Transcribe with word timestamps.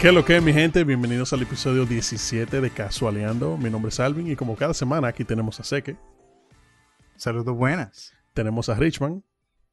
¿Qué 0.00 0.08
es 0.08 0.14
lo 0.14 0.24
que 0.24 0.36
es, 0.36 0.42
mi 0.42 0.52
gente? 0.52 0.82
Bienvenidos 0.84 1.32
al 1.34 1.42
episodio 1.42 1.84
17 1.84 2.60
de 2.62 2.70
Casualeando. 2.70 3.56
Mi 3.58 3.68
nombre 3.68 3.90
es 3.90 4.00
Alvin 4.00 4.28
y 4.30 4.36
como 4.36 4.56
cada 4.56 4.72
semana 4.72 5.08
aquí 5.08 5.24
tenemos 5.24 5.60
a 5.60 5.64
Seque, 5.64 5.96
Saludos 7.16 7.54
buenas. 7.54 8.14
tenemos 8.32 8.70
a 8.70 8.74
Richman 8.76 9.22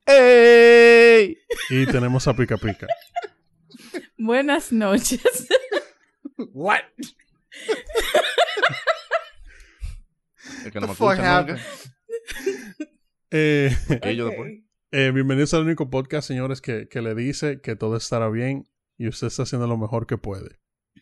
¡Ey! 0.06 1.38
y 1.70 1.86
tenemos 1.86 2.28
a 2.28 2.34
Pica 2.36 2.58
Pica. 2.58 2.88
Buenas 4.18 4.72
noches. 4.74 5.48
What? 6.38 6.80
El 10.66 10.72
que 10.72 10.80
no 10.80 10.82
The 10.82 10.88
me 10.88 10.92
escucha 10.94 11.40
nunca. 11.42 11.58
Eh, 13.32 13.76
Y 14.12 14.16
yo 14.18 14.26
Ok. 14.28 14.32
después. 14.32 14.54
eh, 14.92 15.12
bienvenidos 15.14 15.54
al 15.54 15.62
único 15.64 15.90
podcast, 15.90 16.28
señores, 16.28 16.60
que, 16.62 16.90
que 16.90 17.02
le 17.02 17.16
dice 17.16 17.62
que 17.62 17.76
todo 17.78 17.96
estará 17.96 18.30
bien 18.30 18.68
y 18.98 19.08
usted 19.08 19.28
está 19.28 19.44
haciendo 19.44 19.68
lo 19.68 19.78
mejor 19.78 20.08
que 20.08 20.18
puede. 20.18 20.60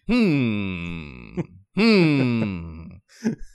Hmm. 0.07 1.39
Hmm. 1.75 2.91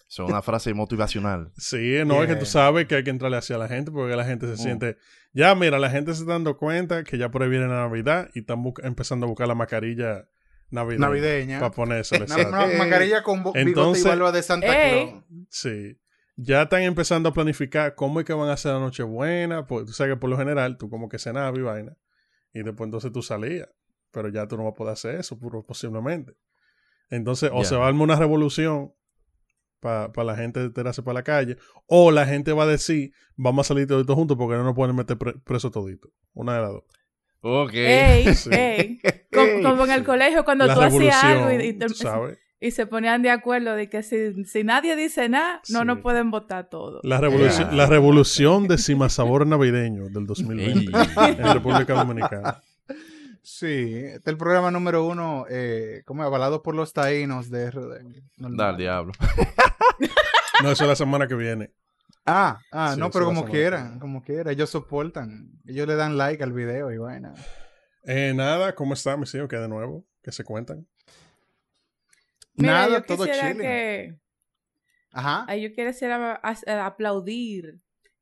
Es 0.09 0.19
una 0.19 0.43
frase 0.43 0.75
motivacional. 0.75 1.53
Sí, 1.57 1.99
no 2.05 2.23
es 2.23 2.29
que 2.29 2.37
tú 2.37 2.45
sabes 2.47 2.87
que 2.87 2.97
hay 2.97 3.05
que 3.05 3.11
entrarle 3.11 3.37
hacia 3.37 3.57
la 3.59 3.69
gente 3.69 3.91
porque 3.93 4.17
la 4.17 4.25
gente 4.25 4.47
se 4.47 4.55
Mm. 4.55 4.57
siente... 4.57 4.97
Ya, 5.33 5.55
mira, 5.55 5.79
la 5.79 5.89
gente 5.91 6.13
se 6.15 6.23
está 6.23 6.33
dando 6.33 6.57
cuenta 6.57 7.05
que 7.05 7.17
ya 7.17 7.31
por 7.31 7.43
ahí 7.45 7.49
viene 7.49 7.69
la 7.69 7.87
Navidad 7.87 8.29
y 8.35 8.41
están 8.41 8.65
empezando 8.83 9.27
a 9.27 9.29
buscar 9.29 9.47
la 9.47 9.55
mascarilla 9.55 10.29
navideña. 10.71 11.07
Navideña. 11.07 11.61
Para 11.61 11.85
una 11.87 12.67
mascarilla 12.79 13.23
con 13.23 13.43
bo- 13.45 13.53
bigote 13.53 13.69
Entonces- 13.71 14.05
y 14.05 14.09
barba 14.09 14.33
de 14.33 14.43
Santa. 14.43 14.67
Claus. 14.67 15.25
Sí. 15.49 15.97
Ya 16.37 16.63
están 16.63 16.83
empezando 16.83 17.29
a 17.29 17.33
planificar 17.33 17.95
cómo 17.95 18.19
es 18.19 18.27
que 18.27 18.33
van 18.33 18.49
a 18.49 18.55
hacer 18.55 18.73
la 18.73 18.81
Nochebuena. 18.81 19.67
Porque 19.67 19.87
tú 19.87 19.93
sabes 19.93 20.15
que 20.15 20.21
por 20.21 20.31
lo 20.31 20.37
general 20.37 20.77
tú 20.79 20.91
como 20.91 21.09
que 21.09 21.19
cenabas 21.21 21.57
y 21.57 21.63
vaina. 21.63 21.97
Y 22.53 22.63
después 22.65 22.89
entonces 22.89 23.13
tú 23.13 23.23
salías. 23.23 23.69
Pero 24.13 24.29
ya 24.29 24.47
tú 24.49 24.57
no 24.57 24.65
vas 24.65 24.73
a 24.73 24.77
poder 24.77 24.93
hacer 24.95 25.15
eso, 25.17 25.39
puro, 25.39 25.65
posiblemente. 25.65 26.33
Entonces, 27.11 27.51
o 27.53 27.65
se 27.65 27.77
va 27.77 27.85
a 27.87 27.89
armar 27.89 28.03
una 28.03 28.17
revolución 28.17 28.93
para 29.81 30.11
la 30.25 30.37
gente 30.37 30.69
tirarse 30.71 31.03
para 31.03 31.15
la 31.15 31.23
calle. 31.23 31.57
O 31.87 32.11
la 32.11 32.27
gente 32.27 32.53
va 32.53 32.65
a 32.65 32.67
decir, 32.67 33.13
vamos 33.37 33.67
a 33.67 33.69
salir 33.69 33.87
toditos 33.87 34.15
juntos 34.15 34.37
porque 34.37 34.57
no 34.57 34.65
nos 34.65 34.75
pueden 34.75 34.95
meter 34.95 35.17
pre- 35.17 35.39
preso 35.45 35.71
todito. 35.71 36.09
Una 36.35 36.55
de 36.57 36.61
las 36.63 36.71
dos. 36.73 36.85
Ok. 37.41 37.71
Ey, 37.75 38.35
Sí. 38.35 38.51
ey. 38.53 39.01
Como, 39.33 39.63
como 39.63 39.85
en 39.85 39.93
el 39.93 40.05
colegio 40.05 40.45
cuando 40.45 40.67
la 40.67 40.75
tú 40.75 40.81
hacías 40.83 41.23
algo 41.23 41.51
y, 41.53 41.65
y 41.69 41.73
te- 41.75 41.87
y 42.63 42.71
se 42.73 42.87
ponían 42.87 43.23
de 43.23 43.31
acuerdo 43.31 43.75
de 43.75 43.89
que 43.89 44.03
si, 44.03 44.45
si 44.45 44.65
nadie 44.65 44.97
dice 44.97 45.29
nada, 45.29 45.63
no 45.71 45.81
Sí. 45.81 45.87
nos 45.87 46.01
pueden 46.01 46.31
votar 46.33 46.69
todo. 46.69 47.01
La 47.05 47.19
revolución, 47.21 47.75
la 47.77 47.87
revolución 47.87 48.67
de 48.69 48.77
Cimasabor 48.77 49.47
navideño 49.47 50.09
del 50.11 50.27
2020 50.27 50.91
Ey. 50.93 51.37
en 51.39 51.55
República 51.55 51.95
Dominicana. 51.95 52.61
Sí, 53.53 54.05
este 54.05 54.17
es 54.19 54.27
el 54.29 54.37
programa 54.37 54.71
número 54.71 55.05
uno, 55.05 55.45
eh, 55.51 56.03
como 56.07 56.23
avalado 56.23 56.63
por 56.63 56.77
los 56.77 56.93
taínos 56.93 57.51
de 57.51 57.69
RD. 57.71 58.23
Normal. 58.37 58.57
Da 58.57 58.69
al 58.71 58.77
diablo. 58.77 59.13
No, 60.63 60.71
eso 60.71 60.85
es 60.85 60.89
la 60.89 60.95
semana 60.97 61.27
que 61.27 61.35
viene. 61.35 61.73
Ah, 62.27 62.59
ah, 62.71 62.93
Sí, 62.95 63.01
no, 63.01 63.11
pero 63.11 63.25
como 63.25 63.41
ser 63.43 63.51
quiera, 63.51 63.81
bueno. 63.83 63.99
como 64.01 64.23
quiera, 64.23 64.53
ellos 64.53 64.69
soportan, 64.69 65.53
ellos 65.67 65.89
le 65.89 65.95
dan 65.97 66.19
like 66.19 66.43
al 66.45 66.53
video 66.53 66.93
y 66.93 66.99
vaina. 66.99 67.33
Eh, 68.05 68.33
nada, 68.35 68.75
¿cómo 68.75 68.93
está, 68.93 69.17
mis 69.17 69.35
hijos? 69.35 69.49
¿Qué 69.49 69.57
de 69.57 69.69
nuevo? 69.69 70.05
¿Qué 70.23 70.33
se 70.33 70.45
cuentan? 70.45 70.87
Mira, 72.55 72.73
Nada, 72.75 72.99
yo 72.99 73.03
todo 73.05 73.25
chile. 73.25 73.57
que 73.57 74.19
Ajá. 75.13 75.55
yo 75.57 75.73
quisiera 75.73 76.35
as- 76.37 76.67
eh, 76.67 76.73
aplaudir 76.73 77.79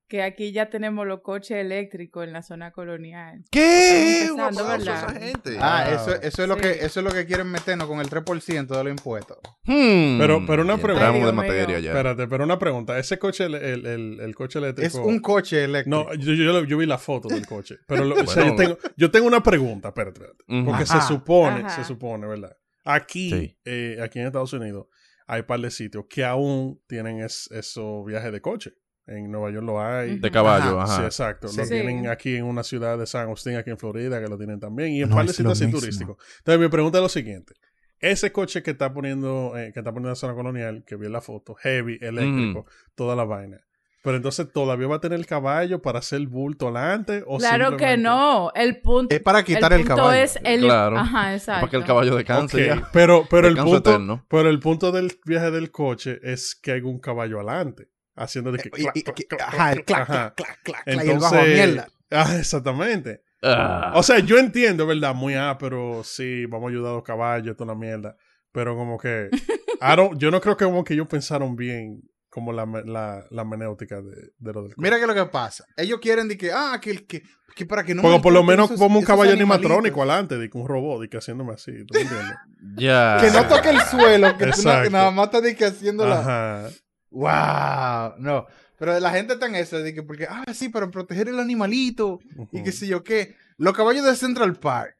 que 0.09 0.23
aquí 0.23 0.53
ya 0.53 0.71
tenemos 0.71 1.07
los 1.07 1.21
coches 1.21 1.59
eléctricos 1.59 2.25
en 2.25 2.33
la 2.33 2.43
zona 2.43 2.73
colonial. 2.73 3.45
¿Qué? 3.51 4.29
Un 4.31 4.37
¿verdad? 4.39 4.81
esa 4.81 5.11
gente. 5.13 5.57
Ah, 5.61 5.85
Wow. 5.87 5.95
eso, 6.15 6.23
eso 6.23 6.43
es 6.43 6.49
lo 6.49 6.55
Sí. 6.55 6.61
que, 6.63 6.71
eso 6.87 7.01
es 7.01 7.05
lo 7.05 7.11
que 7.13 7.27
quieren 7.27 7.47
meternos 7.49 7.87
con 7.89 8.01
el 8.01 8.09
3% 8.09 8.75
de 8.77 8.85
los 8.85 8.91
impuestos. 8.91 9.37
Hmm. 9.65 10.19
Pero- 10.19 10.45
pero 10.47 10.63
una 10.63 10.79
pregunta. 10.79 11.13
de 11.13 11.33
materia 11.33 11.79
ya. 11.79 11.91
Espérate, 11.91 12.27
pero 12.27 12.45
una 12.45 12.59
pregunta. 12.59 12.99
¿Ese 12.99 13.19
coche, 13.19 13.45
el, 13.45 13.55
el, 13.57 13.87
el- 13.87 14.21
el 14.21 14.35
coche 14.35 14.59
eléctrico? 14.59 14.87
Es 14.89 14.95
un 14.95 15.19
coche 15.21 15.65
eléctrico. 15.65 16.05
No, 16.11 16.15
yo, 16.15 16.33
yo, 16.33 16.65
yo 16.65 16.79
vi 16.79 16.87
la 16.87 16.99
foto 16.99 17.29
del 17.29 17.47
coche. 17.47 17.77
Pero 17.87 18.05
lo- 18.05 18.15
o 18.23 18.27
sea, 18.27 18.47
yo, 18.47 18.57
tengo, 18.57 18.79
yo 18.97 19.11
tengo 19.11 19.27
una 19.27 19.43
pregunta, 19.43 19.89
espérate, 19.89 20.21
espérate. 20.21 20.45
Porque 20.65 20.85
Ajá. 20.85 21.01
se 21.03 21.07
supone, 21.07 21.61
Ajá. 21.61 21.71
se 21.71 21.85
supone, 21.85 22.27
¿verdad? 22.27 22.57
Aquí, 22.85 23.31
Sí. 23.31 23.59
eh, 23.67 23.99
aquí 24.03 24.19
en 24.21 24.27
Estados 24.27 24.55
Unidos, 24.55 24.87
hay 25.27 25.43
par 25.43 25.61
de 25.61 25.71
sitios 25.71 26.07
que 26.09 26.25
aún 26.25 26.81
tienen 26.89 27.21
es- 27.21 27.51
esos 27.53 28.07
viajes 28.07 28.33
de 28.33 28.41
coche. 28.41 28.73
En 29.09 29.31
Nueva 29.31 29.51
York 29.51 29.65
lo 29.65 29.81
hay. 29.83 30.19
De 30.19 30.31
caballo, 30.31 30.81
Ajá. 30.81 30.97
Sí, 30.99 31.03
exacto. 31.03 31.49
Sí. 31.49 31.57
Lo 31.57 31.65
Sí. 31.65 31.71
tienen 31.71 32.09
aquí 32.09 32.37
en 32.37 32.45
una 32.45 32.63
ciudad 32.63 32.99
de 32.99 33.07
San 33.07 33.23
Agustín, 33.23 33.57
aquí 33.57 33.71
en 33.71 33.79
Florida, 33.79 34.21
que 34.21 34.29
lo 34.29 34.37
tienen 34.37 34.61
también. 34.61 34.93
Y 34.93 35.03
en 35.03 35.09
No 35.09 35.17
par 35.17 35.27
de 35.27 35.33
sitios 35.33 35.59
turísticos. 35.59 36.17
Entonces, 36.39 36.61
mi 36.61 36.69
pregunta 36.69 36.99
es 36.99 37.03
lo 37.03 37.09
siguiente. 37.09 37.55
Ese 38.01 38.31
coche 38.31 38.63
que 38.63 38.71
está 38.73 38.93
poniendo, 38.93 39.55
eh, 39.57 39.73
que 39.73 39.81
está 39.81 39.91
poniendo 39.91 40.09
en 40.09 40.13
la 40.13 40.17
zona 40.17 40.35
colonial, 40.35 40.85
que 40.87 40.97
vi 40.97 41.07
en 41.07 41.13
la 41.13 41.21
foto, 41.21 41.55
heavy, 41.55 41.99
eléctrico, 42.01 42.67
toda 42.95 43.17
la 43.17 43.25
vaina. 43.25 43.59
Pero 44.05 44.17
entonces, 44.17 44.53
¿todavía 44.53 44.87
va 44.87 44.97
a 44.97 45.01
tener 45.01 45.19
el 45.19 45.27
caballo 45.27 45.83
para 45.83 45.99
hacer 45.99 46.21
bulto 46.29 46.69
adelante? 46.69 47.25
O 47.27 47.39
Claro 47.39 47.77
que 47.77 47.97
no. 47.97 48.53
El 48.55 48.81
punto, 48.81 49.13
Es 49.15 49.21
para 49.21 49.43
quitar 49.43 49.73
el, 49.73 49.81
punto 49.81 49.97
caballo. 49.97 50.23
es 50.23 50.39
el 50.45 50.61
Claro. 50.61 50.99
Ajá, 50.99 51.35
exacto. 51.35 51.61
Para 51.63 51.71
que 51.71 51.77
el 51.79 51.85
caballo 51.85 52.15
descanse 52.15 52.71
Ok, 52.71 52.79
ya. 52.81 52.89
pero, 52.93 53.27
pero, 53.29 53.49
el 53.49 53.57
punto, 53.57 53.79
eterno. 53.91 54.25
pero 54.29 54.49
el 54.49 54.61
punto 54.61 54.93
del 54.93 55.13
viaje 55.27 55.51
del 55.51 55.73
coche 55.73 56.21
es 56.23 56.55
que 56.55 56.73
hay 56.73 56.81
un 56.83 57.01
caballo 57.01 57.39
adelante. 57.39 57.89
Haciendo 58.19 58.53
de 58.53 58.59
que... 58.59 58.69
Y- 58.69 58.83
clac, 58.83 58.97
y- 58.97 59.03
clac, 59.03 59.17
que- 59.17 59.27
clac, 59.27 59.43
ajá, 59.55 59.73
el 59.73 59.85
clac, 59.85 60.01
Ajá. 60.03 60.35
clac, 60.35 60.35
clac, 60.35 60.63
clac, 60.63 60.85
clac, 60.85 61.05
y 61.07 61.11
el 61.11 61.19
bajo 61.19 61.35
a 61.35 61.39
Entonces, 61.45 61.55
mierda. 61.67 61.89
ah, 62.11 62.37
exactamente. 62.39 63.23
Ah. 63.43 63.93
O 63.95 64.03
sea, 64.03 64.19
yo 64.19 64.39
entiendo, 64.39 64.87
¿verdad? 64.87 65.15
Muy, 65.15 65.35
ah, 65.35 65.57
pero 65.61 66.03
sí, 66.05 66.47
vamos 66.47 66.69
a 66.69 66.71
ayudar 66.73 66.93
a 66.93 66.95
los 66.97 67.05
caballos, 67.05 67.57
toda 67.57 67.73
la 67.75 67.79
mierda. 67.79 68.17
Pero 68.53 68.75
como 68.77 68.99
que, 68.99 69.29
I 69.33 69.95
don't- 69.97 70.17
yo 70.19 70.31
no 70.31 70.41
creo 70.41 70.57
que 70.57 70.65
como 70.65 70.83
que 70.83 70.95
ellos 70.95 71.07
pensaron 71.07 71.55
bien 71.55 72.01
como 72.31 72.53
la, 72.53 72.67
la, 72.85 73.25
la 73.31 73.45
menéutica 73.45 74.01
de, 74.03 74.33
de 74.39 74.53
lo 74.53 74.63
del. 74.65 74.73
Mira 74.77 74.99
que 74.99 75.07
lo 75.07 75.15
que 75.15 75.25
pasa. 75.27 75.65
Ellos 75.77 75.99
quieren 76.01 76.27
de 76.29 76.37
que, 76.37 76.51
ah, 76.53 76.79
que, 76.81 77.07
que, 77.07 77.23
que 77.55 77.67
para 77.67 77.85
que 77.85 77.95
no 77.95 78.03
Porque 78.03 78.21
por 78.21 78.33
lo 78.33 78.43
menos 78.43 78.67
esos- 78.71 78.79
como 78.81 78.99
un 78.99 79.05
caballo 79.05 79.33
animatrónico 79.33 80.03
adelante, 80.03 80.37
de 80.39 80.51
que 80.51 80.59
un 80.59 80.67
robot, 80.67 81.03
de 81.03 81.09
que 81.09 81.19
haciéndome 81.19 81.53
así, 81.55 81.73
¿tú 81.87 81.95
me 81.95 82.01
entiendes? 82.01 82.35
Ya. 82.77 83.19
Que 83.21 83.31
no 83.31 83.47
toque 83.47 83.71
el 83.71 83.81
suelo, 83.83 84.37
que 84.37 84.47
tú 84.47 84.63
no, 84.65 84.83
que 84.83 84.91
nada 84.91 85.11
más 85.11 85.27
estás 85.27 85.43
de 85.43 85.55
que 85.57 85.65
haciéndola. 85.67 86.21
Ajá. 86.21 86.69
Wow, 87.11 88.15
no. 88.19 88.47
Pero 88.79 88.99
la 89.01 89.11
gente 89.11 89.35
está 89.35 89.47
en 89.47 89.57
eso, 89.57 89.79
de 89.79 89.93
que 89.95 90.03
porque, 90.03 90.27
ah, 90.29 90.45
sí, 90.55 90.69
para 90.69 90.89
proteger 90.91 91.29
el 91.29 91.41
animalito 91.41 92.21
y 92.53 92.63
qué 92.63 92.73
sé 92.73 92.87
yo 92.87 93.03
qué. 93.03 93.35
Los 93.57 93.75
caballos 93.75 94.05
de 94.05 94.15
Central 94.17 94.57
Park 94.57 94.95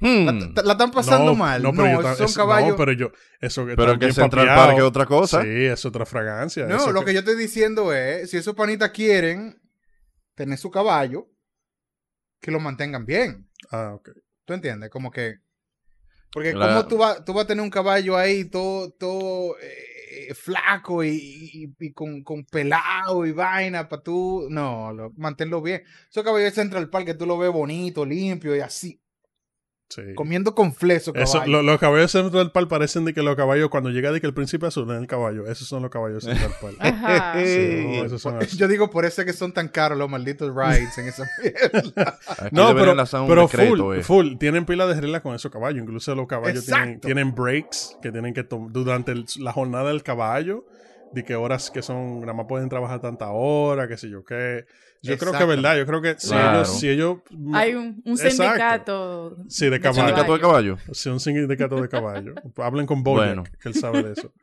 Hmm. 0.00 0.26
la, 0.56 0.62
la 0.64 0.72
están 0.72 0.90
pasando 0.90 1.26
No, 1.26 1.34
mal. 1.36 1.62
No, 1.62 1.70
No, 1.70 1.80
pero 1.84 2.02
yo 2.02 2.14
son 2.16 2.26
es- 2.26 2.36
caballos. 2.36 2.70
No, 2.70 2.76
pero 2.76 2.90
yo, 2.92 3.12
eso 3.40 3.64
que 3.64 3.76
Pero 3.76 3.96
que 4.00 4.12
Central. 4.12 4.46
Park 4.48 4.76
es 4.78 4.82
otra 4.82 5.06
cosa. 5.06 5.42
Sí, 5.42 5.48
es 5.66 5.84
otra 5.84 6.04
fragancia. 6.04 6.66
No, 6.66 6.90
lo 6.90 7.04
que 7.04 7.12
yo 7.12 7.20
estoy 7.20 7.36
diciendo 7.36 7.92
es, 7.94 8.28
si 8.28 8.36
esos 8.36 8.56
panitas 8.56 8.90
quieren 8.90 9.62
tener 10.34 10.58
su 10.58 10.72
caballo, 10.72 11.28
que 12.40 12.50
lo 12.50 12.58
mantengan 12.58 13.06
bien. 13.06 13.48
Ah, 13.70 13.92
ok. 13.94 14.10
¿Tú 14.44 14.54
entiendes? 14.54 14.90
Como 14.90 15.12
que... 15.12 15.36
Porque 16.32 16.50
Claro. 16.52 16.72
como 16.74 16.88
tú 16.88 16.96
vas 16.98 17.24
tú 17.24 17.32
vas 17.34 17.44
a 17.44 17.46
tener 17.46 17.62
un 17.62 17.70
caballo 17.70 18.16
ahí 18.16 18.44
todo, 18.46 18.90
todo 18.90 19.56
eh, 19.60 19.86
flaco 20.34 21.04
y, 21.04 21.10
y- 21.52 21.74
y 21.86 21.92
con, 21.92 22.22
con 22.24 22.44
pelado 22.46 23.26
y 23.26 23.32
vaina 23.32 23.88
para 23.88 24.02
tú... 24.02 24.46
No, 24.50 24.92
lo- 24.92 25.12
manténlo 25.16 25.62
bien. 25.62 25.82
Esos 26.10 26.24
caballos 26.24 26.46
de 26.54 26.62
Central 26.62 26.90
Park 26.90 27.06
que 27.06 27.14
tú 27.14 27.26
lo 27.26 27.38
ves 27.38 27.52
bonito, 27.52 28.04
limpio 28.06 28.56
y 28.56 28.60
así. 28.60 29.01
Sí. 29.94 30.14
Comiendo 30.14 30.54
con 30.54 30.72
fleso 30.72 31.12
Eso, 31.14 31.44
lo- 31.46 31.62
los 31.62 31.78
caballos 31.78 32.10
de 32.12 32.20
Central 32.22 32.50
Park 32.50 32.68
parecen 32.68 33.04
de 33.04 33.12
que 33.12 33.22
los 33.22 33.36
caballos, 33.36 33.68
cuando 33.68 33.90
llega 33.90 34.10
de 34.10 34.20
que 34.20 34.26
el 34.26 34.32
príncipe 34.32 34.66
azul 34.66 34.90
en 34.90 34.96
el 34.96 35.06
caballo, 35.06 35.46
esos 35.46 35.68
son 35.68 35.82
los 35.82 35.90
caballos 35.90 36.24
de 36.24 36.34
Central 36.34 36.52
Park. 36.60 36.76
Ajá. 36.80 37.34
Sí, 37.44 37.84
no, 37.98 38.04
esos 38.06 38.22
son 38.22 38.38
así. 38.38 38.56
Yo 38.56 38.68
digo 38.68 38.88
por 38.90 39.04
eso 39.04 39.20
es 39.20 39.26
que 39.26 39.32
son 39.34 39.52
tan 39.52 39.68
caros 39.68 39.98
los 39.98 40.08
malditos 40.08 40.54
rides 40.54 40.96
en 40.96 41.08
esa 41.08 41.28
mierda. 41.42 42.18
No, 42.50 42.74
pero, 42.74 42.94
pero 43.26 43.42
decreto, 43.42 43.76
full, 43.76 43.96
eh. 43.98 44.02
full, 44.02 44.36
tienen 44.38 44.64
pila 44.64 44.86
de 44.86 45.00
reglas 45.00 45.20
con 45.22 45.34
esos 45.34 45.50
caballos. 45.52 45.82
Incluso 45.82 46.14
los 46.14 46.26
caballos 46.26 46.64
tienen, 46.64 47.00
tienen 47.00 47.34
breaks 47.34 47.96
que 48.02 48.10
tienen 48.10 48.32
que 48.34 48.44
tomar 48.44 48.72
durante 48.72 49.12
el- 49.12 49.26
la 49.40 49.52
jornada 49.52 49.88
del 49.88 50.02
caballo. 50.02 50.64
De 51.12 51.24
que 51.24 51.34
horas 51.34 51.70
que 51.70 51.82
son, 51.82 52.20
nada 52.20 52.32
más 52.32 52.46
pueden 52.48 52.68
trabajar 52.68 53.00
tanta 53.00 53.30
hora, 53.30 53.86
qué 53.88 53.96
sé 53.96 54.08
yo 54.08 54.24
qué. 54.24 54.64
Yo 55.02 55.18
creo 55.18 55.32
que 55.32 55.38
es 55.42 55.46
verdad, 55.48 55.76
yo 55.76 55.84
creo 55.84 56.00
que 56.00 56.14
si 56.18 56.28
Claro. 56.28 56.58
ellos, 56.60 56.78
si 56.78 56.88
ellos 56.88 57.16
Hay 57.54 57.74
un, 57.74 58.00
un 58.04 58.16
sindicato. 58.16 59.36
Sí, 59.48 59.68
de 59.68 59.80
caballo. 59.80 60.00
Sindicato 60.06 60.32
de 60.34 60.40
caballo. 60.40 60.76
Sí, 60.92 61.08
un 61.08 61.20
sindicato 61.20 61.80
de 61.80 61.88
caballo. 61.88 62.34
Hablen 62.58 62.86
con 62.86 63.02
Bojack, 63.02 63.26
Bueno. 63.26 63.44
que 63.60 63.68
él 63.68 63.74
sabe 63.74 64.02
de 64.02 64.12
eso. 64.12 64.32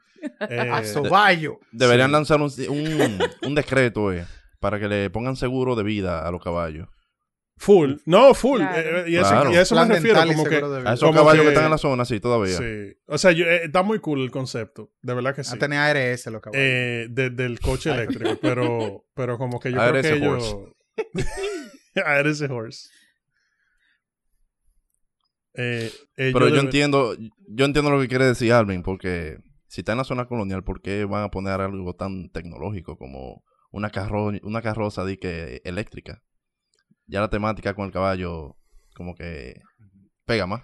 Eh, 0.49 0.59
A 0.69 0.83
Soballo. 0.83 1.59
Deberían 1.71 2.09
Sí. 2.09 2.11
lanzar 2.11 2.41
un, 2.41 2.51
un, 2.69 3.19
un 3.47 3.55
decreto 3.55 4.11
eh, 4.11 4.25
para 4.59 4.77
que 4.77 4.89
le 4.89 5.09
pongan 5.09 5.37
seguro 5.37 5.77
de 5.77 5.83
vida 5.83 6.27
a 6.27 6.31
los 6.31 6.43
caballos. 6.43 6.89
Full. 7.59 7.95
No, 8.05 8.33
full. 8.33 8.57
Claro. 8.59 8.99
Eh, 9.05 9.11
y, 9.11 9.15
eso, 9.17 9.29
Claro. 9.29 9.51
y 9.51 9.55
a 9.57 9.61
eso 9.61 9.75
me 9.75 9.93
refiero, 9.93 10.19
como 10.25 10.43
que... 10.45 10.55
A 10.55 10.93
esos 10.93 10.99
Como 11.01 11.13
caballos 11.13 11.41
que... 11.41 11.43
que- 11.43 11.47
están 11.49 11.65
en 11.65 11.71
la 11.71 11.77
zona, 11.77 12.05
sí, 12.05 12.19
todavía. 12.19 12.57
Sí. 12.57 12.97
O 13.05 13.17
sea, 13.17 13.31
yo- 13.33 13.45
eh, 13.45 13.65
está 13.65 13.83
muy 13.83 13.99
cool 13.99 14.21
el 14.21 14.31
concepto. 14.31 14.91
De 15.01 15.13
verdad 15.13 15.35
que 15.35 15.43
sí. 15.43 15.55
A 15.55 15.59
tener 15.59 15.77
ARS 15.77 16.25
los 16.27 16.41
caballos. 16.41 16.63
Eh, 16.65 17.07
de- 17.11 17.29
del 17.29 17.59
coche 17.59 17.91
eléctrico. 17.91 18.39
pero, 18.41 19.05
pero 19.13 19.37
como 19.37 19.59
que 19.59 19.71
yo 19.71 19.79
ARS 19.79 20.01
creo 20.07 20.19
que 20.19 20.27
horse. 20.27 20.55
ARS 22.05 22.41
horse. 22.49 22.89
Eh, 25.55 25.91
Pero 26.15 26.47
yo 26.47 26.59
entiendo, 26.61 27.15
yo 27.47 27.65
entiendo 27.65 27.91
lo 27.91 27.99
que 27.99 28.07
quiere 28.07 28.25
decir 28.25 28.53
Alvin, 28.53 28.81
porque 28.83 29.37
si 29.67 29.81
está 29.81 29.91
en 29.91 29.97
la 29.97 30.03
zona 30.03 30.25
colonial, 30.25 30.63
¿por 30.63 30.81
qué 30.81 31.03
van 31.05 31.23
a 31.23 31.29
poner 31.31 31.59
algo 31.59 31.95
tan 31.95 32.29
tecnológico 32.29 32.97
como 32.97 33.43
una, 33.71 33.89
carro 33.89 34.31
una 34.43 34.61
carroza 34.61 35.03
de 35.03 35.17
que 35.19 35.61
eléctrica? 35.65 36.21
Ya 37.09 37.21
la 37.21 37.29
temática 37.29 37.73
con 37.73 37.85
el 37.85 37.91
caballo 37.91 38.55
como 38.95 39.15
que 39.15 39.61
pega 40.25 40.45
más. 40.45 40.61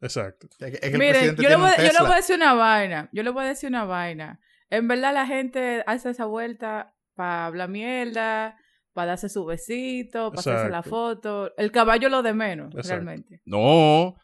Exacto. 0.00 0.48
Es 0.50 0.56
que- 0.58 0.66
es 0.66 0.80
que 0.80 0.86
el 0.88 0.98
Miren, 0.98 1.36
yo 1.36 1.48
le, 1.48 1.56
voy, 1.56 1.70
yo 1.78 1.92
le 1.92 2.00
voy 2.00 2.12
a 2.12 2.16
decir 2.16 2.36
una 2.36 2.54
vaina. 2.54 3.08
Yo 3.12 3.22
le 3.22 3.30
voy 3.30 3.44
a 3.44 3.48
decir 3.48 3.68
una 3.68 3.84
vaina. 3.84 4.40
En 4.70 4.88
verdad 4.88 5.12
la 5.12 5.26
gente 5.26 5.84
hace 5.86 6.10
esa 6.10 6.24
vuelta 6.24 6.94
para 7.14 7.46
hablar 7.46 7.68
mierda, 7.68 8.56
para 8.94 9.08
darse 9.08 9.28
su 9.28 9.44
besito, 9.44 10.30
para 10.30 10.40
hacerse 10.40 10.70
la 10.70 10.82
foto. 10.82 11.52
El 11.56 11.70
caballo 11.70 12.08
lo 12.08 12.22
de 12.22 12.32
menos, 12.32 12.74
Exacto. 12.74 12.88
realmente. 13.04 13.42
No, 13.44 14.16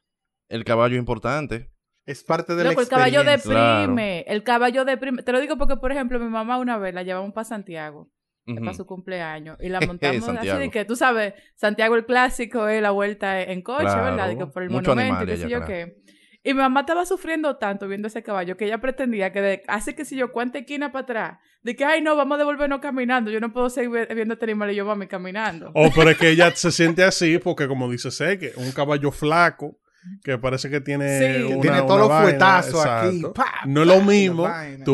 el 0.48 0.64
caballo 0.64 0.94
es 0.94 0.98
importante. 1.00 1.70
Es 2.06 2.24
parte 2.24 2.54
de 2.54 2.64
la 2.64 2.70
Loco, 2.70 2.80
el 2.80 2.88
caballo 2.88 3.22
deprime. 3.22 4.24
El 4.26 4.42
caballo 4.42 4.86
deprime. 4.86 5.22
Te 5.22 5.32
lo 5.32 5.40
digo 5.40 5.58
porque, 5.58 5.76
por 5.76 5.92
ejemplo, 5.92 6.18
mi 6.18 6.28
mamá 6.30 6.56
una 6.58 6.78
vez 6.78 6.94
la 6.94 7.02
llevamos 7.02 7.34
para 7.34 7.44
Santiago, 7.44 8.10
Ujú. 8.54 8.60
para 8.64 8.74
su 8.74 8.86
cumpleaños, 8.86 9.56
y 9.60 9.68
la 9.68 9.80
montamos 9.86 10.28
así 10.28 10.48
de 10.48 10.70
que, 10.70 10.84
tú 10.84 10.96
sabes, 10.96 11.34
Santiago 11.54 11.94
el 11.96 12.04
clásico 12.06 12.68
es 12.68 12.80
la 12.82 12.90
vuelta 12.90 13.42
en 13.42 13.62
coche, 13.62 13.82
Claro. 13.84 14.04
¿verdad? 14.04 14.28
De 14.28 14.38
que 14.38 14.46
por 14.46 14.62
el 14.62 14.70
Mucho 14.70 14.90
monumento, 14.94 15.24
y 15.24 15.26
qué 15.26 15.36
sé 15.36 15.48
yo 15.48 15.64
qué. 15.64 15.96
Y 16.44 16.54
mi 16.54 16.60
mamá 16.60 16.80
estaba 16.80 17.04
sufriendo 17.04 17.56
tanto 17.56 17.88
viendo 17.88 18.06
ese 18.08 18.22
caballo 18.22 18.56
que 18.56 18.64
ella 18.64 18.78
pretendía 18.80 19.32
que 19.32 19.40
de, 19.42 19.62
hace 19.66 19.94
que 19.94 20.04
si 20.04 20.16
yo 20.16 20.32
cuánta 20.32 20.58
esquina 20.58 20.92
para 20.92 21.02
atrás, 21.02 21.38
de 21.62 21.74
que, 21.76 21.84
ay, 21.84 22.00
no, 22.00 22.14
vamos 22.16 22.36
a 22.36 22.38
devolvernos 22.38 22.78
caminando. 22.80 23.30
Yo 23.32 23.40
no 23.40 23.52
puedo 23.52 23.68
seguir 23.68 23.90
vi- 23.90 24.14
viendo 24.14 24.34
este 24.34 24.46
animal 24.46 24.70
y 24.70 24.76
yo, 24.76 24.86
mami, 24.86 25.08
caminando. 25.08 25.72
Oh, 25.74 25.90
pero 25.94 26.10
es 26.10 26.16
que 26.16 26.30
ella 26.30 26.50
se 26.54 26.70
siente 26.70 27.02
así 27.02 27.38
porque, 27.38 27.66
como 27.66 27.90
dice 27.90 28.10
Seque, 28.12 28.52
un 28.56 28.70
caballo 28.70 29.10
flaco 29.10 29.78
que 30.22 30.38
parece 30.38 30.70
que 30.70 30.80
tiene 30.80 31.18
Sí. 31.18 31.42
una, 31.44 31.60
Tiene 31.60 31.78
una 31.78 31.86
todos 31.86 32.08
los 32.08 32.20
fuetazos 32.22 32.84
aquí. 32.86 33.22
pa, 33.34 33.46
No 33.66 33.82
es 33.82 33.88
lo 33.88 34.00
mismo 34.02 34.48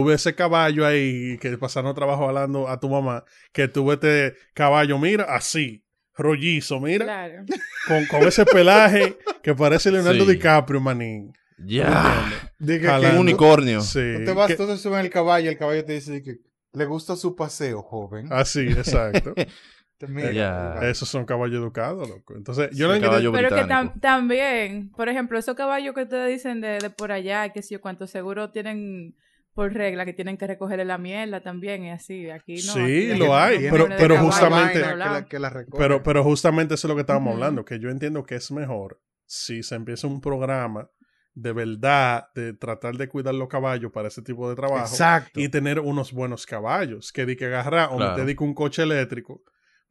ves 0.05 0.20
ese 0.22 0.34
caballo 0.34 0.87
ahí 0.87 1.38
que 1.38 1.56
pasaron 1.58 1.94
trabajo 1.94 2.26
hablando 2.28 2.69
a 2.69 2.78
tu 2.81 2.88
mamá 2.88 3.25
que 3.52 3.69
tú 3.69 3.87
ves 3.87 3.94
este 4.02 4.34
caballo, 4.55 4.99
mira, 4.99 5.25
así, 5.25 5.84
rollizo, 6.16 6.81
mira, 6.81 7.05
Claro. 7.05 7.44
con, 7.88 8.06
con 8.06 8.22
ese 8.28 8.44
pelaje 8.44 9.16
que 9.43 9.55
parece 9.55 9.90
Leonardo 9.90 10.25
Sí. 10.25 10.32
DiCaprio, 10.32 10.81
manín. 10.81 11.32
Ya. 11.58 12.25
Que- 12.64 12.81
que 12.81 12.88
Un 12.88 13.19
unicornio. 13.19 13.81
Sí. 13.81 14.00
Tú 14.19 14.25
te 14.25 14.32
vas, 14.32 14.49
que- 14.49 14.56
tú 14.56 14.66
te 14.66 14.76
subes 14.76 14.99
en 14.99 15.05
el 15.06 15.11
caballo 15.11 15.46
y 15.46 15.49
el 15.49 15.58
caballo 15.58 15.84
te 15.84 15.93
dice 15.94 16.22
que 16.22 16.38
le 16.72 16.84
gusta 16.87 17.14
su 17.16 17.37
paseo, 17.37 17.82
joven. 17.82 18.26
Así, 18.32 18.61
exacto. 18.61 19.34
Te 19.99 20.06
mira. 20.08 20.79
Esos 20.91 21.08
son 21.08 21.25
caballos 21.25 21.56
educados, 21.62 22.08
loco. 22.08 22.35
Entonces, 22.37 22.70
yo 22.73 22.93
Sí, 22.93 23.00
no 23.00 23.06
caballo 23.06 23.32
Pero 23.32 23.49
que 23.50 23.62
tam- 23.62 24.00
también, 24.00 24.91
por 24.91 25.08
ejemplo, 25.08 25.38
esos 25.38 25.55
caballos 25.55 25.94
que 25.94 26.02
ustedes 26.02 26.29
dicen 26.31 26.61
de, 26.61 26.79
de 26.81 26.91
por 26.91 27.12
allá, 27.12 27.50
que 27.50 27.62
si 27.62 27.75
yo 27.75 27.81
cuánto 27.81 28.06
seguro 28.06 28.50
tienen 28.50 29.14
por 29.55 29.73
regla 29.73 30.05
que 30.05 30.12
tienen 30.12 30.37
que 30.37 30.49
recogerle 30.49 30.85
la 30.85 30.99
mierda 30.99 31.41
también 31.41 31.85
y 31.85 31.91
así. 31.91 32.29
Aquí 32.29 32.55
no. 32.56 32.73
Sí, 32.73 32.81
aquí 33.12 33.19
lo 33.19 33.37
hay, 33.37 33.69
pero- 33.70 33.87
pero 33.96 34.19
justamente- 34.19 34.81
que 34.82 34.96
la, 34.96 35.26
que 35.29 35.38
la 35.38 35.50
recoge. 35.50 35.79
Pero, 35.81 36.02
pero 36.02 36.25
justamente 36.25 36.75
eso 36.75 36.87
es 36.87 36.88
lo 36.88 36.97
que 36.97 37.02
estábamos 37.02 37.35
hablando, 37.35 37.64
que 37.64 37.79
yo 37.79 37.88
entiendo 37.88 38.25
que 38.25 38.35
es 38.35 38.50
mejor 38.50 39.00
si 39.26 39.62
se 39.62 39.76
empieza 39.76 40.08
un 40.08 40.20
programa 40.20 40.90
de 41.35 41.52
verdad 41.52 42.26
de 42.35 42.52
tratar 42.52 42.97
de 42.97 43.08
cuidar 43.08 43.35
los 43.35 43.49
caballos 43.49 43.90
para 43.93 44.08
ese 44.08 44.23
tipo 44.23 44.49
de 44.50 44.56
trabajo 44.56 44.87
Exacto. 44.87 45.38
y 45.40 45.49
tener 45.49 45.79
unos 45.81 46.12
buenos 46.12 46.47
caballos, 46.47 47.12
que 47.12 47.25
di 47.25 47.37
que 47.37 47.47
agarrar 47.47 47.90
o 47.93 47.97
Claro. 47.97 48.17
me 48.17 48.23
dedico 48.25 48.44
un 48.44 48.55
coche 48.55 48.82
eléctrico, 48.82 49.43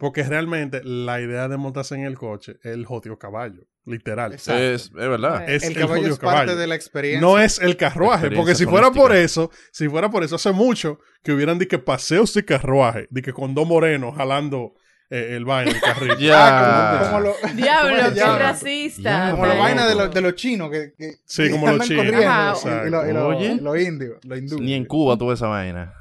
porque 0.04 0.22
realmente 0.24 0.82
la 0.84 1.22
idea 1.22 1.48
de 1.48 1.56
montarse 1.56 1.96
en 1.96 2.04
el 2.04 2.18
coche 2.18 2.58
es 2.62 2.74
el 2.74 2.86
jodido 2.86 3.18
caballo, 3.18 3.62
literal. 3.86 4.34
Es, 4.34 4.50
es 4.50 4.92
verdad. 4.92 5.50
Es 5.50 5.64
el 5.64 5.72
el 5.78 5.80
caballo 5.80 6.08
es 6.08 6.20
parte 6.20 6.20
caballo. 6.42 6.56
de 6.58 6.68
la 6.68 6.76
experiencia. 6.76 7.22
No 7.22 7.40
es 7.40 7.58
el 7.60 7.78
carruaje, 7.78 8.30
porque 8.32 8.54
si 8.54 8.66
fuera 8.66 8.92
por 8.92 9.16
eso, 9.16 9.50
si 9.72 9.88
fuera 9.88 10.10
por 10.10 10.26
eso, 10.26 10.36
hace 10.36 10.52
mucho 10.52 11.00
que 11.24 11.32
hubieran 11.32 11.58
de 11.58 11.70
que 11.70 11.80
paseos 11.80 12.34
de 12.34 12.44
carruaje, 12.44 13.08
de 13.12 13.22
que 13.22 13.32
con 13.32 13.56
dos 13.56 13.66
morenos 13.66 14.14
jalando 14.18 14.74
eh, 15.10 15.36
el 15.38 15.46
vaina, 15.46 15.72
el 15.72 15.80
carrito. 15.80 16.16
Ah, 16.34 17.00
Ya. 17.00 17.00
como, 17.00 17.12
como 17.12 17.20
lo, 17.22 17.54
Diablo, 17.56 17.96
¿cómo 17.96 18.10
se 18.10 18.14
qué 18.16 18.26
racista. 18.40 19.32
Como 19.32 19.46
la 19.46 19.54
vaina 19.56 19.88
de, 19.88 19.96
los 19.96 20.14
de 20.14 20.20
los 20.22 20.36
chinos 20.36 20.70
que, 20.70 20.94
que 20.98 21.12
Sí, 21.26 21.44
que 21.44 21.52
como 21.52 21.72
los 21.72 21.88
chinos. 21.88 22.06
y, 22.06 22.88
y 22.88 22.90
lo- 22.90 23.10
y 23.10 23.14
lo- 23.14 23.28
Oye. 23.30 23.56
los 23.56 23.80
indios, 23.80 24.18
los 24.26 24.38
hindúes. 24.38 24.62
Ni 24.62 24.74
en 24.74 24.84
Cuba 24.84 25.18
tuve 25.18 25.36
esa 25.36 25.48
vaina. 25.48 25.94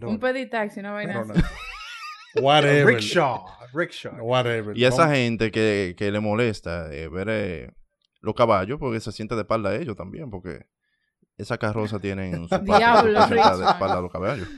Un 0.00 0.20
peditaxi, 0.20 0.78
una 0.78 0.92
vaina 0.92 1.14
No, 1.14 1.20
así. 1.22 1.40
no. 1.40 1.44
Whatever. 2.40 2.86
Rickshaw, 2.94 3.44
rickshaw. 3.74 4.14
Whatever. 4.20 4.76
Y 4.76 4.84
a 4.84 4.88
esa 4.88 5.14
gente 5.14 5.50
que, 5.50 5.94
que 5.96 6.10
le 6.10 6.20
molesta 6.20 6.92
eh, 6.92 7.08
ver 7.08 7.28
eh, 7.30 7.70
los 8.20 8.34
caballos, 8.34 8.78
porque 8.78 9.00
se 9.00 9.12
siente 9.12 9.34
de 9.34 9.42
espalda 9.42 9.70
a 9.70 9.74
ellos 9.76 9.96
también, 9.96 10.30
porque 10.30 10.66
esa 11.36 11.58
carroza 11.58 11.98
tienen 11.98 12.44
su 12.44 12.48
parte 12.64 12.64
Diablo, 12.78 13.14
que 13.20 13.26
se 13.26 13.34
sienta 13.34 13.56
de 13.58 13.64
espalda 13.66 13.98
a 13.98 14.00
los 14.00 14.12
caballos. 14.12 14.48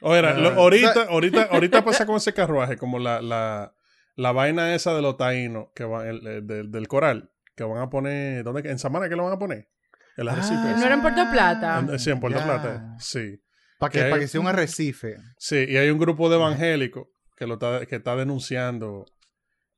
Oiga, 0.00 0.34
lo- 0.34 0.48
Ah. 0.50 0.54
ahorita, 0.56 1.02
ahorita, 1.08 1.42
ahorita 1.52 1.84
pasa 1.84 2.04
con 2.06 2.16
ese 2.16 2.34
carruaje, 2.34 2.76
como 2.76 2.98
la, 2.98 3.22
la, 3.22 3.74
la 4.16 4.32
vaina 4.32 4.74
esa 4.74 4.94
de 4.94 5.00
los 5.02 5.16
taínos 5.16 5.68
que 5.74 5.84
van, 5.84 6.06
el- 6.08 6.26
el- 6.26 6.46
del, 6.46 6.70
del 6.70 6.88
coral, 6.88 7.30
que 7.54 7.64
van 7.64 7.78
a 7.80 7.88
poner, 7.88 8.42
¿dónde? 8.44 8.68
¿En 8.68 8.78
Samana 8.78 9.08
que 9.08 9.16
lo 9.16 9.24
van 9.24 9.34
a 9.34 9.38
poner? 9.38 9.68
El 10.16 10.28
arrecife. 10.28 10.56
Ah. 10.56 10.74
¿No 10.78 10.84
era 10.84 10.94
en 10.96 11.00
Puerto 11.02 11.22
Plata? 11.30 11.78
En- 11.78 11.98
sí, 11.98 12.10
en 12.10 12.20
Puerto. 12.20 12.42
Plata. 12.42 12.96
Sí. 12.98 13.40
Para 13.78 13.90
que, 13.90 13.98
Que 14.00 14.04
hay- 14.04 14.10
pa' 14.10 14.18
que 14.18 14.28
sea 14.28 14.40
un 14.40 14.46
arrecife. 14.48 15.16
Sí, 15.38 15.64
y 15.68 15.76
hay 15.76 15.88
un 15.90 15.98
grupo 15.98 16.28
de 16.28 16.36
evangélicos 16.36 17.06
que 17.42 17.46
lo 17.48 17.54
está, 17.54 17.84
que 17.86 17.96
está 17.96 18.14
denunciando 18.14 19.04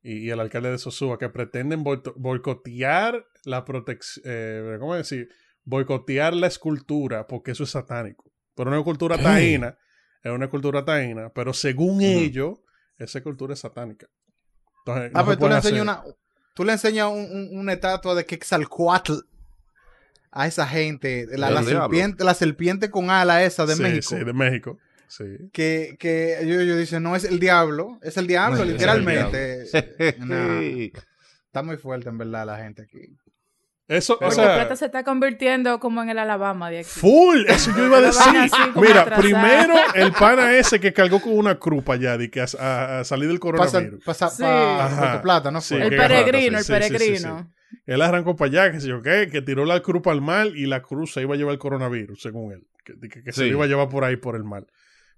y, 0.03 0.19
y 0.27 0.31
el 0.31 0.39
alcalde 0.41 0.71
de 0.71 0.77
Sosúa 0.79 1.19
que 1.19 1.31
pretenden 1.31 1.83
boicotear 1.83 3.25
la 3.45 3.65
protección, 3.65 4.79
¿cómo 4.79 4.95
decir? 4.95 5.31
Boicotear 5.65 6.35
la 6.35 6.47
escultura 6.47 7.27
porque 7.27 7.53
eso 7.53 7.65
es 7.65 7.71
satánico. 7.71 8.31
Pero 8.55 8.69
una 8.69 8.79
escultura 8.81 9.17
taína 9.17 9.79
es 10.23 10.31
una 10.31 10.45
escultura 10.45 10.85
taína, 10.85 11.31
pero 11.31 11.55
según 11.55 12.03
ellos, 12.03 12.59
esa 12.99 13.19
escultura 13.19 13.55
es 13.55 13.61
satánica. 13.61 14.07
Entonces, 14.81 15.11
Ah, 15.15 15.23
no 15.27 15.39
tú 15.39 15.49
le 15.49 15.55
enseñas 15.57 15.83
una, 15.83 16.03
tú 16.55 16.65
le 16.65 16.73
enseñas 16.73 17.09
un- 17.09 17.21
un- 17.53 17.59
una 17.61 17.73
estatua 17.73 18.15
de 18.15 18.27
Quetzalcoatl 18.27 19.15
a 20.33 20.47
esa 20.47 20.67
gente, 20.67 21.27
la, 21.33 21.63
serpiente, 21.63 22.25
la 22.25 22.35
serpiente 22.35 22.91
con 22.91 23.09
ala 23.09 23.43
esa 23.43 23.65
de 23.65 23.75
Sí, 23.77 23.83
México. 23.83 24.17
Sí, 24.19 24.23
de 24.25 24.33
México. 24.35 24.79
Sí. 25.17 25.25
Que, 25.53 25.97
que 25.99 26.41
ellos, 26.43 26.63
ellos 26.63 26.77
dicen, 26.79 27.03
no 27.03 27.15
es 27.15 27.25
el 27.25 27.39
diablo, 27.39 27.99
es 28.03 28.17
el 28.17 28.27
diablo, 28.27 28.57
Es 28.57 28.63
el 28.63 28.73
literalmente. 28.73 29.63
Está 31.47 31.63
muy 31.63 31.77
fuerte 31.77 32.09
en 32.09 32.19
verdad 32.19 32.47
la 32.47 32.59
gente 32.59 32.83
aquí. 32.83 32.99
Eso, 33.87 34.15
o 34.15 34.19
Puerto 34.19 34.37
sea, 34.37 34.55
Plata 34.55 34.77
se 34.77 34.87
está 34.87 35.05
convirtiendo 35.05 35.79
como 35.79 36.03
en 36.03 36.09
el 36.09 36.19
Alabama 36.19 36.71
de 36.71 36.79
aquí. 36.81 36.89
Full, 36.89 37.45
eso 37.47 37.71
yo 37.77 37.85
iba 37.85 37.99
a 37.99 38.01
decir. 38.01 38.33
Mira, 38.77 39.03
atrasada. 39.03 39.17
primero 39.21 39.75
el 39.95 40.11
pana 40.13 40.57
ese 40.57 40.81
que 40.81 40.95
cargó 40.95 41.21
con 41.21 41.37
una 41.37 41.59
cruz 41.59 41.85
para 41.85 41.99
allá 41.99 42.19
de 42.19 42.31
que 42.31 42.41
a, 42.41 42.47
a- 42.59 43.01
a 43.01 43.05
salir 43.05 43.29
del 43.29 43.39
coronavirus. 43.41 44.03
pasa 44.03 44.31
Sí. 44.31 44.43
pa 44.43 45.21
Plata, 45.23 45.51
¿no 45.51 45.61
Sí? 45.61 45.75
El 45.75 45.91
peregrino, 45.91 46.59
el 46.59 46.65
rata, 46.65 46.81
sí, 46.81 46.83
sí, 46.83 46.89
sí, 46.89 46.99
peregrino. 46.99 47.53
Él 47.87 48.01
arrancó 48.01 48.35
para 48.37 48.49
allá, 48.49 48.73
que 48.73 48.81
sé 48.81 48.89
yo 48.89 49.03
qué, 49.03 49.29
que 49.31 49.43
tiró 49.43 49.67
la 49.67 49.81
cruz 49.81 50.01
para 50.03 50.15
el 50.15 50.23
mar 50.23 50.47
y 50.47 50.65
la 50.67 50.81
cruz 50.81 51.13
se 51.13 51.21
iba 51.21 51.35
a 51.35 51.37
llevar 51.37 51.53
el 51.53 51.59
coronavirus, 51.59 52.23
según 52.23 52.53
él. 52.53 52.67
Que, 52.85 52.95
que- 53.09 53.23
que 53.23 53.33
se 53.33 53.43
lo 53.43 53.49
iba 53.49 53.65
a 53.67 53.69
llevar 53.69 53.89
por 53.91 54.05
ahí 54.05 54.17
por 54.17 54.35
el 54.35 54.45
mar. 54.45 54.65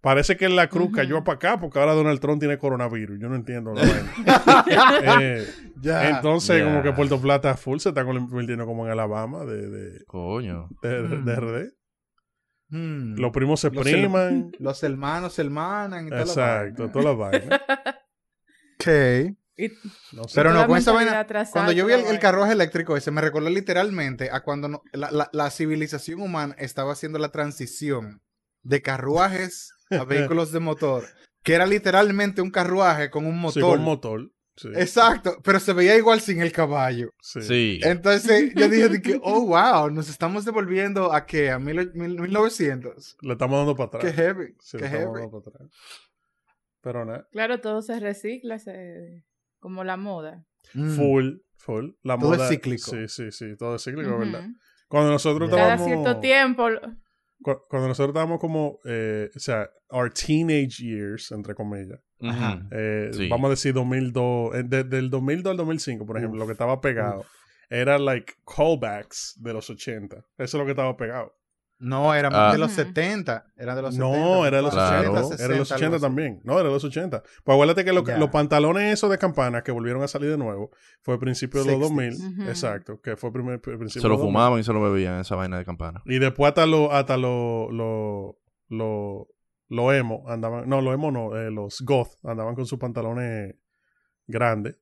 Parece 0.01 0.37
que 0.37 0.49
la 0.49 0.69
cruz 0.69 0.91
cayó 0.95 1.25
para 1.25 1.37
acá 1.37 1.59
porque 1.61 1.79
ahora 1.81 1.93
Donald 1.95 2.21
Trump 2.21 2.39
tiene 2.39 2.59
coronavirus. 2.59 3.19
Yo 3.21 3.29
no 3.29 3.35
entiendo 3.37 3.73
la 3.75 3.83
vaina. 4.65 4.65
Eh, 5.21 5.47
entonces, 5.83 6.63
como 6.63 6.83
que 6.83 6.93
Puerto 6.93 7.21
Plata 7.21 7.57
full 7.57 7.79
se 7.79 7.89
está 7.91 8.05
convirtiendo 8.05 8.67
como 8.67 8.87
en 8.87 8.93
Alabama 8.93 9.45
de, 9.45 9.69
de, 9.69 10.05
Coño. 10.07 10.69
de, 10.83 11.03
de- 11.03 11.17
Mm. 11.17 11.25
de 11.25 11.37
RD. 11.37 11.73
Hmm. 12.69 13.15
Los 13.21 13.31
primos 13.33 13.61
se 13.61 13.71
Los 13.71 13.85
priman. 13.85 14.51
Los 14.59 14.83
hermanos 14.83 15.35
se 15.35 15.43
hermanan 15.43 16.07
y 16.07 16.11
toda 16.11 16.25
la 16.25 16.27
Exacto, 16.27 16.83
vaina. 16.89 16.93
todas 16.93 17.05
las 17.05 17.17
vainas. 17.17 17.61
Ok. 18.79 19.37
Y 19.59 19.69
No 20.13 20.25
sé. 20.25 20.33
Pero 20.35 20.53
no, 20.53 20.67
con 20.67 20.77
esa 20.77 20.93
vaina, 20.93 21.19
atrasada, 21.21 21.53
Cuando 21.53 21.73
yo 21.73 21.87
vi 21.87 21.93
el, 21.95 22.01
el 22.01 22.05
vaina. 22.07 22.21
carruaje 22.21 22.53
eléctrico 22.53 22.95
ese, 22.97 23.11
me 23.11 23.23
recordó 23.23 23.49
literalmente 23.49 24.29
a 24.31 24.43
cuando 24.43 24.69
no- 24.69 24.83
la, 24.93 25.11
la- 25.11 25.31
la 25.33 25.51
civilización 25.51 26.21
humana 26.21 26.55
estaba 26.59 26.93
haciendo 26.93 27.19
la 27.19 27.31
transición 27.33 28.21
de 28.63 28.83
carruajes 28.83 29.73
a 29.91 30.05
vehículos 30.05 30.53
de 30.53 30.61
motor, 30.61 31.05
que 31.43 31.55
era 31.55 31.67
literalmente 31.67 32.43
un 32.43 32.51
carruaje 32.51 33.11
con 33.11 33.27
un 33.27 33.39
motor. 33.39 33.63
Sí, 33.63 33.69
con 33.69 33.83
motor. 33.83 34.31
Sí. 34.59 34.69
Exacto, 34.75 35.37
pero 35.45 35.61
se 35.61 35.75
veía 35.75 35.97
igual 35.99 36.23
sin 36.23 36.41
el 36.41 36.51
caballo. 36.51 37.11
sí. 37.21 37.43
Sí. 37.43 37.81
Entonces 37.83 38.53
yo 38.55 38.69
dije 38.71 38.89
de 38.89 39.03
que, 39.03 39.21
oh, 39.23 39.45
wow, 39.47 39.91
nos 39.91 40.09
estamos 40.09 40.47
devolviendo 40.47 41.13
a 41.13 41.27
qué, 41.27 41.51
a 41.51 41.59
mil, 41.59 41.91
mil- 41.93 42.19
1900. 42.19 43.19
Le 43.21 43.33
estamos 43.33 43.59
dando 43.59 43.77
para 43.77 43.87
atrás. 43.89 44.05
Qué 44.05 44.13
heavy, 44.15 44.55
Sí, 44.59 44.79
qué 44.79 44.85
le 44.85 44.87
estamos 44.87 45.07
heavy. 45.19 45.21
dando 45.31 45.43
para 45.43 45.57
atrás. 45.57 45.71
Pero 46.81 47.05
nada. 47.05 47.29
Claro, 47.33 47.61
todo 47.61 47.83
se 47.83 48.01
recicla, 48.01 48.59
se... 48.59 49.25
como 49.61 49.85
la 49.85 49.97
moda. 49.99 50.45
Mm. 50.73 50.91
Full, 50.97 51.31
full. 51.57 51.91
La 52.03 52.17
Todo 52.19 52.33
es 52.33 52.39
moda, 52.39 52.49
cíclico. 52.49 52.91
Sí, 52.91 53.09
sí, 53.09 53.31
sí. 53.33 53.57
Todo 53.59 53.75
es 53.77 53.85
cíclico, 53.85 54.09
Ujú. 54.11 54.21
¿verdad? 54.21 54.47
Cuando 54.89 55.11
nosotros. 55.11 55.51
Cada 55.51 55.75
estábamos... 55.75 55.87
cierto 56.03 56.21
tiempo. 56.21 56.69
Cuando 57.43 57.89
nosotros 57.89 58.09
estábamos 58.11 58.41
como... 58.41 58.81
eh, 58.85 59.31
o 59.35 59.39
sea, 59.39 59.71
our 59.91 60.11
teenage 60.13 60.83
years, 60.83 61.31
entre 61.33 61.55
comillas. 61.55 62.01
Ajá. 62.21 62.67
eh, 62.73 63.11
Sí. 63.13 63.29
Vamos 63.29 63.47
a 63.49 63.51
decir 63.51 63.73
2002. 63.75 64.55
eh, 64.55 64.63
de- 64.65 64.85
del 64.85 65.11
2002 65.11 65.51
al 65.53 65.57
2005, 65.57 66.07
por 66.07 66.17
ejemplo, 66.17 66.37
Uf, 66.39 66.41
lo 66.41 66.47
que 66.47 66.53
estaba 66.53 66.81
pegado. 66.81 67.25
Era 67.69 67.99
like 67.99 68.35
callbacks 68.47 69.35
de 69.41 69.53
los 69.53 69.69
80. 69.71 70.17
Eso 70.17 70.25
es 70.39 70.55
lo 70.55 70.65
que 70.65 70.71
estaba 70.71 70.97
pegado. 70.97 71.35
No, 71.79 72.15
era 72.15 72.31
Ah. 72.33 72.53
de 72.53 72.59
los 72.59 72.69
Ujú. 72.73 72.77
70. 72.77 73.45
Era 73.55 73.75
de 73.75 73.83
los 73.83 73.95
70. 73.95 74.19
No, 74.19 74.47
era 74.47 74.57
de 74.57 74.63
los 74.63 74.73
Claro. 74.73 75.11
80. 75.13 75.23
60, 75.25 75.45
Era 75.45 75.53
de 75.53 75.59
los 75.59 75.71
80 75.73 75.85
algo 75.87 75.97
así. 75.97 76.03
también. 76.03 76.41
No, 76.43 76.55
era 76.55 76.69
de 76.69 76.75
los 76.75 76.85
80. 76.85 77.23
Pues 77.45 77.55
acuérdate 77.55 77.85
que 77.85 77.93
lo- 77.93 78.03
los 78.03 78.31
pantalones 78.31 78.95
esos 78.95 79.11
de 79.11 79.19
campana 79.19 79.63
que 79.63 79.73
volvieron 79.73 80.03
a 80.03 80.09
salir 80.09 80.31
de 80.31 80.39
nuevo 80.39 80.71
fue 81.03 81.17
a 81.17 81.19
principios 81.19 81.67
de 81.67 81.73
los 81.79 81.91
60s. 81.91 82.19
2000. 82.19 82.41
Ujú. 82.41 82.49
Exacto. 82.49 83.01
Que 83.03 83.17
fue 83.19 83.31
primer, 83.31 83.61
principio 83.61 83.91
Se 83.91 84.01
lo 84.09 84.15
los 84.15 84.19
2000. 84.21 84.33
fumaban 84.33 84.61
y 84.61 84.65
se 84.65 84.73
lo 84.73 84.81
bebían, 84.81 85.21
esa 85.21 85.37
vaina 85.37 85.59
de 85.59 85.65
campana. 85.67 86.03
Y 86.07 86.19
después 86.19 86.49
hasta 86.49 86.65
lo, 86.65 86.93
hasta 86.93 87.19
lo, 87.19 87.71
lo, 87.71 88.39
lo, 88.69 89.29
lo 89.69 89.93
emo 89.93 90.25
andaban, 90.29 90.67
no, 90.69 90.81
lo 90.81 90.95
emo 90.95 91.11
no, 91.11 91.37
eh, 91.37 91.51
los 91.51 91.83
goth 91.83 92.17
andaban 92.25 92.55
con 92.55 92.65
sus 92.65 92.79
pantalones 92.79 93.55
grandes. 94.27 94.81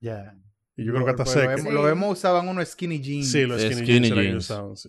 Ya. 0.00 0.34
Y 0.76 0.86
yo 0.86 0.92
creo 0.94 1.04
que 1.04 1.10
hasta 1.10 1.26
seco. 1.26 1.50
hemos- 1.50 1.60
Sí. 1.66 1.70
Lo 1.70 1.88
hemos 1.90 2.12
usaban 2.18 2.48
unos 2.48 2.66
skinny 2.68 3.00
jeans. 3.02 3.30
Sí, 3.30 3.42
los 3.44 3.60
skinny, 3.60 3.74
Skinny 3.82 4.08
jeans, 4.08 4.14
jeans. 4.22 4.36
usaban, 4.50 4.76
sí. 4.76 4.88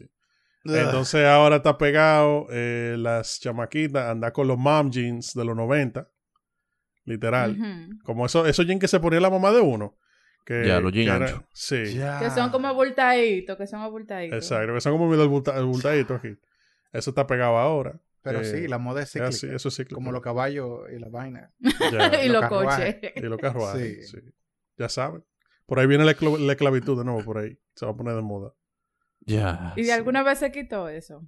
Entonces 0.65 1.25
ahora 1.25 1.57
está 1.57 1.77
pegado 1.77 2.47
eh, 2.51 2.95
las 2.97 3.39
chamaquitas, 3.39 4.09
anda 4.09 4.31
con 4.31 4.47
los 4.47 4.57
mom 4.57 4.89
jeans 4.91 5.33
de 5.33 5.43
los 5.45 5.55
90. 5.55 6.07
Literal. 7.05 7.57
Como 8.03 8.25
eso, 8.25 8.45
esos 8.45 8.65
jeans 8.65 8.79
que 8.79 8.87
se 8.87 8.99
ponía 8.99 9.19
la 9.19 9.29
mamá 9.29 9.51
de 9.51 9.59
uno. 9.61 9.97
Que, 10.45 10.65
Ya, 10.67 10.79
los 10.79 10.91
jeans 10.93 11.09
que 11.09 11.15
era- 11.15 11.25
anchos. 11.25 11.43
Sí. 11.53 11.95
Ya. 11.95 12.19
Que 12.19 12.29
son 12.29 12.49
como 12.49 12.67
abultaditos, 12.67 13.57
que 13.57 13.67
son 13.67 13.81
abultaditos. 13.81 14.37
Exacto. 14.37 14.73
Que 14.73 14.81
son 14.81 14.93
como 14.93 15.09
medio 15.09 15.27
bulta- 15.29 15.61
bultaditos 15.61 16.17
aquí. 16.19 16.37
Eso 16.91 17.09
está 17.11 17.27
pegado 17.27 17.57
ahora. 17.57 17.99
Pero 18.21 18.39
Eh, 18.39 18.45
sí, 18.45 18.67
la 18.69 18.77
moda 18.77 19.01
es 19.01 19.09
cíclica. 19.11 19.29
así, 19.29 19.47
eso 19.47 19.67
es 19.67 19.75
cíclico. 19.75 19.95
Como 19.95 20.13
los 20.13 20.21
caballos 20.21 20.81
y 20.95 20.99
la 20.99 21.09
vaina. 21.09 21.51
Ya. 21.59 22.23
y 22.23 22.29
los 22.29 22.45
coches. 22.47 22.97
Y 23.15 23.21
los 23.21 23.37
carruajes, 23.37 24.09
Sí. 24.11 24.17
sí. 24.21 24.33
Ya 24.77 24.87
saben. 24.87 25.23
Por 25.65 25.79
ahí 25.79 25.87
viene 25.87 26.05
la, 26.05 26.15
la 26.39 26.51
esclavitud 26.53 26.97
de 26.97 27.03
nuevo, 27.05 27.23
por 27.23 27.37
ahí. 27.37 27.57
Se 27.75 27.85
va 27.85 27.91
a 27.91 27.95
poner 27.95 28.15
de 28.15 28.21
moda. 28.21 28.53
Ya. 29.25 29.73
¿Y 29.75 29.83
de 29.83 29.93
alguna 29.93 30.23
vez 30.23 30.39
se 30.39 30.51
quitó 30.51 30.89
eso? 30.89 31.21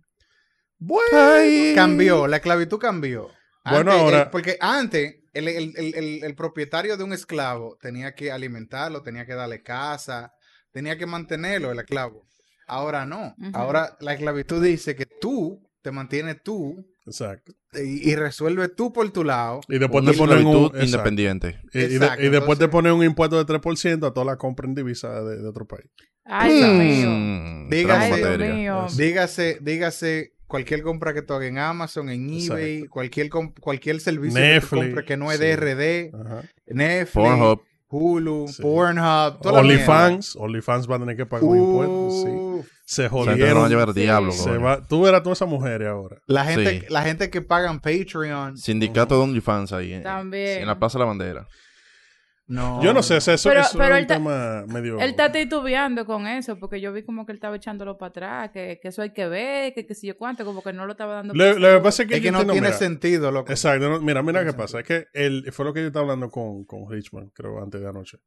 Bueno, 0.77 1.75
cambió, 1.75 2.27
la 2.27 2.37
esclavitud 2.37 2.77
cambió. 2.77 3.29
Bueno, 3.63 3.91
Antes, 3.91 3.95
ahora- 4.03 4.21
eh, 4.23 4.27
porque 4.31 4.57
antes 4.59 5.15
el, 5.33 5.47
el- 5.47 5.73
el- 5.77 5.95
el- 5.95 6.23
el 6.23 6.35
propietario 6.35 6.97
de 6.97 7.03
un 7.03 7.13
esclavo 7.13 7.77
tenía 7.81 8.13
que 8.13 8.31
alimentarlo, 8.31 9.01
tenía 9.01 9.25
que 9.25 9.33
darle 9.33 9.63
casa, 9.63 10.33
tenía 10.71 10.97
que 10.97 11.05
mantenerlo, 11.05 11.71
el 11.71 11.79
esclavo. 11.79 12.27
Ahora 12.67 13.05
no. 13.05 13.35
Ahora 13.53 13.95
la 13.99 14.13
esclavitud 14.13 14.63
dice 14.63 14.95
que 14.95 15.05
tú 15.05 15.61
te 15.81 15.91
mantienes 15.91 16.41
tú 16.43 16.83
Exacto. 17.05 17.53
y, 17.73 18.09
y 18.11 18.15
resuelve 18.15 18.69
tú 18.69 18.91
por 18.91 19.09
tu 19.11 19.23
lado. 19.23 19.61
Y 19.67 19.77
después 19.77 20.03
te 20.05 20.13
ponen 20.13 20.45
un... 20.45 20.65
exacto. 20.65 20.83
independiente. 20.83 21.59
Y, 21.73 21.79
y 21.79 21.87
de- 21.87 21.95
Exacto, 21.95 22.23
y 22.23 22.29
después 22.29 22.59
te 22.59 22.67
ponen 22.67 22.93
un 22.93 23.03
impuesto 23.03 23.37
de 23.37 23.45
3% 23.45 24.07
a 24.07 24.13
toda 24.13 24.25
la 24.25 24.37
compra 24.37 24.67
en 24.67 24.73
divisa 24.75 25.21
de, 25.23 25.37
de 25.41 25.47
otro 25.47 25.65
país. 25.67 25.85
Ay, 26.25 26.53
Dios 26.58 26.70
mío. 26.74 27.10
Mm, 27.10 27.70
Dígase- 27.70 28.13
Ay, 28.13 28.38
Dios 28.38 28.55
mío. 28.55 28.86
Es- 28.88 28.98
Dígase, 28.98 29.58
dígase 29.62 30.32
cualquier 30.48 30.82
compra 30.82 31.13
que 31.13 31.22
tú 31.22 31.34
hagas 31.34 31.48
en 31.50 31.58
Amazon, 31.60 32.10
en 32.10 32.27
eBay, 32.29 32.74
Exacto. 32.77 32.89
cualquier 32.91 33.29
cualquier 33.60 34.00
servicio 34.00 34.39
Netflix, 34.39 34.70
que 34.70 34.75
tú 34.75 34.82
compres 34.82 35.05
que 35.05 35.17
no 35.17 35.32
es 35.32 35.38
sí. 35.39 35.44
DRD, 35.46 36.12
Ajá. 36.13 36.41
Netflix, 36.67 37.12
Pornhub. 37.13 37.62
Hulu, 37.88 38.48
Sí. 38.48 38.62
Pornhub, 38.62 39.46
OnlyFans. 39.46 40.36
OnlyFans 40.36 40.89
va 40.89 40.96
a 40.96 41.00
tener 41.00 41.15
que 41.15 41.25
pagar 41.25 41.46
un 41.46 41.58
impuesto. 41.58 42.10
Sí. 42.12 42.27
Uf. 42.29 42.67
Se 42.88 42.96
sea, 42.96 43.10
te 43.10 43.15
van 43.15 43.27
a 43.29 43.32
jodieron. 43.34 43.70
llevar 43.70 43.94
diablo, 43.94 44.32
Se 44.32 44.44
Se 44.44 44.58
va, 44.58 44.86
tú 44.86 45.01
verás 45.01 45.24
todas 45.24 45.38
esas 45.39 45.48
mujeres 45.50 45.88
ahora. 45.88 46.17
La 46.27 46.46
gente, 46.46 46.82
Sí. 46.82 46.86
la 46.89 47.01
gente 47.03 47.29
que 47.32 47.41
pagan 47.41 47.79
Patreon. 47.79 48.58
Sindicato 48.58 49.17
de 49.17 49.24
OnlyFans 49.24 49.72
ahí. 49.74 49.94
en- 49.94 50.03
También. 50.03 50.62
En 50.62 50.67
la 50.67 50.77
Plaza 50.77 50.98
de 50.98 51.03
la 51.03 51.08
Bandera. 51.08 51.48
No. 52.47 52.83
Yo 52.83 52.93
no 52.93 53.01
sé, 53.01 53.17
eso, 53.17 53.49
Pero- 53.49 53.61
eso 53.61 53.75
pero 53.77 53.95
es 53.95 53.97
él 53.97 54.01
un 54.03 54.07
tema 54.07 54.65
medio... 54.67 54.99
Él 54.99 55.09
está 55.09 55.31
titubeando 55.31 56.05
con 56.05 56.27
eso, 56.27 56.59
porque 56.59 56.79
yo 56.79 56.93
vi 56.93 57.03
como 57.03 57.25
que 57.25 57.31
él 57.31 57.37
estaba 57.37 57.55
echándolo 57.55 57.97
para 57.97 58.09
atrás, 58.09 58.51
que, 58.51 58.79
que 58.79 58.89
eso 58.89 59.01
hay 59.01 59.13
que 59.13 59.27
ver, 59.27 59.73
que, 59.73 59.87
que 59.87 59.95
si 59.95 60.05
yo 60.07 60.15
cuánto, 60.15 60.45
como 60.45 60.61
que 60.61 60.71
no 60.71 60.85
lo 60.85 60.91
estaba 60.91 61.15
dando. 61.15 61.33
Lo, 61.33 61.55
que 61.55 61.79
pasa 61.81 62.03
es 62.03 62.09
que, 62.09 62.15
Es 62.17 62.21
que 62.21 62.31
no 62.31 62.43
tiene 62.45 62.61
mira, 62.61 62.73
sentido, 62.73 63.31
loco. 63.31 63.51
Exacto. 63.51 63.89
no, 63.89 63.99
mira, 63.99 64.21
mira 64.21 64.45
qué 64.45 64.53
pasa. 64.53 64.79
Es 64.81 64.85
que 64.85 65.07
él, 65.13 65.45
fue 65.51 65.65
lo 65.65 65.73
que 65.73 65.81
yo 65.81 65.87
estaba 65.87 66.03
hablando 66.03 66.29
con, 66.29 66.65
con 66.65 66.87
Richmond, 66.89 67.31
creo, 67.33 67.61
antes 67.63 67.81
de 67.81 67.87
anoche. 67.89 68.19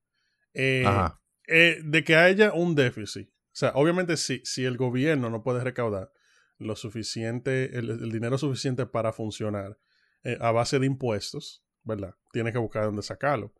Eh, 0.52 0.82
Ajá. 0.84 1.20
eh, 1.46 1.78
de 1.84 2.02
que 2.02 2.16
haya 2.16 2.52
un 2.52 2.74
déficit. 2.74 3.28
O 3.28 3.58
sea, 3.58 3.70
obviamente 3.74 4.16
si, 4.16 4.40
si 4.44 4.64
el 4.64 4.76
gobierno 4.76 5.30
no 5.30 5.44
puede 5.44 5.62
recaudar 5.62 6.10
lo 6.58 6.74
suficiente, 6.74 7.78
el, 7.78 7.88
el 7.90 8.10
dinero 8.10 8.36
suficiente 8.36 8.84
para 8.86 9.12
funcionar 9.12 9.78
eh, 10.24 10.36
a 10.40 10.50
base 10.50 10.80
de 10.80 10.86
impuestos, 10.86 11.64
¿verdad? 11.84 12.16
Tiene 12.32 12.50
que 12.50 12.58
buscar 12.58 12.82
dónde 12.84 13.02
sacarlo. 13.02 13.52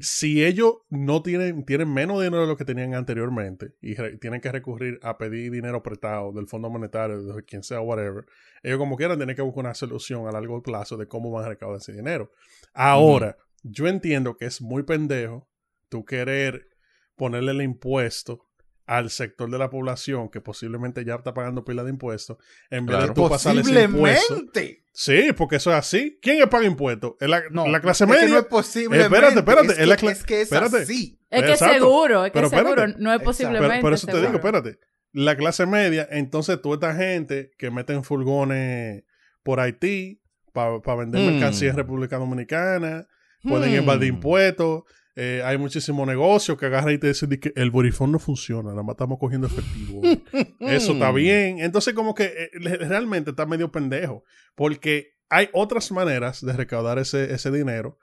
Si 0.00 0.44
ellos 0.44 0.74
no 0.90 1.22
tienen, 1.22 1.64
tienen 1.64 1.92
menos 1.92 2.22
dinero 2.22 2.42
de 2.42 2.46
lo 2.46 2.56
que 2.56 2.64
tenían 2.64 2.94
anteriormente 2.94 3.74
y 3.80 3.94
tienen 4.18 4.40
que 4.40 4.52
recurrir 4.52 4.98
a 5.02 5.16
pedir 5.16 5.50
dinero 5.50 5.82
prestado 5.82 6.32
del 6.32 6.46
Fondo 6.46 6.68
Monetario, 6.68 7.22
de 7.22 7.42
quien 7.44 7.62
sea, 7.62 7.80
whatever, 7.80 8.26
ellos 8.62 8.78
como 8.78 8.96
quieran 8.96 9.16
tienen 9.16 9.34
que 9.34 9.42
buscar 9.42 9.64
una 9.64 9.74
solución 9.74 10.28
a 10.28 10.32
largo 10.32 10.62
plazo 10.62 10.96
de 10.96 11.08
cómo 11.08 11.30
van 11.30 11.46
a 11.46 11.48
recaudar 11.48 11.78
ese 11.78 11.92
dinero. 11.92 12.30
Ahora, 12.74 13.36
yo 13.62 13.88
entiendo 13.88 14.36
que 14.36 14.44
es 14.44 14.60
muy 14.60 14.82
pendejo 14.82 15.48
tú 15.88 16.04
querer 16.04 16.68
ponerle 17.16 17.52
el 17.52 17.62
impuesto 17.62 18.45
al 18.86 19.10
sector 19.10 19.50
de 19.50 19.58
la 19.58 19.68
población 19.68 20.28
que 20.28 20.40
posiblemente 20.40 21.04
ya 21.04 21.16
está 21.16 21.34
pagando 21.34 21.64
pila 21.64 21.82
de 21.84 21.90
impuestos, 21.90 22.36
en 22.70 22.86
vez 22.86 22.96
de 22.96 22.98
Claro. 23.04 23.14
tú 23.14 23.28
pasarle 23.28 23.62
ese 23.62 23.82
impuesto. 23.82 24.34
Posiblemente. 24.34 24.84
Sí, 24.92 25.32
porque 25.36 25.56
eso 25.56 25.70
es 25.72 25.76
así. 25.76 26.18
¿Quién 26.22 26.40
es 26.40 26.46
paga 26.48 26.64
impuestos? 26.66 27.14
¿Es 27.20 27.28
la, 27.28 27.42
No, 27.50 27.66
la 27.68 27.80
clase 27.80 28.04
es 28.04 28.10
que 28.10 28.16
media? 28.16 28.28
no 28.34 28.38
es 28.40 28.46
posible. 28.46 29.00
espérate, 29.02 29.38
espérate, 29.40 29.72
Es 29.72 29.78
es 29.80 29.88
la 29.88 29.96
que, 29.96 30.06
es, 30.06 30.24
que 30.24 30.36
es 30.40 30.42
espérate. 30.52 30.76
así. 30.78 31.18
Es 31.28 31.42
que 31.42 31.50
Exacto. 31.50 31.74
seguro, 31.74 32.24
es 32.24 32.30
que 32.32 32.38
Pero 32.38 32.48
seguro, 32.48 32.68
espérate. 32.70 32.94
no 33.02 33.12
es 33.12 33.20
posiblemente. 33.22 33.68
Pero, 33.68 33.80
por 33.82 33.92
eso 33.92 34.06
te 34.06 34.20
digo, 34.20 34.32
espérate. 34.34 34.78
La 35.12 35.36
clase 35.36 35.66
media, 35.66 36.06
entonces 36.10 36.60
tú 36.62 36.72
esta 36.74 36.94
gente 36.94 37.50
que 37.58 37.70
meten 37.70 38.04
furgones 38.04 39.02
por 39.42 39.60
Haití 39.60 40.22
para 40.52 40.78
vender 40.96 41.20
Hmm. 41.22 41.32
mercancía 41.32 41.70
en 41.70 41.76
República 41.76 42.16
Dominicana, 42.18 43.06
pueden 43.42 43.72
Hmm. 43.72 43.82
evadir 43.82 44.08
impuestos. 44.08 44.84
Eh, 45.18 45.40
hay 45.42 45.56
muchísimos 45.56 46.06
negocios 46.06 46.58
que 46.58 46.66
agarran 46.66 46.94
y 46.94 46.98
te 46.98 47.08
dicen 47.08 47.30
que 47.40 47.50
el 47.56 47.70
borifón 47.70 48.12
no 48.12 48.18
funciona, 48.18 48.70
nada 48.70 48.82
más 48.82 48.94
estamos 48.94 49.18
cogiendo 49.18 49.46
efectivo. 49.46 50.02
Eso 50.60 50.92
está 50.92 51.10
bien. 51.10 51.58
Entonces, 51.60 51.94
como 51.94 52.14
que 52.14 52.24
eh, 52.24 52.50
realmente 52.52 53.30
está 53.30 53.46
medio 53.46 53.72
pendejo. 53.72 54.24
Porque 54.54 55.14
hay 55.30 55.48
otras 55.54 55.90
maneras 55.90 56.44
de 56.44 56.52
recaudar 56.52 56.98
ese, 56.98 57.32
ese 57.32 57.50
dinero, 57.50 57.98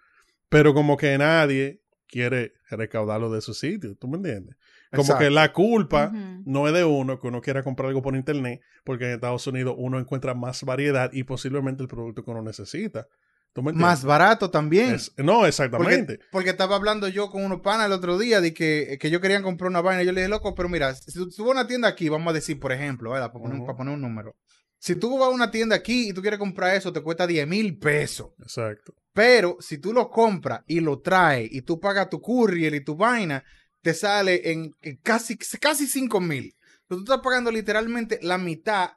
pero 0.50 0.74
como 0.74 0.98
que 0.98 1.16
nadie 1.20 1.84
quiere 2.08 2.54
recaudarlo 2.72 3.32
de 3.32 3.42
su 3.42 3.54
sitio. 3.54 3.96
¿Tú 3.96 4.08
me 4.08 4.18
entiendes? 4.18 4.56
Como 4.90 5.04
Exacto. 5.04 5.24
que 5.24 5.30
la 5.30 5.54
culpa 5.54 6.12
no 6.46 6.68
es 6.68 6.74
de 6.74 6.84
uno, 6.84 7.20
que 7.20 7.28
uno 7.28 7.42
quiera 7.42 7.64
comprar 7.64 7.90
algo 7.90 8.02
por 8.02 8.16
internet, 8.16 8.62
porque 8.84 9.06
en 9.06 9.12
Estados 9.12 9.46
Unidos 9.48 9.76
uno 9.78 10.00
encuentra 10.00 10.34
más 10.34 10.64
variedad 10.64 11.12
y 11.14 11.24
posiblemente 11.24 11.84
el 11.84 11.90
producto 11.90 12.24
que 12.24 12.32
uno 12.32 12.42
necesita. 12.42 13.08
Más 13.56 14.04
barato 14.04 14.50
también. 14.50 14.96
Es- 14.96 15.14
no, 15.18 15.46
exactamente. 15.46 16.16
Porque, 16.16 16.30
porque 16.32 16.50
estaba 16.50 16.76
hablando 16.76 17.08
yo 17.08 17.30
con 17.30 17.44
unos 17.46 17.62
panas 17.62 17.86
el 17.86 17.92
otro 17.92 18.18
día 18.18 18.42
de 18.42 18.54
que, 18.54 18.98
que 19.00 19.10
yo 19.12 19.22
querían 19.22 19.44
comprar 19.44 19.70
una 19.70 19.82
vaina. 19.82 20.02
Y 20.02 20.06
yo 20.08 20.12
le 20.12 20.22
dije, 20.22 20.30
loco, 20.30 20.56
pero 20.56 20.70
mira, 20.70 20.94
si 20.96 21.12
tú, 21.14 21.30
tú 21.30 21.44
vas 21.44 21.50
a 21.50 21.60
una 21.60 21.68
tienda 21.68 21.88
aquí, 21.88 22.10
vamos 22.10 22.32
a 22.32 22.34
decir, 22.34 22.60
por 22.60 22.72
ejemplo, 22.72 23.12
¿verdad? 23.12 23.32
Para 23.32 23.42
poner, 23.44 23.54
un- 23.56 23.60
Ujú. 23.60 23.66
para 23.68 23.78
poner 23.78 23.94
un 23.94 24.02
número. 24.02 24.36
Si 24.80 24.96
tú 24.96 25.18
vas 25.18 25.28
a 25.30 25.32
una 25.32 25.52
tienda 25.52 25.76
aquí 25.76 26.10
y 26.10 26.14
tú 26.14 26.22
quieres 26.22 26.40
comprar 26.40 26.76
eso, 26.76 26.92
te 26.92 27.02
cuesta 27.02 27.26
10 27.28 27.48
mil 27.48 27.78
pesos. 27.78 28.32
Exacto. 28.40 28.94
Pero 29.14 29.56
si 29.60 29.78
tú 29.78 29.94
lo 29.94 30.10
compras 30.10 30.62
y 30.68 30.80
lo 30.80 31.00
traes 31.00 31.50
y 31.54 31.62
tú 31.62 31.80
pagas 31.80 32.10
tu 32.10 32.20
courier 32.20 32.74
y 32.74 32.84
tu 32.84 32.96
vaina, 32.96 33.44
te 33.82 33.94
sale 33.94 34.52
en, 34.52 34.72
en 34.82 34.98
casi, 34.98 35.38
casi 35.38 35.86
5 35.88 36.20
mil. 36.20 36.54
Tú 36.90 37.00
estás 37.00 37.20
pagando 37.24 37.52
literalmente 37.52 38.20
la 38.24 38.38
mitad 38.38 38.90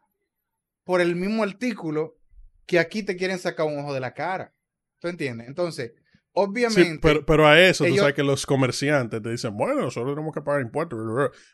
por 0.85 1.01
el 1.01 1.15
mismo 1.15 1.43
artículo 1.45 2.16
que 2.67 2.79
aquí 2.79 3.03
te 3.03 3.17
quieren 3.17 3.39
sacar 3.39 3.67
un 3.67 3.79
ojo 3.79 3.95
de 3.95 4.01
la 4.01 4.13
cara. 4.15 4.53
¿Tú 5.01 5.09
entiendes? 5.09 5.47
Entonces, 5.49 5.93
obviamente, 6.33 6.99
pero, 7.01 7.25
pero 7.25 7.47
a 7.47 7.59
eso, 7.61 7.85
tú 7.85 7.89
ellos- 7.89 8.01
sabes 8.01 8.15
que 8.15 8.23
los 8.23 8.45
comerciantes 8.47 9.23
te 9.23 9.31
dicen, 9.31 9.57
bueno, 9.57 9.81
nosotros 9.81 10.15
tenemos 10.15 10.35
que 10.35 10.43
pagar 10.43 10.63
impuestos. 10.63 10.99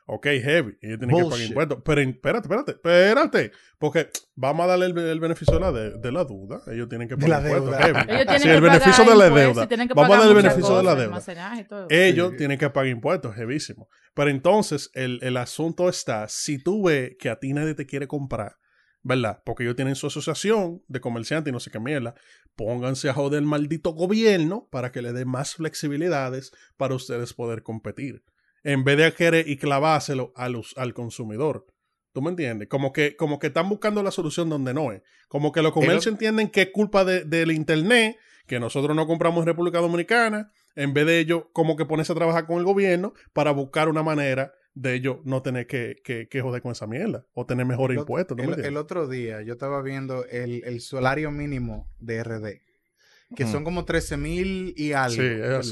Ok, 0.06 0.26
heavy, 0.26 0.76
ellos 0.80 0.98
tienen 0.98 1.16
que 1.16 1.24
pagar 1.24 1.40
impuestos. 1.46 1.78
Pero 1.84 2.00
espérate, 2.00 2.46
espérate, 2.48 2.70
espérate. 2.72 3.52
Porque 3.78 4.08
vamos 4.34 4.64
a 4.64 4.66
darle 4.68 4.86
el, 4.86 4.98
el 4.98 5.20
beneficio 5.20 5.54
de 5.54 5.60
la, 5.60 5.72
de, 5.72 5.98
de 5.98 6.12
la 6.12 6.24
duda. 6.24 6.62
Ellos 6.68 6.88
tienen 6.88 7.08
que 7.08 7.16
pagar 7.16 7.42
impuestos. 7.44 7.76
heavy. 7.78 7.98
Ellos 7.98 8.06
tienen 8.26 8.40
Sí, 8.40 8.48
que 8.48 8.54
el 8.54 8.60
beneficio 8.60 9.04
de 9.04 9.16
la 9.16 9.24
deuda. 9.30 9.66
Vamos 9.66 9.90
a 9.90 9.94
pagar 9.94 10.18
dar 10.20 10.28
el 10.28 10.34
beneficio 10.34 10.76
de 10.76 10.82
la 10.82 10.90
deuda. 10.94 11.04
almacenaje 11.04 11.60
y 11.60 11.64
todo. 11.64 11.86
Ellos 11.90 12.30
Sí. 12.32 12.36
tienen 12.38 12.58
que 12.58 12.70
pagar 12.70 12.88
impuestos, 12.88 13.34
jevísimo. 13.34 13.88
Pero 14.14 14.30
entonces, 14.30 14.90
el, 14.94 15.18
el 15.22 15.36
asunto 15.36 15.88
está, 15.88 16.28
si 16.28 16.62
tú 16.62 16.84
ves 16.86 17.12
que 17.18 17.28
a 17.30 17.38
ti 17.38 17.52
nadie 17.52 17.74
te 17.74 17.86
quiere 17.86 18.06
comprar, 18.06 18.56
¿verdad? 19.02 19.42
Porque 19.44 19.64
ellos 19.64 19.76
tienen 19.76 19.94
su 19.96 20.06
asociación 20.06 20.82
de 20.88 21.00
comerciantes 21.00 21.50
y 21.50 21.52
no 21.52 21.60
sé 21.60 21.70
qué 21.70 21.80
mierda, 21.80 22.14
pónganse 22.56 23.08
a 23.08 23.14
joder 23.14 23.40
el 23.40 23.46
maldito 23.46 23.90
gobierno 23.92 24.68
para 24.70 24.92
que 24.92 25.02
le 25.02 25.12
dé 25.12 25.24
más 25.24 25.54
flexibilidades 25.56 26.52
para 26.76 26.94
ustedes 26.94 27.34
poder 27.34 27.62
competir. 27.62 28.22
En 28.62 28.84
vez 28.84 28.96
de 28.96 29.12
querer 29.12 29.48
y 29.48 29.56
clavárselo 29.56 30.32
a 30.36 30.48
los- 30.48 30.74
al 30.76 30.94
consumidor. 30.94 31.66
¿Tú 32.12 32.22
me 32.22 32.30
entiendes? 32.30 32.68
Como 32.68 32.92
que, 32.92 33.16
como 33.16 33.38
que 33.38 33.48
están 33.48 33.68
buscando 33.68 34.02
la 34.02 34.10
solución 34.10 34.48
donde 34.50 34.74
no 34.74 34.92
es. 34.92 35.02
Como 35.28 35.50
que 35.50 35.62
los 35.62 35.72
comercios 35.72 36.06
entienden 36.08 36.48
que 36.50 36.62
es 36.62 36.70
culpa 36.70 37.04
de- 37.04 37.24
del 37.24 37.50
internet, 37.52 38.16
que 38.46 38.60
nosotros 38.60 38.94
no 38.94 39.06
compramos 39.06 39.40
en 39.42 39.46
República 39.46 39.78
Dominicana, 39.78 40.52
en 40.74 40.92
vez 40.94 41.06
de 41.06 41.18
ellos 41.20 41.44
como 41.52 41.74
que 41.76 41.86
ponerse 41.86 42.12
a 42.12 42.16
trabajar 42.16 42.46
con 42.46 42.58
el 42.58 42.64
gobierno 42.64 43.14
para 43.32 43.50
buscar 43.50 43.88
una 43.88 44.02
manera 44.02 44.52
de 44.74 44.94
ellos 44.94 45.18
no 45.24 45.42
tener 45.42 45.66
que, 45.66 45.96
que, 46.02 46.28
que 46.28 46.40
joder 46.40 46.62
con 46.62 46.72
esa 46.72 46.86
mierda 46.86 47.26
o 47.34 47.44
tener 47.46 47.66
mejores 47.66 47.96
el, 47.96 48.00
impuestos. 48.00 48.36
¿tú 48.36 48.42
me 48.42 48.44
el- 48.44 48.48
entiendes? 48.50 48.68
el 48.70 48.76
otro 48.78 49.06
día 49.08 49.42
yo 49.42 49.52
estaba 49.52 49.82
viendo 49.82 50.24
el, 50.26 50.64
el 50.64 50.80
salario 50.80 51.30
mínimo 51.30 51.90
de 51.98 52.22
RD, 52.24 52.60
que 53.36 53.44
Ujú. 53.44 53.52
son 53.52 53.64
como 53.64 53.84
13 53.84 54.16
mil 54.16 54.74
y 54.76 54.92
algo. 54.92 55.16
Sí, 55.16 55.22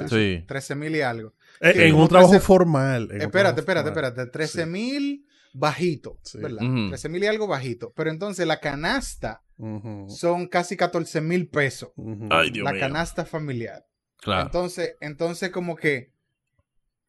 es. 0.04 0.10
Sí. 0.10 0.44
13 0.46 0.74
mil 0.74 0.94
y 0.96 1.00
algo. 1.00 1.34
Eh, 1.60 1.88
en 1.88 1.94
un 1.94 2.08
trabajo 2.08 2.32
trece- 2.34 2.40
formal. 2.40 3.02
en 3.10 3.22
Espérate, 3.22 3.30
trabajo 3.30 3.58
espérate, 3.60 3.88
formal. 3.90 4.04
espérate. 4.10 4.30
13 4.32 4.66
mil 4.66 5.26
bajito, 5.52 6.18
Sí. 6.22 6.38
¿verdad? 6.38 6.62
Ujú. 6.62 6.88
13 6.90 7.08
mil 7.08 7.22
y 7.24 7.26
algo 7.26 7.46
bajito. 7.46 7.92
Pero 7.96 8.10
entonces 8.10 8.46
la 8.46 8.60
canasta 8.60 9.42
Ujú, 9.56 10.06
son 10.08 10.46
casi 10.46 10.76
14 10.76 11.20
mil 11.20 11.48
pesos. 11.48 11.90
ujú. 11.96 12.28
Ay, 12.30 12.50
Dios 12.50 12.64
la 12.64 12.72
mío. 12.72 12.80
canasta 12.80 13.24
familiar. 13.24 13.84
Claro. 14.18 14.46
Entonces, 14.46 14.94
entonces 15.00 15.50
como 15.50 15.76
que 15.76 16.12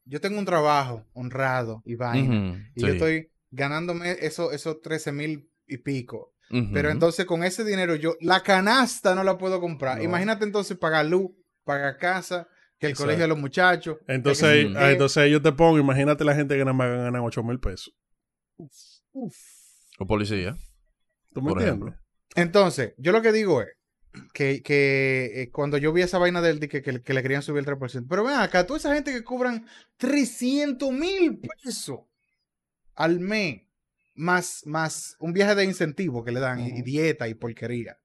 yo 0.05 0.19
tengo 0.21 0.39
un 0.39 0.45
trabajo 0.45 1.05
honrado 1.13 1.81
y 1.85 1.95
vaina. 1.95 2.71
Y 2.75 2.81
sí. 2.81 2.87
yo 2.87 2.93
estoy 2.93 3.31
ganándome 3.51 4.11
eso- 4.21 4.51
esos 4.51 4.81
13 4.81 5.11
mil 5.11 5.49
y 5.67 5.77
pico. 5.77 6.33
Pero 6.73 6.89
entonces 6.89 7.25
con 7.25 7.45
ese 7.45 7.63
dinero 7.63 7.95
yo, 7.95 8.15
la 8.19 8.43
canasta 8.43 9.15
no 9.15 9.23
la 9.23 9.37
puedo 9.37 9.61
comprar. 9.61 9.99
No. 9.99 10.03
Imagínate 10.03 10.43
entonces 10.43 10.77
pagar 10.77 11.05
luz, 11.05 11.31
pagar 11.63 11.97
casa, 11.97 12.45
que 12.77 12.87
el 12.87 12.91
Exacto. 12.91 13.05
colegio 13.05 13.23
de 13.23 13.27
los 13.29 13.37
muchachos. 13.39 13.97
Entonces, 14.07 14.67
ah, 14.75 14.91
entonces 14.91 15.31
yo 15.31 15.41
te 15.41 15.53
pongo, 15.53 15.77
imagínate 15.79 16.25
la 16.25 16.35
gente 16.35 16.55
que 16.55 16.65
nada 16.65 16.73
más 16.73 16.89
ganan 16.89 17.21
8 17.21 17.41
mil 17.43 17.57
pesos. 17.59 17.95
O 19.99 20.05
policía. 20.07 20.57
¿Tú 21.33 21.41
me 21.41 21.49
Por 21.51 21.61
entiendes? 21.61 21.87
ejemplo. 21.93 21.95
Entonces, 22.35 22.93
yo 22.97 23.11
lo 23.11 23.21
que 23.21 23.31
digo 23.31 23.61
es 23.61 23.69
que, 24.33 24.61
que, 24.61 25.41
eh, 25.41 25.49
cuando 25.51 25.77
yo 25.77 25.93
vi 25.93 26.01
esa 26.01 26.17
vaina 26.17 26.41
del 26.41 26.59
de 26.59 26.67
que, 26.67 26.81
que, 26.81 27.01
que 27.01 27.13
le 27.13 27.21
querían 27.21 27.41
subir 27.41 27.59
el 27.59 27.65
3%, 27.65 28.05
pero 28.09 28.23
ven 28.23 28.35
acá, 28.35 28.65
toda 28.65 28.77
esa 28.79 28.93
gente 28.93 29.11
que 29.11 29.23
cobran 29.23 29.65
300 29.97 30.91
mil 30.91 31.39
pesos 31.39 32.01
al 32.95 33.19
mes, 33.19 33.61
más, 34.13 34.63
más 34.65 35.15
un 35.19 35.31
viaje 35.33 35.55
de 35.55 35.63
incentivo 35.63 36.23
que 36.23 36.31
le 36.31 36.39
dan, 36.41 36.59
y- 36.59 36.81
dieta 36.81 37.27
y 37.29 37.33
porquería. 37.33 37.97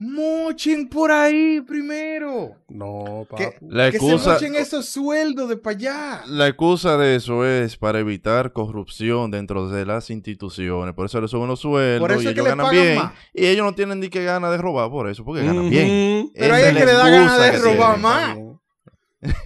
Mochen 0.00 0.88
por 0.88 1.10
ahí 1.10 1.60
primero. 1.60 2.52
No, 2.68 3.26
Que, 3.36 3.46
papi. 3.46 3.56
La 3.68 3.90
que 3.90 3.98
se 3.98 4.06
excusa- 4.06 4.34
mochen 4.34 4.54
esos 4.54 4.88
sueldos 4.88 5.48
de 5.48 5.56
para 5.56 5.76
allá. 5.76 6.22
La 6.28 6.46
excusa 6.46 6.96
de 6.96 7.16
eso 7.16 7.44
es 7.44 7.76
para 7.76 7.98
evitar 7.98 8.52
corrupción 8.52 9.30
dentro 9.32 9.68
de 9.68 9.84
las 9.84 10.10
instituciones. 10.10 10.94
Por 10.94 11.06
eso 11.06 11.20
le 11.20 11.26
suben 11.26 11.48
los 11.48 11.60
sueldos 11.60 12.00
Por 12.00 12.12
eso 12.12 12.22
y 12.22 12.26
es 12.28 12.34
que 12.34 12.40
ellos 12.40 12.48
ganan 12.56 12.70
bien. 12.70 12.96
más. 12.96 13.12
Y 13.34 13.46
ellos 13.46 13.64
no 13.66 13.74
tienen 13.74 13.98
ni 13.98 14.08
que 14.08 14.22
ganas 14.22 14.52
de 14.52 14.58
robar 14.58 14.88
por 14.88 15.08
eso, 15.08 15.24
porque 15.24 15.44
ganan 15.44 15.68
bien. 15.68 16.30
Pero 16.34 16.54
ahí 16.54 16.62
es 16.64 16.74
la 16.74 16.78
que 16.80 16.86
le 16.86 16.92
da 16.92 17.08
ganas 17.10 17.32
excusa 17.32 17.44
de 17.44 17.50
que 17.50 17.58
robar 17.76 17.98
más. 17.98 18.38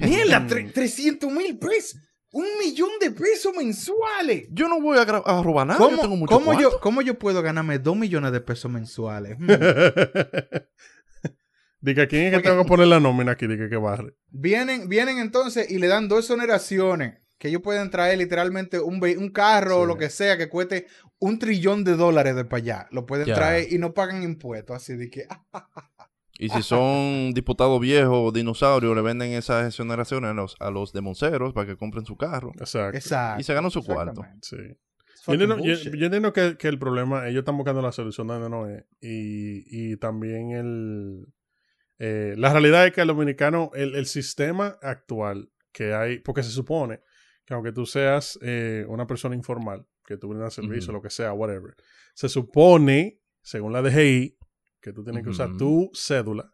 Mierda, 0.01 0.47
tre- 0.47 0.71
300 0.73 1.33
mil 1.33 1.59
pesos. 1.59 1.99
Un 2.33 2.47
millón 2.59 2.91
de 2.99 3.11
pesos 3.11 3.55
mensuales. 3.55 4.49
Yo 4.51 4.67
no 4.69 4.81
voy 4.81 4.99
a, 4.99 5.05
robar 5.05 5.67
nada. 5.67 5.79
Yo 5.79 5.89
tengo 5.89 6.03
¿Cómo, 6.03 6.17
mucho 6.17 6.35
cómo 6.35 6.61
yo. 6.61 6.81
¿Cómo 6.81 7.03
yo 7.03 7.19
puedo 7.19 7.43
ganarme 7.43 7.79
2 7.79 7.97
millones 7.97 8.33
de 8.33 8.41
pesos 8.41 8.71
mensuales? 8.71 9.39
Hmm. 9.39 9.47
Diga, 11.81 12.07
¿quién 12.07 12.27
es 12.27 12.37
que 12.37 12.49
tengo 12.49 12.63
que 12.63 12.69
poner 12.69 12.87
la 12.87 13.01
nómina 13.01 13.33
aquí? 13.33 13.47
Diga 13.47 13.69
que 13.69 13.77
barre. 13.77 14.15
vienen, 14.31 14.89
vienen 14.89 15.19
entonces 15.19 15.71
y 15.71 15.79
le 15.79 15.89
dan 15.89 16.09
dos 16.09 16.21
exoneraciones 16.21 17.23
que 17.43 17.49
ellos 17.49 17.61
pueden 17.61 17.91
traer 17.91 18.19
literalmente 18.19 18.79
un, 18.79 19.03
un 19.03 19.31
carro 19.31 19.81
o 19.81 19.85
lo 19.87 19.99
que 19.99 20.11
sea 20.11 20.39
que 20.39 20.49
cueste 20.49 20.87
un 21.19 21.41
trillón 21.41 21.83
de 21.83 21.97
dólares 21.97 22.37
de 22.37 22.45
para 22.45 22.63
allá. 22.63 22.89
Lo 22.93 23.05
pueden 23.05 23.27
traer 23.27 23.73
y 23.73 23.79
no 23.79 23.95
pagan 23.95 24.23
impuestos. 24.23 24.77
Así 24.77 24.95
de 24.95 25.11
que, 25.11 25.27
ah, 25.53 25.69
Y 26.45 26.49
si 26.49 26.63
son 26.63 27.33
diputados 27.35 27.81
viejos 27.81 28.17
o 28.17 28.33
dinosaurios, 28.33 28.95
le 28.97 29.03
venden 29.03 29.33
esas 29.33 29.67
exoneraciones 29.67 30.31
a 30.31 30.35
los, 30.35 30.57
a 30.61 30.71
los 30.71 30.93
demonceros 30.93 31.53
para 31.53 31.67
que 31.67 31.77
compren 31.77 32.05
su 32.05 32.17
carro. 32.17 32.53
Exacto. 32.59 32.97
exacto. 32.97 33.41
Y 33.41 33.45
se 33.45 33.55
ganan 33.55 33.71
su 33.71 33.83
cuarto. 33.85 34.23
Sí. 34.43 34.57
Yo 35.27 35.33
entiendo, 35.35 35.59
yo- 35.59 35.75
yo 35.77 36.07
entiendo 36.07 36.33
que, 36.33 36.57
que 36.57 36.67
el 36.69 36.79
problema, 36.81 37.29
ellos 37.29 37.41
están 37.41 37.57
buscando 37.57 37.81
la 37.81 37.93
solución 37.93 38.27
donde 38.27 38.51
no 38.51 38.67
es. 38.69 38.85
Y, 39.01 39.93
y 39.93 39.97
también 39.99 40.51
el. 40.51 41.27
eh, 41.99 42.35
la 42.37 42.53
realidad 42.53 42.87
es 42.87 42.93
que 42.93 43.03
el 43.03 43.07
dominicano, 43.09 43.71
el, 43.75 43.95
el 43.95 44.07
sistema 44.07 44.79
actual 44.83 45.51
que 45.73 45.95
hay, 45.95 46.19
porque 46.19 46.43
se 46.43 46.51
supone 46.51 47.01
que 47.45 47.55
aunque 47.55 47.71
tú 47.73 47.87
seas 47.87 48.37
eh, 48.43 48.85
una 48.89 49.07
persona 49.07 49.35
informal, 49.37 49.87
que 50.05 50.17
tú 50.17 50.29
brindas 50.29 50.55
servicio, 50.55 50.93
lo 50.93 51.01
que 51.03 51.11
sea, 51.11 51.33
whatever, 51.33 51.75
se 52.15 52.29
supone, 52.29 53.21
según 53.43 53.73
la 53.73 53.81
DGI, 53.83 54.37
que 54.83 54.93
tú 54.93 55.03
tienes 55.05 55.23
que 55.23 55.31
usar 55.31 55.57
tu 55.57 55.91
cédula 55.95 56.53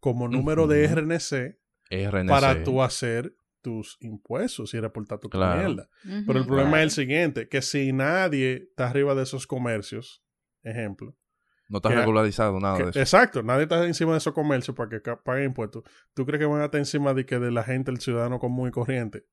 como 0.00 0.26
número 0.28 0.66
de. 0.66 0.86
RNC 0.88 1.58
RNC. 1.90 2.28
para 2.28 2.64
tú 2.64 2.82
hacer 2.82 3.36
tus 3.62 3.96
impuestos 4.00 4.74
y 4.74 4.80
reportar 4.80 5.18
tu 5.20 5.28
Claro. 5.28 5.58
mierda. 5.60 5.88
Pero 6.26 6.38
el 6.38 6.46
problema 6.46 6.70
claro. 6.70 6.76
es 6.78 6.82
el 6.84 6.90
siguiente, 7.04 7.48
que 7.48 7.62
si 7.62 7.92
nadie 7.92 8.68
está 8.70 8.88
arriba 8.88 9.14
de 9.14 9.22
esos 9.24 9.46
comercios, 9.46 10.22
ejemplo, 10.62 11.16
No 11.68 11.78
está 11.78 11.88
regularizado 11.90 12.60
nada 12.60 12.76
que- 12.78 12.84
de 12.84 12.90
eso. 12.90 13.00
exacto, 13.00 13.42
nadie 13.42 13.64
está 13.64 13.84
encima 13.86 14.12
de 14.12 14.18
esos 14.18 14.32
comercios 14.32 14.76
para 14.76 14.88
que 14.88 15.00
paguen 15.24 15.46
impuestos, 15.46 15.82
¿tú 16.14 16.24
crees 16.24 16.38
que 16.40 16.46
van 16.46 16.60
a 16.60 16.66
estar 16.66 16.78
encima 16.78 17.12
de 17.12 17.26
que 17.26 17.38
de 17.40 17.50
la 17.50 17.64
gente, 17.64 17.90
el 17.90 17.98
ciudadano 18.00 18.38
común 18.38 18.68
y 18.68 18.70
corriente? 18.70 19.24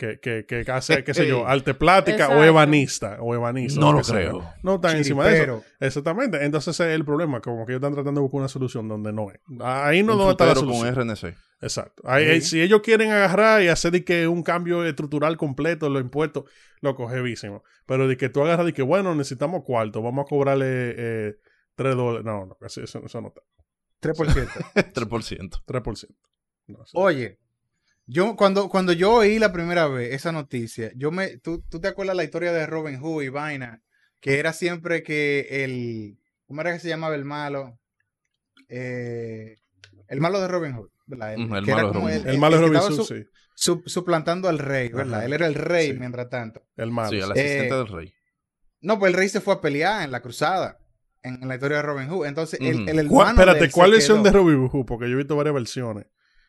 Que, 0.00 0.18
que, 0.18 0.46
que 0.46 0.64
hace, 0.72 1.04
qué 1.04 1.12
sé 1.12 1.26
yo, 1.28 1.46
arte 1.46 1.74
plática 1.74 2.24
o 2.28 2.30
Exacto. 2.30 2.44
evanista, 2.44 3.18
o 3.20 3.34
evanista. 3.34 3.78
No 3.80 3.90
o 3.90 3.92
lo 3.92 4.00
creo. 4.00 4.50
No 4.62 4.76
están 4.76 4.96
encima 4.96 5.26
de 5.26 5.42
eso. 5.42 5.62
Exactamente. 5.78 6.42
Entonces 6.42 6.74
ese 6.74 6.88
es 6.90 6.94
el 6.96 7.04
problema, 7.04 7.40
como 7.42 7.66
que 7.66 7.72
ellos 7.72 7.80
están 7.80 7.92
tratando 7.92 8.20
de 8.20 8.22
buscar 8.22 8.38
una 8.38 8.48
solución 8.48 8.88
donde 8.88 9.12
no 9.12 9.30
es. 9.30 9.38
Ahí 9.60 10.02
no, 10.02 10.16
no 10.16 10.30
está 10.30 10.46
la 10.46 10.54
solución. 10.54 10.94
con 10.94 11.06
RNC. 11.10 11.34
Exacto. 11.60 12.02
Ahí- 12.06 12.24
Sí. 12.24 12.30
ahí, 12.30 12.40
si 12.40 12.62
ellos 12.62 12.80
quieren 12.82 13.10
agarrar 13.10 13.62
y 13.62 13.68
hacer 13.68 13.92
de 13.92 14.02
que 14.02 14.26
un 14.26 14.42
cambio 14.42 14.84
estructural 14.86 15.36
completo 15.36 15.86
en 15.88 15.92
los 15.92 16.02
impuestos, 16.02 16.44
lo 16.80 16.94
cogevísimo. 16.96 17.62
Pero 17.84 18.08
de 18.08 18.16
que 18.16 18.30
tú 18.30 18.40
agarras 18.42 18.64
de 18.64 18.72
que, 18.72 18.80
bueno, 18.82 19.14
necesitamos 19.14 19.64
cuarto, 19.64 20.00
vamos 20.00 20.24
a 20.24 20.28
cobrarle 20.30 20.66
eh, 20.96 21.34
3 21.74 21.94
dólares. 21.94 22.24
No, 22.24 22.46
no, 22.46 22.56
eso, 22.66 22.82
eso 22.82 23.00
no 23.20 23.28
está. 23.28 23.42
3%. 24.00 24.48
3%. 24.94 25.62
3%. 25.66 26.08
No, 26.68 26.82
eso- 26.84 26.98
Oye, 26.98 27.38
yo 28.06 28.36
cuando, 28.36 28.68
cuando 28.68 28.92
yo 28.92 29.12
oí 29.14 29.38
la 29.38 29.52
primera 29.52 29.86
vez 29.86 30.12
esa 30.14 30.32
noticia, 30.32 30.90
yo 30.96 31.10
me, 31.10 31.38
tú, 31.38 31.62
tú 31.70 31.80
te 31.80 31.88
acuerdas 31.88 32.16
la 32.16 32.24
historia 32.24 32.52
de 32.52 32.66
Robin 32.66 32.98
Hood 33.00 33.22
y 33.22 33.28
vaina, 33.28 33.82
que 34.20 34.38
era 34.38 34.52
siempre 34.52 35.02
que 35.02 35.64
el, 35.64 36.18
¿cómo 36.46 36.60
era 36.60 36.72
que 36.72 36.80
se 36.80 36.88
llamaba 36.88 37.14
el 37.14 37.24
malo? 37.24 37.78
Eh, 38.68 39.58
el 40.08 40.20
malo 40.20 40.40
de 40.40 40.48
Robin 40.48 40.72
Hood, 40.74 40.90
¿verdad? 41.06 41.34
El 41.34 41.42
que 41.42 41.46
malo 41.48 41.66
era 41.66 41.76
de 41.76 41.82
como 41.88 42.00
Robin 42.08 42.18
Hood. 42.20 42.28
el 42.28 42.38
malo 42.38 42.56
que 42.58 42.66
Robin 42.66 42.80
Hood, 42.80 42.96
su- 42.96 43.04
sí. 43.04 43.24
su- 43.54 43.82
suplantando 43.86 44.48
al 44.48 44.58
rey, 44.58 44.88
¿verdad? 44.88 45.18
Ajá, 45.20 45.26
Él 45.26 45.32
era 45.32 45.46
el 45.46 45.54
rey 45.54 45.92
sí. 45.92 45.98
mientras 45.98 46.28
tanto. 46.28 46.62
El 46.76 46.90
malo. 46.90 47.10
Sí, 47.10 47.20
al 47.20 47.32
asistente 47.32 47.74
Eh, 47.74 47.78
del 47.78 47.86
rey. 47.88 48.12
No, 48.80 48.98
pues 48.98 49.10
el 49.12 49.18
rey 49.18 49.28
se 49.28 49.40
fue 49.40 49.54
a 49.54 49.60
pelear 49.60 50.02
en 50.04 50.10
la 50.10 50.20
cruzada, 50.20 50.78
en, 51.22 51.42
en 51.42 51.48
la 51.48 51.54
historia 51.54 51.78
de 51.78 51.82
Robin 51.82 52.08
Hood. 52.08 52.26
Entonces, 52.26 52.58
el, 52.60 52.82
Ujú. 52.82 52.90
el 52.90 53.08
¿Cuál- 53.08 53.28
hermano 53.28 53.36
de 53.36 53.42
espérate, 53.42 53.64
él 53.64 53.70
se 53.70 53.74
¿cuál 53.74 53.90
versión 53.92 54.22
de. 54.22 54.30
Robin 54.32 54.68
Hood? 54.68 54.86
Porque 54.86 55.06
yo 55.08 55.14
he 55.14 55.18
visto 55.18 55.36
varias 55.36 55.54
versiones. 55.54 56.06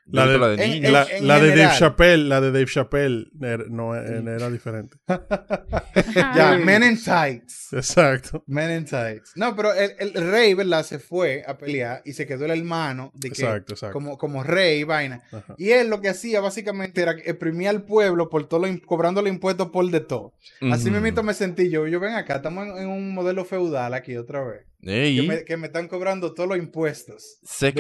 La 0.08 0.26
de, 0.28 0.38
la 0.38 0.48
de 0.50 0.64
en- 0.66 0.72
niño. 0.72 0.88
en- 0.88 0.94
la, 0.94 1.08
la 1.22 1.40
de 1.40 1.56
Dave. 1.56 1.76
Chappelle, 1.78 2.28
la 2.28 2.42
de 2.42 2.52
Dave 2.52 2.66
Chappelle 2.66 3.28
era, 3.42 3.64
no, 3.70 3.96
era 3.96 4.36
era 4.36 4.50
diferente. 4.50 4.98
Ya, 6.36 6.58
Men 6.58 6.84
in 6.84 7.02
Tights. 7.02 7.74
Exacto. 7.74 8.44
Men 8.48 8.72
in 8.80 8.86
Tights. 8.86 9.32
No, 9.36 9.56
pero 9.56 9.74
el, 9.74 9.92
el 10.00 10.14
rey, 10.32 10.54
¿verdad? 10.54 10.84
Se 10.84 11.00
fue 11.00 11.44
a 11.48 11.58
pelear 11.58 12.02
y 12.06 12.14
se 12.14 12.26
quedó 12.26 12.46
el 12.46 12.52
hermano 12.52 13.12
de 13.16 13.30
que, 13.30 13.42
Exacto, 13.44 13.74
exacto. 13.74 13.94
como, 13.94 14.18
como 14.18 14.44
rey 14.44 14.80
y 14.80 14.84
vaina. 14.84 15.22
Ajá. 15.32 15.56
Y 15.58 15.70
él 15.72 15.90
lo 15.90 16.02
que 16.02 16.10
hacía 16.10 16.42
básicamente 16.42 17.02
era 17.02 17.12
exprimir 17.14 17.70
al 17.70 17.84
pueblo 17.84 18.30
por 18.30 18.48
todo 18.48 18.62
lo, 18.62 18.68
im- 18.68 18.84
cobrándole 18.86 19.30
impuestos 19.30 19.70
por 19.70 19.90
de 19.90 20.00
todo. 20.02 20.34
Así 20.72 20.90
mismo 20.92 21.24
me 21.24 21.34
sentí 21.34 21.70
yo. 21.70 21.88
Yo 21.88 22.00
ven 22.00 22.16
acá, 22.16 22.38
estamos 22.38 22.68
en, 22.68 22.78
en 22.78 22.88
un 22.90 23.14
modelo 23.14 23.46
feudal 23.46 23.94
aquí 23.94 24.16
otra 24.18 24.44
vez. 24.44 24.66
Ey, 24.84 25.16
Que 25.22 25.28
me, 25.28 25.44
que 25.46 25.58
me 25.58 25.68
están 25.68 25.88
cobrando 25.88 26.34
todos 26.34 26.50
los 26.50 26.58
impuestos. 26.58 27.38
sé 27.44 27.74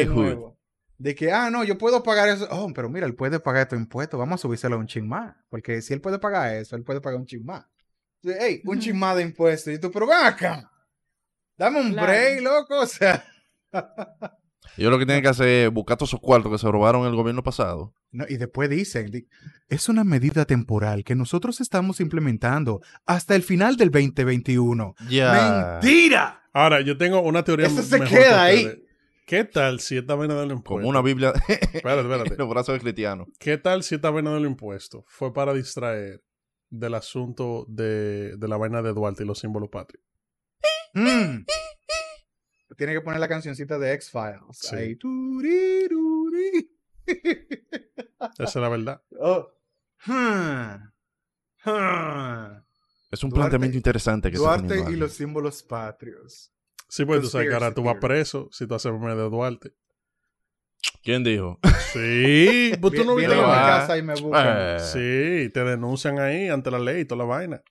De 1.01 1.15
que 1.15 1.31
ah, 1.31 1.49
no, 1.49 1.63
yo 1.63 1.77
puedo 1.77 2.03
pagar 2.03 2.29
eso. 2.29 2.47
Oh, 2.51 2.71
pero 2.75 2.87
mira, 2.89 3.07
él 3.07 3.15
puede 3.15 3.39
pagar 3.39 3.63
estos 3.63 3.79
impuestos. 3.79 4.19
Vamos 4.19 4.39
a 4.39 4.41
subírselo 4.43 4.75
a 4.75 4.79
un 4.79 4.85
ching 4.87 5.07
más. 5.07 5.35
Porque 5.49 5.81
si 5.81 5.93
él 5.93 6.01
puede 6.01 6.19
pagar 6.19 6.53
eso, 6.55 6.75
él 6.75 6.83
puede 6.83 7.01
pagar 7.01 7.19
un 7.19 7.25
ching 7.25 7.43
más. 7.43 7.65
Entonces, 8.21 8.43
Ey, 8.43 8.61
un 8.65 8.75
Ujú. 8.77 8.79
ching 8.83 8.97
más 8.99 9.15
de 9.15 9.23
impuestos. 9.23 9.73
Y 9.73 9.79
tú, 9.79 9.89
pero 9.91 10.05
ven 10.05 10.17
acá. 10.23 10.69
Dame 11.57 11.81
un 11.81 11.91
Claro. 11.93 12.07
break, 12.07 12.41
loco. 12.41 12.79
O 12.81 12.85
sea. 12.85 13.25
Ellos 14.77 14.91
lo 14.91 14.99
que 14.99 15.05
tienen 15.05 15.21
que 15.23 15.29
hacer 15.29 15.47
es 15.47 15.71
buscar 15.73 15.97
todos 15.97 16.09
esos 16.11 16.19
cuartos 16.19 16.51
que 16.51 16.57
se 16.57 16.71
robaron 16.71 17.05
el 17.05 17.15
gobierno 17.15 17.43
pasado. 17.43 17.93
No, 18.11 18.25
y 18.29 18.37
después 18.37 18.69
dicen, 18.69 19.09
di- 19.11 19.27
es 19.69 19.89
una 19.89 20.03
medida 20.03 20.45
temporal 20.45 21.03
que 21.03 21.15
nosotros 21.15 21.59
estamos 21.61 21.99
implementando 21.99 22.79
hasta 23.05 23.35
el 23.35 23.43
final 23.43 23.75
del 23.75 23.89
2021. 23.91 24.95
Ya. 25.09 25.79
¡Mentira! 25.81 26.43
Ahora, 26.53 26.81
yo 26.81 26.97
tengo 26.97 27.21
una 27.21 27.43
teoría 27.43 27.67
Eso 27.67 27.81
se 27.81 27.97
mejor 27.99 28.17
queda 28.17 28.29
que 28.29 28.35
ahí. 28.35 28.83
¿Qué 29.31 29.45
tal 29.45 29.79
si 29.79 29.95
esta 29.97 30.15
vaina 30.15 30.35
del 30.35 30.51
impuesto? 30.51 30.81
Como 30.81 30.89
una 30.89 31.01
Biblia 31.01 31.29
Espérate, 31.47 32.01
espérate. 32.01 32.33
en 32.33 32.37
los 32.37 32.49
brazos 32.49 32.73
de 32.75 32.81
cristiano. 32.81 33.27
¿Qué 33.39 33.57
tal 33.57 33.81
si 33.81 33.95
esta 33.95 34.09
vaina 34.09 34.33
del 34.33 34.43
impuesto 34.45 35.05
fue 35.07 35.33
para 35.33 35.53
distraer 35.53 36.21
del 36.69 36.95
asunto 36.95 37.65
de, 37.69 38.35
de 38.35 38.47
la 38.49 38.57
vaina 38.57 38.81
de 38.81 38.91
Duarte 38.91 39.23
y 39.23 39.25
los 39.25 39.39
símbolos 39.39 39.69
patrios? 39.69 40.03
Mm. 40.93 41.45
Tiene 42.75 42.91
que 42.91 42.99
poner 42.99 43.21
la 43.21 43.29
cancioncita 43.29 43.79
de 43.79 43.93
X-Files. 43.93 44.41
Sí. 44.51 44.75
Ahí. 44.75 44.97
Esa 48.37 48.43
es 48.43 48.55
la 48.57 48.67
verdad. 48.67 49.01
Oh. 49.17 49.47
Hmm. 50.07 50.91
Hmm. 51.63 52.63
Es 53.09 53.23
un 53.23 53.29
Duarte- 53.29 53.35
planteamiento 53.35 53.77
interesante 53.77 54.29
que 54.29 54.37
Duarte 54.37 54.67
teniendo 54.67 54.91
y 54.91 54.97
los 54.97 55.13
símbolos 55.13 55.63
patrios. 55.63 56.51
Sí, 56.93 57.05
pues 57.05 57.21
tú 57.21 57.27
sabes 57.29 57.47
que 57.47 57.53
ahora 57.53 57.73
tú 57.73 57.83
vas 57.83 57.95
preso 58.01 58.49
si 58.51 58.67
tú 58.67 58.75
haces 58.75 58.91
meme 58.91 59.15
de 59.15 59.29
Duarte. 59.29 59.71
¿Quién 61.03 61.23
dijo? 61.23 61.57
Sí, 61.93 62.73
pues 62.81 62.93
tú 62.95 63.05
no 63.05 63.15
Vienen 63.15 63.37
viste 63.37 63.43
a 63.45 63.47
mi 63.47 63.53
casa 63.53 63.97
y 63.97 64.01
me 64.03 64.13
buscan. 64.15 64.57
Eh, 64.59 64.77
Sí, 64.79 65.49
te 65.53 65.63
denuncian 65.63 66.19
ahí 66.19 66.49
ante 66.49 66.69
la 66.69 66.79
ley 66.79 67.01
y 67.01 67.05
toda 67.05 67.19
la 67.19 67.23
vaina. 67.25 67.61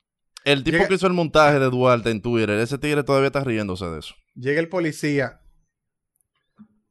El 0.42 0.64
tipo 0.64 0.78
Llega- 0.78 0.88
que 0.88 0.94
hizo 0.94 1.06
el 1.06 1.12
montaje 1.12 1.58
de 1.58 1.68
Duarte 1.68 2.08
en 2.10 2.22
Twitter, 2.22 2.58
ese 2.60 2.78
tigre 2.78 3.02
todavía 3.04 3.26
está 3.26 3.44
riéndose 3.44 3.84
de 3.84 3.98
eso. 3.98 4.14
Llega 4.34 4.58
el 4.58 4.70
policía. 4.70 5.38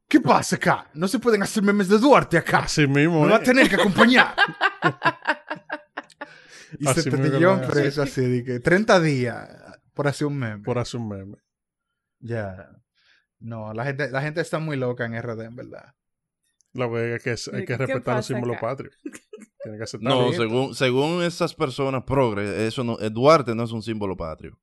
¿Qué 0.06 0.20
pasa 0.20 0.54
acá? 0.54 0.88
No 0.94 1.08
se 1.08 1.18
pueden 1.18 1.42
hacer 1.42 1.64
memes 1.64 1.88
de 1.88 1.98
Duarte 1.98 2.38
acá. 2.38 2.58
Así 2.60 2.86
mismo, 2.86 3.24
Me 3.24 3.30
va 3.30 3.38
a 3.38 3.40
¿eh? 3.40 3.44
tener 3.44 3.68
que 3.68 3.74
acompañar. 3.74 4.36
y 6.78 6.86
Así 6.88 7.02
se 7.02 7.10
te 7.10 7.30
dio 7.38 7.60
preso 7.68 8.02
así, 8.02 8.20
de 8.20 8.44
que 8.44 8.60
30 8.60 9.00
días 9.00 9.48
por 9.94 10.06
hacer 10.06 10.28
un 10.28 10.38
meme. 10.38 10.62
por 10.62 10.78
hacer 10.78 11.00
un 11.00 11.08
meme. 11.08 11.36
Ya. 12.20 12.70
No, 13.38 13.72
la 13.74 13.84
gente, 13.84 14.10
la 14.10 14.20
gente 14.22 14.40
está 14.40 14.58
muy 14.58 14.76
loca 14.76 15.04
en 15.06 15.14
RD, 15.20 15.40
en 15.46 15.56
verdad. 15.56 15.94
La 16.72 16.86
verdad 16.86 17.16
es 17.16 17.22
que 17.22 17.32
es- 17.32 17.48
hay 17.48 17.60
que 17.60 17.66
¿Qué 17.66 17.76
respetar 17.78 18.16
los 18.16 18.26
símbolos 18.26 18.58
patrios. 18.60 18.94
Tiene 19.62 19.76
que 19.78 19.84
aceptarlo. 19.84 20.26
No, 20.30 20.32
según, 20.32 20.74
según 20.74 21.22
esas 21.22 21.54
personas 21.54 22.04
progres, 22.04 22.48
eso 22.50 22.84
no, 22.84 22.96
Duarte 22.96 23.54
no 23.54 23.64
es 23.64 23.72
un 23.72 23.82
símbolo 23.82 24.16
patrio. 24.16 24.58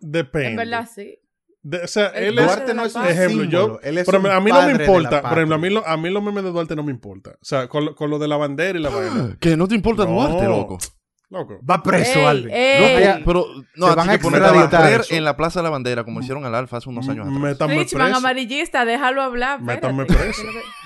Depende. 0.00 0.48
En 0.50 0.56
verdad, 0.56 0.88
sí. 0.92 1.18
De- 1.62 1.82
o 1.84 1.86
sea, 1.88 2.06
él 2.08 2.38
es... 2.38 2.44
Duarte 2.44 2.72
no 2.74 2.84
es 2.86 2.94
un 2.94 3.04
Ejemplo, 3.06 3.44
yo- 3.44 3.60
símbolo, 3.60 3.80
él 3.82 3.98
es 3.98 4.06
Pero 4.06 4.18
un 4.18 4.26
a 4.26 4.40
mí 4.40 4.50
no 4.50 4.62
me 4.66 4.72
importa. 4.72 5.20
Por 5.22 5.32
ejemplo, 5.32 5.54
a 5.56 5.58
mí, 5.58 5.68
lo- 5.70 5.86
a 5.86 5.96
mí 5.98 6.10
los 6.10 6.22
memes 6.22 6.42
de 6.44 6.50
Duarte 6.50 6.74
no 6.74 6.82
me 6.82 6.90
importa. 6.90 7.32
O 7.32 7.44
sea, 7.44 7.68
con, 7.68 7.84
lo- 7.84 7.94
con 7.94 8.08
lo 8.10 8.18
de 8.18 8.28
la 8.28 8.36
bandera 8.38 8.78
y 8.78 8.82
la 8.82 8.88
vaina. 8.88 9.36
Que 9.40 9.56
no 9.56 9.68
te 9.68 9.74
importa 9.74 10.04
No. 10.06 10.12
Duarte, 10.12 10.44
loco. 10.46 10.78
Loco. 11.30 11.60
Va 11.64 11.80
preso, 11.82 12.18
Ey, 12.18 12.24
Alvin. 12.24 12.50
ey. 12.52 12.80
No, 12.80 12.86
Ey. 12.86 12.94
vaya- 12.94 13.20
Pero 13.24 13.46
no, 13.76 13.94
van 13.94 14.10
a 14.10 14.12
que 14.12 14.18
ponerte 14.18 14.48
a 14.48 14.50
barrer 14.80 15.00
en 15.10 15.24
la 15.24 15.36
Plaza 15.36 15.60
de 15.60 15.64
la 15.64 15.70
Bandera, 15.70 16.02
como 16.02 16.20
hicieron 16.20 16.44
al 16.44 16.54
Alfa 16.56 16.78
hace 16.78 16.88
unos 16.88 17.08
años 17.08 17.26
atrás. 17.26 17.38
Preso. 18.08 18.18
amarillista, 18.18 18.84
déjalo 18.84 19.22
hablar. 19.22 19.62
Métanme 19.62 20.06
preso. 20.06 20.42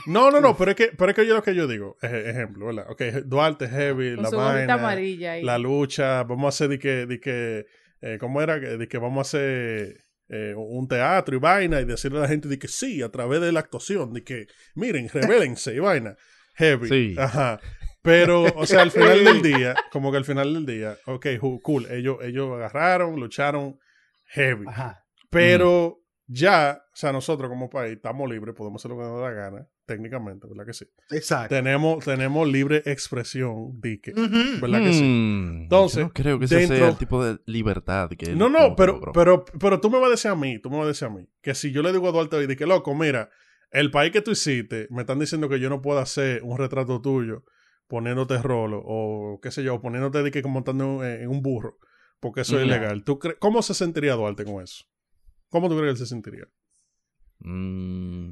No, 0.07 0.30
no, 0.30 0.40
no, 0.42 0.54
pero 0.54 0.72
es 0.72 0.76
que, 0.76 0.88
pero 0.96 1.11
es 1.11 1.16
que 1.16 1.26
yo 1.26 1.35
lo 1.35 1.42
que 1.42 1.54
yo 1.54 1.66
digo, 1.66 1.96
ej- 2.02 2.28
ejemplo, 2.28 2.66
¿verdad? 2.66 2.87
Ok, 2.90 3.00
Duarte, 3.24 3.68
Heavy, 3.68 4.16
Con 4.16 4.24
la 4.24 4.30
vaina, 4.30 4.74
amarilla 4.74 5.33
ahí. 5.33 5.42
la 5.42 5.57
lucha, 5.57 6.22
vamos 6.24 6.44
a 6.44 6.48
hacer 6.50 6.68
de 6.68 6.78
que, 6.78 7.07
de 7.07 7.20
que 7.20 7.64
eh, 8.02 8.18
¿cómo 8.20 8.42
era? 8.42 8.59
De 8.59 8.87
que 8.87 8.98
vamos 8.98 9.18
a 9.18 9.22
hacer 9.38 9.96
eh, 10.28 10.52
un 10.54 10.87
teatro 10.88 11.37
y 11.37 11.38
vaina 11.38 11.80
y 11.80 11.87
decirle 11.87 12.18
a 12.18 12.22
la 12.22 12.28
gente 12.28 12.48
de 12.48 12.59
que 12.59 12.68
sí, 12.68 13.00
a 13.00 13.09
través 13.11 13.40
de 13.40 13.50
la 13.50 13.61
actuación, 13.61 14.12
de 14.12 14.22
que 14.22 14.46
miren, 14.74 15.09
revélense 15.11 15.74
y 15.74 15.78
vaina. 15.78 16.16
Heavy. 16.57 16.88
Sí. 16.88 17.16
Ajá. 17.18 17.61
Pero, 18.05 18.43
o 18.57 18.67
sea, 18.67 18.83
al 18.83 18.90
final 18.90 19.25
del 19.25 19.40
día, 19.43 19.75
como 19.90 20.11
que 20.12 20.19
al 20.19 20.25
final 20.27 20.53
del 20.53 20.67
día, 20.67 20.99
ok, 21.07 21.27
cool, 21.62 21.87
ellos, 21.90 22.19
ellos 22.23 22.53
agarraron, 22.55 23.19
lucharon 23.19 23.79
heavy. 24.27 24.67
Ajá. 24.69 25.05
Pero 25.31 26.01
ya, 26.27 26.83
o 26.93 26.97
sea, 26.97 27.12
nosotros 27.12 27.49
como 27.49 27.71
país 27.71 27.95
estamos 27.97 28.29
libres, 28.31 28.55
podemos 28.55 28.81
hacer 28.81 28.90
lo 28.90 28.99
que 28.99 29.05
nos 29.05 29.21
da 29.21 29.29
la 29.29 29.33
gana, 29.35 29.67
técnicamente, 29.87 30.47
¿verdad 30.47 30.67
que 30.67 30.75
sí? 30.75 30.85
Exacto. 31.11 31.55
Tenemos, 31.55 32.05
tenemos 32.05 32.47
libre 32.47 32.83
expresión, 32.85 33.81
dique. 33.81 34.12
¿verdad 34.61 34.81
que 34.81 34.93
sí? 34.93 35.03
Mm, 35.03 35.62
Entonces, 35.62 35.99
yo 35.99 36.05
no 36.05 36.12
creo 36.12 36.38
que 36.38 36.45
ese 36.45 36.57
dentro- 36.59 36.77
sea 36.77 36.88
el 36.88 36.97
tipo 36.99 37.25
de 37.25 37.38
libertad 37.47 38.11
que 38.11 38.35
No, 38.35 38.51
no, 38.51 38.77
pero, 38.77 38.93
logró. 38.95 39.12
pero, 39.12 39.45
pero 39.59 39.81
tú 39.81 39.88
me 39.90 39.99
vas 39.99 40.09
a 40.09 40.11
decir 40.11 40.31
a 40.31 40.35
mí, 40.37 40.59
tú 40.61 40.69
me 40.71 40.77
vas 40.77 40.85
a 40.85 40.88
decir 40.88 41.09
a 41.09 41.11
mí, 41.11 41.27
que 41.40 41.55
si 41.55 41.73
yo 41.73 41.83
le 41.83 41.90
digo 41.93 42.07
a 42.09 42.12
Duarte 42.12 42.37
hoy, 42.37 42.55
que 42.55 42.67
loco, 42.67 42.95
mira, 42.95 43.31
el 43.71 43.90
país 43.90 44.12
que 44.12 44.21
tú 44.23 44.31
hiciste, 44.33 44.88
me 44.90 45.01
están 45.03 45.19
diciendo 45.19 45.49
que 45.49 45.59
yo 45.59 45.69
no 45.71 45.81
puedo 45.83 45.99
hacer 45.99 46.43
un 46.43 46.59
retrato 46.59 47.01
tuyo 47.01 47.45
poniéndote 47.88 48.38
rolo, 48.42 48.83
o 48.85 49.40
qué 49.40 49.51
sé 49.51 49.62
yo, 49.62 49.81
poniéndote 49.81 50.23
de 50.23 50.31
que 50.31 50.42
montando 50.42 51.05
en, 51.05 51.23
en 51.23 51.29
un 51.29 51.42
burro, 51.42 51.79
porque 52.20 52.40
eso 52.42 52.59
es 52.59 52.64
Mm. 52.64 52.68
ilegal. 52.68 53.05
¿Tú 53.05 53.18
cre- 53.18 53.37
¿Cómo 53.38 53.62
se 53.62 53.75
sentiría 53.75 54.14
Duarte 54.14 54.44
con 54.44 54.62
eso? 54.62 54.85
¿Cómo 55.51 55.68
tú 55.68 55.77
crees 55.77 55.87
que 55.87 55.90
él 55.92 55.97
se 55.99 56.07
sentiría? 56.07 56.44
Mm, 57.40 58.31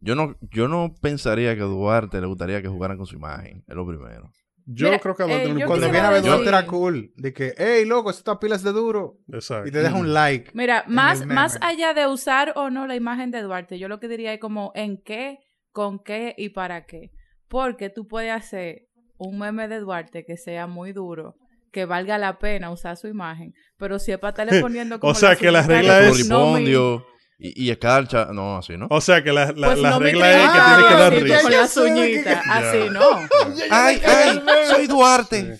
yo 0.00 0.14
no, 0.14 0.36
yo 0.40 0.68
no 0.68 0.94
pensaría 1.00 1.54
que 1.54 1.62
a 1.62 1.66
Duarte 1.66 2.20
le 2.20 2.26
gustaría 2.26 2.62
que 2.62 2.68
jugaran 2.68 2.96
con 2.96 3.06
su 3.06 3.16
imagen, 3.16 3.64
es 3.66 3.74
lo 3.74 3.86
primero. 3.86 4.30
Yo 4.66 4.86
Mira, 4.88 4.98
creo 5.00 5.16
que 5.16 5.22
a 5.22 5.26
Duarte 5.26 5.46
eh, 5.50 5.54
no 5.54 5.66
Cuando 5.66 5.90
viene 5.90 6.06
a 6.06 6.10
ver 6.10 6.22
Duarte 6.22 6.48
era 6.48 6.66
cool. 6.66 7.12
De 7.16 7.32
que, 7.32 7.54
hey, 7.56 7.84
loco, 7.86 8.10
está 8.10 8.38
pilas 8.38 8.62
de 8.62 8.72
duro. 8.72 9.18
Exacto. 9.32 9.68
Y 9.68 9.72
te 9.72 9.78
deja 9.80 9.96
un 9.96 10.12
like. 10.12 10.50
Mira, 10.54 10.84
más, 10.86 11.26
más 11.26 11.58
allá 11.62 11.92
de 11.94 12.06
usar 12.06 12.52
o 12.56 12.70
no 12.70 12.86
la 12.86 12.94
imagen 12.94 13.30
de 13.30 13.42
Duarte, 13.42 13.78
yo 13.78 13.88
lo 13.88 13.98
que 13.98 14.06
diría 14.06 14.32
es 14.34 14.38
como 14.40 14.70
en 14.76 15.02
qué, 15.02 15.38
con 15.72 15.98
qué 15.98 16.34
y 16.36 16.50
para 16.50 16.84
qué. 16.86 17.10
Porque 17.50 17.90
tú 17.90 18.06
puedes 18.06 18.32
hacer 18.32 18.86
un 19.18 19.38
meme 19.38 19.68
de 19.68 19.80
Duarte 19.80 20.24
que 20.24 20.36
sea 20.38 20.66
muy 20.66 20.92
duro, 20.92 21.34
que 21.72 21.84
valga 21.84 22.16
la 22.16 22.38
pena 22.38 22.70
usar 22.70 22.96
su 22.96 23.08
imagen, 23.08 23.52
pero 23.76 23.98
si 23.98 24.12
es 24.12 24.18
para 24.18 24.30
estarle 24.30 24.60
poniendo 24.62 24.98
como 25.00 25.12
O 25.12 25.14
sea, 25.14 25.36
que 25.36 25.50
la 25.50 25.62
regla 25.62 26.06
es- 26.06 26.28
no 26.28 26.52
me- 26.52 26.62
y, 27.42 27.64
y 27.66 27.70
escarcha, 27.70 28.26
no, 28.32 28.58
así, 28.58 28.76
¿no? 28.76 28.86
O 28.90 29.00
sea, 29.00 29.24
que 29.24 29.32
la, 29.32 29.46
la, 29.52 29.68
pues 29.68 29.78
la 29.80 29.90
no 29.90 29.98
regla 29.98 30.30
es 30.30 30.50
que 30.50 30.58
tiene 30.60 30.88
que 30.88 30.94
dar 30.94 31.12
risa. 31.14 31.42
Con 31.42 31.52
las 31.52 31.76
uñitas, 31.76 32.42
así 32.50 32.78
no. 32.90 33.00
¡Ay, 33.70 34.00
ay! 34.06 34.42
¡Soy 34.68 34.86
Duarte! 34.86 35.58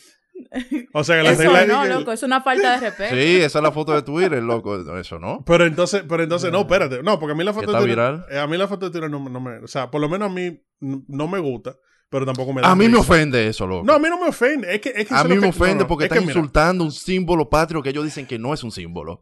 O 0.93 1.05
sea, 1.05 1.17
que 1.17 1.23
la 1.23 1.31
Eso 1.31 1.43
regla 1.43 1.67
no, 1.67 1.85
es... 1.85 1.91
loco, 1.91 2.13
es 2.13 2.23
una 2.23 2.41
falta 2.43 2.73
de 2.73 2.89
respeto. 2.89 3.15
Sí, 3.15 3.37
esa 3.41 3.59
es 3.61 3.63
la 3.63 3.73
foto 3.73 3.93
de 3.93 4.03
Twitter, 4.03 4.43
loco. 4.43 4.99
Eso 4.99 5.19
no. 5.19 5.43
Pero 5.47 5.65
entonces, 5.65 6.05
pero 6.09 6.23
entonces, 6.23 6.51
no, 6.53 6.61
espérate. 6.61 7.03
No, 7.03 7.19
porque 7.19 7.33
a 7.33 7.37
mí 7.37 7.45
la 7.45 7.53
foto 7.53 7.67
está 7.67 7.79
de 7.79 7.85
Twitter... 7.87 7.97
viral? 7.97 8.27
eh, 8.31 8.39
a 8.39 8.47
mí 8.47 8.57
la 8.57 8.67
foto 8.69 8.87
de 8.87 8.93
Twitter 8.93 9.11
no, 9.11 9.19
no 9.29 9.41
me... 9.41 9.59
O 9.59 9.69
sea, 9.69 9.91
por 9.91 10.01
lo 10.01 10.09
menos 10.09 10.31
a 10.31 10.35
mí 10.35 10.61
no 10.81 11.29
me 11.29 11.39
gusta, 11.39 11.77
pero 12.09 12.25
tampoco 12.27 12.53
me 12.53 12.63
da 12.63 12.71
A 12.71 12.75
mí 12.75 12.89
me 12.89 12.99
ofende 12.99 13.47
eso, 13.47 13.67
loco. 13.67 13.85
No, 13.85 13.93
a 13.95 13.99
mí 13.99 14.09
no 14.09 14.19
me 14.21 14.29
ofende. 14.29 14.75
Es 14.75 14.81
que, 14.81 14.89
es 14.95 15.07
que 15.07 15.15
a 15.15 15.23
mí 15.25 15.35
me 15.37 15.43
que- 15.43 15.49
ofende 15.49 15.85
no, 15.85 15.89
porque 15.89 16.05
es 16.05 16.11
está 16.11 16.15
que 16.21 16.27
mira, 16.27 16.33
insultando 16.39 16.85
un 16.85 16.93
símbolo 16.93 17.49
patrio 17.49 17.83
que 17.83 17.91
ellos 17.91 18.05
dicen 18.05 18.27
que 18.27 18.39
no 18.39 18.53
es 18.55 18.63
un 18.65 18.73
símbolo. 18.73 19.21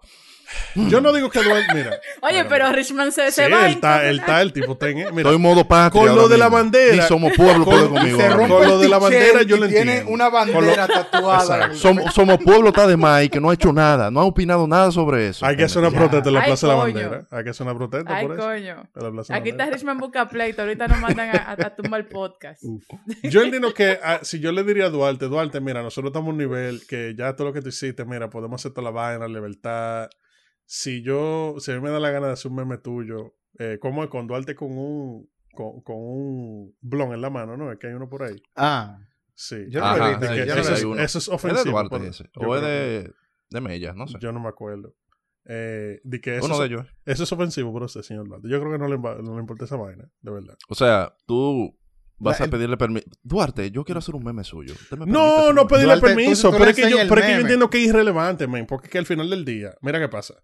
Yo 0.75 1.01
no 1.01 1.13
digo 1.13 1.31
que 1.31 1.43
Duarte... 1.43 1.75
Mira. 1.75 1.91
Oye, 2.23 2.45
pero 2.45 2.65
mira. 2.67 2.73
Richmond 2.73 3.13
se, 3.13 3.27
Sí, 3.31 3.43
se 3.43 3.49
va. 3.49 3.67
él 3.67 3.73
está, 3.73 4.09
él 4.09 4.19
está, 4.21 4.41
el 4.43 4.53
tipo 4.53 4.73
está 4.73 4.89
en... 4.89 4.97
Mira, 4.97 5.09
Estoy 5.17 5.37
en 5.37 5.43
modo 5.43 5.67
patria. 5.67 6.03
con 6.03 6.15
lo 6.15 6.29
de 6.29 6.39
la 6.39 6.49
bandera- 6.49 6.95
Ni 6.97 7.03
somos 7.03 7.33
pueblo 7.37 7.63
y 7.63 7.89
conmigo. 7.89 8.19
se. 8.21 8.29
Con 8.37 8.49
lo 8.49 8.79
de 8.79 8.89
la 8.89 8.99
bandera 8.99 9.43
yo 9.43 9.57
y 9.57 9.61
lo 9.61 9.69
tiene 9.69 9.81
entiendo. 9.99 10.13
una 10.13 10.29
bandera 10.29 10.87
tatuada. 10.87 11.75
Somos, 11.75 12.15
somos 12.15 12.39
pueblo 12.39 12.69
está 12.69 12.87
de 12.87 12.97
más 12.97 13.25
y 13.25 13.29
que 13.29 13.41
no 13.41 13.51
ha 13.51 13.55
hecho 13.55 13.73
nada. 13.73 14.11
No 14.11 14.21
ha 14.21 14.25
opinado 14.25 14.67
nada 14.67 14.91
sobre 14.93 15.29
eso. 15.29 15.45
Hay 15.45 15.57
que 15.57 15.65
hacer 15.65 15.81
una 15.81 15.91
Ya. 15.91 15.99
protesta 15.99 16.29
en 16.29 16.35
la 16.35 16.41
Ay, 16.41 16.47
Plaza 16.47 16.67
de 16.67 16.73
la. 16.73 16.79
Bandera. 16.79 17.27
Hay 17.31 17.45
que 17.45 17.51
hacer 17.51 17.67
una 17.67 17.77
protesta 17.77 18.17
Ay, 18.17 18.27
por 18.27 18.37
eso. 18.39 18.47
coño. 18.49 18.89
en 18.97 19.03
la 19.05 19.11
Plaza 19.11 19.33
de 19.33 19.39
la 19.39 19.41
Aquí 19.41 19.49
está. 19.51 19.67
Richmond 19.71 20.01
Busca 20.01 20.29
Pleito. 20.29 20.63
Ahorita 20.63 20.89
nos 20.89 21.01
mandan 21.01 21.31
a, 21.37 21.53
a, 21.53 21.75
tumbar 21.77 22.01
el 22.01 22.07
podcast. 22.07 22.63
Yo 23.23 23.43
entiendo 23.43 23.75
que 23.75 23.99
ah, 24.03 24.21
si 24.23 24.41
yo 24.41 24.53
le 24.53 24.65
diría 24.65 24.87
a 24.87 24.91
Duarte, 24.91 25.27
Duarte, 25.27 25.61
mira, 25.61 25.83
nosotros 25.83 26.11
estamos 26.11 26.29
a 26.29 26.31
un 26.33 26.39
nivel 26.39 26.83
que 26.89 27.15
ya 27.17 27.35
todo 27.37 27.49
lo 27.49 27.53
que 27.53 27.61
tú 27.63 27.69
hiciste, 27.69 28.05
mira, 28.05 28.31
podemos 28.31 28.61
hacer 28.61 28.73
toda 28.73 28.85
la 28.85 28.91
vaina, 28.91 29.21
la 29.27 29.29
libertad. 29.29 30.09
Si 30.71 31.03
yo, 31.03 31.55
si 31.61 31.73
a 31.73 31.77
mí 31.77 31.81
me 31.81 31.89
da 31.89 31.99
la 31.99 32.11
gana 32.11 32.27
de 32.27 32.35
hacer 32.35 32.51
un 32.51 32.59
meme 32.59 32.77
tuyo, 32.77 33.35
eh, 33.59 33.79
como 33.81 34.05
es 34.05 34.11
con 34.11 34.27
Duarte 34.27 34.55
con 34.55 34.77
un, 34.77 35.27
con, 35.55 35.81
con 35.81 35.97
un 35.97 36.77
blon 36.83 37.15
en 37.15 37.23
la 37.23 37.31
mano, 37.31 37.57
¿no? 37.57 37.73
Es 37.73 37.79
que 37.79 37.87
hay 37.87 37.95
uno 37.95 38.09
por 38.09 38.23
ahí. 38.23 38.37
Ah, 38.55 38.99
Sí. 39.35 39.57
Yo 39.71 39.79
no 39.81 39.87
Ajá, 39.87 39.97
lo 39.99 40.05
he 40.07 40.09
visto. 40.11 40.61
Eso, 40.61 40.61
es, 40.61 41.01
eso 41.01 41.01
es 41.01 41.15
¿Es 41.17 41.29
ofensivo. 41.29 41.65
de 41.65 41.71
Duarte 41.71 42.09
ese? 42.09 42.29
¿O 42.37 42.55
es 42.57 42.61
de, 42.63 43.13
de 43.51 43.61
Mella? 43.63 43.95
No 43.95 44.07
sé. 44.09 44.19
Yo 44.21 44.31
no 44.33 44.41
me 44.41 44.49
acuerdo. 44.49 44.95
Eh, 45.47 46.01
de 46.05 46.21
que 46.21 46.37
eso, 46.37 46.45
Uno 46.47 46.55
es- 46.57 46.61
de 46.61 46.67
ellos. 46.67 46.87
eso 47.07 47.23
es 47.23 47.33
ofensivo 47.33 47.73
por 47.73 47.85
usted, 47.85 48.03
señor 48.03 48.29
Duarte. 48.29 48.49
Yo 48.51 48.61
creo 48.61 48.73
que 48.73 48.79
no 48.79 48.89
le, 48.89 48.99
no 48.99 49.35
le 49.37 49.41
importa 49.41 49.65
esa 49.65 49.77
vaina, 49.77 50.11
de 50.21 50.31
verdad. 50.33 50.57
O 50.69 50.75
sea, 50.75 51.15
tú 51.25 51.75
vas 52.19 52.41
La- 52.41 52.47
a 52.47 52.51
pedirle 52.51 52.77
permiso. 52.77 53.07
Duarte, 53.23 53.71
yo 53.71 53.85
quiero 53.85 54.01
hacer 54.01 54.15
un 54.17 54.25
meme 54.25 54.45
suyo. 54.45 54.75
¿Usted 54.75 54.99
me 54.99 55.07
permite 55.07 55.19
No, 55.19 55.53
no 55.55 55.67
pedirle 55.67 55.95
Duarte, 55.95 56.07
permiso, 56.17 56.51
tú 56.51 56.59
pero 56.59 56.71
es 56.71 56.77
que 56.77 56.91
yo, 56.91 57.01
el 57.01 57.09
pero 57.09 57.21
es 57.21 57.27
que 57.29 57.35
yo 57.35 57.41
entiendo 57.41 57.71
que 57.71 57.79
es 57.79 57.89
irrelevante, 57.89 58.47
man, 58.49 58.67
porque 58.67 58.89
es 58.89 58.93
que 58.93 58.99
al 58.99 59.07
final 59.07 59.31
del 59.31 59.45
día, 59.47 59.75
mira 59.83 59.99
qué 60.01 60.09
pasa. 60.09 60.35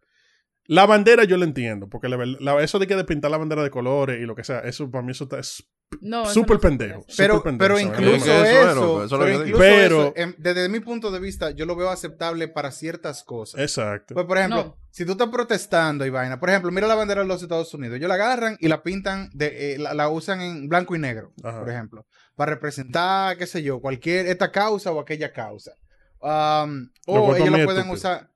La 0.67 0.87
bandera 0.87 1.25
yo 1.25 1.37
la 1.37 1.45
entiendo, 1.45 1.89
porque 1.89 2.09
la, 2.09 2.17
ver- 2.17 2.41
la- 2.41 2.63
eso 2.63 2.79
de 2.79 2.87
que 2.87 2.97
de 2.97 3.05
pintar 3.05 3.31
la 3.31 3.37
bandera 3.39 3.63
de 3.63 3.71
colores 3.71 4.19
y 4.21 4.25
lo 4.25 4.35
que 4.35 4.45
sea, 4.45 4.61
eso 4.61 4.91
para 4.91 5.05
mí 5.05 5.11
eso 5.13 5.25
está- 5.25 5.39
es 5.39 5.63
No, 6.01 6.25
súper 6.25 6.59
pendejo. 6.59 7.05
Pero, 7.19 7.43
pendejo, 7.43 7.59
pero 7.59 7.79
incluso 7.79 8.45
eso 8.45 9.07
pero 9.11 9.27
que 9.27 9.33
yo 9.33 9.41
incluso 9.43 9.59
Pero- 9.59 10.03
eso, 10.07 10.13
em, 10.17 10.35
desde 10.39 10.69
mi 10.71 10.81
punto 10.81 11.11
de 11.11 11.21
vista, 11.21 11.51
yo 11.51 11.67
lo 11.67 11.77
veo 11.77 11.91
aceptable 11.91 12.49
para 12.49 12.71
ciertas 12.71 13.23
cosas. 13.25 13.61
Exacto. 13.61 14.15
Pues, 14.15 14.27
por 14.27 14.39
ejemplo, 14.39 14.65
No. 14.65 14.77
si 14.91 15.05
tú 15.05 15.13
estás 15.13 15.29
protestando 15.29 16.07
y 16.07 16.11
vaina, 16.11 16.41
por 16.41 16.49
ejemplo, 16.49 16.73
mira 16.73 16.87
la 16.89 16.95
bandera 16.95 17.21
de 17.21 17.29
los 17.29 17.43
Estados 17.43 17.73
Unidos, 17.75 17.99
ellos 17.99 18.09
la 18.09 18.15
agarran 18.15 18.57
y 18.59 18.69
la 18.69 18.83
pintan, 18.83 19.29
de, 19.35 19.75
eh, 19.75 19.79
la, 19.79 19.93
la 19.93 20.09
usan 20.09 20.41
en 20.41 20.69
blanco 20.69 20.97
y 20.97 20.99
negro, 20.99 21.33
Ajá. 21.45 21.61
por 21.61 21.69
ejemplo, 21.71 22.07
para 22.35 22.55
representar, 22.55 23.37
qué 23.37 23.47
sé 23.47 23.63
yo, 23.63 23.81
cualquier, 23.81 24.27
esta 24.27 24.51
causa 24.51 24.91
o 24.93 24.99
aquella 24.99 25.31
causa. 25.33 25.73
Um, 26.21 26.89
o 27.07 27.37
ellos 27.37 27.51
la 27.51 27.65
pueden 27.67 27.83
estúpido. 27.83 27.93
usar. 27.93 28.31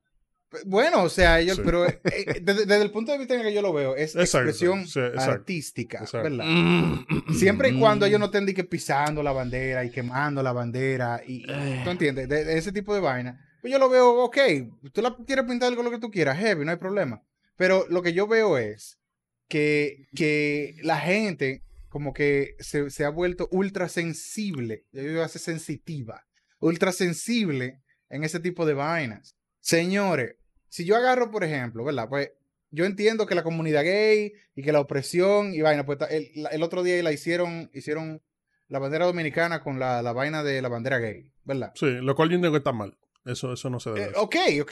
Bueno, 0.65 1.03
o 1.03 1.09
sea, 1.09 1.39
ellos, 1.39 1.57
Sí. 1.57 1.61
pero 1.63 1.85
eh, 1.85 2.01
eh, 2.05 2.39
desde, 2.41 2.65
desde 2.65 2.81
el 2.81 2.91
punto 2.91 3.11
de 3.11 3.19
vista 3.19 3.35
en 3.35 3.41
el 3.41 3.47
que 3.47 3.53
yo 3.53 3.61
lo 3.61 3.71
veo, 3.71 3.95
es 3.95 4.15
Exacto, 4.15 4.49
expresión 4.49 4.87
sí, 4.87 4.99
exacto, 4.99 5.31
artística, 5.31 5.97
exacto. 5.99 6.29
¿verdad? 6.29 6.45
Mm. 6.47 7.33
Siempre 7.35 7.69
y 7.69 7.79
cuando 7.79 8.05
ellos 8.05 8.19
no 8.19 8.25
estén 8.27 8.45
que 8.47 8.63
pisando 8.63 9.21
la 9.21 9.31
bandera 9.31 9.85
y 9.85 9.91
quemando 9.91 10.41
la 10.41 10.51
bandera 10.51 11.21
y, 11.25 11.43
y- 11.43 11.83
¿tú 11.83 11.89
entiendes? 11.91 12.27
De, 12.27 12.43
de 12.45 12.57
ese 12.57 12.71
tipo 12.71 12.93
de 12.95 12.99
vaina. 13.01 13.45
Pues 13.61 13.71
yo 13.71 13.77
lo 13.79 13.89
veo, 13.89 14.23
ok, 14.23 14.37
tú 14.93 15.01
la 15.01 15.15
quieres 15.27 15.45
pintar 15.45 15.75
con 15.75 15.85
lo 15.85 15.91
que 15.91 15.99
tú 15.99 16.09
quieras, 16.09 16.37
heavy, 16.39 16.65
no 16.65 16.71
hay 16.71 16.77
problema. 16.77 17.21
Pero 17.57 17.85
lo 17.89 18.01
que 18.01 18.13
yo 18.13 18.25
veo 18.25 18.57
es 18.57 18.97
que, 19.49 20.07
que 20.15 20.75
la 20.81 20.97
gente 20.97 21.63
como 21.89 22.13
que 22.13 22.55
se, 22.59 22.89
se 22.89 23.03
ha 23.03 23.09
vuelto 23.09 23.47
ultra 23.51 23.89
sensible, 23.89 24.85
yo 24.91 25.01
digo 25.03 25.21
hace 25.23 25.39
sensitiva, 25.39 26.23
ultra 26.59 26.91
sensible 26.91 27.81
en 28.09 28.23
ese 28.23 28.39
tipo 28.39 28.65
de 28.65 28.73
vainas. 28.75 29.35
Señores, 29.59 30.35
si 30.69 30.85
yo 30.85 30.95
agarro, 30.95 31.29
por 31.31 31.43
ejemplo, 31.43 31.83
¿verdad? 31.83 32.07
Pues 32.09 32.31
yo 32.71 32.85
entiendo 32.85 33.25
que 33.25 33.35
la 33.35 33.43
comunidad 33.43 33.83
gay 33.83 34.33
y 34.55 34.61
que 34.63 34.71
la 34.71 34.79
opresión 34.79 35.53
y 35.53 35.61
vaina, 35.61 35.85
pues 35.85 35.97
el, 36.09 36.31
el 36.51 36.63
otro 36.63 36.83
día 36.83 37.01
la 37.03 37.11
hicieron, 37.11 37.69
hicieron 37.73 38.21
la 38.67 38.79
bandera 38.79 39.05
dominicana 39.05 39.61
con 39.61 39.79
la, 39.79 40.01
la 40.03 40.13
vaina 40.13 40.43
de 40.43 40.61
la 40.61 40.69
bandera 40.69 40.99
gay, 40.99 41.31
¿verdad? 41.43 41.71
Sí, 41.75 41.87
lo 42.01 42.15
cual 42.15 42.29
yo 42.29 42.35
entiendo 42.35 42.51
que 42.53 42.59
está 42.59 42.71
mal. 42.71 42.95
Eso, 43.25 43.51
eso 43.53 43.69
no 43.69 43.79
se 43.79 43.89
debe 43.91 44.05
Eh, 44.07 44.11
ok, 44.15 44.35
ok. 44.61 44.71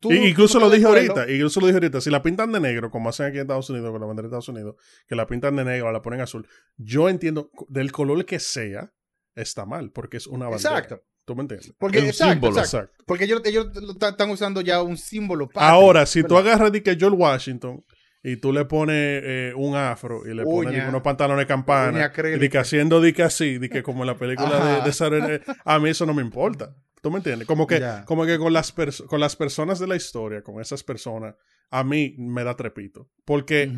tú- 0.00 0.12
Y- 0.12 0.28
incluso 0.28 0.58
tú 0.58 0.64
lo 0.64 0.70
dije 0.70 0.86
ahorita, 0.86 1.30
incluso 1.30 1.60
lo 1.60 1.66
dije 1.66 1.76
ahorita, 1.76 2.00
si 2.00 2.10
la 2.10 2.22
pintan 2.22 2.50
de 2.52 2.60
negro, 2.60 2.90
como 2.90 3.08
hacen 3.08 3.26
aquí 3.26 3.36
en 3.36 3.42
Estados 3.42 3.68
Unidos 3.70 3.90
con 3.90 4.00
la 4.00 4.06
bandera 4.06 4.26
de 4.26 4.28
Estados 4.30 4.48
Unidos, 4.48 4.76
que 5.06 5.14
la 5.14 5.26
pintan 5.26 5.56
de 5.56 5.64
negro 5.64 5.88
o 5.88 5.92
la 5.92 6.00
ponen 6.02 6.20
azul, 6.20 6.48
yo 6.76 7.08
entiendo, 7.08 7.50
del 7.68 7.92
color 7.92 8.24
que 8.24 8.38
sea, 8.38 8.92
está 9.34 9.66
mal, 9.66 9.90
porque 9.90 10.16
es 10.16 10.26
una 10.26 10.48
bandera. 10.48 10.78
Exacto. 10.78 11.04
¿Tú 11.24 11.34
me 11.34 11.42
entiendes? 11.42 11.72
Porque, 11.78 11.98
exacto, 12.00 12.32
símbolo. 12.34 12.58
exacto. 12.58 12.76
Exacto. 12.86 13.04
Porque 13.06 13.24
ellos, 13.24 13.40
ellos 13.44 13.68
están 14.00 14.30
usando 14.30 14.60
ya 14.60 14.82
un 14.82 14.96
símbolo 14.96 15.46
patrio, 15.48 15.62
Ahora, 15.68 16.06
si 16.06 16.22
tú 16.22 16.36
agarras 16.36 16.70
de 16.72 16.82
que 16.82 16.96
George 16.96 17.16
Washington 17.16 17.84
y 18.22 18.36
tú 18.36 18.52
le 18.52 18.64
pones 18.66 19.22
eh, 19.24 19.52
un 19.56 19.74
afro 19.76 20.22
y 20.26 20.34
le 20.34 20.44
pones 20.44 20.74
Uña. 20.74 20.88
unos 20.88 21.02
pantalones 21.02 21.46
campana, 21.46 22.12
y 22.40 22.48
que 22.48 22.58
haciendo 22.58 23.00
de 23.00 23.12
que 23.12 23.22
así, 23.22 23.58
de 23.58 23.68
que 23.70 23.82
como 23.82 24.02
en 24.02 24.08
la 24.08 24.16
película 24.18 24.76
de, 24.78 24.82
de 24.82 24.90
Saturday- 24.92 25.42
a 25.64 25.78
mí 25.78 25.90
eso 25.90 26.04
no 26.06 26.12
me 26.14 26.22
importa. 26.22 26.74
¿Tú 27.02 27.10
me 27.10 27.18
entiendes? 27.18 27.46
Como 27.46 27.66
que, 27.66 27.80
Ya. 27.80 28.04
como 28.06 28.24
que 28.24 28.38
con, 28.38 28.52
las 28.54 28.72
con 29.06 29.20
las 29.20 29.36
personas 29.36 29.78
de 29.78 29.86
la 29.86 29.96
historia, 29.96 30.42
con 30.42 30.58
esas 30.60 30.82
personas, 30.82 31.34
a 31.70 31.84
mí 31.84 32.14
me 32.18 32.44
da 32.44 32.56
trepito. 32.56 33.10
Porque 33.26 33.70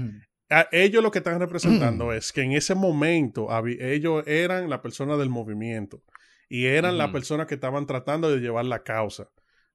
a 0.49 0.69
ellos 0.71 1.03
lo 1.03 1.11
que 1.11 1.19
están 1.19 1.41
representando 1.41 2.13
es 2.13 2.33
que 2.33 2.43
en 2.43 2.53
ese 2.53 2.77
momento 2.77 3.49
ellos 3.81 4.23
eran 4.29 4.71
la 4.71 4.81
persona 4.81 5.17
del 5.17 5.29
movimiento 5.29 6.03
y 6.49 6.67
eran 6.67 6.99
la 6.99 7.05
Ujú. 7.05 7.15
persona 7.15 7.47
que 7.47 7.55
estaban 7.55 7.87
tratando 7.87 8.31
de 8.31 8.39
llevar 8.39 8.65
la 8.65 8.83
causa. 8.83 9.29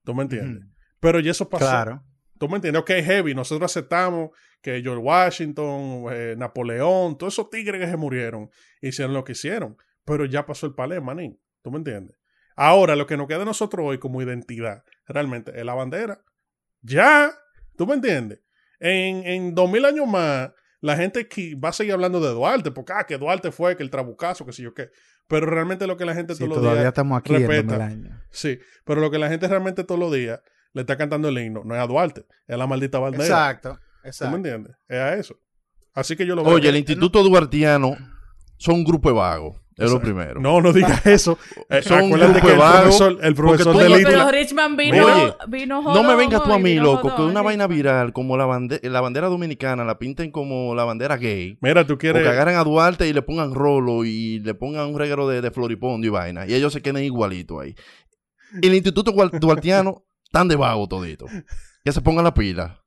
¿Tú 0.04 0.14
me 0.14 0.24
entiendes? 0.24 0.66
Pero 1.00 1.20
ya 1.20 1.32
eso 1.32 1.50
pasó. 1.50 1.66
Claro. 1.66 2.04
¿Tú 2.38 2.50
me 2.50 2.56
entiendes? 2.56 2.82
Ok, 2.82 2.90
heavy. 2.90 3.36
Nosotros 3.36 3.72
aceptamos 3.72 4.32
que 4.62 4.82
George 4.82 5.02
Washington, 5.04 6.06
eh, 6.12 6.36
Napoleón, 6.38 7.18
todos 7.18 7.34
esos 7.34 7.50
tigres 7.50 7.80
que 7.80 7.88
se 7.88 7.98
murieron, 7.98 8.50
hicieron 8.82 9.14
lo 9.14 9.24
que 9.24 9.34
hicieron. 9.34 9.78
Pero 10.06 10.26
ya 10.26 10.46
pasó 10.46 10.66
el 10.66 10.74
palé, 10.74 11.00
manín. 11.00 11.40
¿Tú 11.62 11.70
me 11.70 11.78
entiendes? 11.78 12.18
Ahora, 12.56 12.96
lo 12.96 13.06
que 13.06 13.16
nos 13.18 13.28
queda 13.28 13.40
de 13.40 13.46
nosotros 13.46 13.86
hoy 13.86 14.00
como 14.00 14.22
identidad, 14.22 14.84
realmente, 15.08 15.52
es 15.58 15.64
la 15.66 15.74
bandera. 15.76 16.24
Ya. 16.82 17.32
¿Tú 17.78 17.86
me 17.86 17.94
entiendes? 17.96 18.40
En, 18.80 19.26
en 19.26 19.56
2000 19.56 19.86
años 19.86 20.08
más, 20.08 20.52
la 20.80 20.98
gente 20.98 21.28
que 21.28 21.56
va 21.56 21.70
a 21.70 21.74
seguir 21.74 21.94
hablando 21.94 22.20
de 22.20 22.30
Duarte, 22.30 22.72
porque, 22.72 22.94
ah, 22.94 23.06
que 23.06 23.18
Duarte 23.18 23.52
fue, 23.52 23.78
que 23.78 23.84
el 23.84 23.92
trabucazo, 23.92 24.46
que 24.46 24.54
sé 24.54 24.64
yo 24.64 24.74
qué. 24.74 24.90
Pero 25.32 25.48
realmente 25.48 25.88
lo 25.88 25.98
que 25.98 26.06
la 26.06 26.14
gente 26.14 26.34
Sí, 26.36 26.40
todos 26.40 26.50
los 26.50 26.58
todavía 26.60 26.82
días... 26.82 26.90
estamos 26.92 27.18
aquí 27.18 27.34
en 27.34 27.48
respeta. 27.48 27.78
2000 27.78 27.82
años. 27.82 28.22
Sí, 28.30 28.60
pero 28.86 29.02
lo 29.02 29.10
que 29.10 29.18
la 29.18 29.30
gente 29.30 29.48
realmente 29.48 29.84
todos 29.84 30.00
los 30.00 30.12
días 30.14 30.42
le 30.74 30.82
está 30.82 30.98
cantando 30.98 31.30
el 31.30 31.38
himno 31.40 31.64
no 31.66 31.74
es 31.76 31.82
a 31.82 31.88
Duarte, 31.88 32.26
es 32.48 32.54
a 32.54 32.58
la 32.58 32.68
maldita 32.68 33.00
bandera. 33.00 33.24
Exacto. 33.24 33.70
¿Tú 33.74 33.80
me 34.04 34.10
Exacto. 34.10 34.36
entiendes? 34.36 34.76
Es 34.88 34.98
a 35.00 35.14
eso. 35.16 35.36
Así 35.94 36.16
que 36.16 36.26
yo 36.26 36.36
lo 36.36 36.44
veo. 36.44 36.54
Oye, 36.54 36.70
el 36.70 36.76
Instituto 36.78 37.24
Duartiano 37.24 37.98
son 38.58 38.76
un 38.76 38.84
grupo 38.84 39.10
de 39.10 39.16
vagos. 39.16 39.58
Es 39.86 39.92
lo 39.92 40.00
primero. 40.00 40.40
No, 40.40 40.62
no 40.62 40.72
digas 40.74 41.06
eso. 41.06 41.38
Eh, 41.70 41.82
Son 41.82 42.06
acuérdate 42.06 42.42
que 42.42 42.52
el 42.54 42.58
vagos, 42.58 42.98
profesor, 42.98 43.18
el 43.26 43.36
profesor 43.36 43.78
de 43.78 43.90
no- 43.90 43.96
Oye, 43.96 44.04
pero 44.06 44.32
Richman 44.32 44.78
vino, 44.78 45.06
Oye, 45.06 45.34
vino 45.48 45.82
No 45.82 45.92
me 45.92 46.00
jodón 46.10 46.18
vengas 46.18 46.44
tú 46.44 46.54
a 46.54 46.60
mí, 46.60 46.76
loco, 46.76 47.04
que 47.04 47.10
jodón, 47.16 47.32
una 47.32 47.42
vaina 47.42 47.68
viral 47.68 48.14
como 48.14 48.38
la, 48.38 48.46
bande- 48.46 48.80
la 48.84 49.02
bandera 49.02 49.28
dominicana 49.28 49.84
la 49.84 49.98
pinten 49.98 50.32
como 50.32 50.76
la 50.76 50.84
bandera 50.84 51.18
gay. 51.18 51.58
Mira, 51.62 51.86
tú 51.86 51.94
O 51.94 51.98
quieres... 51.98 52.22
que 52.24 52.30
agarren 52.30 52.56
a 52.56 52.64
Duarte 52.64 53.08
y 53.08 53.14
le 53.14 53.22
pongan 53.22 53.54
rolo 53.54 54.06
y 54.06 54.40
le 54.40 54.54
pongan 54.54 54.88
un 54.88 55.00
reguero 55.00 55.28
de, 55.28 55.42
de 55.42 55.52
floripondo 55.52 56.06
y 56.06 56.10
vaina. 56.10 56.46
Y 56.46 56.54
ellos 56.54 56.74
se 56.74 56.82
queden 56.82 57.04
igualitos 57.04 57.62
ahí. 57.62 57.76
El 58.62 58.74
Instituto 58.76 59.12
Duartiano 59.12 60.04
tan 60.32 60.48
de 60.48 60.56
vago 60.56 60.88
todito. 60.88 61.26
Que 61.84 61.92
se 61.92 62.02
pongan 62.02 62.24
la 62.24 62.34
pila. 62.34 62.80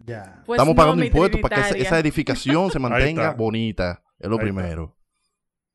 Ya. 0.00 0.42
Pues 0.44 0.58
Estamos 0.58 0.74
no, 0.74 0.82
pagando 0.82 1.04
impuestos 1.04 1.40
para 1.40 1.70
que 1.72 1.80
esa, 1.80 1.98
edificación 1.98 2.70
se 2.70 2.78
mantenga 2.78 3.32
bonita. 3.32 4.02
Es 4.18 4.28
lo 4.28 4.36
Ahí 4.38 4.48
está. 4.48 4.60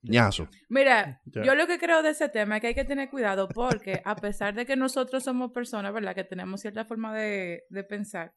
Ñazo. 0.01 0.47
Mira, 0.69 1.21
Ya. 1.25 1.43
yo 1.43 1.55
lo 1.55 1.67
que 1.67 1.77
creo 1.77 2.01
de 2.01 2.11
ese 2.11 2.29
tema 2.29 2.55
es 2.55 2.61
que 2.61 2.67
hay 2.67 2.75
que 2.75 2.85
tener 2.85 3.09
cuidado 3.09 3.49
porque 3.49 4.01
a 4.05 4.15
pesar 4.15 4.53
de 4.55 4.65
que 4.65 4.75
nosotros 4.75 5.23
somos 5.23 5.51
personas, 5.51 5.93
¿verdad? 5.93 6.15
Que 6.15 6.23
tenemos 6.23 6.61
cierta 6.61 6.85
forma 6.85 7.13
de, 7.15 7.63
de 7.69 7.83
pensar, 7.83 8.33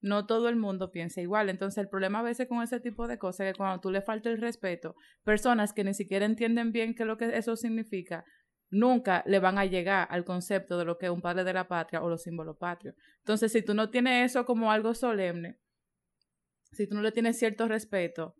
no 0.00 0.26
todo 0.26 0.48
el 0.48 0.56
mundo 0.56 0.90
piensa 0.90 1.20
igual. 1.20 1.48
Entonces 1.48 1.78
el 1.78 1.88
problema 1.88 2.18
a 2.20 2.22
veces 2.22 2.48
con 2.48 2.62
ese 2.62 2.80
tipo 2.80 3.06
de 3.06 3.18
cosas 3.18 3.46
es 3.46 3.52
que 3.52 3.58
cuando 3.58 3.80
tú 3.80 3.90
le 3.90 4.02
falta 4.02 4.30
el 4.30 4.40
respeto, 4.40 4.94
personas 5.24 5.72
que 5.72 5.84
ni 5.84 5.94
siquiera 5.94 6.26
entienden 6.26 6.72
bien 6.72 6.94
qué 6.94 7.04
es 7.04 7.06
lo 7.06 7.16
que 7.16 7.36
eso 7.36 7.56
significa, 7.56 8.24
nunca 8.68 9.22
le 9.26 9.38
van 9.38 9.58
a 9.58 9.64
llegar 9.64 10.08
al 10.10 10.24
concepto 10.24 10.76
de 10.76 10.84
lo 10.84 10.98
que 10.98 11.06
es 11.06 11.12
un 11.12 11.22
padre 11.22 11.44
de 11.44 11.52
la 11.52 11.68
patria 11.68 12.02
o 12.02 12.08
los 12.08 12.22
símbolos 12.22 12.56
patrios. 12.58 12.96
Entonces 13.18 13.52
si 13.52 13.62
tú 13.62 13.74
no 13.74 13.90
tienes 13.90 14.30
eso 14.32 14.44
como 14.44 14.72
algo 14.72 14.92
solemne, 14.92 15.58
si 16.72 16.88
tú 16.88 16.96
no 16.96 17.02
le 17.02 17.12
tienes 17.12 17.38
cierto 17.38 17.68
respeto, 17.68 18.34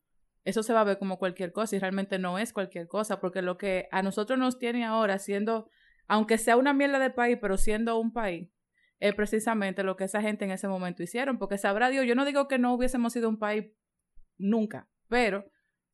eso 0.47 0.63
se 0.63 0.73
va 0.73 0.83
a 0.83 0.85
ver 0.85 0.99
como 0.99 1.19
cualquier 1.19 1.53
cosa 1.53 1.75
y 1.75 1.81
realmente 1.81 2.21
no 2.21 2.39
es 2.39 2.53
cualquier 2.53 2.87
cosa, 2.87 3.21
porque 3.21 3.43
lo 3.43 3.59
que 3.59 3.89
a 3.91 4.01
nosotros 4.03 4.39
nos 4.39 4.59
tiene 4.61 4.85
ahora 4.85 5.19
siendo, 5.19 5.69
aunque 6.07 6.39
sea 6.39 6.57
una 6.57 6.73
mierda 6.73 7.01
de 7.01 7.11
país, 7.11 7.37
pero 7.41 7.59
siendo 7.59 7.99
un 7.99 8.13
país, 8.13 8.49
es 9.01 9.13
precisamente 9.17 9.83
lo 9.83 9.97
que 9.97 10.05
esa 10.05 10.23
gente 10.23 10.45
en 10.45 10.53
ese 10.53 10.69
momento 10.69 11.03
hicieron, 11.03 11.39
porque 11.39 11.59
sabrá 11.59 11.91
Dios, 11.91 12.07
yo 12.07 12.15
no 12.15 12.25
digo 12.25 12.47
que 12.47 12.59
no 12.59 12.73
hubiésemos 12.73 13.13
sido 13.13 13.29
un 13.29 13.41
país 13.41 13.67
nunca, 14.39 14.89
pero 15.09 15.45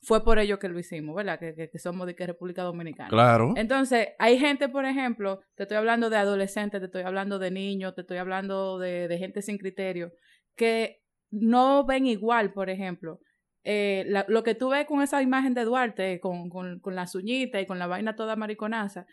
fue 0.02 0.22
por 0.22 0.38
ello 0.38 0.58
que 0.58 0.68
lo 0.68 0.78
hicimos, 0.78 1.16
¿verdad? 1.16 1.38
Que, 1.38 1.54
que, 1.54 1.70
que 1.70 1.78
somos 1.78 2.06
de 2.06 2.14
que 2.14 2.26
República 2.26 2.62
Dominicana. 2.62 3.08
Claro. 3.08 3.54
Entonces, 3.56 4.08
hay 4.18 4.38
gente, 4.38 4.68
por 4.68 4.84
ejemplo, 4.84 5.40
te 5.54 5.62
estoy 5.62 5.78
hablando 5.78 6.10
de 6.10 6.18
adolescentes, 6.18 6.78
te 6.78 6.86
estoy 6.86 7.02
hablando 7.02 7.38
de 7.38 7.50
niños, 7.50 7.94
te 7.94 8.02
estoy 8.02 8.18
hablando 8.18 8.78
de, 8.78 9.08
de 9.08 9.18
gente 9.18 9.40
sin 9.40 9.56
criterio, 9.56 10.12
que 10.56 11.00
no 11.30 11.86
ven 11.86 12.06
igual, 12.06 12.52
por 12.52 12.68
ejemplo. 12.68 13.20
Eh, 13.64 14.04
la- 14.08 14.24
lo 14.28 14.42
que 14.42 14.54
tú 14.54 14.70
ves 14.70 14.86
con 14.86 15.02
esa 15.02 15.22
imagen 15.22 15.54
de 15.54 15.64
Duarte, 15.64 16.18
con, 16.20 16.48
con, 16.50 16.80
con 16.80 16.94
las 16.94 17.14
uñitas 17.14 17.62
y 17.62 17.66
con 17.66 17.78
la 17.78 17.86
vaina 17.86 18.16
toda 18.16 18.34
mariconaza, 18.36 19.06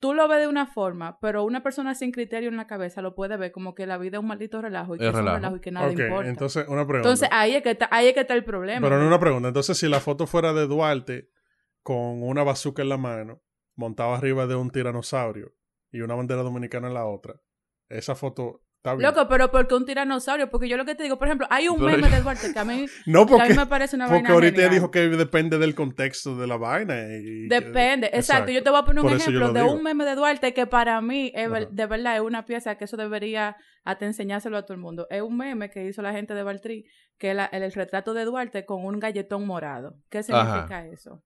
tú 0.00 0.12
lo 0.14 0.28
ves 0.28 0.40
de 0.40 0.48
una 0.48 0.66
forma, 0.66 1.18
pero 1.20 1.44
una 1.44 1.62
persona 1.62 1.94
sin 1.94 2.10
criterio 2.12 2.48
en 2.50 2.56
la 2.56 2.66
cabeza 2.66 3.00
lo 3.02 3.14
puede 3.14 3.36
ver 3.36 3.52
como 3.52 3.74
que 3.74 3.86
la 3.86 3.96
vida 3.96 4.18
es 4.18 4.20
un 4.22 4.26
maldito 4.28 4.60
relajo 4.60 4.96
y 4.96 4.98
que 4.98 5.04
Es 5.06 5.14
es 5.14 5.18
un 5.18 5.24
relajo. 5.26 5.56
y 5.56 5.60
que 5.60 5.70
nada 5.70 5.90
importa. 5.92 6.28
entonces 6.28 6.64
una 6.68 6.86
pregunta. 6.86 7.08
Entonces, 7.08 7.28
ahí 7.32 7.54
es, 7.54 7.62
que 7.62 7.70
está, 7.70 7.88
ahí 7.90 8.08
es 8.08 8.14
que 8.14 8.20
está 8.20 8.34
el 8.34 8.44
problema. 8.44 8.86
Pero 8.86 9.00
no 9.00 9.06
una 9.06 9.20
pregunta. 9.20 9.48
Entonces, 9.48 9.78
si 9.78 9.88
la 9.88 10.00
foto 10.00 10.26
fuera 10.26 10.52
de 10.52 10.66
Duarte 10.66 11.30
con 11.82 12.22
una 12.22 12.42
bazooka 12.42 12.82
en 12.82 12.88
la 12.90 12.98
mano, 12.98 13.42
montado 13.76 14.12
arriba 14.14 14.46
de 14.46 14.56
un 14.56 14.70
tiranosaurio 14.70 15.54
y 15.90 16.00
una 16.00 16.14
bandera 16.16 16.42
dominicana 16.42 16.88
en 16.88 16.94
la 16.94 17.06
otra, 17.06 17.36
esa 17.88 18.14
foto. 18.14 18.63
Loco, 18.98 19.26
pero 19.28 19.50
porque 19.50 19.74
un 19.74 19.86
tiranosaurio, 19.86 20.50
porque 20.50 20.68
yo 20.68 20.76
lo 20.76 20.84
que 20.84 20.94
te 20.94 21.02
digo, 21.04 21.16
por 21.18 21.26
ejemplo, 21.26 21.46
hay 21.48 21.68
un 21.68 21.82
meme 21.82 22.08
de 22.10 22.20
Duarte 22.20 22.52
que 22.52 22.58
a 22.58 22.64
mí, 22.66 22.84
no, 23.06 23.24
que 23.26 23.32
a 23.32 23.36
mí 23.36 23.40
porque, 23.40 23.54
me 23.54 23.66
parece 23.66 23.96
una 23.96 24.04
porque 24.06 24.22
vaina 24.22 24.34
ahorita 24.34 24.56
genial. 24.56 24.74
dijo 24.74 24.90
que 24.90 25.08
depende 25.08 25.56
del 25.58 25.74
contexto 25.74 26.36
de 26.36 26.46
la 26.46 26.58
vaina. 26.58 26.94
y- 27.16 27.48
Depende, 27.48 28.10
exacto. 28.12 28.50
Yo 28.50 28.62
te 28.62 28.68
voy 28.68 28.80
a 28.80 28.84
poner 28.84 29.02
un 29.02 29.08
Por 29.10 29.16
ejemplo 29.16 29.46
lo 29.46 29.52
de 29.54 29.60
digo. 29.62 29.72
un 29.72 29.82
meme 29.82 30.04
de 30.04 30.14
Duarte 30.14 30.52
que 30.52 30.66
para 30.66 31.00
mí, 31.00 31.32
es 31.34 31.48
de 31.70 31.86
verdad, 31.86 32.16
es 32.16 32.20
una 32.22 32.44
pieza 32.44 32.74
que 32.76 32.84
eso 32.84 32.96
debería 32.98 33.56
hasta 33.84 34.04
enseñárselo 34.04 34.56
a 34.58 34.62
todo 34.64 34.74
el 34.74 34.80
mundo. 34.80 35.06
Es 35.08 35.22
un 35.22 35.36
meme 35.36 35.70
que 35.70 35.86
hizo 35.86 36.02
la 36.02 36.12
gente 36.12 36.34
de 36.34 36.42
Valtrí, 36.42 36.84
que 37.18 37.30
es 37.32 37.38
el 37.52 37.72
retrato 37.72 38.12
de 38.12 38.24
Duarte 38.26 38.64
con 38.66 38.84
un 38.84 38.98
galletón 39.00 39.46
morado. 39.46 39.96
¿Qué 40.10 40.22
significa 40.22 40.86
eso? 40.86 41.22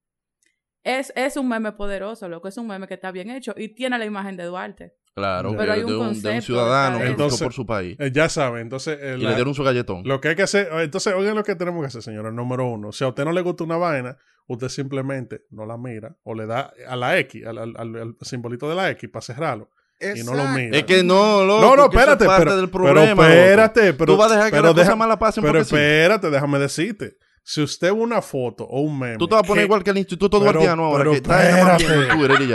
Es, 0.88 1.12
es 1.16 1.36
un 1.36 1.48
meme 1.48 1.72
poderoso, 1.72 2.28
lo 2.28 2.40
que 2.40 2.48
es 2.48 2.56
un 2.56 2.66
meme 2.66 2.86
que 2.88 2.94
está 2.94 3.10
bien 3.10 3.30
hecho 3.30 3.52
y 3.56 3.68
tiene 3.74 3.98
la 3.98 4.06
imagen 4.06 4.36
de 4.38 4.44
Duarte. 4.44 4.94
Claro, 5.14 5.54
Pero 5.56 5.72
hay 5.72 5.80
de 5.80 5.84
un 5.86 5.92
un, 5.92 5.98
de 5.98 6.00
un 6.02 6.08
concepto 6.14 6.42
ciudadano 6.46 6.98
que 6.98 7.04
de 7.04 7.10
luchó 7.10 7.26
eso. 7.26 7.44
por 7.44 7.52
su 7.52 7.66
país. 7.66 7.96
Eh, 7.98 8.10
ya 8.12 8.28
saben, 8.28 8.62
entonces 8.62 8.98
eh, 9.02 9.16
y 9.18 9.22
la- 9.22 9.30
le 9.30 9.34
dieron 9.34 9.52
su 9.54 9.64
galletón. 9.64 10.02
lo 10.04 10.20
que 10.20 10.28
hay 10.28 10.36
que 10.36 10.44
hacer, 10.44 10.68
eh, 10.72 10.84
entonces 10.84 11.12
oigan 11.14 11.34
lo 11.34 11.42
que 11.42 11.56
tenemos 11.56 11.80
que 11.82 11.88
hacer, 11.88 12.02
señora. 12.02 12.30
Número 12.30 12.66
uno, 12.66 12.92
si 12.92 13.02
a 13.04 13.08
usted 13.08 13.24
no 13.24 13.32
le 13.32 13.42
gusta 13.42 13.64
una 13.64 13.76
vaina, 13.76 14.16
usted 14.46 14.68
simplemente 14.68 15.42
no 15.50 15.66
la 15.66 15.76
mira 15.76 16.16
o 16.22 16.34
le 16.34 16.46
da 16.46 16.72
a 16.88 16.96
la 16.96 17.18
X, 17.18 17.44
al, 17.46 17.58
al- 17.58 17.74
al- 17.76 17.96
al 17.96 18.16
simbolito 18.22 18.68
de 18.68 18.76
la 18.76 18.90
X 18.90 19.10
para 19.10 19.22
cerrarlo 19.22 19.68
y 20.00 20.22
no 20.22 20.32
lo 20.34 20.44
mira. 20.50 20.78
Es 20.78 20.84
que 20.84 21.02
no, 21.02 21.44
loco. 21.44 21.60
no, 21.62 21.76
no, 21.76 21.82
es 21.86 21.88
espérate, 21.92 22.24
parte 22.24 22.44
pero, 22.44 22.56
del 22.56 22.70
pero 22.70 22.84
problema, 22.84 23.08
loco. 23.10 23.24
espérate, 23.24 23.92
pero 23.94 24.12
Tú 24.14 24.16
vas 24.16 24.30
a 24.30 24.34
dejar 24.36 24.50
que 24.50 24.56
pero 24.56 24.62
las 24.68 24.74
deja- 24.76 24.86
cosas 24.86 24.98
malas 24.98 25.16
pasen 25.18 25.42
Pero 25.42 25.52
porque 25.58 25.64
sí. 25.64 25.74
espérate, 25.74 26.30
déjame 26.30 26.58
decirte. 26.60 27.16
Si 27.50 27.62
usted 27.62 27.86
ve 27.86 27.92
una 27.92 28.20
foto 28.20 28.64
o 28.64 28.82
un 28.82 28.98
meme. 28.98 29.16
Tú 29.16 29.26
te 29.26 29.34
vas 29.34 29.42
a 29.42 29.46
poner 29.46 29.62
que- 29.62 29.66
igual 29.66 29.82
que 29.82 29.88
el 29.88 29.96
Instituto 29.96 30.38
Pero- 30.38 30.52
Duartiano 30.52 30.84
ahora, 30.84 30.98
pero 30.98 31.10
que 31.12 31.16
espérate. 31.16 31.84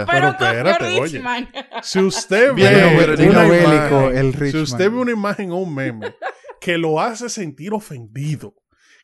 Pero 0.05 0.29
espérate, 0.29 0.99
oye. 0.99 1.23
Si 1.81 1.99
usted 1.99 2.53
Bien, 2.53 2.71
ve 2.71 2.95
pero 2.99 3.29
una 3.31 3.43
bélico, 3.43 4.11
imagen, 4.11 4.17
el 4.17 4.51
si 4.51 4.57
usted 4.59 4.91
ve 4.91 4.97
una 4.97 5.11
imagen 5.11 5.49
o 5.49 5.57
un 5.57 5.73
meme 5.73 6.13
que 6.61 6.77
lo 6.77 7.01
hace 7.01 7.27
sentir 7.29 7.73
ofendido, 7.73 8.53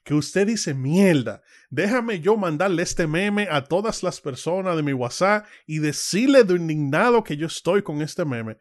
que 0.03 0.13
usted 0.13 0.45
dice 0.45 0.75
mierda, 0.75 1.41
déjame 1.71 2.19
yo 2.19 2.37
mandarle 2.37 2.83
este 2.83 3.07
meme 3.07 3.47
a 3.49 3.63
todas 3.63 4.03
las 4.03 4.21
personas 4.21 4.75
de 4.75 4.83
mi 4.83 4.93
WhatsApp 4.93 5.47
y 5.65 5.79
decirle 5.79 6.43
de 6.43 6.53
indignado 6.53 7.23
que 7.23 7.35
yo 7.35 7.47
estoy 7.47 7.81
con 7.81 8.03
este 8.03 8.25
meme. 8.25 8.57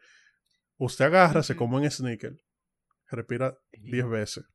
Usted 0.77 1.05
agarra, 1.05 1.43
se 1.43 1.55
come 1.55 1.77
en 1.77 1.91
sneaker, 1.91 2.33
respira 3.11 3.53
10 3.71 4.09
veces 4.09 4.45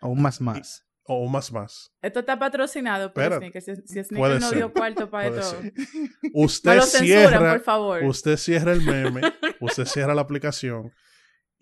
Aún 0.00 0.22
más 0.22 0.40
más. 0.40 0.84
O 1.06 1.28
más 1.28 1.52
más. 1.52 1.92
Esto 2.02 2.20
está 2.20 2.38
patrocinado 2.38 3.12
por 3.12 3.22
Espérate. 3.22 3.60
Sneaker. 3.60 3.76
Si, 3.86 4.04
si 4.04 4.14
no 4.14 4.40
ser. 4.40 4.58
dio 4.58 4.72
cuarto 4.72 5.10
para 5.10 5.28
Puede 5.28 5.40
esto. 5.40 5.60
ser. 5.60 5.72
No 6.22 6.30
Usted 6.44 6.80
censuran, 6.80 7.04
cierra, 7.28 7.52
por 7.52 7.60
favor. 7.60 8.02
usted 8.04 8.36
cierra 8.36 8.72
el 8.72 8.80
meme, 8.82 9.20
usted 9.60 9.84
cierra 9.84 10.14
la 10.14 10.22
aplicación 10.22 10.92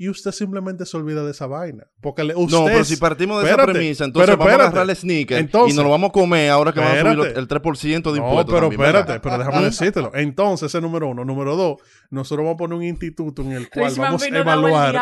y 0.05 0.09
usted 0.09 0.33
simplemente 0.33 0.85
se 0.87 0.97
olvida 0.97 1.25
de 1.25 1.31
esa 1.31 1.47
vaina. 1.47 1.87
Porque 2.01 2.25
le- 2.25 2.35
usted 2.35 2.57
No, 2.59 2.65
pero 2.65 2.85
si 2.85 2.97
partimos 2.97 3.39
de 3.43 3.49
espérate, 3.51 3.71
esa 3.71 3.79
premisa, 3.79 4.05
entonces 4.05 4.27
pero 4.27 4.37
vamos 4.39 4.51
a 4.51 4.53
espérate. 4.55 4.77
agarrar 4.77 4.91
el 4.91 4.97
sneaker 4.97 5.39
Entonces- 5.39 5.73
y 5.73 5.77
nos 5.77 5.85
lo 5.85 5.91
vamos 5.91 6.09
a 6.11 6.13
comer 6.13 6.51
ahora 6.51 6.73
que 6.73 6.81
van 6.81 6.89
a 6.89 7.01
subir 7.01 7.13
Espérate. 7.19 7.39
el 7.41 7.49
3% 7.49 8.13
de 8.13 8.19
No, 8.21 8.27
impuestos. 8.27 8.55
pero 8.55 8.61
también, 8.69 8.81
¿verdad? 8.81 9.01
espérate, 9.03 9.21
pero 9.23 9.39
déjame 9.39 9.65
decírtelo. 9.65 10.11
Entonces, 10.15 10.67
ese 10.67 10.81
número 10.81 11.09
uno. 11.09 11.25
Número 11.25 11.55
dos, 11.57 11.77
nosotros 12.11 12.45
vamos 12.45 12.55
a 12.55 12.59
poner 12.59 12.79
un 12.79 12.85
instituto 12.85 13.43
en 13.43 13.53
el 13.53 13.71
cual 13.71 13.87
Richman 13.91 14.07
vamos 14.09 14.23
a 14.23 14.27
evaluar, 14.29 14.95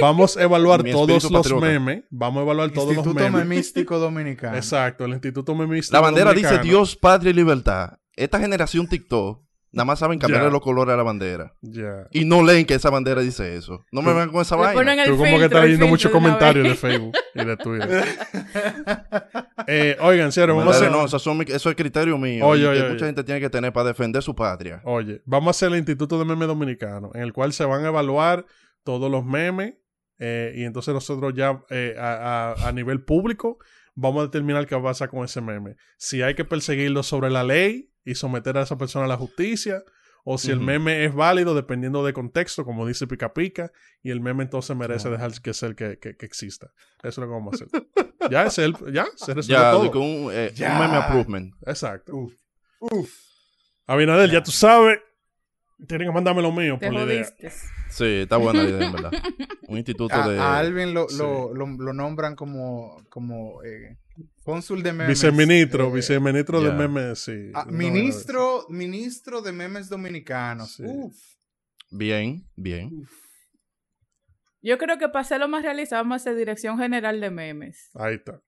vamos 0.00 0.36
a 0.36 0.42
evaluar 0.42 0.82
todos 0.84 1.08
los 1.30 1.32
patriota. 1.42 1.66
memes, 1.66 2.04
vamos 2.10 2.40
a 2.40 2.42
evaluar 2.44 2.70
todos 2.70 2.88
los 2.88 2.96
Instituto 2.98 3.20
memes. 3.24 3.46
Memístico 3.46 3.98
Dominicano. 3.98 4.56
Exacto, 4.56 5.04
el 5.04 5.12
Instituto 5.12 5.54
Memístico 5.54 5.96
La 5.96 6.00
bandera 6.00 6.32
dice 6.32 6.48
Dominicano. 6.48 6.70
Dios, 6.78 6.96
patria 6.96 7.30
y 7.30 7.34
libertad. 7.34 7.98
Esta 8.16 8.38
generación 8.38 8.86
TikTok 8.88 9.40
nada 9.72 9.84
más 9.84 9.98
saben 9.98 10.18
cambiarle 10.18 10.50
los 10.50 10.60
colores 10.60 10.94
a 10.94 10.96
la 10.96 11.02
bandera. 11.02 11.54
Ya. 11.62 12.06
Y 12.10 12.24
no 12.24 12.42
leen 12.42 12.64
que 12.66 12.74
esa 12.74 12.90
bandera 12.90 13.20
dice 13.20 13.56
eso. 13.56 13.84
No 13.92 14.02
me 14.02 14.10
vengan 14.12 14.30
con 14.30 14.40
esa 14.42 14.56
Le 14.56 14.62
vaina. 14.62 14.80
ponen 14.80 14.98
el 15.00 15.06
Tú 15.06 15.16
como 15.16 15.38
que 15.38 15.44
estás 15.44 15.62
leyendo 15.64 15.86
muchos 15.88 16.10
comentarios 16.12 16.66
de. 16.68 16.74
Facebook 16.74 17.12
y 17.34 17.44
de 17.44 17.56
Twitter. 17.56 18.04
Eh, 19.70 19.96
oigan, 20.00 20.32
señores, 20.32 20.56
vamos 20.56 20.74
a 20.74 20.78
hacer... 20.78 20.90
no, 20.90 21.04
eso, 21.04 21.18
son 21.18 21.36
mi- 21.38 21.44
eso 21.46 21.68
es 21.68 21.76
criterio 21.76 22.16
mío. 22.16 22.46
Oye, 22.46 22.66
oye, 22.66 22.78
que 22.78 22.84
oye. 22.84 22.92
mucha 22.94 23.06
gente 23.06 23.22
tiene 23.24 23.38
que 23.40 23.50
tener 23.50 23.70
para 23.72 23.88
defender 23.88 24.22
su 24.22 24.34
patria. 24.34 24.80
Oye, 24.84 25.20
vamos 25.26 25.48
a 25.48 25.50
hacer 25.50 25.70
el 25.72 25.76
Instituto 25.78 26.18
de 26.18 26.24
Meme 26.24 26.46
Dominicano, 26.46 27.10
en 27.14 27.20
el 27.22 27.32
cual 27.34 27.52
se 27.52 27.64
van 27.66 27.84
a 27.84 27.88
evaluar 27.88 28.46
todos 28.82 29.10
los 29.10 29.26
memes 29.26 29.74
eh, 30.18 30.52
y 30.56 30.64
entonces 30.64 30.94
nosotros 30.94 31.34
ya 31.36 31.60
eh, 31.70 31.94
a, 31.98 32.54
a- 32.56 32.68
a 32.68 32.72
nivel 32.72 33.02
público 33.04 33.58
vamos 33.94 34.20
a 34.22 34.26
determinar 34.26 34.66
qué 34.66 34.74
va 34.74 34.80
a 34.80 34.84
pasar 34.84 35.10
con 35.10 35.24
ese 35.24 35.40
meme. 35.42 35.76
Si 35.98 36.22
hay 36.22 36.34
que 36.34 36.44
perseguirlo 36.46 37.02
sobre 37.02 37.28
la 37.28 37.44
ley 37.44 37.90
y 38.10 38.14
someter 38.14 38.56
a 38.58 38.62
esa 38.62 38.76
persona 38.78 39.04
a 39.04 39.08
la 39.08 39.16
justicia, 39.16 39.82
o 40.24 40.36
si 40.36 40.50
el 40.50 40.60
meme 40.60 41.04
es 41.04 41.14
válido 41.14 41.54
dependiendo 41.54 42.04
de 42.04 42.12
contexto, 42.12 42.64
como 42.64 42.86
dice 42.86 43.06
Pica 43.06 43.32
Pica, 43.32 43.70
y 44.02 44.10
el 44.10 44.20
meme 44.20 44.42
entonces 44.44 44.76
merece 44.76 45.08
dejar 45.10 45.32
que 45.40 45.54
ser 45.54 45.74
que, 45.74 45.98
que, 45.98 46.16
que 46.16 46.26
exista. 46.26 46.70
Eso 46.98 47.08
es 47.08 47.18
lo 47.18 47.26
que 47.26 47.32
vamos 47.32 47.54
a 47.60 47.64
hacer. 47.64 47.86
ya, 48.30 48.44
es 48.44 48.58
el, 48.58 48.74
ya, 48.92 49.06
se 49.16 49.32
resuelve 49.34 49.62
Ya, 49.62 49.70
todo. 49.72 50.00
un, 50.00 50.30
eh, 50.32 50.52
Ya. 50.54 50.72
un 50.72 50.80
meme 50.80 50.96
approvement. 50.96 51.54
Exacto. 51.66 52.14
Uf. 52.16 52.34
Uf. 52.80 53.10
Abinader, 53.86 54.30
ya 54.30 54.42
tú 54.42 54.50
sabes, 54.50 54.98
tienen 55.86 56.08
que 56.08 56.12
mandarme 56.12 56.42
lo 56.42 56.52
mío 56.52 56.76
Te 56.78 56.86
por 56.86 56.94
la 56.96 57.04
idea. 57.04 57.24
Sí, 57.88 58.04
está 58.04 58.36
buena 58.36 58.62
la 58.62 58.68
idea, 58.68 58.86
en 58.86 58.92
verdad. 59.00 59.12
Un 59.68 59.78
instituto 59.78 60.14
A, 60.14 60.28
de... 60.28 60.38
a 60.38 60.58
Alvin 60.58 60.92
lo, 60.92 61.08
sí. 61.08 61.16
lo, 61.18 61.54
lo, 61.54 61.66
lo 61.66 61.92
nombran 61.94 62.36
como, 62.36 63.02
como 63.08 63.62
eh, 63.62 63.96
cónsul 64.44 64.82
de 64.82 64.92
memes. 64.92 65.08
Viceministro, 65.08 65.88
eh, 65.88 65.92
viceministro 65.92 66.60
de 66.60 66.72
memes, 66.72 67.18
sí. 67.20 67.50
ah, 67.54 67.64
No, 67.66 67.72
ministro, 67.72 68.66
ministro 68.68 69.40
de 69.42 69.52
memes 69.52 69.88
dominicanos. 69.88 70.72
Sí. 70.72 70.82
Uf. 70.86 71.16
Bien, 71.90 72.46
bien. 72.56 73.06
Yo 74.60 74.76
creo 74.78 74.98
que 74.98 75.08
para 75.08 75.20
hacerlo 75.20 75.48
más 75.48 75.62
realista 75.62 75.96
vamos 75.96 76.14
a 76.14 76.16
hacer 76.16 76.36
Dirección 76.36 76.78
General 76.78 77.20
de 77.20 77.30
Memes. 77.30 77.90
Ahí 77.94 78.16
está. 78.16 78.40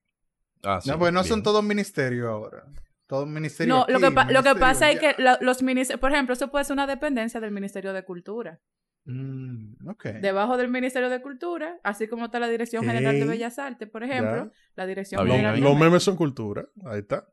Ah, 0.63 0.79
sí, 0.81 0.89
no, 0.89 0.99
pues 0.99 1.11
no 1.13 1.23
son 1.23 1.37
bien. 1.39 1.43
todos 1.43 1.63
ministerios 1.63 2.27
ahora. 2.27 2.65
Todo 3.07 3.25
ministerio. 3.25 3.73
No, 3.73 3.85
lo 3.89 3.99
que, 3.99 4.05
aquí, 4.19 4.33
lo 4.33 4.43
que 4.43 4.55
pasa 4.55 4.91
es 4.91 4.99
que 4.99 5.15
lo- 5.17 5.37
los 5.41 5.63
ministerios, 5.63 5.99
por 5.99 6.11
ejemplo, 6.11 6.33
eso 6.33 6.49
puede 6.51 6.65
ser 6.65 6.73
una 6.73 6.87
dependencia 6.87 7.39
del 7.39 7.51
Ministerio 7.51 7.93
de 7.93 8.03
Cultura. 8.03 8.59
Mm, 9.05 9.89
ok. 9.89 10.05
Debajo 10.21 10.57
del 10.57 10.69
Ministerio 10.69 11.09
de 11.09 11.21
Cultura, 11.21 11.79
así 11.83 12.07
como 12.07 12.25
está 12.25 12.39
la 12.39 12.47
Dirección 12.47 12.83
General 12.85 13.13
de. 13.19 13.25
Bellas 13.25 13.57
Artes, 13.59 13.89
por 13.89 14.03
ejemplo, 14.03 14.45
Ya. 14.45 14.51
la 14.75 14.85
Dirección 14.85 15.23
bien, 15.25 15.37
General 15.37 15.55
de 15.55 15.61
Los 15.61 15.71
Memes. 15.73 15.85
memes 15.85 16.03
son 16.03 16.15
cultura. 16.15 16.65
Ahí 16.85 16.99
está. 16.99 17.25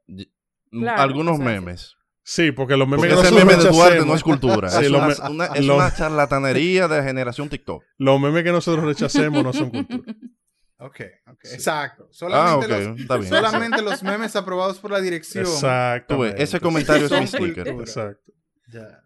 Claro, 0.70 1.02
Algunos 1.02 1.34
o 1.34 1.36
sea, 1.36 1.44
memes. 1.46 1.94
Sí, 2.22 2.52
porque 2.52 2.76
los 2.76 2.86
memes 2.86 3.06
Porque 3.10 3.14
que 3.22 3.34
ese 3.36 3.44
meme 3.44 3.56
de 3.62 3.70
Duarte 3.70 4.04
no 4.06 4.14
es 4.14 4.22
cultura. 4.22 4.68
Sí, 4.70 4.84
es 4.84 4.90
una, 4.90 5.06
me- 5.08 5.30
una- 5.30 5.46
es 5.54 5.64
lo- 5.64 5.76
una 5.76 5.94
charlatanería 5.94 6.88
de 6.88 6.96
la 6.98 7.02
generación 7.04 7.48
TikTok. 7.48 7.82
Los 7.98 8.20
memes 8.20 8.44
que 8.44 8.52
nosotros 8.52 8.84
rechacemos 8.84 9.42
no 9.44 9.52
son 9.52 9.70
cultura. 9.70 10.14
Ok, 10.80 11.00
ok. 11.26 11.40
Exacto. 11.54 12.06
Solamente, 12.12 12.72
Ah, 12.72 12.78
ok, 12.78 12.86
los, 12.86 13.00
está 13.00 13.16
bien. 13.16 13.28
solamente 13.30 13.82
los 13.82 14.00
memes 14.04 14.36
aprobados 14.36 14.78
por 14.78 14.92
la 14.92 15.00
dirección. 15.00 15.44
Exacto. 15.44 16.24
Ese 16.24 16.60
comentario 16.60 17.06
es 17.06 17.10
mi 17.20 17.26
sticker. 17.26 17.66
Exacto. 17.66 18.32
Ya. 18.72 19.00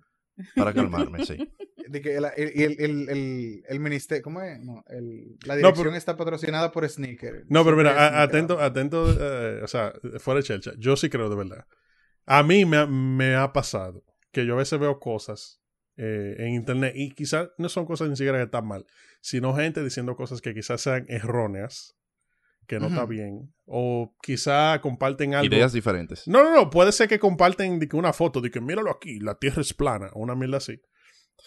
Para 0.54 0.74
calmarme, 0.74 1.24
sí. 1.24 1.50
De 1.88 2.00
que 2.00 2.16
el, 2.16 2.24
el, 2.36 3.08
el, 3.08 3.62
el, 3.68 3.80
ministerio, 3.80 4.22
¿cómo 4.22 4.40
es? 4.42 4.58
No, 4.60 4.84
el- 4.88 5.36
la 5.44 5.54
No, 5.54 5.58
dirección 5.58 5.84
pero- 5.86 5.96
está 5.96 6.16
patrocinada 6.16 6.70
por 6.72 6.88
Sneaker. 6.88 7.44
No, 7.48 7.64
pero 7.64 7.76
mira, 7.76 7.92
a- 7.92 8.22
atento, 8.22 8.60
atento, 8.60 9.06
eh, 9.10 9.60
o 9.62 9.66
sea, 9.68 9.92
fuera 10.18 10.38
de 10.40 10.44
chelcha. 10.44 10.72
Yo 10.78 10.96
sí 10.96 11.08
creo 11.10 11.28
de 11.28 11.36
verdad. 11.36 11.64
A 12.26 12.42
mí 12.42 12.64
me 12.64 12.76
ha, 12.78 12.86
me 12.86 13.34
ha 13.34 13.52
pasado 13.52 14.02
que 14.30 14.46
yo 14.46 14.54
a 14.54 14.58
veces 14.58 14.78
veo 14.78 14.98
cosas 15.00 15.60
eh, 15.96 16.36
en 16.38 16.54
internet 16.54 16.92
y 16.96 17.10
quizás 17.10 17.50
no 17.58 17.68
son 17.68 17.84
cosas 17.84 18.08
ni 18.08 18.16
siquiera 18.16 18.38
que 18.38 18.44
están 18.44 18.66
mal, 18.66 18.86
sino 19.20 19.54
gente 19.54 19.82
diciendo 19.84 20.16
cosas 20.16 20.40
que 20.40 20.54
quizás 20.54 20.80
sean 20.80 21.04
erróneas, 21.08 21.94
que 22.66 22.78
no 22.78 22.86
está 22.86 23.00
Ujú. 23.04 23.08
bien, 23.12 23.54
o 23.66 24.14
quizá 24.22 24.80
comparten 24.80 25.34
algo. 25.34 25.52
Ideas 25.54 25.72
diferentes. 25.72 26.26
No, 26.28 26.42
no, 26.44 26.54
no, 26.54 26.70
puede 26.70 26.92
ser 26.92 27.08
que 27.08 27.18
comparten 27.18 27.78
de 27.80 27.88
que 27.88 27.96
una 27.96 28.12
foto 28.12 28.40
de 28.40 28.50
que 28.50 28.60
míralo 28.60 28.90
aquí, 28.90 29.18
la 29.18 29.34
tierra 29.34 29.60
es 29.60 29.74
plana, 29.74 30.08
o 30.14 30.20
una 30.20 30.34
mierda 30.36 30.58
así. 30.58 30.80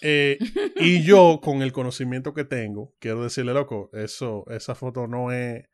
Eh, 0.01 0.37
y 0.75 1.03
yo, 1.03 1.39
con 1.41 1.61
el 1.61 1.71
conocimiento 1.71 2.33
que 2.33 2.43
tengo, 2.43 2.93
quiero 2.99 3.23
decirle, 3.23 3.53
loco, 3.53 3.89
eso, 3.93 4.45
esa 4.49 4.75
foto 4.75 5.07
no 5.07 5.31
es 5.31 5.65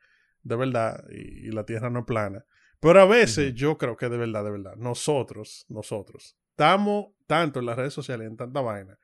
de 0.44 0.56
verdad 0.56 1.04
y, 1.12 1.48
y 1.48 1.52
la 1.52 1.66
tierra 1.66 1.90
no 1.90 2.00
es 2.00 2.06
plana. 2.06 2.46
Pero 2.80 3.00
a 3.00 3.06
veces 3.06 3.54
yo 3.54 3.78
creo 3.78 3.96
que 3.96 4.10
de 4.10 4.18
verdad, 4.18 4.44
de 4.44 4.52
verdad, 4.52 4.76
nosotros, 4.76 5.66
nosotros, 5.70 6.36
estamos 6.50 7.14
tanto 7.28 7.60
en 7.60 7.68
las 7.68 7.78
redes 7.78 7.94
sociales, 7.94 8.28
en 8.28 8.38
tanta 8.38 8.62
vaina, 8.62 8.98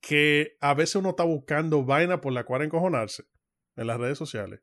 que 0.00 0.56
a 0.60 0.74
veces 0.74 0.96
uno 0.96 1.10
está 1.10 1.24
buscando 1.24 1.84
vaina 1.84 2.20
por 2.20 2.32
la 2.32 2.44
cual 2.44 2.62
encojonarse 2.62 3.24
en 3.76 3.86
las 3.86 3.98
redes 3.98 4.16
sociales 4.16 4.60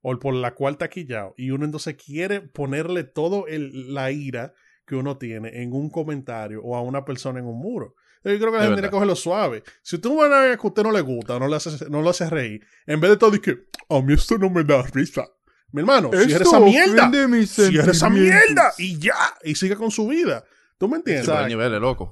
o 0.00 0.18
por 0.18 0.34
la 0.34 0.54
cual 0.54 0.78
taquillado 0.78 1.34
y 1.36 1.50
uno 1.50 1.64
entonces 1.64 1.96
quiere 1.96 2.40
ponerle 2.40 3.04
todo 3.04 3.46
el, 3.48 3.92
la 3.92 4.10
ira 4.10 4.54
que 4.86 4.94
uno 4.94 5.18
tiene 5.18 5.62
en 5.62 5.72
un 5.72 5.90
comentario 5.90 6.62
o 6.62 6.76
a 6.76 6.82
una 6.82 7.04
persona 7.04 7.40
en 7.40 7.46
un 7.46 7.58
muro. 7.58 7.94
Yo 8.24 8.36
creo 8.38 8.50
que 8.50 8.56
la 8.58 8.62
gente 8.64 8.74
tiene 8.74 8.88
que 8.88 8.92
cogerlo 8.92 9.16
suave. 9.16 9.62
Si 9.82 9.98
tú 9.98 10.20
ves 10.20 10.30
algo 10.30 10.56
que 10.60 10.66
a 10.66 10.68
usted 10.68 10.82
no 10.82 10.92
le 10.92 11.00
gusta 11.00 11.36
o 11.36 11.38
no 11.40 11.48
le 11.48 11.56
hace, 11.56 11.88
no 11.88 12.02
lo 12.02 12.10
hace 12.10 12.28
reír, 12.28 12.66
en 12.86 13.00
vez 13.00 13.10
de 13.12 13.16
todo, 13.16 13.40
que 13.40 13.56
a 13.88 14.00
mí 14.02 14.12
esto 14.14 14.36
no 14.38 14.50
me 14.50 14.64
da 14.64 14.82
risa. 14.82 15.26
Mi 15.70 15.80
hermano, 15.82 16.10
si 16.12 16.16
eres 16.32 16.40
esa 16.40 16.60
mierda, 16.60 17.10
si 17.46 17.62
eres 17.76 17.88
esa 17.88 18.08
mierda 18.10 18.72
y 18.78 18.98
ya, 18.98 19.14
y 19.44 19.54
sigue 19.54 19.76
con 19.76 19.90
su 19.90 20.08
vida. 20.08 20.44
¿Tú 20.78 20.88
me 20.88 20.96
Sí, 20.96 21.00
entiendes? 21.00 21.26
pero 21.26 21.38
hay 21.38 21.46
niveles, 21.48 21.80
loco. 21.80 22.10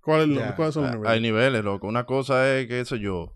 ¿Cuál 0.00 0.22
es 0.22 0.28
lo- 0.28 0.40
Ya. 0.40 0.54
¿Cuáles 0.56 0.74
son 0.74 0.82
los 0.84 0.92
Ah, 0.92 0.94
niveles? 0.96 1.12
Hay 1.14 1.20
niveles, 1.20 1.64
loco. 1.64 1.86
Una 1.86 2.04
cosa 2.04 2.56
es, 2.56 2.66
qué 2.68 2.84
sé 2.84 2.98
yo, 2.98 3.34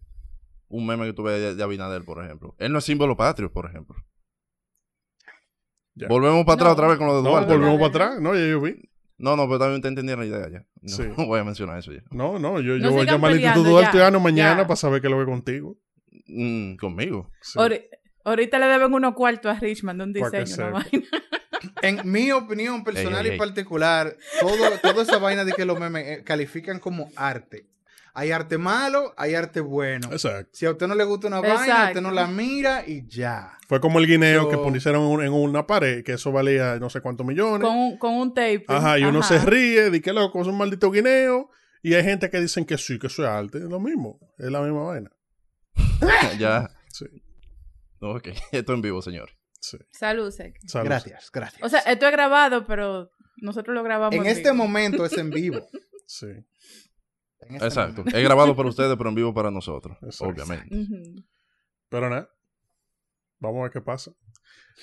un 0.69 0.87
meme 0.87 1.07
que 1.07 1.13
tuve 1.13 1.33
de, 1.39 1.55
de 1.55 1.63
Abinader, 1.63 2.05
por 2.05 2.23
ejemplo. 2.25 2.55
Él 2.59 2.73
no 2.73 2.79
es 2.79 2.85
símbolo 2.85 3.17
patrio, 3.17 3.53
por 3.53 3.67
ejemplo. 3.67 3.97
Volvemos 6.09 6.45
para 6.45 6.55
atrás 6.55 6.69
No. 6.69 6.73
otra 6.73 6.89
vez 6.89 6.99
con 6.99 7.07
lo 7.07 7.17
de 7.19 7.23
No, 7.23 7.31
Duarte. 7.31 7.53
volvemos 7.53 7.77
para 7.77 7.89
atrás. 7.89 8.21
No, 8.21 8.35
ya 8.35 8.47
yo 8.47 8.61
vi. 8.61 8.91
No, 9.23 9.37
no, 9.37 9.47
pero 9.47 9.61
también 9.61 9.81
te 9.81 9.89
entendí 9.89 10.15
la 10.15 10.27
idea 10.27 10.49
ya. 10.51 10.67
No, 10.83 10.89
Sí. 10.97 11.05
voy 11.17 11.39
a 11.39 11.45
mencionar 11.45 11.79
eso 11.79 11.93
ya. 11.93 12.03
No, 12.11 12.39
no, 12.39 12.61
yo, 12.61 12.77
yo 12.77 12.87
No 12.87 12.91
voy 12.91 13.03
a 13.09 13.13
llamar 13.13 13.31
al 13.33 13.41
Instituto 13.41 13.71
Duarte 13.71 14.19
mañana 14.19 14.63
ya. 14.63 14.67
para 14.67 14.77
saber 14.77 15.01
qué 15.01 15.07
es 15.07 15.11
lo 15.13 15.17
que 15.19 15.23
es 15.23 15.29
contigo. 15.29 15.79
Mm, 16.27 16.75
conmigo. 16.77 17.31
Sí. 17.41 17.59
Ahorita 18.25 18.59
le 18.59 18.67
deben 18.67 18.93
unos 18.95 19.15
cuartos 19.15 19.57
a 19.57 19.59
Richmond 19.59 19.99
de 20.01 20.05
un 20.05 20.31
que 20.31 20.41
diseño. 20.41 20.69
una 20.69 20.73
vaina. 20.73 21.07
En 21.83 22.01
mi 22.11 22.33
opinión 22.33 22.83
personal 22.83 23.25
Ey, 23.25 23.31
ey, 23.31 23.37
y 23.37 23.39
particular, 23.39 24.17
todo, 24.41 24.57
toda 24.83 25.03
esa 25.05 25.19
vaina 25.19 25.45
de 25.45 25.53
que 25.53 25.65
los 25.65 25.79
memes 25.79 26.07
eh, 26.09 26.25
califican 26.25 26.81
como 26.81 27.09
arte. 27.15 27.69
Hay 28.15 28.31
arte 28.31 28.59
malo, 28.59 29.15
hay 29.17 29.35
arte 29.35 29.61
bueno. 29.61 30.09
Exacto. 30.13 30.51
Si 30.53 30.67
a 30.67 30.73
usted 30.73 30.87
no 30.87 30.95
le 30.95 31.05
gusta 31.05 31.29
una 31.29 31.41
vaina, 31.41 31.87
usted 31.89 32.01
no 32.03 32.11
la 32.11 32.27
mira 32.27 32.85
y 32.87 33.07
ya. 33.07 33.57
Fue 33.69 33.81
como 33.81 33.99
el 34.01 34.07
guineo 34.07 34.43
So- 34.43 34.49
que 34.51 34.59
pusieron 34.59 35.01
en, 35.03 35.09
un- 35.09 35.25
en 35.25 35.33
una 35.33 35.67
pared, 35.67 36.05
que 36.05 36.13
eso 36.13 36.31
valía 36.31 36.79
no 36.79 36.91
sé 36.91 37.01
cuántos 37.01 37.25
millones. 37.27 37.67
Con 37.67 37.77
un, 37.77 37.97
con 37.99 38.13
un 38.15 38.35
tape. 38.35 38.65
Ajá, 38.69 38.99
y 38.99 39.05
uno 39.05 39.21
Ajá. 39.21 39.39
se 39.41 39.45
ríe, 39.47 39.89
di 39.91 40.01
que 40.03 40.13
loco, 40.13 40.43
es 40.43 40.47
un 40.49 40.59
maldito 40.59 40.91
guineo. 40.91 41.49
Y 41.83 41.95
hay 41.95 42.05
gente 42.05 42.29
que 42.31 42.39
dicen 42.39 42.65
que 42.67 42.77
sí, 42.79 42.99
que 42.99 43.07
eso 43.07 43.23
es 43.23 43.29
arte. 43.29 43.59
Es 43.59 43.65
lo 43.65 43.81
mismo, 43.81 44.19
es 44.39 44.51
la 44.51 44.61
misma 44.61 44.83
vaina. 44.85 45.11
ya. 46.39 46.71
Sí, 46.89 47.07
Ok, 48.01 48.29
esto 48.53 48.75
en 48.75 48.83
vivo, 48.83 49.01
señor. 49.01 49.31
sí. 49.61 49.79
Salud. 49.91 50.31
Salud. 50.67 50.85
Gracias, 50.87 51.31
gracias. 51.33 51.63
O 51.63 51.69
sea, 51.69 51.81
esto 51.81 52.07
es 52.07 52.13
grabado, 52.13 52.67
pero 52.67 53.11
nosotros 53.39 53.75
lo 53.75 53.83
grabamos. 53.83 54.15
en 54.15 54.21
en 54.23 54.27
este 54.27 54.51
vivo. 54.53 54.55
momento 54.65 55.05
es 55.07 55.17
en 55.17 55.31
vivo. 55.31 55.67
Sí. 56.07 56.27
En 57.49 57.55
este 57.57 57.67
Exacto. 57.69 57.99
momento. 57.99 58.17
Es 58.19 58.25
grabado 58.25 58.57
para 58.57 58.69
ustedes, 58.69 58.97
pero 58.97 59.09
en 59.11 59.15
vivo 59.15 59.35
para 59.35 59.51
nosotros. 59.51 59.97
Exacto. 60.03 60.27
Obviamente. 60.35 61.25
Pero 61.89 62.09
nada, 62.11 62.31
vamos 63.39 63.61
a 63.61 63.63
ver 63.65 63.71
qué 63.73 63.81
pasa. 63.81 64.13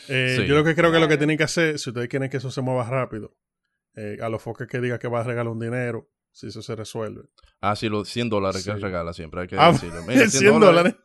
Eh, 0.07 0.35
Sí. 0.39 0.45
Yo 0.47 0.55
lo 0.55 0.63
que 0.63 0.75
creo 0.75 0.91
que 0.91 0.99
lo 0.99 1.07
que 1.07 1.17
tienen 1.17 1.37
que 1.37 1.43
hacer, 1.43 1.79
si 1.79 1.89
ustedes 1.89 2.07
quieren 2.09 2.29
que 2.29 2.37
eso 2.37 2.51
se 2.51 2.61
mueva 2.61 2.83
rápido, 2.89 3.35
eh, 3.95 4.17
a 4.21 4.29
los 4.29 4.41
foques 4.41 4.67
que 4.67 4.79
diga 4.79 4.99
que 4.99 5.07
va 5.07 5.21
a 5.21 5.23
regalar 5.23 5.51
un 5.51 5.59
dinero, 5.59 6.09
si 6.31 6.47
eso 6.47 6.61
se 6.61 6.75
resuelve. 6.75 7.23
Ah, 7.59 7.75
sí, 7.75 7.89
los 7.89 8.07
100 8.07 8.29
dólares 8.29 8.63
que 8.63 8.71
Sí. 8.73 8.77
regala 8.79 9.13
siempre. 9.13 9.41
Hay 9.41 9.47
que 9.47 9.55
Ah, 9.57 9.71
decirlo. 9.71 10.01
Mira, 10.07 10.27
100 10.29 10.59
dólares. 10.59 10.95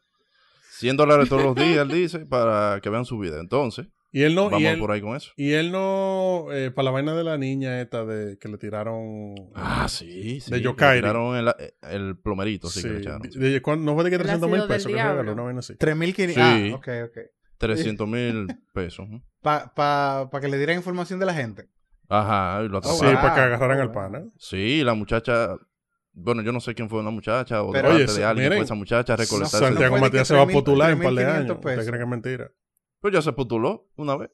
100 0.71 0.97
dólares 0.97 1.29
todos 1.29 1.43
los 1.45 1.55
días, 1.55 1.79
él 1.79 1.89
dice, 1.89 2.21
para 2.27 2.81
que 2.83 2.91
vean 2.91 3.05
su 3.07 3.19
vida. 3.19 3.41
Entonces, 3.41 3.87
Y 4.17 4.23
él 4.23 4.35
no, 4.37 4.47
y 4.47 4.51
vamos 4.51 4.63
él, 4.69 4.79
por 4.79 4.93
ahí 4.93 5.01
con 5.01 5.17
eso. 5.17 5.33
y 5.37 5.51
él 5.55 5.73
no, 5.73 6.47
eh, 6.53 6.71
para 6.71 6.85
la 6.85 6.91
vaina 6.93 7.15
de 7.15 7.25
la 7.25 7.37
niña 7.37 7.81
esta 7.81 8.05
de 8.05 8.39
que 8.39 8.49
le 8.49 8.59
tiraron. 8.59 9.35
Ah, 9.57 9.89
sí, 9.89 10.41
sí. 10.41 10.51
De 10.53 10.59
le 10.59 10.63
Yokairi. 10.63 11.01
tiraron 11.01 11.37
el, 11.37 11.53
el 11.91 12.17
plomerito, 12.19 12.69
sí, 12.69 12.81
Sí, 12.81 12.87
que 12.87 12.95
le 12.95 13.01
echaron. 13.01 13.23
de- 13.23 13.51
de- 13.51 13.61
¿cuán- 13.61 13.85
no 13.85 13.95
fue 13.95 14.05
de 14.05 14.11
que 14.11 14.17
El 14.17 14.23
300 14.23 14.49
mil 14.49 14.63
pesos 14.69 14.87
que 14.87 14.93
le 14.97 15.03
regaló, 15.03 15.33
una 15.33 15.43
vaina 15.43 15.59
así. 15.59 15.75
3.500. 15.75 16.35
Sí. 16.35 16.41
Ah, 16.41 16.77
ok, 16.77 16.89
ok. 17.11 17.19
300 17.59 18.07
mil 18.09 18.47
pesos. 18.73 19.07
Para 19.43 19.75
pa, 19.75 20.29
pa 20.31 20.41
que 20.41 20.47
le 20.49 20.59
dieran 20.59 20.77
información 20.77 21.19
de 21.19 21.27
la 21.27 21.35
gente. 21.35 21.69
Ajá, 22.09 22.63
y 22.65 22.69
lo 22.69 22.79
Oh, 22.79 22.83
Sí, 22.83 22.89
atraparon. 23.07 23.15
wow. 23.15 23.23
para 23.23 23.35
que 23.35 23.41
agarraran 23.41 23.81
al 23.81 23.91
pana. 23.91 24.25
Sí, 24.39 24.85
la 24.85 24.95
muchacha. 24.95 25.57
Bueno, 26.13 26.43
yo 26.43 26.53
no 26.53 26.61
sé 26.61 26.75
quién 26.77 26.89
fue 26.89 27.01
una 27.01 27.11
muchacha 27.11 27.63
o 27.65 27.73
Pero- 27.73 27.89
de 27.89 28.05
Oye, 28.05 28.07
de 28.07 28.25
alguien 28.25 28.45
miren, 28.47 28.59
fue 28.59 28.65
esa 28.65 28.75
muchacha 28.77 29.17
recolectar 29.17 29.61
Santiago 29.61 29.99
Matías 29.99 30.29
se 30.29 30.35
va 30.35 30.43
a 30.43 30.47
3.000, 30.47 30.53
postular 30.53 30.91
en 30.91 30.99
un 30.99 31.03
par 31.03 31.15
de 31.15 31.25
3.500 31.25 31.35
años. 31.41 31.51
¿Usted 31.57 31.63
pesos. 31.71 31.87
cree 31.87 31.99
que 31.99 32.05
es 32.05 32.09
mentira? 32.11 32.51
Pues 33.05 33.13
ya 33.13 33.21
se 33.21 33.35
postuló 33.35 33.87
una 33.97 34.17
vez. 34.17 34.31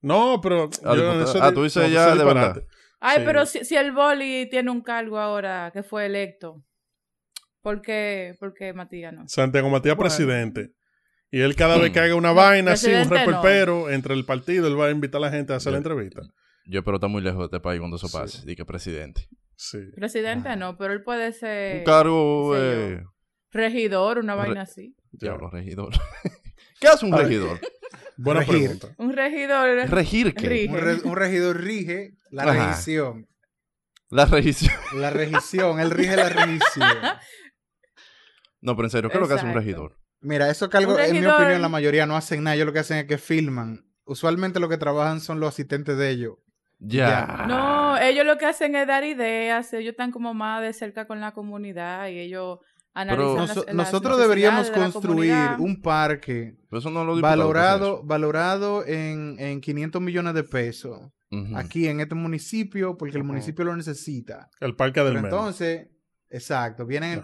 No, 0.00 0.40
pero. 0.42 0.68
Ah, 0.82 0.96
yo- 0.96 1.12
diputado. 1.12 1.22
eso 1.22 1.38
Ah, 1.44 1.52
tú 1.54 1.62
dices 1.62 1.84
no, 1.84 1.88
ya 1.90 2.16
de 2.16 2.24
verdad. 2.24 2.64
Ay, 2.98 3.18
Sí. 3.18 3.22
pero 3.24 3.46
si, 3.46 3.64
si 3.64 3.76
el 3.76 3.92
boli 3.92 4.48
tiene 4.50 4.68
un 4.72 4.80
cargo 4.80 5.16
ahora 5.20 5.70
que 5.72 5.84
fue 5.84 6.06
electo, 6.06 6.64
¿por 7.62 7.80
qué, 7.82 8.34
por 8.40 8.52
qué 8.52 8.72
Matías 8.72 9.12
no? 9.12 9.28
Santiago 9.28 9.70
Matías 9.70 9.94
Bueno. 9.94 10.08
presidente. 10.08 10.72
Y 11.30 11.40
él 11.42 11.54
cada 11.54 11.78
vez 11.78 11.92
que 11.92 12.00
haga 12.00 12.16
una 12.16 12.30
No, 12.30 12.34
vaina 12.34 12.72
así, 12.72 12.86
un 12.88 12.94
presidente 13.08 13.14
no. 13.14 13.26
reperpero 13.42 13.90
entre 13.90 14.14
el 14.14 14.24
partido, 14.24 14.66
él 14.66 14.76
va 14.80 14.86
a 14.86 14.90
invitar 14.90 15.18
a 15.18 15.26
la 15.26 15.30
gente 15.30 15.52
a 15.52 15.56
hacer 15.58 15.70
la 15.70 15.78
entrevista. 15.78 16.22
Yo 16.66 16.80
espero 16.80 16.96
estar 16.96 17.08
muy 17.10 17.22
lejos 17.22 17.38
de 17.38 17.44
este 17.44 17.60
país 17.60 17.78
cuando 17.78 17.96
eso 17.96 18.08
Sí. 18.08 18.16
pase. 18.18 18.44
Di 18.44 18.56
que 18.56 18.64
presidente. 18.64 19.28
Sí. 19.54 19.78
Presidente 19.94 20.56
no, 20.56 20.76
pero 20.76 20.92
él 20.94 21.04
puede 21.04 21.30
ser 21.32 21.78
Un 21.78 21.84
cargo. 21.84 22.56
Eh, 22.56 23.04
regidor, 23.52 24.18
una 24.18 24.34
Re- 24.34 24.38
vaina 24.48 24.62
así. 24.62 24.96
diablo, 25.12 25.48
regidor. 25.48 25.90
¿Qué 26.80 26.88
hace 26.88 27.06
un 27.06 27.12
regidor? 27.16 27.60
Buena 28.22 28.40
Regir. 28.40 28.58
pregunta. 28.58 28.88
Un 28.98 29.12
regidor. 29.12 29.88
¿Regir 29.90 30.34
qué? 30.34 30.48
Rige. 30.48 30.68
Un, 30.74 30.78
re- 30.80 31.00
un 31.04 31.16
regidor 31.16 31.60
rige 31.60 32.10
la 32.30 32.42
Ajá. 32.44 32.52
regición. 32.68 33.26
La 34.10 34.26
región. 34.26 34.72
La 34.96 35.10
regición, 35.10 35.80
él 35.80 35.90
rige 35.90 36.16
la 36.16 36.28
regición. 36.28 36.88
No, 38.62 38.76
pero 38.76 38.86
en 38.86 38.90
serio, 38.90 39.08
¿qué 39.10 39.16
es 39.16 39.20
lo 39.22 39.28
que 39.28 39.34
hace 39.34 39.46
un 39.46 39.54
regidor? 39.54 39.96
Mira, 40.20 40.50
eso 40.50 40.68
cargo, 40.68 40.94
Un 40.96 41.00
en 41.00 41.12
mi 41.12 41.24
opinión, 41.26 41.62
la 41.62 41.70
mayoría 41.70 42.04
no 42.04 42.14
hacen 42.14 42.42
nada. 42.44 42.56
Ellos 42.56 42.66
lo 42.66 42.74
que 42.74 42.80
hacen 42.80 42.98
es 42.98 43.04
que 43.06 43.16
filman. 43.16 43.86
Usualmente 44.04 44.60
lo 44.60 44.68
que 44.68 44.76
trabajan 44.76 45.20
son 45.20 45.40
los 45.40 45.48
asistentes 45.48 45.96
de 45.96 46.10
ellos. 46.10 46.34
Ya. 46.78 47.44
No, 47.48 47.96
ellos 47.98 48.26
lo 48.26 48.36
que 48.36 48.44
hacen 48.46 48.74
es 48.76 48.86
dar 48.86 49.04
ideas, 49.04 49.72
ellos 49.72 49.92
están 49.92 50.10
como 50.10 50.34
más 50.34 50.60
de 50.62 50.72
cerca 50.74 51.06
con 51.06 51.20
la 51.20 51.32
comunidad 51.32 52.08
y 52.08 52.18
ellos 52.18 52.58
las- 52.94 53.56
las 53.66 53.74
nosotros 53.74 54.18
deberíamos 54.18 54.66
de 54.66 54.72
construir 54.72 55.30
comunidad. 55.32 55.60
un 55.60 55.80
parque 55.80 56.56
eso 56.72 56.90
no 56.90 57.04
lo 57.04 57.20
valorado, 57.20 58.02
valorado 58.02 58.84
en, 58.86 59.36
en 59.38 59.60
500 59.60 60.02
millones 60.02 60.34
de 60.34 60.42
pesos 60.44 61.00
aquí 61.54 61.86
en 61.86 62.00
este 62.00 62.16
municipio 62.16 62.96
porque 62.98 63.16
el 63.16 63.22
municipio 63.24 63.64
lo 63.64 63.76
necesita. 63.76 64.50
El 64.58 64.74
parque 64.74 65.00
del 65.04 65.14
Pero 65.14 65.26
entonces, 65.26 65.86
exacto, 66.28 66.84
vienen, 66.86 67.22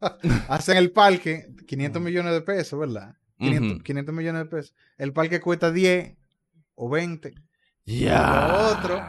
hacen 0.48 0.76
el 0.76 0.90
parque, 0.92 1.54
500 1.66 2.00
Ujú. 2.00 2.04
millones 2.08 2.32
de 2.34 2.40
pesos, 2.42 2.78
¿verdad? 2.78 3.16
500, 3.38 3.72
Ujú. 3.76 3.82
500 3.82 4.14
millones 4.14 4.42
de 4.42 4.48
pesos. 4.50 4.74
El 4.98 5.12
parque 5.12 5.40
cuesta 5.40 5.70
10 5.72 6.16
o 6.74 6.88
20. 6.90 7.34
Ya. 7.86 8.76
Otro. 8.78 9.02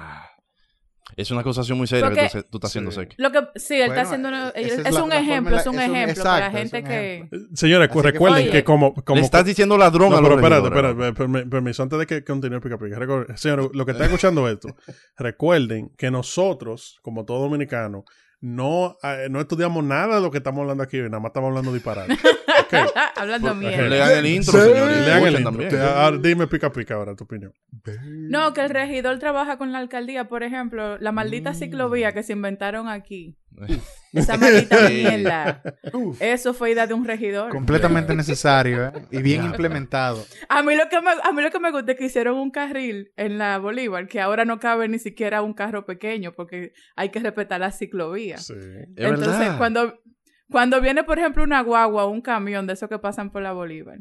Es 1.16 1.32
una 1.32 1.42
acusación 1.42 1.78
muy 1.78 1.88
seria 1.88 2.06
Porque- 2.06 2.30
que 2.32 2.44
tú, 2.44 2.58
estás 2.58 2.72
haciendo, 2.72 2.92
Sí. 2.92 3.02
Seki. 3.02 3.16
Lo 3.18 3.32
que 3.32 3.40
sí, 3.56 3.76
él 3.76 3.88
Bueno, 3.88 3.94
está 3.94 4.02
haciendo 4.02 4.28
una- 4.30 4.50
es 4.50 4.74
es, 4.80 4.94
la- 4.94 5.04
un 5.04 5.10
la 5.10 5.20
ejemplo, 5.20 5.58
es 5.58 5.66
un 5.68 5.80
es 5.80 5.90
un- 5.90 5.96
ejemplo 5.96 6.24
para 6.24 6.52
gente 6.52 6.84
que 6.84 7.16
ejemplo. 7.16 7.40
Señores, 7.54 7.90
que- 7.90 8.02
recuerden 8.02 8.42
Oye. 8.44 8.52
que 8.52 8.64
como... 8.64 8.94
como 8.96 9.20
Le 9.20 9.26
estás 9.26 9.46
diciendo 9.46 9.78
ladrón 9.78 10.10
No, 10.12 10.18
a 10.18 10.22
los 10.22 10.30
pero 10.30 10.42
espérate, 10.48 10.68
espérate, 10.68 11.22
permi- 11.24 11.50
permiso, 11.50 11.84
antes 11.84 12.00
de 12.00 12.06
que 12.08 12.24
continúe 12.24 12.60
Pica 12.62 12.78
Pica. 12.78 12.98
Recuerden- 13.00 13.38
Señores, 13.38 13.68
lo 13.74 13.86
que 13.86 13.92
está 13.92 14.06
escuchando 14.06 14.48
esto, 14.50 14.76
recuerden 15.18 15.92
que 15.98 16.12
nosotros, 16.12 17.00
como 17.02 17.26
todo 17.26 17.42
dominicano, 17.44 18.04
no, 18.44 18.98
eh, 19.02 19.28
no 19.30 19.40
estudiamos 19.40 19.84
nada 19.86 20.16
de 20.18 20.22
lo 20.22 20.30
que 20.30 20.40
estamos 20.40 20.62
hablando 20.62 20.84
aquí, 20.84 20.98
nada 20.98 21.20
más 21.22 21.30
estamos 21.30 21.48
hablando 21.50 21.74
disparate. 21.74 22.14
Ok. 22.64 22.74
hablando 23.16 23.54
mierda. 23.56 23.88
Lean 23.88 24.12
el 24.12 24.26
intro, 24.26 24.54
Sí. 24.54 24.70
señores. 24.70 24.98
Lean 25.06 25.24
el 25.26 25.36
intro. 25.40 25.68
Te- 25.68 25.80
ahora 25.80 26.18
dime 26.18 26.48
Pica 26.48 26.72
Pica 26.72 26.96
ahora 26.96 27.16
tu 27.16 27.24
opinión. 27.24 27.52
No, 28.04 28.54
que 28.54 28.62
el 28.62 28.70
regidor 28.70 29.18
trabaja 29.20 29.58
con 29.58 29.72
la 29.72 29.80
alcaldía, 29.80 30.28
por 30.28 30.44
ejemplo, 30.44 30.98
la 31.00 31.12
maldita 31.12 31.52
Mm. 31.52 31.56
ciclovía 31.56 32.14
que 32.14 32.24
se 32.24 32.34
inventaron 32.34 32.88
aquí. 32.88 33.36
Esa 34.14 34.38
maldita 34.38 34.90
mierda. 34.90 35.62
Uf, 35.94 36.22
Eso 36.22 36.54
fue 36.54 36.72
idea 36.72 36.86
de 36.86 36.94
un 36.94 37.06
regidor. 37.06 37.50
completamente 37.50 38.16
necesario 38.16 38.88
¿eh? 38.88 38.92
y 39.12 39.22
bien 39.22 39.44
implementado. 39.44 40.24
A 40.50 40.62
mí 40.62 40.76
lo 40.76 40.88
que 40.90 41.02
me, 41.02 41.12
a 41.12 41.32
mí 41.32 41.42
lo 41.42 41.50
que 41.50 41.60
me 41.60 41.72
gusta 41.72 41.94
es 41.94 41.98
que 41.98 42.06
hicieron 42.06 42.38
un 42.38 42.52
carril 42.52 43.12
en 43.16 43.38
la 43.38 43.58
Bolívar 43.58 44.08
que 44.08 44.22
ahora 44.22 44.46
no 44.46 44.60
cabe 44.60 44.88
ni 44.88 45.00
siquiera 45.00 45.42
un 45.42 45.54
carro 45.54 45.86
pequeño 45.86 46.34
porque 46.34 46.74
hay 46.96 47.10
que 47.10 47.20
respetar 47.20 47.60
la 47.60 47.72
ciclovía. 47.72 48.38
Sí. 48.38 48.54
Entonces, 48.96 49.40
verdad. 49.40 49.58
cuando 49.58 50.00
cuando 50.54 50.80
viene, 50.82 51.04
por 51.04 51.18
ejemplo, 51.18 51.44
una 51.44 51.62
guagua 51.62 52.06
o 52.06 52.10
un 52.12 52.22
camión 52.22 52.68
de 52.68 52.74
esos 52.74 52.88
que 52.88 53.00
pasan 53.00 53.32
por 53.32 53.42
la 53.42 53.54
Bolívar, 53.54 53.98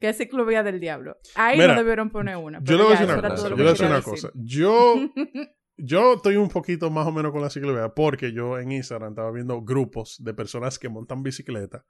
que 0.00 0.08
es 0.08 0.18
ciclovía 0.18 0.64
del 0.64 0.80
diablo, 0.80 1.16
ahí 1.36 1.58
Mira, 1.58 1.74
no 1.74 1.78
debieron 1.78 2.10
poner 2.10 2.36
una. 2.36 2.58
Yo 2.62 2.76
le 2.76 2.82
voy 2.82 2.94
a 2.94 2.98
decir 2.98 3.14
una 3.14 3.30
cosa. 3.30 3.48
decir 3.48 3.86
una. 3.86 4.02
Yo, 4.34 4.94
yo 5.76 6.14
estoy 6.14 6.36
un 6.36 6.48
poquito 6.48 6.90
más 6.90 7.06
o 7.06 7.12
menos 7.12 7.32
con 7.32 7.42
la 7.42 7.50
ciclovía 7.50 7.88
porque 7.94 8.32
yo 8.32 8.58
en 8.58 8.72
Instagram 8.72 9.10
estaba 9.10 9.30
viendo 9.30 9.60
grupos 9.62 10.16
de 10.20 10.34
personas 10.34 10.78
que 10.78 10.88
montan 10.88 11.22
bicicleta 11.22 11.84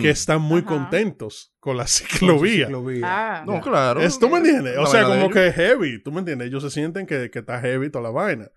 que 0.00 0.08
están 0.08 0.40
muy 0.40 0.60
Ajá. 0.60 0.68
contentos 0.68 1.54
con 1.60 1.76
la 1.76 1.82
Con 1.82 1.88
ciclovía. 1.88 2.68
Ah. 3.04 3.44
No, 3.46 3.60
claro. 3.60 4.00
Es- 4.00 4.18
¿Tú 4.18 4.30
me 4.30 4.38
entiendes? 4.38 4.78
O 4.78 4.86
sea, 4.86 5.04
como 5.04 5.28
que 5.28 5.48
es 5.48 5.54
heavy. 5.54 6.02
¿Tú 6.02 6.10
me 6.12 6.20
entiendes? 6.20 6.48
Ellos 6.48 6.62
se 6.62 6.70
sienten 6.70 7.04
que, 7.06 7.30
que 7.30 7.40
está 7.40 7.60
heavy 7.60 7.90
toda 7.90 8.04
la 8.04 8.10
vaina. 8.10 8.48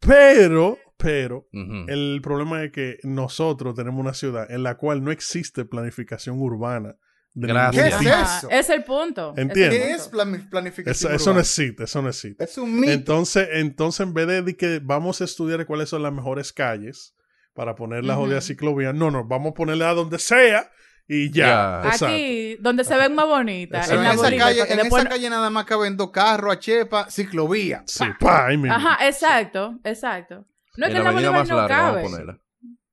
Pero, 0.00 0.76
pero, 0.98 1.48
el 1.52 2.20
problema 2.22 2.62
es 2.62 2.72
que 2.72 2.98
nosotros 3.04 3.74
tenemos 3.74 3.98
una 3.98 4.12
ciudad 4.12 4.50
en 4.50 4.62
la 4.62 4.76
cual 4.76 5.02
no 5.02 5.10
existe 5.10 5.64
planificación 5.64 6.38
urbana. 6.38 6.96
Gracias. 7.36 7.98
¿Qué 8.00 8.08
es 8.08 8.20
eso? 8.38 8.48
Es 8.50 8.70
el 8.70 8.84
punto. 8.84 9.32
es 9.36 9.42
Entiendo. 9.42 9.76
¿Qué 9.76 9.92
es 9.92 10.08
plan- 10.08 10.48
planificación? 10.48 11.12
Eso, 11.12 11.22
eso 11.22 11.34
no 11.34 11.40
existe, 11.40 11.84
eso 11.84 12.00
no 12.00 12.08
existe. 12.08 12.44
Es 12.44 12.56
un 12.58 12.78
mito. 12.78 12.92
Entonces, 12.92 13.48
entonces, 13.54 14.06
en 14.06 14.14
vez 14.14 14.44
de, 14.44 14.56
que 14.56 14.80
vamos 14.82 15.20
a 15.20 15.24
estudiar 15.24 15.66
cuáles 15.66 15.88
son 15.88 16.02
las 16.04 16.12
mejores 16.12 16.52
calles 16.52 17.16
para 17.52 17.74
poner 17.74 18.04
la 18.04 18.14
Ujú. 18.16 18.26
jodida 18.26 18.40
ciclovía, 18.40 18.92
no, 18.92 19.10
no, 19.10 19.24
vamos 19.24 19.50
a 19.50 19.54
ponerla 19.54 19.90
a 19.90 19.94
donde 19.94 20.18
sea 20.20 20.70
y 21.08 21.30
ya. 21.32 21.82
Exacto. 21.84 22.06
Aquí, 22.06 22.56
donde 22.60 22.84
se 22.84 22.96
ven 22.96 23.14
más 23.16 23.26
bonitas, 23.26 23.88
en 23.90 23.96
en, 23.98 24.04
la 24.04 24.12
esa 24.14 24.36
calle, 24.36 24.60
en 24.70 24.76
después 24.78 25.02
esa 25.02 25.10
calle 25.10 25.28
nada 25.30 25.50
más 25.50 25.64
caben 25.64 25.96
dos 25.96 26.10
carros, 26.12 26.54
a 26.54 26.58
chepa, 26.60 27.10
ciclovía. 27.10 27.82
Sí, 27.86 28.04
pa, 28.20 28.46
ahí 28.46 28.56
mismo. 28.56 28.74
Ajá, 28.76 29.06
exacto, 29.08 29.78
exacto. 29.82 30.46
No 30.76 30.86
es 30.86 30.92
en 30.92 30.96
que 30.98 30.98
la 30.98 30.98
en 30.98 31.04
la 31.04 31.10
avenida 31.10 31.30
más 31.32 31.48
no 31.48 31.56
larga, 31.56 31.76
cabe. 31.76 32.02
vamos 32.02 32.12
a 32.12 32.16
ponerla. 32.16 32.40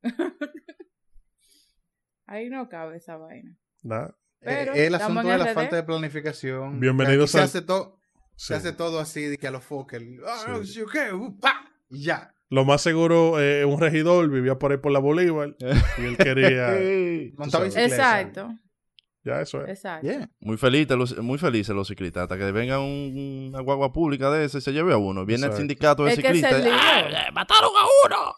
Ahí 2.26 2.50
no 2.50 2.70
cabe 2.70 2.98
esa 2.98 3.18
vaina. 3.18 3.58
Nada. 3.84 4.16
Pero 4.44 4.74
Eh, 4.74 4.88
el 4.88 4.96
asunto 4.96 5.22
de 5.22 5.38
la 5.38 5.46
RD. 5.46 5.54
falta 5.54 5.76
de 5.76 5.84
planificación. 5.84 6.80
Bienvenidos 6.80 7.34
Aquí 7.36 7.39
se 7.39 7.44
hace 7.58 7.62
todo 7.62 7.98
Sí. 8.36 8.48
Se 8.48 8.56
hace 8.56 8.72
todo 8.74 9.00
así, 9.00 9.22
de 9.26 9.38
que 9.38 9.48
a 9.48 9.52
los 9.52 9.64
foques. 9.64 10.02
Ah, 10.26 10.60
Sí. 10.64 10.82
ya. 11.92 12.34
Lo 12.50 12.66
más 12.66 12.82
seguro, 12.82 13.39
eh, 13.39 13.64
un 13.66 13.80
regidor 13.80 14.28
vivía 14.30 14.58
por 14.58 14.72
ahí 14.72 14.78
por 14.80 14.92
la 14.92 14.98
Bolívar 15.00 15.56
y 16.00 16.06
él 16.06 16.18
quería. 16.18 16.68
Sabes. 17.52 17.76
bicicleta. 17.76 17.86
Exacto, 17.86 18.50
ya, 19.24 19.42
eso 19.42 19.64
es. 19.64 19.70
exacto. 19.70 20.08
Yeah. 20.08 20.28
Muy 20.39 20.58
felices 20.58 20.98
los, 20.98 21.18
muy 21.20 21.38
felices 21.38 21.76
los 21.76 21.88
ciclistas. 21.88 22.24
Hasta 22.24 22.38
que 22.39 22.52
venga 22.52 22.80
un- 22.80 23.50
una 23.54 23.62
guagua 23.62 23.94
pública 23.94 24.32
de 24.32 24.46
ese 24.46 24.58
y 24.58 24.62
se 24.62 24.74
lleve 24.74 24.92
a 24.94 24.98
uno. 24.98 25.24
Viene 25.24 25.42
Exacto. 25.46 25.58
el 25.58 25.62
sindicato 25.62 26.06
de 26.06 26.16
ciclistas. 26.16 26.64
¡Ah, 26.72 27.30
¡Mataron 27.32 27.72
a 27.78 28.08
uno! 28.08 28.34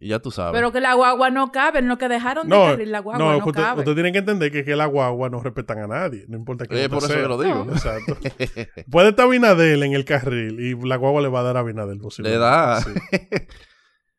Y 0.00 0.08
ya 0.08 0.18
tú 0.18 0.30
sabes. 0.30 0.52
Pero 0.58 0.72
que 0.72 0.80
la 0.80 0.94
guagua 0.94 1.30
no 1.30 1.52
cabe, 1.52 1.82
no 1.82 1.98
que 1.98 2.08
dejaron 2.08 2.48
de 2.48 2.56
No, 2.56 2.64
carril 2.66 2.90
la 2.92 3.00
guagua 3.00 3.18
no, 3.24 3.32
no, 3.38 3.46
usted, 3.46 3.60
cabe. 3.62 3.80
usted 3.80 3.94
tiene 3.94 4.12
que 4.12 4.18
entender 4.18 4.50
que, 4.50 4.64
que 4.64 4.74
la 4.76 4.86
guagua 4.86 5.28
no 5.30 5.40
respetan 5.42 5.78
a 5.78 5.86
nadie. 5.86 6.24
No 6.28 6.36
importa 6.38 6.66
quién 6.66 6.80
Eh, 6.82 6.88
por 6.88 6.98
eso 6.98 7.08
sea. 7.08 7.22
que 7.22 7.28
lo 7.28 7.40
digo. 7.40 7.64
No. 7.64 7.72
Exacto. 7.72 8.16
Puede 8.90 9.10
estar 9.10 9.26
Abinadel 9.26 9.82
en 9.82 9.92
el 9.92 10.04
carril 10.04 10.58
y 10.60 10.74
la 10.86 10.96
guagua 10.96 11.20
le 11.22 11.28
va 11.28 11.40
a 11.40 11.42
dar 11.44 11.56
a 11.56 11.60
Abinadel. 11.60 12.00
Le 12.18 12.38
da. 12.38 12.80
Sí, 12.82 12.90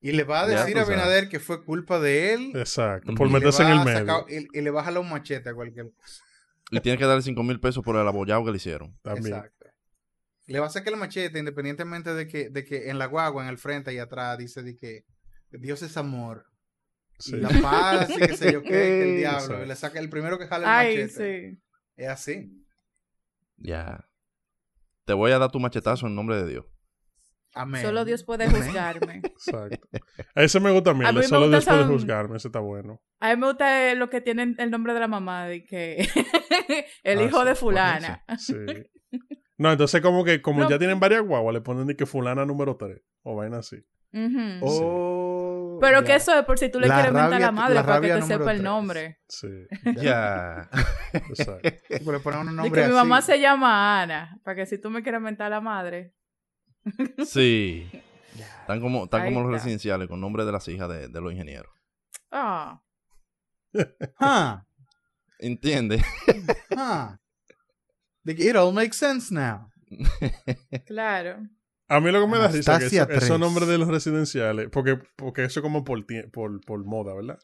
Y 0.02 0.14
le 0.14 0.24
va 0.24 0.42
a 0.42 0.48
decir 0.48 0.78
a 0.78 0.86
sabes. 0.86 0.98
Abinader 0.98 1.28
que 1.28 1.40
fue 1.42 1.64
culpa 1.66 2.00
de 2.00 2.34
él. 2.34 2.52
exacto. 2.56 3.14
Por 3.16 3.30
meterse 3.30 3.64
en 3.64 3.70
va 3.70 3.74
el 3.74 3.80
a 3.80 3.84
medio. 3.84 4.00
sacar- 4.00 4.26
y, 4.30 4.48
y 4.58 4.62
le 4.62 4.70
va 4.72 4.80
a 4.82 4.84
jalar 4.86 5.02
un 5.04 5.10
machete 5.10 5.50
a 5.50 5.54
cualquier 5.54 5.92
cosa. 5.92 6.24
Y 6.72 6.80
tiene 6.80 6.98
que 6.98 7.06
darle 7.06 7.22
5 7.22 7.44
mil 7.44 7.60
pesos 7.60 7.84
por 7.84 7.98
el 7.98 8.08
abollado 8.08 8.46
que 8.46 8.52
le 8.52 8.58
hicieron. 8.58 8.96
También. 9.02 9.36
Exacto. 9.36 9.66
Le 10.48 10.60
va 10.60 10.68
a 10.68 10.70
sacar 10.70 10.94
el 10.94 11.00
machete 11.00 11.38
independientemente 11.38 12.14
de 12.14 12.28
que, 12.28 12.50
de 12.50 12.64
que 12.64 12.90
en 12.90 12.98
la 12.98 13.08
guagua, 13.08 13.44
en 13.44 13.50
el 13.50 13.58
frente 13.58 13.94
y 13.94 13.98
atrás, 14.00 14.38
dice 14.38 14.64
de 14.64 14.76
que 14.78 15.04
Dios 15.52 15.82
es 15.82 15.98
amor. 15.98 16.46
Sí. 17.18 17.36
Y 17.36 17.40
la 17.40 17.50
paz 17.62 18.10
y 18.12 18.18
qué 18.20 18.36
sé 18.38 18.54
yo 18.54 18.62
qué, 18.64 18.70
que 18.70 19.12
el 19.12 19.18
diablo. 19.18 19.64
Y 19.64 19.68
le 19.68 19.76
saca 19.76 20.00
el 20.00 20.10
primero 20.10 20.38
que 20.40 20.48
jala 20.48 20.66
el 20.82 20.88
Ay, 20.88 20.98
machete. 21.04 21.52
sí. 21.56 21.62
Es 21.98 22.08
así. 22.10 22.66
Ya. 23.58 24.06
Te 25.06 25.14
voy 25.14 25.32
a 25.32 25.40
dar 25.40 25.52
tu 25.52 25.60
machetazo 25.60 26.08
en 26.08 26.16
nombre 26.16 26.38
de 26.42 26.48
Dios. 26.50 26.66
Amén. 27.54 27.82
Solo 27.82 28.06
Dios 28.06 28.24
puede 28.24 28.46
Amén. 28.46 28.62
juzgarme. 28.64 29.16
Exacto. 29.24 29.90
A 30.36 30.44
ese 30.44 30.60
me 30.60 30.72
gusta 30.72 30.92
a 30.92 30.94
mí. 30.94 31.04
A 31.06 31.12
mí 31.12 31.24
Solo 31.24 31.42
gusta 31.48 31.58
Dios 31.58 31.66
puede 31.66 31.80
son- 31.84 31.92
juzgarme. 31.92 32.38
Ese 32.38 32.48
está 32.48 32.60
bueno. 32.60 33.02
A 33.20 33.34
mí 33.36 33.42
me 33.42 33.48
gusta 33.48 33.92
eh, 33.92 33.96
lo 33.96 34.10
que 34.10 34.22
tienen 34.22 34.56
el 34.60 34.70
nombre 34.72 34.94
de 34.94 35.00
la 35.00 35.08
mamá, 35.08 35.46
de 35.48 35.66
que 35.66 35.98
el 37.04 37.20
Ah, 37.20 37.24
hijo 37.24 37.42
sí, 37.42 37.48
de 37.48 37.56
fulana. 37.56 38.24
Sí. 38.38 38.54
No, 39.58 39.72
entonces 39.72 40.00
como 40.02 40.24
que 40.24 40.42
como 40.42 40.62
No. 40.62 40.70
ya 40.70 40.78
tienen 40.78 41.00
varias 41.02 41.24
guaguas, 41.24 41.54
le 41.54 41.62
ponen 41.62 41.88
de 41.88 41.98
que 41.98 42.06
fulana 42.06 42.46
número 42.46 42.78
3. 42.78 43.02
O 43.24 43.36
vaina 43.36 43.58
así. 43.58 43.78
Oh, 44.62 45.78
Pero 45.82 46.02
ya. 46.02 46.06
que 46.08 46.16
eso 46.16 46.38
es 46.38 46.44
por 46.46 46.58
si 46.58 46.70
tú 46.70 46.80
le 46.80 46.88
La 46.88 46.96
quieres 46.96 47.14
mentar 47.14 47.34
a 47.34 47.40
la 47.40 47.52
madre 47.52 47.76
la 47.76 47.86
para 47.86 48.02
que 48.02 48.08
te 48.14 48.22
sepa 48.24 48.52
el 48.52 48.64
nombre. 48.64 49.20
Sí. 49.28 49.48
Ya. 50.02 50.70
Exacto. 51.14 51.70
Le 51.90 52.20
ponen 52.20 52.40
un 52.42 52.46
De 52.48 52.52
nombre 52.54 52.82
que 52.82 52.88
mi 52.88 52.94
mamá 52.94 53.22
se 53.22 53.40
llama 53.40 54.02
Ana, 54.02 54.40
para 54.44 54.56
que 54.56 54.66
si 54.66 54.78
tú 54.80 54.90
me 54.90 55.04
quieres 55.04 55.22
mentar 55.22 55.48
a 55.48 55.50
la 55.52 55.62
madre. 55.62 56.14
Sí. 57.26 57.90
Están 58.62 58.80
como, 58.80 59.04
están 59.06 59.22
Ahí 59.22 59.34
como 59.34 59.42
los 59.46 59.52
residenciales 59.52 60.08
con 60.08 60.22
nombre 60.22 60.46
de 60.46 60.52
las 60.52 60.68
hijas 60.68 60.88
de, 60.88 61.08
de 61.10 61.22
los 61.22 61.32
ingenieros. 61.34 61.72
Ah, 62.32 62.82
Huh, 63.74 64.62
¿Entiendes? 65.40 66.02
huh. 66.72 67.16
It 68.26 68.56
all 68.56 68.72
makes 68.74 68.98
sense 68.98 69.32
now. 69.34 69.70
claro. 70.88 71.48
A 71.90 72.00
mí 72.00 72.12
lo 72.12 72.22
que 72.22 72.28
me 72.28 72.38
da 72.38 72.48
risa 72.48 72.74
es 72.78 72.80
que 72.80 72.86
eso- 72.98 73.10
esos 73.10 73.40
nombres 73.40 73.68
de 73.68 73.78
los 73.78 73.88
residenciales, 73.88 74.70
porque, 74.72 74.98
porque 75.16 75.44
eso 75.44 75.62
como 75.62 75.84
por, 75.84 76.06
por, 76.32 76.62
por 76.62 76.86
moda, 76.86 77.14
¿verdad? 77.16 77.40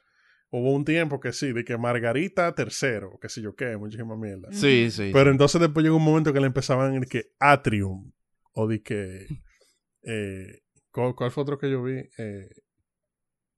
Hubo 0.52 0.72
un 0.74 0.86
tiempo 0.86 1.20
que 1.20 1.34
sí, 1.34 1.52
de 1.52 1.66
que 1.66 1.78
Margarita 1.78 2.54
tercero, 2.56 3.18
qué 3.22 3.28
sé 3.28 3.42
yo 3.42 3.56
qué, 3.56 3.76
muchísima 3.76 4.16
mierda. 4.16 4.48
Sí, 4.52 4.90
sí. 4.92 5.10
Pero 5.12 5.32
entonces 5.32 5.60
después 5.60 5.84
llegó 5.84 5.98
un 5.98 6.04
momento 6.06 6.32
que 6.32 6.40
le 6.40 6.46
empezaban 6.48 6.92
a 6.92 6.94
decir 6.94 7.10
que 7.10 7.32
Atrium, 7.40 8.14
o 8.54 8.68
de 8.68 8.82
que... 8.82 9.26
eh, 10.04 10.62
¿cuál, 10.92 11.16
cuál 11.16 11.32
fue 11.32 11.42
otro 11.44 11.58
que 11.58 11.70
yo 11.72 11.84
vi? 11.84 11.98
Eh, 12.18 12.48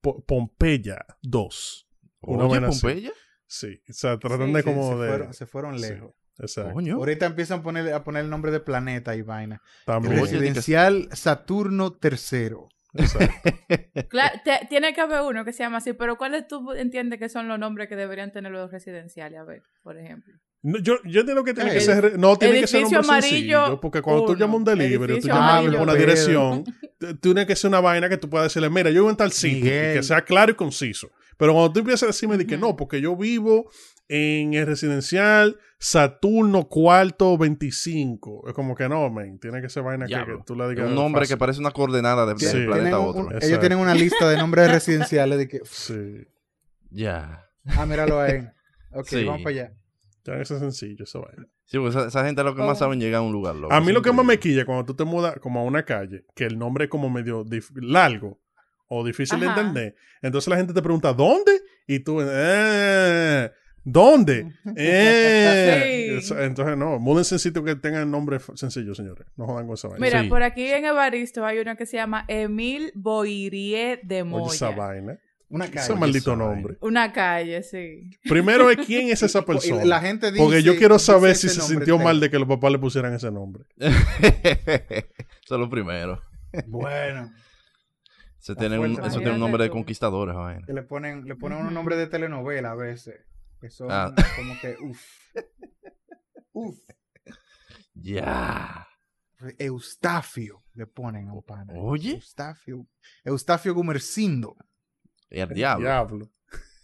Po- 0.01 0.23
Pompeya 0.25 1.05
2. 1.21 1.87
una 2.21 2.45
Oye, 2.45 2.51
vaina 2.53 2.67
así. 2.67 2.81
Pompeya. 2.81 3.11
Sí, 3.45 3.81
o 3.89 3.93
sea, 3.93 4.17
tratan 4.17 4.47
Sí, 4.47 4.53
de 4.53 4.63
como 4.63 4.83
se, 4.93 4.95
de... 4.95 5.07
fueron, 5.07 5.33
se 5.33 5.45
fueron 5.45 5.77
sí, 5.79 5.81
lejos. 5.89 6.13
Exacto. 6.39 6.73
Coño. 6.73 6.95
Ahorita 6.95 7.25
empiezan 7.25 7.59
a 7.59 7.63
poner, 7.63 7.93
a 7.93 8.03
poner 8.03 8.23
el 8.23 8.29
nombre 8.29 8.51
de 8.51 8.59
planeta 8.59 9.15
y 9.15 9.21
vaina. 9.21 9.61
También. 9.85 10.19
Residencial 10.19 11.09
Saturno 11.13 11.93
tercero. 11.93 12.69
exacto. 12.93 13.33
Claro, 14.09 14.39
te- 14.45 14.65
tiene 14.69 14.93
que 14.93 15.01
haber 15.01 15.21
uno 15.21 15.43
que 15.43 15.51
se 15.53 15.63
llama 15.63 15.77
así, 15.77 15.93
pero 15.93 16.17
¿cuáles 16.17 16.47
tú 16.47 16.71
entiendes 16.73 17.19
que 17.19 17.29
son 17.29 17.47
los 17.47 17.57
nombres 17.59 17.89
que 17.89 17.95
deberían 17.95 18.31
tener 18.31 18.51
los 18.51 18.71
residenciales? 18.71 19.39
A 19.39 19.43
ver, 19.43 19.63
por 19.83 19.97
ejemplo. 19.97 20.33
No, 20.63 20.79
yo, 20.79 20.95
yo 21.03 21.19
entiendo 21.21 21.43
que 21.43 21.53
tiene 21.53 21.71
que 21.71 21.77
Edif- 21.77 21.81
ser. 21.81 22.19
No, 22.19 22.35
tiene 22.37 22.61
que 22.61 22.67
ser 22.67 22.79
edificio 22.81 22.97
nombre 22.99 23.15
amarillo 23.15 23.59
sencillo. 23.59 23.81
Porque 23.81 24.01
cuando 24.01 24.25
tú 24.25 24.35
llamas 24.35 24.55
un 24.57 24.63
delivery, 24.65 25.19
tú 25.19 25.27
llamas 25.27 25.59
amarillo 25.59 25.81
una 25.83 25.93
dirección, 25.93 26.63
tiene 27.21 27.45
que 27.45 27.55
ser 27.55 27.69
una 27.69 27.79
vaina 27.79 28.09
que 28.09 28.17
tú 28.17 28.29
puedas 28.29 28.47
decirle, 28.47 28.69
mira, 28.69 28.89
yo 28.89 29.01
vivo 29.01 29.09
en 29.09 29.15
tal 29.17 29.31
sitio. 29.31 29.63
Que 29.69 30.01
sea 30.03 30.21
claro 30.21 30.51
y 30.51 30.55
conciso. 30.55 31.09
Pero 31.37 31.53
cuando 31.53 31.71
tú 31.73 31.79
empiezas 31.79 32.03
a 32.03 32.07
decirme 32.07 32.37
de 32.37 32.47
que 32.47 32.57
no, 32.57 32.75
porque 32.75 32.99
yo 32.99 33.15
vivo 33.15 33.69
en 34.09 34.53
el 34.53 34.65
residencial 34.65 35.57
Saturno 35.79 36.67
cuarto 36.69 37.37
25. 37.37 38.45
Es 38.47 38.53
como 38.53 38.73
que 38.75 38.89
no, 38.89 39.09
man. 39.11 39.37
Tiene 39.39 39.61
que 39.61 39.69
ser 39.69 39.83
vaina 39.83 40.07
que, 40.07 40.15
tú 40.45 40.55
le 40.55 40.69
digas. 40.69 40.87
Un 40.89 40.95
nombre 40.95 41.27
que 41.27 41.37
parece 41.37 41.59
una 41.59 41.71
coordenada 41.71 42.25
de, 42.25 42.37
Sí. 42.39 42.57
del 42.57 42.65
planeta 42.67 42.95
a 42.95 42.99
otro. 42.99 43.25
un- 43.27 43.35
ellos 43.41 43.59
tienen 43.59 43.77
una 43.79 43.93
lista 43.93 44.27
de 44.29 44.37
nombres 44.37 44.71
residenciales 44.71 45.37
de 45.37 45.47
que, 45.47 45.59
Sí. 45.65 46.25
Ya. 46.89 47.45
ah, 47.65 47.85
míralo 47.85 48.19
ahí. 48.19 48.47
Ok, 48.93 49.07
Sí. 49.07 49.23
vamos 49.25 49.43
para 49.43 49.55
allá. 49.55 49.73
Tiene 50.23 50.39
que 50.39 50.45
ser 50.45 50.59
sencillo, 50.59 51.03
esa 51.03 51.19
vaina. 51.19 51.45
Sí, 51.65 51.77
porque 51.77 51.89
esa, 51.97 52.07
esa 52.07 52.25
gente 52.25 52.43
lo 52.43 52.55
que 52.55 52.61
más 52.61 52.77
Oh. 52.77 52.79
saben 52.79 52.99
llegar 52.99 53.19
a 53.19 53.21
un 53.21 53.31
lugar 53.33 53.55
loco. 53.55 53.73
A 53.73 53.79
mí 53.79 53.87
Eso 53.87 53.93
lo 53.93 53.99
es 53.99 54.03
que 54.05 54.11
más 54.13 54.25
me 54.25 54.39
quilla 54.39 54.65
cuando 54.65 54.85
tú 54.85 54.95
te 54.95 55.03
mudas 55.03 55.35
como 55.41 55.59
a 55.59 55.63
una 55.63 55.83
calle, 55.83 56.25
que 56.33 56.45
el 56.45 56.57
nombre 56.57 56.85
es 56.85 56.89
como 56.89 57.09
medio 57.09 57.45
largo 57.75 58.39
o 58.87 59.05
difícil 59.05 59.39
de 59.41 59.47
entender, 59.47 59.95
entonces 60.21 60.47
la 60.47 60.55
gente 60.55 60.73
te 60.73 60.81
pregunta, 60.81 61.13
¿dónde? 61.13 61.61
Y 61.85 61.99
tú, 61.99 62.19
eh, 62.21 63.51
¿dónde? 63.91 64.51
Eh. 64.75 66.19
Sí. 66.21 66.33
Entonces, 66.37 66.77
no, 66.77 66.99
múdense 66.99 67.35
en 67.35 67.39
sitio 67.39 67.63
que 67.63 67.75
tengan 67.75 68.09
nombre 68.11 68.39
sencillo, 68.55 68.93
señores. 68.95 69.27
No 69.35 69.45
jodan 69.45 69.65
con 69.67 69.75
esa 69.75 69.87
vaina. 69.87 70.05
Mira, 70.05 70.21
Sí. 70.23 70.29
por 70.29 70.43
aquí 70.43 70.65
en 70.65 70.85
Evaristo 70.85 71.45
hay 71.45 71.59
uno 71.59 71.75
que 71.75 71.85
se 71.85 71.97
llama 71.97 72.25
Emil 72.27 72.91
Boirie 72.95 73.99
de 74.03 74.21
Oye, 74.23 74.53
esa 74.55 74.71
Moya. 74.71 74.77
vaina. 74.77 75.19
Una 75.49 75.63
Ese 75.65 75.73
calle. 75.75 75.95
maldito 75.99 76.31
esa 76.33 76.37
nombre. 76.43 76.77
Una 76.81 77.13
calle, 77.13 77.63
sí. 77.63 78.09
Primero 78.27 78.69
es 78.69 78.85
quién 78.85 79.07
es 79.09 79.23
esa 79.23 79.41
persona. 79.45 79.85
La 79.85 80.01
gente 80.01 80.31
dice, 80.31 80.43
Porque 80.43 80.61
yo 80.61 80.75
quiero 80.75 80.99
saber 80.99 81.31
ese 81.31 81.47
si 81.47 81.55
se 81.55 81.61
sintió 81.61 81.97
mal 81.97 82.19
de 82.19 82.29
que 82.29 82.37
los 82.37 82.47
papás 82.49 82.71
le 82.71 82.79
pusieran 82.79 83.13
ese 83.13 83.31
nombre. 83.31 83.63
Eso 83.77 85.55
es 85.55 85.59
lo 85.59 85.69
primero. 85.69 86.21
Bueno, 86.67 87.31
Se 88.39 88.55
tiene 88.55 88.77
un, 88.79 88.93
eso 89.03 89.19
tiene 89.19 89.33
un 89.33 89.39
nombre 89.39 89.63
de 89.63 89.69
esa 89.91 90.09
vaina. 90.09 90.65
le 90.67 90.81
ponen, 90.83 91.25
le 91.25 91.35
ponen 91.35 91.59
un 91.65 91.73
nombre 91.73 91.95
de 91.95 92.07
telenovela 92.07 92.71
a 92.71 92.75
veces. 92.75 93.15
Que 93.59 93.69
son 93.69 93.87
Ah. 93.91 94.13
como 94.35 94.59
que, 94.59 94.75
uff. 94.81 95.35
Uff. 96.53 96.77
Ya. 97.93 98.87
Eustafio 99.59 100.63
le 100.73 100.87
ponen 100.87 101.29
a 101.29 101.41
pana. 101.41 101.73
Oye. 101.75 102.15
Eustafio. 102.15 102.87
Eustafio 103.23 103.73
Gumercindo. 103.73 104.55
El 105.29 105.49
diablo. 105.49 105.85
Diablo. 105.85 106.31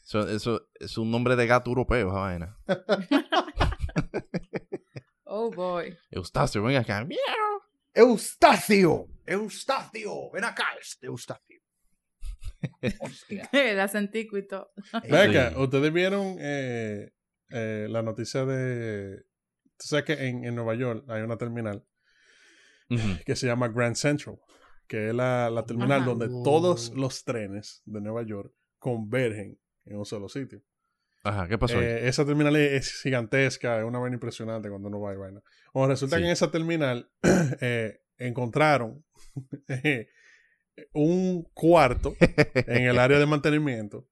Eso, 0.06 0.28
eso 0.28 0.68
es 0.80 0.98
un 0.98 1.10
nombre 1.10 1.36
de 1.36 1.48
gato 1.48 1.70
europeo, 1.72 2.10
esa 2.10 2.20
vaina. 2.20 2.58
Oh 5.26 5.50
boy. 5.50 5.98
Eustacio, 6.12 6.62
venga 6.62 6.82
acá. 6.82 7.08
Eustacio. 7.96 9.08
Eustacio. 9.26 10.30
Ven 10.32 10.44
acá, 10.44 10.66
este 10.80 11.08
Eustacio. 11.08 11.60
Hostia. 13.00 13.50
Y 14.38 14.48
todo. 14.48 14.72
Venga, 15.10 15.54
ustedes 15.58 15.92
vieron 15.94 16.38
eh, 16.40 17.12
eh, 17.50 17.88
la 17.90 18.02
noticia 18.02 18.46
de. 18.46 19.24
Tú 19.78 19.88
sabes 19.88 20.06
que 20.06 20.14
en, 20.14 20.46
en 20.46 20.56
Nueva 20.56 20.76
York 20.76 21.04
hay 21.10 21.22
una 21.24 21.38
terminal 21.38 21.86
Ujú. 22.90 23.08
que 23.26 23.36
se 23.36 23.48
llama 23.48 23.68
Grand 23.70 23.96
Central, 23.96 24.38
que 24.88 25.10
es 25.10 25.16
la, 25.16 25.50
la 25.50 25.66
terminal 25.66 26.02
Ajá. 26.02 26.10
donde 26.10 26.28
todos 26.44 26.94
los 26.96 27.24
trenes 27.24 27.82
de 27.86 28.02
Nueva 28.02 28.24
York 28.24 28.54
convergen 28.80 29.60
en 29.86 29.98
un 29.98 30.06
solo 30.06 30.30
sitio. 30.30 30.62
Ajá, 31.24 31.48
¿qué 31.48 31.58
pasó 31.58 31.80
ahí? 31.80 31.86
Eh, 31.86 32.08
esa 32.08 32.26
terminal 32.26 32.56
es, 32.56 32.72
es 32.74 33.02
gigantesca, 33.02 33.80
es 33.80 33.86
una 33.86 33.98
vaina 34.00 34.16
impresionante 34.16 34.70
cuando 34.70 34.90
uno 34.90 35.00
va 35.00 35.14
y 35.14 35.18
vaina. 35.18 35.42
Bueno, 35.74 35.90
resulta 35.90 36.18
Sí. 36.18 36.22
que 36.22 36.26
en 36.28 36.32
esa 36.34 36.52
terminal 36.52 37.10
eh, 37.62 38.02
encontraron 38.18 39.04
eh, 39.70 40.10
un 40.94 41.44
cuarto 41.54 42.16
en 42.20 42.84
el 42.86 43.00
área 43.00 43.20
de 43.20 43.26
mantenimiento 43.26 44.08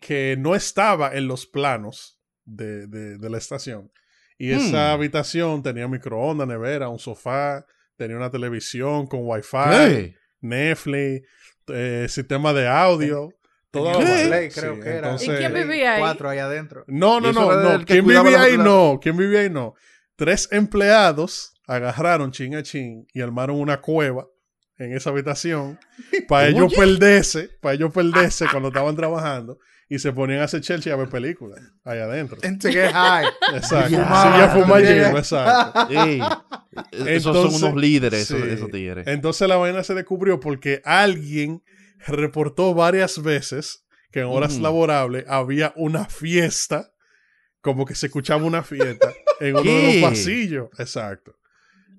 que 0.00 0.36
no 0.38 0.54
estaba 0.54 1.14
en 1.14 1.26
los 1.28 1.46
planos 1.46 2.20
de, 2.44 2.86
de- 2.86 3.18
de 3.18 3.30
la 3.30 3.38
estación. 3.38 3.90
Y 4.38 4.52
esa 4.52 4.90
Hmm. 4.90 4.94
habitación 4.94 5.62
tenía 5.62 5.88
microondas, 5.88 6.46
nevera, 6.46 6.88
un 6.88 6.98
sofá, 6.98 7.66
tenía 7.96 8.16
una 8.16 8.30
televisión 8.30 9.06
con 9.08 9.20
wifi, 9.24 9.56
¿Qué? 9.70 10.14
Netflix, 10.40 11.26
eh, 11.68 12.06
sistema 12.08 12.52
de 12.52 12.68
audio. 12.68 13.30
Play, 13.70 14.48
creo 14.48 14.76
Sí, 14.76 14.80
que 14.80 14.88
era. 14.88 14.98
entonces- 14.98 15.28
¿Y 15.28 15.32
quién 15.36 15.52
vivía 15.52 15.94
ahí? 15.94 16.00
Cuatro 16.00 16.28
ahí 16.30 16.38
adentro. 16.38 16.84
no, 16.86 17.20
no, 17.20 17.32
no, 17.32 17.52
no. 17.78 17.84
¿Quién 17.84 18.06
vivía 18.06 18.40
ahí? 18.42 18.56
No. 18.56 18.98
¿Quién 19.02 19.16
vivía 19.16 19.40
ahí? 19.40 19.50
No. 19.50 19.74
Tres 20.16 20.48
empleados 20.52 21.54
agarraron 21.66 22.30
chin 22.32 22.54
a 22.56 22.62
chin 22.62 23.06
y 23.12 23.20
armaron 23.20 23.60
una 23.60 23.80
cueva 23.80 24.26
en 24.78 24.92
esa 24.94 25.10
habitación 25.10 25.78
para 26.28 26.48
ellos 26.48 26.72
perderse, 26.74 27.50
para 27.60 27.74
ellos 27.74 27.92
perderse 27.92 28.46
cuando 28.50 28.68
estaban 28.68 28.96
trabajando 28.96 29.58
y 29.90 29.98
se 29.98 30.12
ponían 30.12 30.40
a 30.40 30.44
hacer 30.44 30.60
Chelsea 30.60 30.92
a 30.92 30.96
ver 30.96 31.08
películas 31.08 31.60
ahí 31.84 31.98
adentro. 31.98 32.36
And 32.42 32.60
to 32.60 32.68
get 32.68 32.92
high. 32.92 33.26
Exacto. 33.54 33.90
Ya. 33.90 34.04
Sí, 34.04 34.38
ya 34.38 34.48
fuma 34.50 34.80
Ya. 34.80 34.90
lleno, 34.90 35.18
exacto. 35.18 35.88
Ey, 35.90 36.20
esos 37.06 37.34
son 37.34 37.54
unos 37.54 37.80
líderes, 37.80 38.22
esos, 38.22 38.40
sí. 38.40 38.48
esos 38.50 38.70
tigres. 38.70 39.06
Entonces 39.06 39.48
la 39.48 39.56
vaina 39.56 39.82
se 39.82 39.94
descubrió 39.94 40.40
porque 40.40 40.82
alguien 40.84 41.62
reportó 42.06 42.74
varias 42.74 43.22
veces 43.22 43.84
que 44.12 44.20
en 44.20 44.26
horas 44.26 44.58
laborables 44.58 45.24
había 45.28 45.72
una 45.76 46.04
fiesta, 46.06 46.92
como 47.60 47.84
que 47.84 47.94
se 47.94 48.06
escuchaba 48.06 48.44
una 48.44 48.62
fiesta 48.62 49.12
en 49.40 49.56
uno 49.56 49.64
de 49.64 50.00
los 50.00 50.10
pasillos. 50.10 50.68
Exacto. 50.78 51.34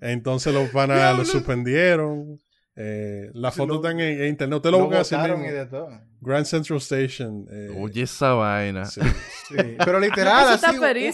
Entonces 0.01 0.53
los 0.53 0.69
panas 0.69 1.17
lo 1.17 1.25
suspendieron. 1.25 2.39
Eh, 2.81 3.29
la 3.33 3.51
foto 3.51 3.73
lo- 3.73 3.75
está 3.75 3.91
en, 3.91 3.99
en 3.99 4.27
internet. 4.29 4.55
Usted 4.55 4.71
lo 4.71 4.77
Lo 4.77 4.85
busca 4.85 5.01
así 5.01 5.13
botaron 5.15 5.41
mismo. 5.41 5.53
y 5.53 5.57
de 5.59 5.65
todo. 5.65 5.89
Grand 6.21 6.45
Central 6.45 6.77
Station. 6.79 7.45
eh, 7.51 7.75
Oye, 7.77 8.03
esa 8.03 8.31
vaina. 8.33 8.85
sí. 8.85 9.01
Sí, 9.49 9.55
Pero 9.83 9.99
literal, 9.99 10.47
así. 10.53 10.65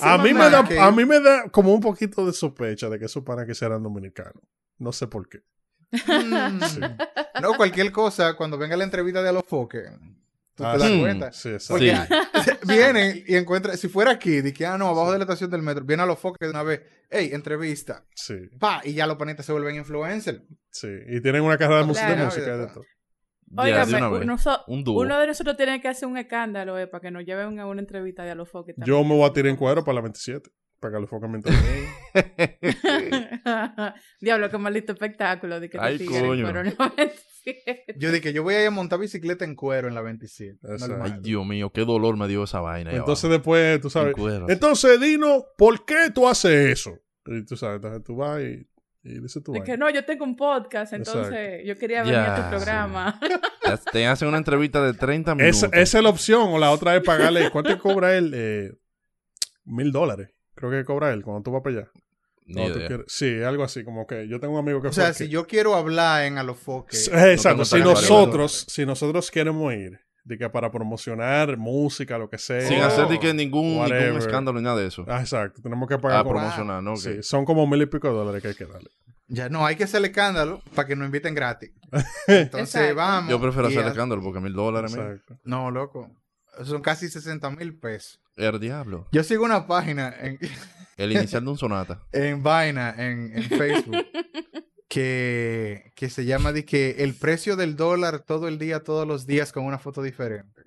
A 0.01 0.17
mí, 0.19 0.33
me 0.33 0.49
da, 0.49 0.63
que- 0.63 0.77
a 0.79 0.91
mí 0.91 1.05
me 1.05 1.19
da 1.19 1.49
como 1.49 1.73
un 1.73 1.79
poquito 1.81 2.25
de 2.25 2.33
sospecha 2.33 2.87
de 2.89 2.99
que 2.99 3.05
esos 3.05 3.23
panas 3.23 3.47
que 3.47 3.55
serán 3.55 3.81
dominicanos. 3.81 4.43
No 4.77 4.91
sé 4.91 5.07
por 5.07 5.27
qué. 5.27 5.39
Mm. 5.91 6.61
Sí. 6.65 6.79
No, 7.41 7.53
cualquier 7.55 7.91
cosa, 7.91 8.35
cuando 8.35 8.57
venga 8.57 8.75
la 8.77 8.83
entrevista 8.83 9.23
de 9.23 9.29
Alofoque, 9.29 9.83
tú 10.55 10.63
Ah, 10.65 10.73
te 10.73 10.79
das 10.79 10.87
sí. 10.89 10.99
cuenta. 10.99 11.31
Sí, 11.31 11.49
exacto. 11.49 11.73
Porque 11.73 12.41
Sí. 12.43 12.51
viene 12.67 13.23
y 13.27 13.35
encuentra, 13.35 13.75
si 13.77 13.87
fuera 13.89 14.11
aquí, 14.11 14.41
de 14.41 14.53
que, 14.53 14.65
ah, 14.65 14.77
no, 14.77 14.87
abajo 14.87 15.11
de 15.11 15.17
la 15.19 15.23
estación 15.25 15.49
del 15.51 15.61
metro, 15.61 15.83
viene 15.85 16.03
Alofoque 16.03 16.45
de 16.45 16.51
una 16.51 16.63
vez, 16.63 16.81
hey, 17.09 17.29
entrevista, 17.33 18.05
Sí, 18.15 18.35
pa, 18.59 18.81
y 18.83 18.93
ya 18.93 19.05
los 19.07 19.17
panitas 19.17 19.45
se 19.45 19.51
vuelven 19.51 19.75
influencers. 19.75 20.41
sí. 20.69 20.87
Y 21.09 21.21
tienen 21.21 21.41
una 21.43 21.57
carrera 21.57 21.81
de, 21.81 21.85
música- 21.85 22.07
de 22.09 22.13
Claro. 22.15 22.29
música 22.29 22.57
de 22.57 22.67
todo. 22.67 22.83
Vez. 23.47 24.23
uno, 24.23 24.37
so- 24.37 24.63
Un 24.67 24.83
dúo. 24.83 25.01
uno 25.01 25.19
de 25.19 25.27
nosotros 25.27 25.55
tiene 25.55 25.79
que 25.79 25.87
hacer 25.87 26.07
un 26.07 26.17
escándalo 26.17 26.77
eh, 26.79 26.87
para 26.87 27.01
que 27.01 27.11
nos 27.11 27.23
lleven 27.25 27.59
a 27.59 27.67
una 27.67 27.79
entrevista 27.79 28.23
de 28.23 28.31
a 28.31 28.35
los 28.35 28.49
foques. 28.49 28.75
Yo 28.85 29.03
me 29.03 29.15
voy 29.15 29.29
a 29.29 29.33
tirar 29.33 29.49
en 29.51 29.55
cuadro 29.55 29.83
para 29.83 29.95
la 29.95 30.01
27. 30.01 30.49
Mientras. 31.29 31.55
Diablo, 34.21 34.49
qué 34.49 34.57
maldito 34.57 34.93
espectáculo 34.93 35.59
de 35.59 35.69
que 35.69 35.77
te 35.77 35.83
Ay, 35.83 35.97
tigre, 35.97 36.21
coño. 36.27 36.45
pero 36.45 36.63
no 36.63 36.71
es 36.97 37.25
Yo 37.97 38.11
dije, 38.11 38.33
yo 38.33 38.43
voy 38.43 38.55
a 38.55 38.61
ir 38.61 38.67
a 38.67 38.71
montar 38.71 38.99
bicicleta 38.99 39.45
en 39.45 39.55
cuero 39.55 39.87
en 39.87 39.95
la 39.95 40.01
27. 40.01 40.59
Exacto. 40.63 40.87
normal. 40.87 41.11
Ay, 41.15 41.19
Dios 41.21 41.45
mío, 41.45 41.69
qué 41.71 41.85
dolor 41.85 42.17
me 42.17 42.27
dio 42.27 42.43
esa 42.43 42.59
vaina. 42.59 42.91
Entonces 42.91 43.25
abajo. 43.25 43.37
después, 43.37 43.81
tú 43.81 43.89
sabes. 43.89 44.15
En 44.15 44.21
cuero. 44.21 44.49
Entonces, 44.49 44.99
Dino, 44.99 45.45
¿por 45.57 45.85
qué 45.85 46.09
tú 46.13 46.27
haces 46.27 46.71
eso? 46.71 46.97
Y 47.25 47.45
tú 47.45 47.55
sabes, 47.57 47.77
entonces 47.77 48.03
tú 48.03 48.15
vas 48.17 48.41
y, 48.41 48.67
y 49.03 49.19
dices 49.19 49.43
tú. 49.43 49.51
De 49.53 49.63
que 49.63 49.77
no, 49.77 49.89
yo 49.89 50.05
tengo 50.05 50.25
un 50.25 50.35
podcast, 50.35 50.93
entonces 50.93 51.61
yo 51.65 51.77
quería 51.77 52.03
venir 52.03 52.17
a 52.19 52.43
tu 52.43 52.49
programa. 52.55 53.19
Te- 53.19 53.91
Te 53.91 54.05
hacen 54.07 54.27
una 54.27 54.37
entrevista 54.37 54.83
de 54.83 54.93
30 54.93 55.35
minutos. 55.35 55.63
Esa, 55.63 55.67
esa 55.75 55.97
es 55.99 56.03
la 56.03 56.09
opción. 56.09 56.49
O 56.53 56.59
la 56.59 56.71
otra 56.71 56.95
es 56.95 57.03
pagarle. 57.03 57.49
¿Cuánto 57.51 57.77
cobra 57.79 58.15
él? 58.17 58.31
Eh, 58.35 58.71
Mil 59.67 59.91
dólares. 59.91 60.29
Creo 60.69 60.81
que 60.81 60.85
cobra 60.85 61.11
él 61.13 61.23
cuando 61.23 61.43
tú 61.43 61.51
vas 61.51 61.61
para 61.63 61.77
allá. 61.77 61.89
Cuando 62.53 62.73
tú 62.73 62.79
quieres- 62.87 63.05
Sí, 63.07 63.41
algo 63.41 63.63
así. 63.63 63.83
Como 63.83 64.05
que 64.05 64.27
yo 64.27 64.39
tengo 64.39 64.53
un 64.53 64.59
amigo 64.59 64.81
que 64.81 64.89
O 64.89 64.93
sea, 64.93 65.13
si 65.13 65.27
yo 65.29 65.47
quiero 65.47 65.75
hablar 65.75 66.25
en 66.25 66.37
Alofoque, 66.37 66.95
Sí, 66.95 67.09
Exacto. 67.13 67.65
si 67.65 67.79
nosotros, 67.79 68.65
si 68.69 68.85
nosotros 68.85 69.31
queremos 69.31 69.73
ir, 69.73 69.99
de 70.23 70.37
que 70.39 70.49
para 70.49 70.71
promocionar 70.71 71.55
música, 71.57 72.17
lo 72.17 72.29
que 72.29 72.37
sea. 72.39 72.61
Sin 72.61 72.81
Oh, 72.81 72.85
hacer 72.85 73.07
de 73.07 73.19
que 73.19 73.33
ningún, 73.33 73.85
escándalo 74.17 74.57
ni 74.59 74.63
nada 74.63 74.81
de 74.81 74.87
eso. 74.87 75.05
Ah, 75.07 75.19
exacto. 75.21 75.61
Tenemos 75.61 75.87
que 75.87 75.97
pagar 75.99 76.19
A 76.19 76.23
por 76.23 76.33
promocionar, 76.33 76.81
¿no? 76.81 76.95
Sí, 76.97 77.21
son 77.21 77.45
como 77.45 77.67
mil 77.67 77.81
y 77.81 77.85
pico 77.85 78.07
de 78.07 78.13
dólares 78.15 78.41
que 78.41 78.47
hay 78.49 78.55
que 78.55 78.65
darle. 78.65 78.89
ya 79.27 79.49
no, 79.49 79.65
hay 79.65 79.75
que 79.75 79.83
hacerle 79.85 80.07
escándalo 80.09 80.61
para 80.75 80.87
que 80.87 80.95
nos 80.95 81.05
inviten 81.07 81.33
gratis. 81.35 81.71
Entonces 82.27 82.93
vamos. 82.95 83.29
Yo 83.31 83.39
prefiero 83.39 83.67
hacer 83.67 83.85
escándalo 83.87 84.21
porque 84.23 84.39
mil 84.39 84.53
dólares. 84.53 84.93
Exacto. 84.95 85.37
No, 85.43 85.69
loco. 85.71 86.09
Son 86.63 86.81
casi 86.81 87.09
60 87.09 87.49
mil 87.51 87.77
pesos. 87.77 88.19
El 88.35 88.59
diablo. 88.59 89.07
Yo 89.11 89.23
sigo 89.23 89.45
una 89.45 89.67
página 89.67 90.13
en, 90.19 90.39
El 90.97 91.11
inicial 91.11 91.43
de 91.43 91.51
un 91.51 91.57
sonata. 91.57 92.01
en 92.11 92.41
Vaina, 92.43 92.93
en, 92.97 93.31
en 93.35 93.43
Facebook, 93.49 93.95
que, 94.87 95.91
que 95.95 96.09
se 96.09 96.25
llama 96.25 96.51
de 96.51 96.65
que 96.65 96.97
el 96.99 97.15
precio 97.15 97.55
del 97.55 97.75
dólar 97.75 98.19
todo 98.19 98.47
el 98.47 98.57
día, 98.57 98.83
todos 98.83 99.07
los 99.07 99.25
días 99.25 99.51
con 99.51 99.65
una 99.65 99.79
foto 99.79 100.01
diferente. 100.01 100.63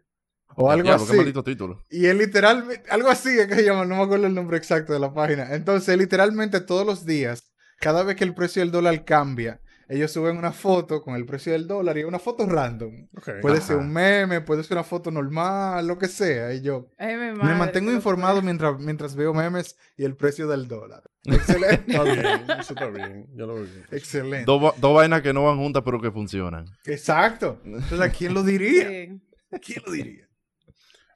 O 0.56 0.70
algo 0.70 0.84
diablo, 0.84 1.04
qué 1.04 1.10
así. 1.12 1.16
maldito 1.18 1.44
título. 1.44 1.82
Y 1.88 2.06
es 2.06 2.16
literalmente, 2.16 2.82
algo 2.90 3.08
así 3.10 3.38
es 3.38 3.46
que 3.46 3.54
se 3.54 3.64
llama, 3.64 3.84
no 3.84 3.96
me 3.96 4.02
acuerdo 4.02 4.26
el 4.26 4.34
nombre 4.34 4.56
exacto 4.56 4.92
de 4.92 4.98
la 4.98 5.14
página. 5.14 5.54
Entonces, 5.54 5.96
literalmente 5.96 6.60
todos 6.60 6.84
los 6.84 7.06
días, 7.06 7.52
cada 7.78 8.02
vez 8.02 8.16
que 8.16 8.24
el 8.24 8.34
precio 8.34 8.60
del 8.60 8.72
dólar 8.72 9.04
cambia, 9.04 9.60
ellos 9.88 10.10
suben 10.12 10.36
una 10.36 10.52
foto 10.52 11.02
con 11.02 11.14
el 11.14 11.24
precio 11.24 11.52
del 11.52 11.66
dólar 11.66 11.96
y 11.96 12.00
es 12.00 12.06
una 12.06 12.18
foto 12.18 12.46
random. 12.46 13.08
Puede 13.40 13.56
Ajá. 13.58 13.66
ser 13.66 13.76
un 13.76 13.90
meme, 13.92 14.40
puede 14.42 14.62
ser 14.62 14.76
una 14.76 14.84
foto 14.84 15.10
normal, 15.10 15.86
lo 15.86 15.96
que 15.98 16.08
sea. 16.08 16.52
Y 16.52 16.60
yo 16.60 16.90
Ay, 16.98 17.16
mi 17.16 17.32
me 17.42 17.54
mantengo 17.54 17.90
informado 17.90 18.42
mientras, 18.42 18.78
mientras 18.78 19.16
veo 19.16 19.32
memes 19.32 19.76
y 19.96 20.04
el 20.04 20.14
precio 20.16 20.46
del 20.46 20.68
dólar. 20.68 21.02
Excelente. 21.24 21.90
Está 21.92 22.02
bien, 22.04 22.24
eso 22.60 22.74
está 22.74 22.86
bien. 22.90 23.26
Yo 23.34 23.46
lo 23.46 23.54
veo 23.54 23.64
bien. 23.64 23.84
Excelente. 23.90 24.44
Dos 24.44 24.74
dos 24.78 24.94
vainas 24.94 25.22
que 25.22 25.32
no 25.32 25.44
van 25.44 25.56
juntas 25.56 25.82
pero 25.84 26.00
que 26.00 26.10
funcionan. 26.12 26.66
Exacto. 26.84 27.60
Entonces, 27.64 28.00
¿a 28.00 28.10
quién 28.10 28.34
lo 28.34 28.42
diría? 28.42 28.88
Sí. 28.88 29.20
¿A 29.52 29.58
quién 29.58 29.82
lo 29.86 29.92
diría? 29.92 30.28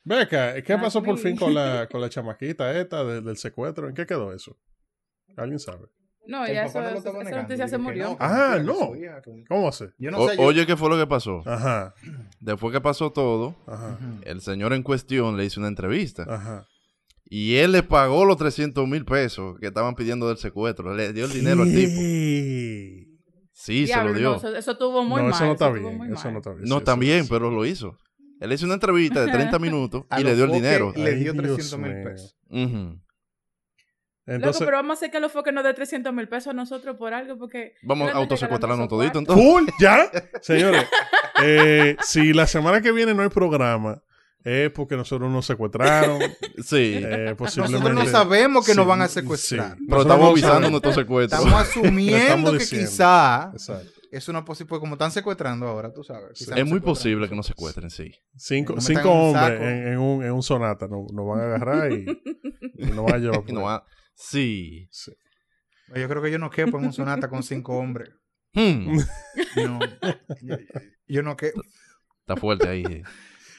Ve 0.05 0.21
acá, 0.21 0.61
¿qué 0.63 0.77
pasó 0.79 1.01
por 1.03 1.17
fin 1.19 1.37
con 1.37 1.55
la, 1.55 1.87
con 1.93 2.01
la 2.01 2.09
chamaquita 2.09 2.77
esta 2.81 3.05
de- 3.05 3.21
del 3.21 3.37
secuestro? 3.37 3.89
¿En 3.89 3.95
qué 3.95 4.05
quedó 4.07 4.33
eso? 4.33 4.59
¿Alguien 5.37 5.59
sabe? 5.61 5.87
No, 6.27 6.45
El 6.47 6.55
ya 6.55 6.65
eso, 6.67 6.81
no 6.81 6.89
esa 6.89 7.13
negando, 7.13 7.43
noticia 7.43 7.69
se 7.69 7.79
murió. 7.79 8.11
no, 8.11 8.17
Ah, 8.21 8.59
no. 8.63 8.75
su 8.75 8.97
hija, 8.97 9.21
que- 9.23 9.45
¿Cómo 9.49 9.69
hace? 9.69 9.91
Yo 9.99 10.11
no 10.11 10.19
O- 10.19 10.29
sé. 10.29 10.37
yo- 10.37 10.43
oye, 10.43 10.67
¿qué 10.67 10.77
fue 10.77 10.89
lo 10.89 10.97
que 10.97 11.07
pasó? 11.07 11.43
Ajá, 11.47 11.95
Después 12.41 12.73
que 12.73 12.81
pasó 12.81 13.11
todo, 13.13 13.57
ajá, 13.67 13.99
el 14.23 14.41
señor 14.41 14.73
en 14.73 14.83
cuestión 14.83 15.37
le 15.37 15.45
hizo 15.45 15.61
una 15.61 15.69
entrevista. 15.69 16.25
ajá. 16.29 16.67
Y 17.35 17.57
él 17.57 17.73
le 17.73 17.83
pagó 17.83 18.25
los 18.27 18.37
300 18.37 18.87
mil 18.87 19.05
pesos 19.07 19.59
que 19.59 19.69
estaban 19.69 19.95
pidiendo 19.95 20.29
del 20.29 20.37
secuestro. 20.37 20.95
Le 20.95 21.15
dio 21.15 21.25
el 21.25 21.33
dinero 21.33 21.63
al 21.63 21.73
tipo. 21.73 22.01
Sí, 23.55 23.85
Diablo, 23.85 24.09
se 24.09 24.13
lo 24.15 24.19
dio. 24.19 24.31
no, 24.33 24.37
eso, 24.37 24.57
eso 24.57 24.71
estuvo 24.73 25.03
muy 25.05 25.17
no, 25.23 25.29
mal. 25.29 25.33
eso 25.35 25.45
no 25.47 25.53
está 25.53 25.71
bien. 25.71 26.13
Eso 26.13 26.31
no 26.31 26.39
está 26.39 26.51
bien. 26.53 26.69
No, 26.69 26.79
sí, 26.81 26.85
también, 26.85 27.27
pero 27.29 27.51
lo 27.51 27.65
hizo. 27.65 27.97
Él 28.41 28.53
hizo 28.53 28.65
una 28.67 28.75
entrevista 28.75 29.25
de 29.25 29.31
30 29.33 29.59
minutos 29.61 30.05
y 30.19 30.25
le 30.25 30.35
dio 30.35 30.45
el 30.45 30.53
dinero. 30.53 30.93
Le 30.97 31.15
dio 31.15 31.33
Dios 31.33 31.57
300 31.57 31.79
mil 31.79 32.03
pesos. 32.03 32.37
Ujú. 32.51 32.99
Entonces, 34.27 34.61
Loco, 34.61 34.67
pero 34.67 34.77
vamos 34.79 34.91
a 34.91 34.95
hacer 34.99 35.11
que 35.11 35.19
los 35.21 35.33
foques 35.33 35.53
nos 35.53 35.65
dé 35.65 35.75
300 35.75 36.13
mil 36.13 36.29
pesos 36.29 36.49
a 36.49 36.53
nosotros 36.53 36.97
por 36.97 37.13
algo, 37.13 37.37
porque... 37.39 37.75
Vamos 37.83 38.11
a 38.11 38.15
no 38.15 38.21
autosecuestrarnos 38.21 38.89
todito. 38.89 39.19
Entonces. 39.19 39.45
¡Full! 39.45 39.65
¿Ya? 39.81 40.11
Señores, 40.41 40.87
eh, 41.43 41.97
si 42.03 42.33
la 42.33 42.47
semana 42.47 42.81
que 42.81 42.93
viene 42.93 43.15
no 43.15 43.23
hay 43.23 43.31
programa, 43.31 44.03
es 44.45 44.71
porque 44.71 44.97
nosotros 44.97 45.31
nos 45.31 45.47
secuestraron. 45.47 46.21
Sí. 46.63 47.01
eh, 47.03 47.35
posiblemente. 47.37 47.89
Nosotros 47.89 48.05
no 48.05 48.11
sabemos 48.11 48.67
que 48.67 48.75
nos 48.75 48.87
van 48.87 49.03
a 49.03 49.09
sí. 49.09 49.15
secuestrar. 49.15 49.77
pero 49.77 49.81
Nosotros 49.81 50.03
estamos 50.03 50.25
no 50.25 50.31
avisando 50.31 50.71
nuestro 50.71 50.93
secuestro. 50.93 51.39
Estamos 51.39 51.61
asumiendo 51.61 52.17
Estamos 52.17 52.53
que 52.59 52.77
quizá 52.77 53.51
Exacto. 53.53 53.91
es 54.11 54.29
una 54.29 54.45
posible, 54.45 54.69
pues 54.69 54.81
como 54.81 54.95
están 54.95 55.11
secuestrando 55.11 55.67
ahora, 55.67 55.93
tú 55.93 56.05
sabes. 56.05 56.49
es 56.49 56.67
muy 56.67 56.81
posible 56.81 57.29
que 57.29 57.35
nos 57.35 57.47
secuestren, 57.47 57.91
sí. 57.91 58.13
Cinco, 58.37 58.75
No 58.75 58.81
cinco 58.81 59.01
metan 59.03 59.13
en 59.13 59.19
un 59.19 59.37
hombres 59.37 59.61
en, 59.61 59.89
en 59.89 59.99
un, 59.99 60.25
en 60.25 60.33
un 60.33 60.43
sonata 60.43 60.87
nos, 60.87 61.13
nos 61.13 61.27
van 61.27 61.41
a 61.41 61.45
agarrar 61.45 61.93
y, 61.93 62.07
y 62.79 62.87
nos 62.87 63.05
van 63.05 63.15
a 63.15 63.19
llevar. 63.19 63.85
no 64.15 64.23
Sí. 64.23 64.89
Sí. 64.91 65.13
Yo 65.95 66.09
creo 66.09 66.23
que 66.23 66.31
yo 66.31 66.39
no 66.39 66.51
quepo 66.51 66.79
en 66.79 66.87
un 66.87 66.93
sonata 66.93 67.29
con 67.29 67.43
cinco 67.43 67.77
hombres. 67.77 68.11
Hmm. 68.55 68.97
No. 69.57 69.79
Yo, 70.43 70.57
yo 71.07 71.23
no 71.23 71.37
quepo. 71.37 71.63
Está 72.21 72.37
fuerte 72.37 72.69
ahí. 72.69 73.03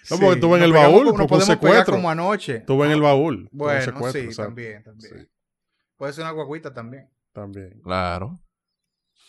No, 0.10 0.18
porque 0.20 0.40
tú 0.40 0.50
ves 0.52 0.60
en 0.60 0.66
el 0.66 0.74
baúl, 0.74 1.08
un 1.08 1.28
podemos 1.28 1.46
pegar 1.48 1.58
secuestro. 1.60 1.96
como 1.96 2.10
anoche. 2.10 2.60
Tú 2.62 2.78
en 2.84 2.92
el 2.92 3.02
baúl. 3.02 3.50
un 3.52 3.58
Bueno, 3.58 4.12
sí, 4.12 4.30
también, 4.36 4.84
también. 4.84 5.20
Sí, 5.20 5.28
Puede 5.96 6.14
ser 6.14 6.24
una 6.24 6.32
guaguita 6.32 6.74
también. 6.74 7.10
también. 7.32 7.80
Claro. 7.82 8.40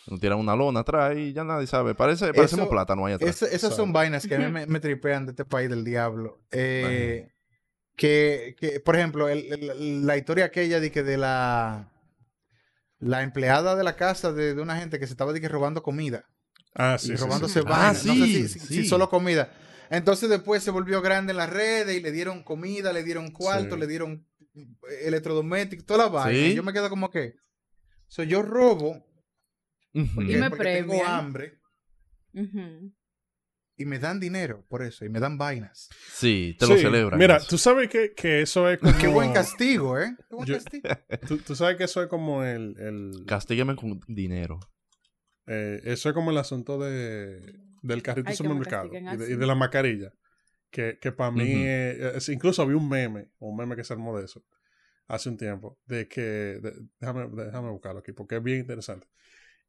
Nos 0.07 0.19
tiran 0.19 0.37
una 0.37 0.55
lona 0.55 0.81
atrás 0.81 1.15
y 1.17 1.33
ya 1.33 1.43
nadie 1.43 1.65
sabe. 1.65 1.95
Parece, 1.95 2.33
parecemos 2.33 2.65
Eso- 2.65 2.71
plátano 2.71 3.05
ahí 3.05 3.13
atrás. 3.13 3.41
Es- 3.41 3.53
esas 3.53 3.75
son 3.75 3.91
vainas 3.93 4.27
que 4.27 4.35
a 4.35 4.39
mí 4.39 4.51
me, 4.51 4.67
me 4.67 4.79
tripean 4.79 5.25
de 5.25 5.31
este 5.31 5.45
país 5.45 5.69
del 5.69 5.83
diablo. 5.83 6.43
Eh, 6.51 7.27
que, 7.95 8.55
que, 8.59 8.79
por 8.79 8.95
ejemplo, 8.95 9.29
el- 9.29 9.51
el- 9.53 10.05
la 10.05 10.17
historia 10.17 10.45
aquella 10.45 10.79
de 10.79 10.91
que 10.91 11.03
de 11.03 11.17
la 11.17 11.91
la 12.99 13.23
empleada 13.23 13.75
de 13.75 13.83
la 13.83 13.95
casa 13.95 14.31
de, 14.31 14.55
de 14.55 14.61
una 14.61 14.77
gente 14.77 14.99
que 14.99 15.05
se 15.07 15.13
estaba 15.13 15.33
de 15.33 15.41
que 15.41 15.49
robando 15.49 15.83
comida 15.83 16.25
Ah, 16.73 16.97
sí, 16.97 17.13
y 17.13 17.17
sí, 17.17 17.23
robándose 17.23 17.59
sí. 17.61 17.65
Ah, 17.67 17.69
vainas. 17.69 18.05
no 18.05 18.13
sé 18.15 18.19
sí, 18.25 18.47
si, 18.47 18.59
si- 18.59 18.67
sí. 18.67 18.85
solo 18.87 19.09
comida. 19.09 19.53
Entonces 19.89 20.29
después 20.29 20.63
se 20.63 20.71
volvió 20.71 21.01
grande 21.01 21.31
en 21.31 21.37
las 21.37 21.49
redes 21.49 21.95
y 21.95 22.01
le 22.01 22.11
dieron 22.11 22.41
comida, 22.43 22.91
le 22.91 23.03
dieron 23.03 23.31
cuarto, 23.31 23.75
Sí. 23.75 23.79
le 23.81 23.87
dieron 23.87 24.25
electrodomésticos, 25.03 25.85
toda 25.85 26.05
la 26.05 26.09
vaina. 26.09 26.39
Sí. 26.39 26.51
Y 26.51 26.55
yo 26.55 26.63
me 26.63 26.73
quedo 26.73 26.89
como 26.89 27.09
que, 27.11 27.35
so, 28.07 28.23
yo 28.23 28.41
robo 28.41 29.05
Ujú. 29.93 30.03
Y 30.03 30.07
porque- 30.15 30.37
me 30.37 30.49
porque 30.49 30.63
tengo 30.75 31.05
hambre 31.05 31.59
Ujú. 32.33 32.91
Y 33.77 33.85
me 33.85 33.99
dan 33.99 34.19
dinero 34.19 34.65
por 34.69 34.81
eso 34.83 35.03
y 35.05 35.09
me 35.09 35.19
dan 35.19 35.37
vainas. 35.37 35.89
Sí, 36.13 36.55
te 36.59 36.67
lo 36.67 36.75
Sí, 36.75 36.81
celebran. 36.83 37.19
Mira, 37.19 37.37
eso. 37.37 37.47
tú 37.47 37.57
sabes 37.57 37.89
que, 37.89 38.13
que 38.13 38.41
eso 38.41 38.69
es 38.69 38.79
como... 38.79 38.97
Qué 38.97 39.07
buen 39.07 39.33
castigo, 39.33 39.99
¿eh? 39.99 40.15
Qué 40.29 40.35
buen 40.35 40.47
Yo- 40.47 40.55
castigo. 40.55 40.87
tú, 41.27 41.37
tú 41.39 41.55
sabes 41.55 41.75
que 41.77 41.83
eso 41.85 42.01
es 42.01 42.07
como 42.07 42.43
el... 42.43 42.75
el 42.79 43.25
Castígueme 43.27 43.75
con 43.75 43.99
dinero. 44.07 44.59
eh, 45.47 45.81
eso 45.83 46.09
es 46.09 46.15
como 46.15 46.31
el 46.31 46.37
asunto 46.37 46.79
de, 46.79 47.59
del 47.81 48.01
carrito 48.01 48.25
de 48.27 48.31
Ay, 48.31 48.37
supermercado 48.37 48.89
y 48.93 49.01
de, 49.03 49.09
así. 49.09 49.33
y 49.33 49.35
de 49.35 49.45
la 49.45 49.55
mascarilla. 49.55 50.13
Que, 50.71 50.97
que 50.99 51.11
para 51.11 51.31
mí, 51.31 51.43
Ujú. 51.53 51.63
eh, 51.65 52.11
es- 52.15 52.29
incluso 52.29 52.61
había 52.61 52.75
un 52.77 52.89
meme, 52.89 53.29
un 53.39 53.55
meme 53.55 53.75
que 53.75 53.83
se 53.83 53.93
armó 53.93 54.17
de 54.17 54.25
eso 54.25 54.43
hace 55.07 55.29
un 55.29 55.37
tiempo, 55.37 55.79
de 55.85 56.07
que, 56.07 56.21
de- 56.21 56.73
déjame, 56.99 57.27
déjame 57.45 57.69
buscarlo 57.69 57.99
aquí, 57.99 58.11
porque 58.11 58.37
es 58.37 58.43
bien 58.43 58.59
interesante. 58.59 59.07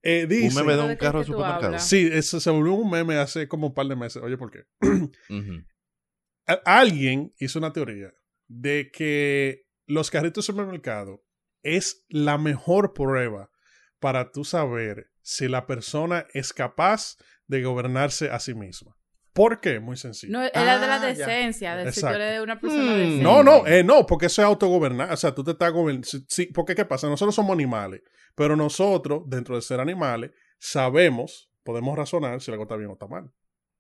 Eh, 0.03 0.25
Un 0.25 0.55
meme 0.55 0.77
de 0.77 0.83
¿De 0.83 0.89
un 0.91 0.97
carro 0.97 1.21
de 1.21 1.25
supermercado. 1.25 1.79
sí, 1.79 2.09
eso 2.13 2.39
se 2.39 2.51
volvió 2.51 2.75
un 2.75 2.91
meme 2.91 3.17
hace 3.17 3.49
como 3.49 3.69
un 3.69 3.75
par 3.75 3.87
de 3.87 3.97
meses. 3.97 4.23
Oye, 4.23 4.37
¿por 4.37 4.51
qué? 4.51 4.65
Alguien 6.65 7.35
hizo 7.39 7.59
una 7.59 7.73
teoría 7.73 8.13
de 8.47 8.91
que 8.93 9.67
los 9.87 10.11
carritos 10.11 10.47
de 10.47 10.53
supermercado 10.53 11.25
es 11.63 12.05
la 12.09 12.39
mejor 12.39 12.93
prueba 12.93 13.51
para 13.99 14.31
tú 14.31 14.45
saber 14.45 15.11
si 15.23 15.49
la 15.49 15.67
persona 15.67 16.27
es 16.33 16.53
capaz 16.53 17.17
de 17.49 17.63
gobernarse 17.63 18.31
a 18.31 18.39
sí 18.39 18.55
misma. 18.55 18.96
¿Por 19.37 19.61
qué? 19.61 19.79
Muy 19.81 19.97
sencillo. 19.99 20.33
No, 20.33 20.43
era 20.43 20.79
de 20.81 20.87
la 20.87 20.97
Ah, 20.97 21.07
decencia, 21.07 21.77
de 21.77 21.93
si 21.93 22.01
tú 22.01 22.07
eres 22.09 22.41
una 22.41 22.59
persona 22.59 22.83
Mm, 22.83 22.97
decente. 22.97 23.23
No, 23.23 23.43
no, 23.43 23.67
eh, 23.67 23.85
no, 23.85 24.07
porque 24.07 24.27
eso 24.27 24.41
es 24.43 24.47
autogobernar. 24.47 25.13
O 25.13 25.17
sea, 25.17 25.35
tú 25.35 25.45
te 25.45 25.51
estás 25.53 25.73
gobernando. 25.73 26.09
Sí, 26.29 26.47
porque 26.47 26.75
¿qué 26.75 26.85
pasa? 26.87 27.07
Nosotros 27.09 27.35
somos 27.35 27.53
animales, 27.53 28.01
pero 28.35 28.57
nosotros, 28.57 29.23
dentro 29.27 29.55
de 29.55 29.61
ser 29.63 29.79
animales, 29.79 30.31
sabemos, 30.59 31.51
podemos 31.63 31.97
razonar 31.97 32.41
si 32.41 32.51
algo 32.51 32.63
está 32.65 32.77
bien 32.77 32.89
o 32.91 32.95
está 32.95 33.07
mal. 33.07 33.31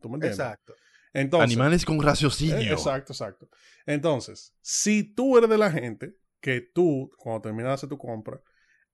¿Tú 0.00 0.08
me 0.10 0.16
entiendes? 0.16 0.38
Exacto. 0.40 0.74
Entonces, 1.12 1.50
Animales 1.50 1.84
con 1.86 2.02
raciocinio. 2.02 2.58
Eh, 2.58 2.72
Exacto, 2.72 3.14
exacto. 3.14 3.48
Entonces, 3.86 4.54
si 4.60 5.14
tú 5.14 5.38
eres 5.38 5.48
de 5.48 5.56
la 5.56 5.70
gente 5.70 6.16
que 6.40 6.60
tú, 6.60 7.10
cuando 7.16 7.40
terminas 7.40 7.70
de 7.70 7.74
hacer 7.74 7.88
tu 7.88 7.96
compra, 7.96 8.40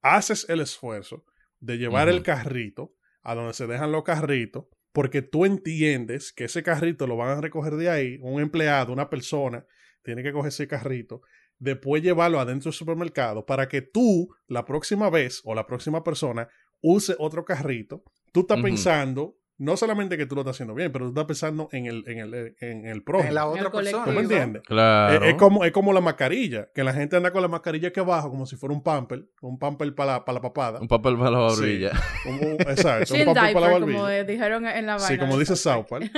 haces 0.00 0.48
el 0.48 0.60
esfuerzo 0.60 1.24
de 1.58 1.78
llevar 1.78 2.08
el 2.08 2.22
carrito 2.22 2.94
a 3.22 3.34
donde 3.34 3.52
se 3.54 3.66
dejan 3.66 3.90
los 3.90 4.04
carritos, 4.04 4.66
porque 4.92 5.22
tú 5.22 5.44
entiendes 5.44 6.32
que 6.32 6.44
ese 6.44 6.62
carrito 6.62 7.06
lo 7.06 7.16
van 7.16 7.38
a 7.38 7.40
recoger 7.40 7.74
de 7.76 7.88
ahí, 7.90 8.18
un 8.20 8.40
empleado, 8.40 8.92
una 8.92 9.08
persona, 9.10 9.66
tiene 10.02 10.22
que 10.22 10.32
coger 10.32 10.48
ese 10.48 10.68
carrito, 10.68 11.22
después 11.58 12.02
llevarlo 12.02 12.40
adentro 12.40 12.70
del 12.70 12.76
supermercado 12.76 13.46
para 13.46 13.68
que 13.68 13.82
tú, 13.82 14.34
la 14.46 14.64
próxima 14.64 15.10
vez 15.10 15.40
o 15.44 15.54
la 15.54 15.66
próxima 15.66 16.02
persona, 16.04 16.48
use 16.80 17.14
otro 17.18 17.44
carrito. 17.44 18.02
Tú 18.32 18.40
estás 18.40 18.60
pensando, 18.60 19.38
no 19.58 19.76
solamente 19.76 20.16
que 20.16 20.26
tú 20.26 20.34
lo 20.34 20.40
estás 20.40 20.56
haciendo 20.56 20.74
bien, 20.74 20.90
pero 20.90 21.04
tú 21.04 21.10
estás 21.10 21.26
pensando 21.26 21.68
en 21.72 21.86
el, 21.86 22.04
en 22.08 22.18
el, 22.18 22.56
en 22.60 22.86
el 22.86 23.04
prójimo. 23.04 23.28
En 23.28 23.34
la 23.34 23.42
el 23.42 23.48
otra 23.66 23.70
persona. 23.70 24.04
¿Tú 24.04 24.10
me 24.10 24.20
entiendes? 24.22 24.62
Claro. 24.66 25.24
Es, 25.24 25.30
es 25.32 25.38
como, 25.38 25.64
es 25.64 25.72
como 25.72 25.92
la 25.92 26.00
mascarilla, 26.00 26.68
que 26.74 26.82
la 26.82 26.92
gente 26.92 27.16
anda 27.16 27.30
con 27.32 27.42
la 27.42 27.48
mascarilla 27.48 27.88
aquí 27.88 28.00
abajo 28.00 28.30
como 28.30 28.46
si 28.46 28.56
fuera 28.56 28.74
un 28.74 28.82
pamper, 28.82 29.24
un 29.40 29.58
pamper 29.58 29.94
para 29.94 30.12
la, 30.14 30.24
para 30.24 30.34
la 30.36 30.40
papada. 30.40 30.80
Un 30.80 30.88
papel 30.88 31.16
para 31.16 31.30
la 31.30 31.50
Sí. 31.50 31.60
barbilla. 31.60 31.92
Un- 32.26 32.46
un- 32.48 32.60
exacto, 32.62 33.14
un 33.14 33.24
pamper 33.26 33.52
para 33.54 33.66
la 33.66 33.72
como 33.80 33.86
barbilla. 34.02 34.18
eh, 34.18 34.24
dijeron 34.24 34.66
en 34.66 34.86
la 34.86 34.94
vaina. 34.94 35.06
Sí, 35.08 35.18
como 35.18 35.38
dice 35.38 35.54
South 35.54 35.86
South 35.86 35.86
Park. 35.88 36.10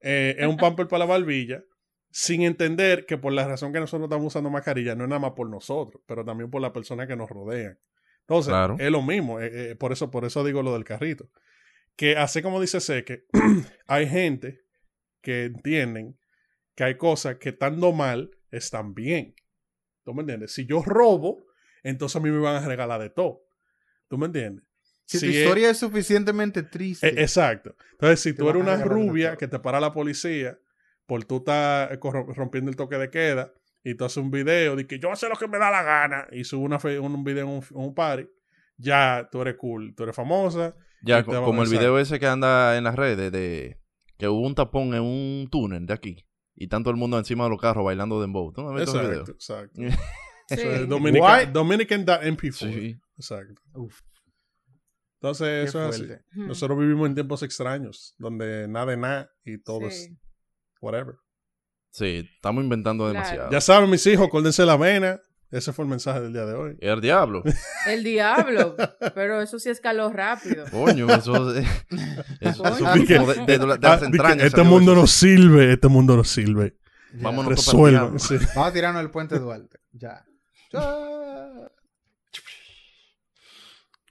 Eh, 0.00 0.36
es 0.38 0.46
un 0.46 0.56
pamper 0.56 0.86
para 0.86 1.00
la 1.00 1.06
barbilla, 1.06 1.62
sin 2.10 2.42
entender 2.42 3.04
que 3.06 3.18
por 3.18 3.32
la 3.32 3.46
razón 3.48 3.72
que 3.72 3.80
nosotros 3.80 4.06
estamos 4.08 4.26
usando 4.26 4.50
mascarilla 4.50 4.94
no 4.94 5.04
es 5.04 5.08
nada 5.10 5.18
más 5.20 5.32
por 5.32 5.48
nosotros, 5.50 6.02
pero 6.06 6.24
también 6.24 6.50
por 6.50 6.62
las 6.62 6.70
personas 6.70 7.06
que 7.08 7.16
nos 7.16 7.28
rodean. 7.28 7.78
Entonces, 8.20 8.50
Claro. 8.52 8.76
es 8.78 8.90
lo 8.90 9.02
mismo. 9.02 9.40
eh, 9.40 9.70
eh, 9.72 9.74
por, 9.74 9.90
eso, 9.92 10.10
por 10.10 10.24
eso 10.24 10.44
digo 10.44 10.62
lo 10.62 10.72
del 10.74 10.84
carrito. 10.84 11.28
Que 11.98 12.16
así 12.16 12.42
como 12.42 12.60
dice 12.60 12.80
Seque, 12.80 13.24
hay 13.88 14.06
gente 14.08 14.60
que 15.20 15.46
entienden 15.46 16.16
que 16.76 16.84
hay 16.84 16.96
cosas 16.96 17.36
que 17.38 17.48
estando 17.48 17.92
mal 17.92 18.30
están 18.52 18.94
bien. 18.94 19.34
¿Tú 20.04 20.14
me 20.14 20.20
entiendes? 20.20 20.54
Si 20.54 20.64
yo 20.64 20.80
robo, 20.82 21.44
entonces 21.82 22.14
a 22.16 22.20
mí 22.20 22.30
me 22.30 22.38
van 22.38 22.62
a 22.62 22.66
regalar 22.66 23.00
de 23.00 23.10
todo. 23.10 23.40
¿Tú 24.08 24.16
me 24.16 24.26
entiendes? 24.26 24.64
Si, 25.06 25.18
tu 25.18 25.26
es- 25.26 25.36
historia 25.38 25.70
es 25.70 25.78
suficientemente 25.78 26.62
triste. 26.62 27.08
e- 27.08 27.20
exacto. 27.20 27.74
Entonces, 27.92 28.20
si 28.20 28.32
tú 28.32 28.48
eres 28.48 28.62
una 28.62 28.76
rubia 28.84 29.36
que 29.36 29.48
te 29.48 29.58
para 29.58 29.80
la 29.80 29.92
policía 29.92 30.56
por 31.04 31.24
tú 31.24 31.38
estás 31.38 31.90
eh, 31.90 31.98
rompiendo 32.00 32.70
el 32.70 32.76
toque 32.76 32.96
de 32.96 33.10
queda 33.10 33.52
y 33.82 33.94
tú 33.96 34.04
haces 34.04 34.18
un 34.18 34.30
video 34.30 34.76
de 34.76 34.86
que 34.86 35.00
yo 35.00 35.10
hago 35.10 35.28
lo 35.28 35.36
que 35.36 35.48
me 35.48 35.58
da 35.58 35.70
la 35.70 35.82
gana 35.82 36.28
y 36.30 36.44
subes 36.44 36.64
una 36.64 36.78
fe- 36.78 37.00
un, 37.00 37.12
un 37.12 37.24
video 37.24 37.44
en 37.44 37.50
un, 37.50 37.64
un 37.72 37.94
party, 37.94 38.28
ya 38.76 39.28
tú 39.32 39.42
eres 39.42 39.56
cool, 39.56 39.94
tú 39.96 40.04
eres 40.04 40.14
famosa. 40.14 40.76
Ya, 41.02 41.20
Y 41.20 41.24
co- 41.24 41.30
te 41.32 41.38
va- 41.38 41.44
como 41.44 41.62
el 41.62 41.68
video 41.70 41.98
ese 41.98 42.18
que 42.18 42.26
anda 42.26 42.76
en 42.76 42.84
las 42.84 42.94
redes 42.96 43.30
de 43.32 43.80
que 44.16 44.28
hubo 44.28 44.40
un 44.46 44.54
tapón 44.54 44.94
en 44.94 45.02
un 45.02 45.48
túnel 45.50 45.86
de 45.86 45.94
aquí 45.94 46.26
y 46.56 46.66
tanto 46.68 46.90
el 46.90 46.96
mundo 46.96 47.18
encima 47.18 47.44
de 47.44 47.50
los 47.50 47.60
carros 47.60 47.84
bailando 47.84 48.20
dembow. 48.20 48.52
¿Tú 48.52 48.62
no 48.62 48.70
has 48.70 48.80
visto? 48.80 48.98
Exacto, 49.00 49.32
exacto. 49.32 49.80
Sí. 50.50 50.54
Es? 50.62 50.88
Dominican, 50.88 51.52
Dominican.mp4. 51.52 52.52
Sí. 52.52 52.98
Exacto. 53.18 53.60
Uf, 53.74 54.00
Entonces, 55.20 55.46
qué 55.46 55.62
eso 55.64 55.88
es 55.88 55.94
así. 56.00 56.06
Hmm. 56.32 56.46
Nosotros 56.46 56.78
vivimos 56.78 57.06
en 57.06 57.14
tiempos 57.14 57.42
extraños, 57.42 58.14
donde 58.18 58.66
nada 58.66 58.86
de 58.86 58.96
nada 58.96 59.30
y 59.44 59.58
todo 59.58 59.86
es 59.88 60.10
whatever. 60.80 61.16
Sí, 61.90 62.28
estamos 62.36 62.62
inventando 62.64 63.04
Claro. 63.04 63.12
demasiado. 63.14 63.50
Ya 63.50 63.60
saben, 63.60 63.90
mis 63.90 64.06
hijos, 64.06 64.28
córdense 64.30 64.64
la 64.64 64.76
vena. 64.78 65.20
Ese 65.50 65.72
fue 65.72 65.84
el 65.86 65.88
mensaje 65.90 66.20
del 66.20 66.32
día 66.34 66.44
de 66.44 66.54
hoy. 66.54 66.76
El 66.80 67.00
diablo. 67.00 67.42
El 67.86 68.04
diablo. 68.04 68.76
Pero 69.14 69.40
eso 69.40 69.58
sí 69.58 69.70
escaló 69.70 70.10
rápido. 70.10 70.66
Coño, 70.70 71.06
eso, 71.14 71.54
es- 71.56 71.66
eso, 72.40 72.64
eso 72.66 72.84
de, 72.92 73.44
de- 73.46 73.58
de 73.58 73.66
las 73.66 73.78
Ah, 73.82 74.34
este 74.38 74.62
mundo 74.62 74.94
no 74.94 75.06
sirve, 75.06 75.72
este 75.72 75.88
mundo 75.88 76.16
no 76.16 76.24
sirve. 76.24 76.76
Ya. 77.14 77.22
Vámonos 77.22 77.52
Resuelvan. 77.52 78.18
sí. 78.20 78.36
Vamos 78.54 78.70
a 78.70 78.72
tirarnos 78.74 79.02
el 79.02 79.10
puente 79.10 79.38
Duarte. 79.38 79.78
Ya. 79.92 80.26
Ya. 80.70 80.96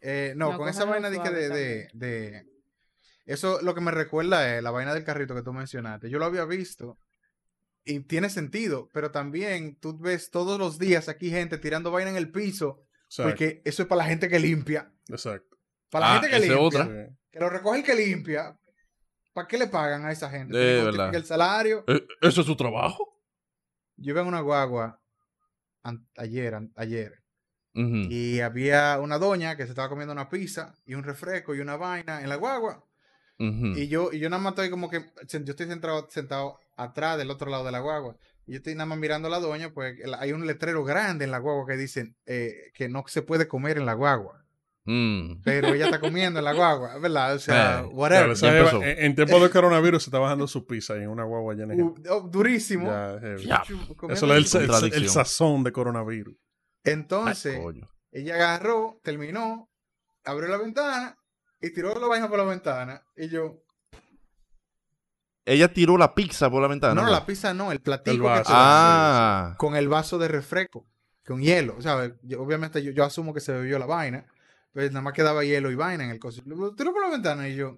Eh, 0.01 0.33
no, 0.35 0.51
No, 0.53 0.57
con 0.57 0.69
esa 0.69 0.85
vaina 0.85 1.09
de, 1.09 1.19
de, 1.19 1.87
de- 1.93 2.45
Eso 3.25 3.59
lo 3.61 3.73
que 3.75 3.81
me 3.81 3.91
recuerda 3.91 4.55
es 4.57 4.63
la 4.63 4.71
vaina 4.71 4.93
del 4.93 5.03
carrito 5.03 5.35
que 5.35 5.41
tú 5.43 5.53
mencionaste. 5.53 6.09
Yo 6.09 6.17
lo 6.19 6.25
había 6.25 6.45
visto 6.45 6.97
y 7.87 7.99
tiene 8.01 8.29
sentido, 8.29 8.89
pero 8.93 9.11
también 9.11 9.75
tú 9.79 9.97
ves 9.97 10.29
todos 10.31 10.59
los 10.59 10.77
días 10.79 11.09
aquí 11.09 11.29
gente 11.29 11.57
tirando 11.57 11.91
vaina 11.91 12.11
en 12.11 12.17
el 12.17 12.31
piso 12.31 12.83
Exacto. 13.05 13.29
porque 13.31 13.61
eso 13.65 13.81
es 13.83 13.87
para 13.87 13.99
la 14.03 14.05
gente 14.09 14.27
que 14.29 14.39
limpia. 14.39 14.91
exacto. 15.09 15.57
Para 15.89 16.05
la 16.07 16.11
Ah, 16.15 16.19
gente 16.19 16.29
que 16.35 16.39
limpia. 16.39 16.59
otra. 16.59 17.09
Que 17.31 17.39
lo 17.39 17.49
recoge 17.49 17.79
el 17.79 17.83
que 17.85 17.95
limpia. 17.95 18.59
¿Para 19.33 19.47
qué 19.47 19.57
le 19.57 19.67
pagan 19.67 20.05
a 20.05 20.11
esa 20.11 20.29
gente? 20.29 20.57
De 20.57 20.63
¿Tiene 20.63 20.79
que 20.79 20.85
verdad. 20.85 21.05
justificar 21.05 21.15
el 21.15 21.25
salario? 21.25 21.83
Eh, 21.87 22.05
¿Eso 22.21 22.41
es 22.41 22.47
su 22.47 22.55
trabajo? 22.55 23.21
Yo 23.95 24.11
iba 24.11 24.21
en 24.21 24.27
una 24.27 24.41
guagua 24.41 25.01
ayer, 26.17 26.57
ayer. 26.75 27.23
Y 27.73 28.39
había 28.39 28.99
una 28.99 29.19
doña 29.19 29.55
que 29.55 29.63
se 29.65 29.69
estaba 29.69 29.87
comiendo 29.87 30.11
una 30.11 30.29
pizza 30.29 30.73
y 30.85 30.95
un 30.95 31.03
refresco 31.03 31.53
y 31.53 31.59
una 31.59 31.77
vaina 31.77 32.21
en 32.21 32.29
la 32.29 32.35
guagua. 32.35 32.83
Y 33.37 33.87
yo, 33.87 34.11
y 34.11 34.17
yo 34.19 34.29
nada 34.31 34.41
más 34.41 34.53
estoy 34.53 34.71
como 34.71 34.89
que, 34.89 34.99
yo 35.29 35.39
estoy 35.51 35.67
sentado, 35.67 36.07
sentado 36.09 36.59
atrás 36.77 37.17
del 37.17 37.29
otro 37.29 37.51
lado 37.51 37.65
de 37.65 37.71
la 37.71 37.79
guagua. 37.79 38.15
Y 38.45 38.53
yo 38.53 38.57
estoy 38.57 38.75
nada 38.75 38.85
más 38.85 38.97
mirando 38.97 39.27
a 39.27 39.31
la 39.31 39.39
doña, 39.39 39.73
pues 39.73 39.97
hay 40.19 40.31
un 40.31 40.47
letrero 40.47 40.85
grande 40.85 41.25
en 41.25 41.31
la 41.31 41.39
guagua 41.39 41.65
que 41.67 41.75
dice 41.75 42.15
eh, 42.25 42.71
que 42.73 42.87
no 42.87 43.03
se 43.07 43.21
puede 43.21 43.47
comer 43.47 43.77
en 43.77 43.85
la 43.85 43.93
guagua. 43.93 44.45
Mm. 44.85 45.41
Pero 45.43 45.73
ella 45.73 45.85
está 45.85 45.99
comiendo 45.99 46.39
en 46.39 46.45
la 46.45 46.53
guagua, 46.53 46.97
¿verdad? 46.97 47.35
O 47.35 47.39
sea, 47.39 47.81
Eh, 47.81 47.89
whatever. 47.91 48.37
Claro, 48.37 48.81
en, 48.81 49.03
en 49.03 49.15
tiempo 49.15 49.37
de 49.41 49.49
coronavirus 49.49 50.03
se 50.03 50.09
está 50.09 50.19
bajando 50.19 50.47
su 50.47 50.65
pizza 50.65 50.95
en 50.95 51.09
una 51.09 51.25
guagua 51.25 51.55
llena 51.55 51.75
de 51.75 51.83
gente. 51.83 52.09
Uh, 52.09 52.13
oh, 52.13 52.21
durísimo. 52.21 52.89
Eso 54.09 54.33
es 54.33 54.55
el, 54.55 55.09
sazón 55.09 55.65
de 55.65 55.73
coronavirus. 55.73 56.37
Entonces, 56.85 57.59
Ay, 57.59 57.81
ella 58.11 58.35
agarró, 58.35 59.01
terminó, 59.03 59.69
abrió 60.23 60.47
la 60.47 60.57
ventana 60.57 61.17
y 61.59 61.73
tiró 61.73 61.99
la 61.99 62.07
vaina 62.07 62.29
por 62.29 62.37
la 62.37 62.45
ventana. 62.45 63.03
Y 63.17 63.27
yo, 63.27 63.61
Ella 65.47 65.71
tiró 65.73 65.97
la 65.97 66.13
pizza 66.13 66.49
por 66.49 66.61
la 66.61 66.67
ventana. 66.67 66.93
no, 66.93 67.03
no, 67.03 67.09
la 67.11 67.25
pizza 67.25 67.53
no, 67.53 67.71
el 67.71 67.79
platico 67.79 68.29
El 68.29 68.41
que 68.43 68.47
Ah. 68.47 69.55
con 69.57 69.75
el 69.75 69.87
vaso 69.87 70.17
de 70.17 70.27
refresco, 70.27 70.85
con 71.25 71.41
hielo. 71.41 71.75
O 71.77 71.81
sea, 71.81 72.11
yo- 72.23 72.41
obviamente 72.41 72.83
yo, 72.83 72.91
yo 72.91 73.03
asumo 73.05 73.33
que 73.33 73.39
se 73.39 73.53
bebió 73.53 73.79
la 73.79 73.85
vaina, 73.85 74.25
pues 74.73 74.91
nada 74.91 75.01
más 75.01 75.13
quedaba 75.13 75.43
hielo 75.45 75.71
y 75.71 75.75
vaina 75.75 76.03
en 76.03 76.09
el 76.11 76.19
coso. 76.19 76.41
Lo 76.45 76.75
tiró 76.75 76.91
por 76.93 77.01
la 77.03 77.09
ventana 77.11 77.47
y 77.47 77.55
yo, 77.55 77.77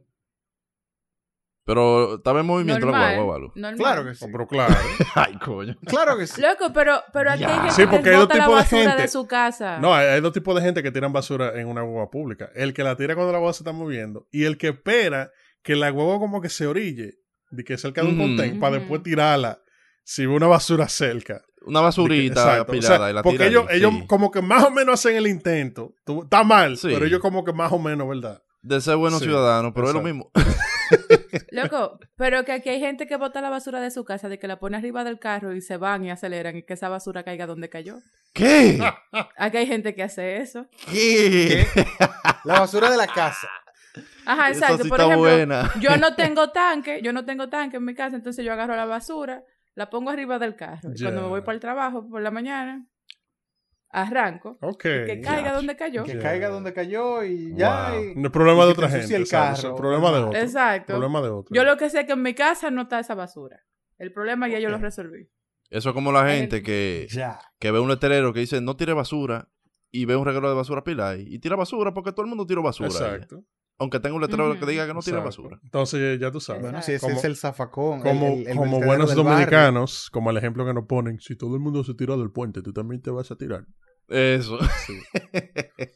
Pero 1.65 2.15
estaba 2.15 2.39
en 2.39 2.47
movimiento 2.47 2.87
la 2.89 3.13
guagua 3.15 3.51
claro 3.77 4.03
que 4.03 4.15
sí. 4.15 4.25
Oh, 4.25 4.29
pero 4.31 4.47
claro. 4.47 4.73
Ay, 5.15 5.37
coño. 5.37 5.77
Claro 5.85 6.17
que 6.17 6.25
sí. 6.25 6.41
Loco, 6.41 6.73
pero, 6.73 6.99
pero 7.13 7.31
aquí 7.31 7.43
hay 7.43 7.53
gente 7.59 7.71
Sí, 7.73 7.83
porque 7.85 8.03
que 8.05 8.09
hay 8.09 8.15
dos 8.15 8.29
tipos 8.29 8.57
de, 8.71 8.77
gente. 8.77 9.07
su 9.07 9.27
casa. 9.27 9.77
No, 9.77 9.93
hay, 9.93 10.07
hay 10.07 10.21
dos 10.21 10.33
tipos 10.33 10.55
de 10.55 10.61
gente 10.61 10.81
que 10.81 10.89
tiran 10.91 11.13
basura 11.13 11.59
en 11.61 11.67
una 11.67 11.83
guagua 11.83 12.09
pública. 12.09 12.49
El 12.55 12.73
que 12.73 12.81
la 12.83 12.95
tira 12.95 13.13
cuando 13.13 13.31
la 13.33 13.37
guagua 13.37 13.53
se 13.53 13.61
está 13.61 13.71
moviendo 13.71 14.27
y 14.31 14.45
el 14.45 14.57
que 14.57 14.69
espera 14.69 15.31
que 15.61 15.75
la 15.75 15.91
guagua 15.91 16.17
como 16.17 16.41
que 16.41 16.49
se 16.49 16.65
orille, 16.65 17.19
de 17.51 17.63
que 17.63 17.77
cerca 17.77 18.01
de 18.01 18.07
un 18.09 18.17
contén, 18.17 18.59
para 18.59 18.77
después 18.77 19.01
tirarla 19.03 19.59
si 20.03 20.25
ve 20.25 20.33
una 20.33 20.47
basura 20.47 20.87
cerca. 20.87 21.41
Una 21.65 21.79
que- 21.79 21.83
basurita. 21.85 22.63
O 22.67 22.81
sea, 22.81 23.09
y 23.09 23.13
la 23.13 23.21
porque 23.21 23.47
ellos, 23.47 23.65
ellos 23.69 23.93
como 24.07 24.31
que 24.31 24.41
más 24.41 24.63
o 24.63 24.71
menos 24.71 24.99
hacen 24.99 25.15
el 25.17 25.27
intento. 25.27 25.93
Tú- 26.05 26.23
está 26.23 26.43
mal, 26.43 26.77
Sí. 26.77 26.89
pero 26.91 27.05
ellos 27.05 27.19
como 27.19 27.43
que 27.43 27.53
más 27.53 27.71
o 27.71 27.79
menos, 27.79 28.07
¿verdad? 28.07 28.41
De 28.61 28.79
ser 28.81 28.95
buenos 28.95 29.19
Sí, 29.19 29.25
ciudadanos, 29.25 29.71
pero 29.75 29.87
exacto. 29.89 30.07
es 30.07 30.13
lo 30.15 30.15
mismo. 30.15 30.31
Loco, 31.51 31.99
pero 32.15 32.43
que 32.45 32.51
aquí 32.51 32.69
hay 32.69 32.79
gente 32.79 33.05
que 33.07 33.15
bota 33.17 33.41
la 33.41 33.49
basura 33.49 33.79
de 33.79 33.91
su 33.91 34.03
casa, 34.05 34.27
de 34.29 34.39
que 34.39 34.47
la 34.47 34.59
pone 34.59 34.77
arriba 34.77 35.03
del 35.03 35.19
carro 35.19 35.53
y 35.55 35.61
se 35.61 35.77
van 35.77 36.03
y 36.05 36.11
aceleran 36.11 36.55
y 36.57 36.63
que 36.63 36.73
esa 36.73 36.89
basura 36.89 37.23
caiga 37.23 37.45
donde 37.45 37.69
cayó. 37.69 37.97
¿Qué? 38.33 38.79
Aquí 39.37 39.57
hay 39.57 39.67
gente 39.67 39.93
que 39.95 40.03
hace 40.03 40.37
eso. 40.37 40.65
¿Qué? 40.91 41.65
La 42.43 42.59
basura 42.59 42.89
de 42.89 42.97
la 42.97 43.07
casa. 43.07 43.47
Ajá, 44.25 44.49
Esa 44.49 44.65
exacto. 44.65 44.83
sí 44.83 44.89
Por 44.89 44.99
está 44.99 45.11
ejemplo, 45.13 45.29
buena. 45.31 45.71
yo 45.81 45.97
no 45.97 46.15
tengo 46.15 46.49
tanque, 46.51 47.01
yo 47.03 47.11
no 47.13 47.25
tengo 47.25 47.49
tanque 47.49 47.77
en 47.77 47.85
mi 47.85 47.95
casa, 47.95 48.15
entonces 48.15 48.45
yo 48.45 48.53
agarro 48.53 48.75
la 48.75 48.85
basura, 48.85 49.43
la 49.75 49.89
pongo 49.89 50.09
arriba 50.11 50.37
del 50.39 50.55
carro. 50.55 50.91
Y 50.95 51.01
cuando 51.01 51.21
me 51.23 51.27
voy 51.29 51.41
para 51.41 51.53
el 51.55 51.59
trabajo 51.59 52.07
por 52.07 52.21
la 52.21 52.31
mañana, 52.31 52.85
arranco, 53.91 54.57
Ok. 54.61 54.83
que 54.83 55.21
caiga 55.23 55.53
donde 55.53 55.75
cayó. 55.75 56.03
Que 56.03 56.19
caiga 56.19 56.49
donde 56.49 56.73
cayó 56.73 57.23
y 57.23 57.55
ya. 57.55 57.91
Wow. 57.91 58.03
y- 58.03 58.15
No 58.15 58.27
es 58.27 58.31
problema 58.31 58.63
y 58.63 58.65
de 58.67 58.71
otra 58.71 58.89
gente. 58.89 59.15
el 59.15 59.21
exacto, 59.23 59.61
carro, 59.61 59.73
es 59.75 59.79
problema 59.81 60.11
de 60.11 60.19
otro. 60.19 60.39
Exacto. 60.39 60.93
Problema 60.93 61.21
de 61.21 61.29
otro. 61.29 61.55
Yo 61.55 61.63
lo 61.63 61.75
que 61.77 61.89
sé 61.89 62.01
es 62.01 62.05
que 62.05 62.13
en 62.13 62.21
mi 62.21 62.33
casa 62.35 62.69
no 62.69 62.83
está 62.83 62.99
esa 62.99 63.15
basura. 63.15 63.63
El 63.97 64.13
problema 64.13 64.47
ya 64.47 64.59
yo 64.59 64.69
lo 64.69 64.77
resolví. 64.77 65.27
Eso 65.71 65.89
es 65.89 65.95
como 65.95 66.11
la 66.11 66.27
gente 66.29 66.61
que, 66.63 67.07
Ya. 67.11 67.39
que 67.59 67.71
ve 67.71 67.79
un 67.79 67.89
letrero 67.89 68.31
que 68.33 68.39
dice 68.41 68.61
no 68.61 68.75
tire 68.75 68.93
basura 68.93 69.49
y 69.91 70.05
ve 70.05 70.15
un 70.15 70.25
regalo 70.25 70.49
de 70.49 70.55
basura 70.55 70.83
pila 70.83 71.15
y, 71.17 71.21
y 71.35 71.39
tira 71.39 71.55
basura 71.55 71.93
porque 71.93 72.11
todo 72.11 72.21
el 72.23 72.27
mundo 72.29 72.45
tira 72.45 72.61
basura. 72.61 72.89
ahí. 73.13 73.21
Aunque 73.79 73.99
tenga 74.01 74.15
un 74.15 74.21
letrero 74.21 74.59
que 74.59 74.65
diga 74.65 74.85
que 74.85 74.93
no 74.93 74.99
tira 75.01 75.19
exacto. 75.19 75.43
basura. 75.43 75.59
Entonces, 75.63 76.19
ya 76.19 76.29
tú 76.31 76.39
sabes. 76.41 76.61
Bueno, 76.61 76.81
si 76.81 76.91
ese 76.91 77.05
como, 77.07 77.17
es 77.17 77.23
el 77.23 77.35
zafacón. 77.37 78.01
como, 78.01 78.27
el- 78.27 78.33
el- 78.41 78.47
el 78.47 78.55
como 78.57 78.61
vertedero 78.63 78.85
buenos 78.87 79.09
barrio. 79.15 79.23
dominicanos, 79.23 80.09
como 80.11 80.29
el 80.31 80.37
ejemplo 80.37 80.65
que 80.65 80.73
nos 80.73 80.85
ponen, 80.85 81.19
si 81.19 81.35
todo 81.37 81.55
el 81.55 81.61
mundo 81.61 81.83
se 81.85 81.93
tira 81.93 82.17
del 82.17 82.29
puente, 82.31 82.61
tú 82.61 82.73
también 82.73 83.01
te 83.01 83.09
vas 83.09 83.31
a 83.31 83.35
tirar. 83.37 83.65
Eso. 84.09 84.57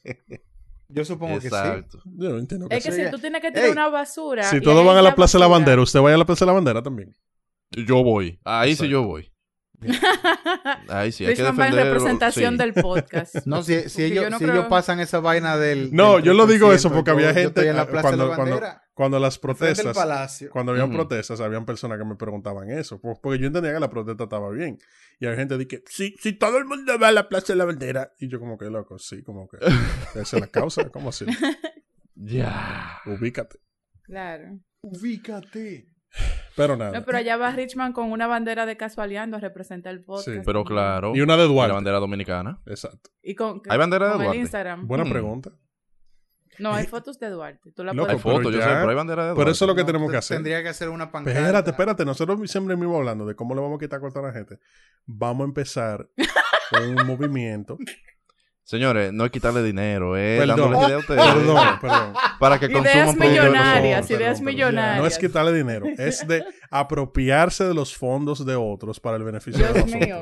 Yo 0.90 1.04
supongo 1.06 1.36
Exacto. 1.36 2.00
Yo 2.06 2.30
no 2.30 2.38
entiendo 2.38 2.70
que 2.70 2.78
Es 2.78 2.84
que 2.86 2.92
sí, 2.92 3.04
si 3.06 3.10
tú 3.12 3.18
tienes 3.18 3.42
que 3.42 3.50
tirar 3.52 3.66
Ey. 3.66 3.72
una 3.72 3.90
basura. 3.90 4.44
Si 4.44 4.62
todos 4.62 4.86
van 4.86 4.96
a 4.98 5.02
la 5.02 5.10
la 5.10 5.16
Plaza 5.16 5.38
de 5.38 5.42
la 5.42 5.48
Bandera, 5.48 5.82
¿usted 5.82 6.00
vaya 6.00 6.16
a 6.16 6.20
la 6.20 6.26
Plaza 6.26 6.46
de 6.46 6.48
la 6.48 6.54
Bandera 6.54 6.84
también? 6.84 7.16
Yo 7.72 8.04
voy. 8.04 8.40
Ahí 8.44 8.76
sí 8.76 8.88
yo 8.88 9.02
voy. 9.04 9.33
Ahí 10.90 11.12
sí, 11.12 11.26
hay 11.26 11.36
que 11.36 11.44
representación 11.44 12.54
sí. 12.54 12.58
del 12.58 12.74
podcast. 12.74 13.36
No, 13.46 13.64
si, 13.64 13.90
si 13.90 14.04
ellos, 14.04 14.24
yo 14.26 14.30
no 14.30 14.38
si 14.38 14.46
creo- 14.46 14.56
ellos 14.56 14.68
pasan 14.70 15.00
esa 15.00 15.20
vaina 15.20 15.58
del. 15.58 15.94
No, 15.94 16.16
del 16.16 16.24
yo 16.24 16.34
lo 16.34 16.48
digo 16.48 16.72
eso 16.74 16.90
3%, 16.90 16.94
porque 16.94 17.12
había 17.12 17.30
yo 17.30 17.34
gente 17.36 17.48
estoy 17.48 17.68
en 17.68 17.76
la 17.76 17.88
Plaza 17.88 18.12
de 18.12 18.18
cuando, 18.18 18.28
la 18.30 18.36
cuando, 18.36 18.56
Bandera. 18.56 18.84
cuando 18.94 19.20
las 19.20 19.40
protestas, 19.40 20.44
cuando 20.52 20.72
habían 20.72 20.92
protestas, 20.92 21.40
habían 21.42 21.66
personas 21.66 21.98
que 21.98 22.06
me 22.06 22.16
preguntaban 22.16 22.70
eso, 22.72 23.00
pues, 23.00 23.18
porque 23.22 23.40
yo 23.40 23.48
entendía 23.48 23.74
que 23.74 23.80
la 23.80 23.90
protesta 23.90 24.24
estaba 24.24 24.50
bien. 24.52 24.80
Y 25.20 25.26
había 25.26 25.38
gente 25.40 25.58
que 25.58 25.78
dije, 25.78 25.84
sí, 25.88 26.16
si 26.20 26.34
todo 26.34 26.58
el 26.58 26.66
mundo 26.66 26.98
va 27.00 27.10
a 27.10 27.12
la 27.12 27.30
Plaza 27.30 27.54
de 27.54 27.58
la 27.58 27.66
Bandera. 27.66 28.14
Y 28.20 28.28
yo 28.28 28.40
como 28.40 28.58
que 28.58 28.66
loco, 28.70 28.98
sí, 29.00 29.24
como 29.24 29.48
que 29.48 29.58
esa 30.20 30.38
es 30.38 30.42
la 30.42 30.48
causa, 30.48 30.90
¿cómo 30.90 31.10
así? 31.10 31.26
Ya. 32.16 33.00
Ubícate. 33.06 33.60
Claro. 34.04 34.60
Ubícate. 34.82 35.93
Pero 36.56 36.78
nada. 36.78 36.92
No, 37.00 37.04
pero 37.06 37.18
allá 37.18 37.36
va 37.38 37.52
Richmond 37.52 37.94
con 37.96 38.12
una 38.12 38.28
bandera 38.28 38.66
de 38.68 38.78
casualeando 38.78 39.38
a 39.38 39.40
representar 39.40 39.92
el 39.94 40.04
podcast. 40.04 40.28
Sí. 40.30 40.42
Pero 40.46 40.64
claro. 40.64 41.14
Y 41.16 41.22
una 41.22 41.36
de 41.36 41.44
y 41.46 41.48
la 41.48 41.54
Duarte. 41.54 41.74
bandera 41.74 41.98
dominicana. 42.00 42.62
Exacto. 42.68 43.10
Y 43.24 43.34
con, 43.36 43.62
¿Hay 43.70 43.78
bandera 43.78 44.06
de 44.08 44.12
con 44.14 44.22
el 44.22 44.26
Duarte? 44.28 44.40
Instagram. 44.40 44.88
Buena 44.88 45.06
Mm. 45.06 45.10
pregunta. 45.10 45.52
No, 46.60 46.72
hay 46.76 46.86
fotos 46.86 47.20
de 47.20 47.30
Duarte. 47.32 47.72
Tú 47.72 47.84
la 47.84 47.94
Loco, 47.94 48.12
Hay 48.12 48.18
puedes 48.18 48.24
pero 48.24 48.36
fotos, 48.38 48.54
yo 48.54 48.60
ya- 48.60 48.66
sé, 48.66 48.72
pero 48.76 48.90
hay 48.92 48.96
bandera 48.96 49.24
de 49.24 49.30
Pero 49.30 49.36
Duarte. 49.38 49.52
eso 49.54 49.66
es 49.66 49.70
lo 49.70 49.76
que 49.76 49.82
No, 49.82 49.86
tenemos 49.88 50.08
te- 50.08 50.12
que 50.12 50.18
hacer. 50.18 50.38
Tendría 50.38 50.62
que 50.62 50.70
hacer 50.70 50.90
una 50.90 51.12
pancarta. 51.12 51.40
Espérate, 51.40 51.70
espérate. 51.72 52.06
Nosotros 52.06 52.40
siempre 52.52 52.76
mismo 52.76 52.96
hablando 52.98 53.26
de 53.26 53.36
cómo 53.36 53.56
le 53.56 53.62
vamos 53.62 53.78
a 53.78 53.80
quitar 53.80 54.00
cuarto 54.00 54.20
a 54.20 54.22
la 54.22 54.34
gente. 54.34 54.60
Vamos 55.08 55.46
a 55.46 55.48
empezar 55.48 56.08
un 57.00 57.08
movimiento. 57.08 57.78
Señores, 58.66 59.12
no 59.12 59.26
es 59.26 59.32
quitarle 59.32 59.62
dinero, 59.62 60.16
es 60.16 60.40
Perdón. 60.40 60.58
dándole 60.72 60.86
idea 60.86 60.96
a 60.96 61.00
ustedes. 61.00 61.22
Perdón, 61.22 61.80
perdón. 61.82 62.14
Para 62.40 62.60
que 62.60 62.68
consuman 62.72 62.94
Ideas 62.96 63.16
de 63.20 63.28
millonarias, 63.30 64.10
ideas 64.10 64.40
Perdón, 64.40 64.46
millonarias. 64.46 64.98
No 65.02 65.06
es 65.08 65.18
quitarle 65.18 65.54
dinero, 65.54 65.86
es 65.98 66.26
de 66.28 66.44
apropiarse 66.72 67.66
de 67.66 67.74
los 67.74 67.96
fondos 67.96 68.46
de 68.46 68.56
otros 68.56 69.00
para 69.00 69.18
el 69.18 69.24
beneficio 69.24 69.66
de 69.68 69.74
Dios 69.74 69.86
nosotros. 69.88 70.08
mío. 70.08 70.22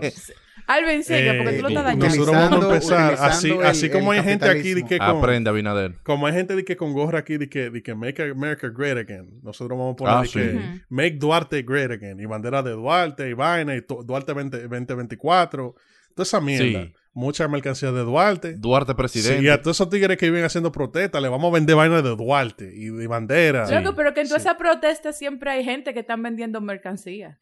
Alvin, 0.67 1.03
sigue, 1.03 1.33
porque 1.35 1.53
tú 1.57 1.61
lo 1.63 1.67
estás 1.69 1.81
Eh, 1.83 1.85
dañando. 1.85 2.05
Nosotros 2.07 2.35
vamos 2.35 2.63
a 2.63 2.67
empezar 2.67 3.13
así, 3.19 3.51
así 3.63 3.89
como 3.89 4.11
hay 4.11 4.23
gente 4.23 4.49
aquí 4.49 4.73
de 4.73 4.85
que 4.85 4.97
con, 4.97 5.07
Aprende, 5.07 5.49
Abinader. 5.49 5.95
como 6.03 6.27
hay 6.27 6.33
gente 6.33 6.55
de 6.55 6.63
que 6.65 6.77
con 6.77 6.93
gorra 6.93 7.19
aquí 7.19 7.37
de 7.37 7.49
que, 7.49 7.69
de 7.69 7.83
que 7.83 7.93
Make 7.95 8.31
America 8.31 8.69
Great 8.69 8.97
Again. 8.97 9.39
Nosotros 9.43 9.77
vamos 9.77 9.93
a 9.93 9.95
poner 9.97 10.13
Ah, 10.15 10.21
de 10.21 10.27
sí. 10.27 10.33
que. 10.39 10.81
Make 10.89 11.17
Duarte 11.17 11.61
Great 11.63 11.91
Again 11.91 12.19
y 12.19 12.25
bandera 12.25 12.63
de 12.63 12.71
Duarte 12.71 13.29
y 13.29 13.33
vaina 13.33 13.75
y 13.75 13.81
Duarte 14.03 14.33
20, 14.33 14.61
2024. 14.67 15.75
Toda 16.15 16.23
esa 16.23 16.41
mierda. 16.41 16.83
Sí. 16.83 16.93
Mucha 17.13 17.47
mercancía 17.49 17.91
de 17.91 18.01
Duarte. 18.03 18.53
Duarte 18.57 18.95
presidente. 18.95 19.41
Sí, 19.41 19.49
a 19.49 19.61
todos 19.61 19.75
esos 19.77 19.89
tigres 19.89 20.17
que 20.17 20.27
viven 20.27 20.45
haciendo 20.45 20.71
protestas, 20.71 21.21
le 21.21 21.27
vamos 21.27 21.51
a 21.51 21.53
vender 21.55 21.75
vainas 21.75 22.03
de 22.03 22.15
Duarte 22.15 22.71
y 22.73 22.85
de 22.87 23.07
bandera. 23.07 23.67
Sí. 23.67 23.73
Loco, 23.75 23.95
pero 23.95 24.13
que 24.13 24.21
en 24.21 24.27
toda 24.29 24.39
Sí. 24.39 24.47
esa 24.47 24.57
protesta 24.57 25.11
siempre 25.11 25.51
hay 25.51 25.63
gente 25.65 25.93
que 25.93 25.99
están 25.99 26.23
vendiendo 26.23 26.61
mercancía. 26.61 27.37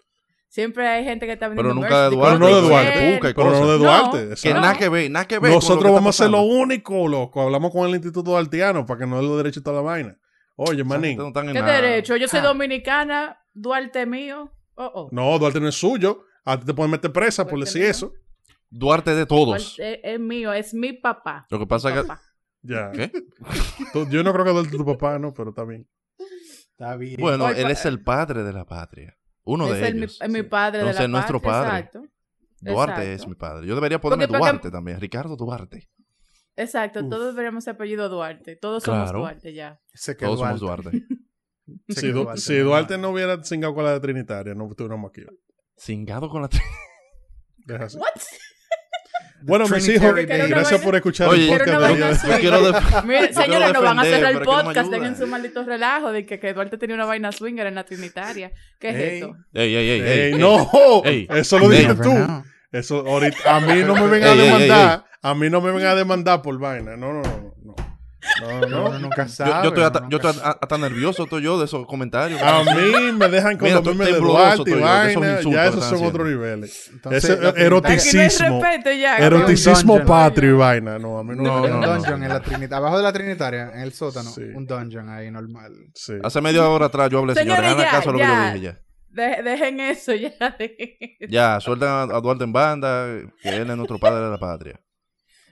Siempre 0.47 0.87
hay 0.87 1.03
gente 1.03 1.27
que 1.27 1.33
está 1.33 1.47
vendiendo 1.47 1.75
Pero 1.81 1.81
nunca 1.87 2.09
de 2.09 2.15
Duarte. 2.15 2.39
Pero 2.39 2.49
no 2.49 2.55
de 2.55 2.61
Duarte, 2.67 3.33
Pero 3.35 3.49
no 3.51 3.71
de. 3.71 3.77
Duarte. 3.77 4.25
No. 4.25 4.35
Que 4.41 4.53
nada 4.55 4.73
que 4.75 4.89
ver, 4.89 5.11
nada 5.11 5.27
que 5.27 5.39
Nosotros 5.39 5.93
vamos 5.93 6.19
a 6.19 6.23
ser 6.23 6.31
lo 6.31 6.41
único, 6.41 7.07
loco. 7.07 7.39
Hablamos 7.43 7.71
con 7.71 7.87
el 7.87 7.93
Instituto 7.93 8.31
Duartiano 8.31 8.83
para 8.87 9.01
que 9.01 9.05
nos 9.05 9.21
dé 9.21 9.27
los 9.27 9.37
derechos 9.37 9.61
y 9.61 9.63
toda 9.63 9.75
la 9.75 9.81
vaina. 9.83 10.17
Oye, 10.55 10.83
manín. 10.83 11.17
no 11.19 11.31
¿Qué 11.31 11.43
nada. 11.53 11.79
derecho? 11.79 12.15
Yo 12.17 12.27
soy 12.27 12.39
Ah. 12.39 12.43
dominicana, 12.43 13.37
Duarte 13.53 14.07
mío. 14.07 14.51
Oh, 14.73 14.91
oh. 14.95 15.09
No, 15.11 15.37
Duarte 15.37 15.59
no 15.59 15.67
es 15.67 15.75
suyo. 15.75 16.23
A 16.43 16.59
ti 16.59 16.65
te 16.65 16.73
pueden 16.73 16.89
meter 16.89 17.11
presa 17.13 17.45
por 17.45 17.59
decir 17.59 17.81
mío. 17.83 17.91
eso. 17.91 18.13
Duarte 18.69 19.15
de 19.15 19.25
todos. 19.25 19.75
Duarte 19.77 19.93
es, 20.09 20.13
es 20.15 20.19
mío, 20.19 20.53
es 20.53 20.73
mi 20.73 20.93
papá. 20.93 21.47
Lo 21.49 21.59
que 21.59 21.67
pasa 21.67 21.93
es 21.93 22.03
que... 22.05 22.11
Ya. 22.61 22.91
¿Qué? 22.91 23.11
Yo 24.11 24.23
no 24.23 24.33
creo 24.33 24.45
que 24.45 24.51
Duarte 24.51 24.69
es 24.71 24.77
tu 24.77 24.85
papá, 24.85 25.17
no, 25.19 25.33
pero 25.33 25.49
está 25.49 25.63
bien. 25.63 25.87
Está 26.71 26.95
bien. 26.97 27.17
Bueno, 27.19 27.49
él 27.49 27.63
pa- 27.63 27.71
es 27.71 27.85
el 27.85 28.03
padre 28.03 28.43
de 28.43 28.53
la 28.53 28.65
patria. 28.65 29.17
Uno 29.43 29.73
es 29.73 29.79
de 29.81 29.87
el, 29.87 29.97
ellos. 29.97 30.19
es 30.21 30.29
mi 30.29 30.43
padre 30.43 30.79
Entonces, 30.81 31.01
de 31.01 31.07
la 31.07 31.11
nuestro 31.11 31.41
patria, 31.41 31.61
padre. 31.63 31.77
Exacto. 31.79 32.03
Duarte 32.61 32.93
Exacto. 33.01 33.23
es 33.23 33.27
mi 33.27 33.35
padre. 33.35 33.67
Yo 33.67 33.75
debería 33.75 33.99
ponerme 34.01 34.27
Porque- 34.27 34.37
porque- 34.39 34.51
Duarte 34.51 34.71
también. 34.71 34.99
Ricardo 34.99 35.35
Duarte. 35.35 35.89
Exacto, 36.57 36.99
Uf. 36.99 37.09
todos 37.09 37.33
deberíamos 37.35 37.63
ser 37.63 37.75
apellido 37.75 38.09
Duarte. 38.09 38.55
Todos 38.57 38.83
somos. 38.83 39.11
Duarte 39.13 39.53
ya. 39.53 39.79
Sé 39.93 40.17
que 40.17 40.25
Todos 40.25 40.39
Duarte. 40.39 40.59
somos 40.59 40.83
Duarte. 40.83 41.03
Si, 41.87 42.07
Du- 42.11 42.23
Duarte 42.23 42.41
si 42.41 42.55
es 42.55 42.63
Duarte 42.63 42.97
no 42.97 43.09
hubiera 43.11 43.43
cingado 43.43 43.75
con 43.75 43.83
la 43.85 43.93
de 43.93 43.99
Trinitaria, 43.99 44.55
no 44.55 44.67
estuviéramos 44.67 45.09
aquí. 45.11 45.21
Cingado 45.77 46.27
con 46.27 46.41
la... 46.41 46.49
Así. 47.85 47.97
What? 47.97 48.07
Bueno, 49.41 49.67
mis 49.67 49.87
hijos, 49.89 50.13
gracias 50.15 50.81
por 50.81 50.95
escuchar 50.95 51.29
Oye, 51.29 51.51
el 51.51 51.57
podcast 51.57 51.97
de 51.97 52.03
así. 52.05 52.27
Yo 52.27 52.39
quiero... 52.39 52.59
quiero 53.05 53.33
señores, 53.33 53.73
no 53.73 53.81
van 53.81 53.99
a 53.99 54.03
cerrar 54.03 54.31
el 54.31 54.39
no 54.39 54.45
podcast. 54.45 54.91
Dejen 54.91 55.17
su 55.17 55.27
maldito 55.27 55.63
relajo 55.63 56.11
de 56.11 56.25
que, 56.25 56.39
que 56.39 56.53
Duarte 56.53 56.77
tenía 56.77 56.95
una 56.95 57.05
vaina 57.05 57.31
swinger 57.31 57.67
en 57.67 57.75
la 57.75 57.83
Trinitaria. 57.85 58.51
¿Qué 58.79 58.89
es 58.89 58.95
Ey. 58.95 59.15
esto? 59.15 59.35
Ey, 59.53 59.75
ey, 59.75 59.89
ey, 59.89 60.01
Ey, 60.01 60.19
ey, 60.33 60.35
no, 60.35 60.69
Ey. 61.05 61.27
eso 61.29 61.59
lo 61.59 61.69
Never 61.69 61.99
tú. 61.99 62.43
Eso 62.71 63.07
ahorita 63.07 63.55
a 63.55 63.59
mí 63.61 63.81
no 63.83 63.95
me 63.95 64.07
vengan 64.07 64.29
a 64.29 64.33
Ey, 64.33 64.39
ey, 64.39 64.47
ey, 64.47 64.53
demandar, 64.53 65.05
a 65.21 65.35
mí 65.35 65.49
no 65.49 65.61
me 65.61 65.71
vengan 65.71 65.89
a 65.91 65.95
demandar 65.95 66.41
por 66.41 66.59
vaina. 66.59 66.95
No, 66.95 67.13
no, 67.13 67.21
no, 67.21 67.55
no. 68.41 68.67
No, 68.89 68.99
nunca 68.99 69.23
Yo, 69.25 69.29
sabe. 69.29 69.51
yo 69.63 69.69
estoy, 69.69 69.83
hasta, 69.83 70.07
yo 70.09 70.17
estoy 70.17 70.31
hasta, 70.31 70.51
hasta 70.51 70.77
nervioso 70.77 71.23
estoy 71.23 71.43
yo 71.43 71.59
de 71.59 71.65
esos 71.65 71.85
comentarios. 71.85 72.41
A 72.41 72.63
mí 72.63 73.11
me 73.17 73.27
dejan 73.29 73.57
con 73.57 73.67
Mira, 73.67 73.81
memes 73.81 74.07
de 74.07 74.19
Duarte 74.19 74.61
y 74.69 74.73
yo, 74.73 74.77
esos 74.77 75.21
vaina. 75.21 75.41
Ya 75.51 75.65
esos 75.67 75.83
son 75.85 76.05
otros 76.05 76.27
niveles. 76.27 76.89
Entonces, 76.93 77.23
Ese 77.23 77.41
la 77.41 77.49
eroticismo. 77.51 78.21
Aquí 78.21 78.39
no 78.39 78.45
hay 78.47 78.61
Eroticismo. 78.61 78.61
respeto 78.63 78.91
ya. 78.91 79.17
Eroticismo 79.17 79.93
Dungeon. 79.93 80.07
patrio 80.07 80.49
y 80.49 80.57
vaina. 80.57 80.99
No, 80.99 81.19
a 81.19 81.23
mí 81.23 81.33
no, 81.35 81.43
No, 81.43 81.59
me 81.61 81.67
Un 81.71 81.79
no, 81.79 81.87
no. 81.87 81.93
dungeon 81.95 82.23
en 82.23 82.29
la 82.29 82.39
Trinitaria. 82.41 82.77
Abajo 82.77 82.97
de 82.97 83.03
la 83.03 83.13
Trinitaria, 83.13 83.71
en 83.73 83.79
el 83.81 83.93
sótano. 83.93 84.29
Sí. 84.29 84.41
Un 84.53 84.65
dungeon 84.65 85.09
ahí 85.09 85.29
normal. 85.31 85.73
Sí. 85.95 86.13
Hace 86.23 86.41
media 86.41 86.67
hora 86.67 86.85
atrás 86.87 87.09
yo 87.09 87.19
hablé, 87.19 87.33
señores. 87.35 87.63
Hagan 87.71 87.85
caso 87.89 88.09
a 88.09 88.13
lo 88.13 88.19
que 88.19 88.25
yo 88.25 88.43
dije 88.53 88.59
ya. 88.61 88.79
De- 89.09 89.41
dejen 89.43 89.79
eso 89.79 90.13
ya. 90.13 90.29
dejen 90.59 90.77
eso. 91.19 91.29
Ya, 91.31 91.59
sueltan 91.59 91.89
a, 91.89 92.01
a 92.15 92.21
Duarte 92.21 92.43
en 92.43 92.53
banda, 92.53 93.07
que 93.41 93.49
él 93.49 93.69
es 93.69 93.75
nuestro 93.75 93.97
padre 93.99 94.23
de 94.23 94.29
la 94.31 94.37
patria. 94.37 94.79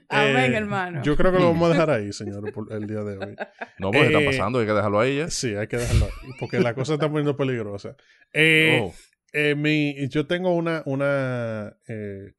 Amén, 0.08 0.52
Eh, 0.54 0.56
hermano. 0.56 1.02
Yo 1.02 1.16
creo 1.16 1.32
que 1.32 1.38
lo 1.38 1.46
vamos 1.48 1.68
a 1.68 1.72
dejar 1.72 1.90
ahí, 1.90 2.12
señores, 2.12 2.52
por 2.52 2.72
el 2.72 2.86
día 2.86 3.02
de 3.02 3.18
hoy. 3.18 3.36
No, 3.78 3.90
porque 3.90 4.06
Eh, 4.08 4.12
está 4.12 4.24
pasando, 4.24 4.58
hay 4.58 4.66
que 4.66 4.72
dejarlo 4.72 4.98
ahí 5.00 5.18
ya. 5.18 5.28
Sí, 5.30 5.54
hay 5.54 5.66
que 5.68 5.76
dejarlo 5.76 6.06
ahí, 6.06 6.30
porque 6.40 6.58
la 6.60 6.74
cosa 6.74 6.94
está 6.94 7.08
poniendo 7.08 7.36
peligrosa. 7.36 7.94
Eh, 8.32 8.80
Oh, 8.82 8.94
eh, 9.32 9.54
mi, 9.54 10.08
yo 10.08 10.26
tengo 10.26 10.54
una, 10.54 10.82
una, 10.86 11.76
eh, 11.86 12.32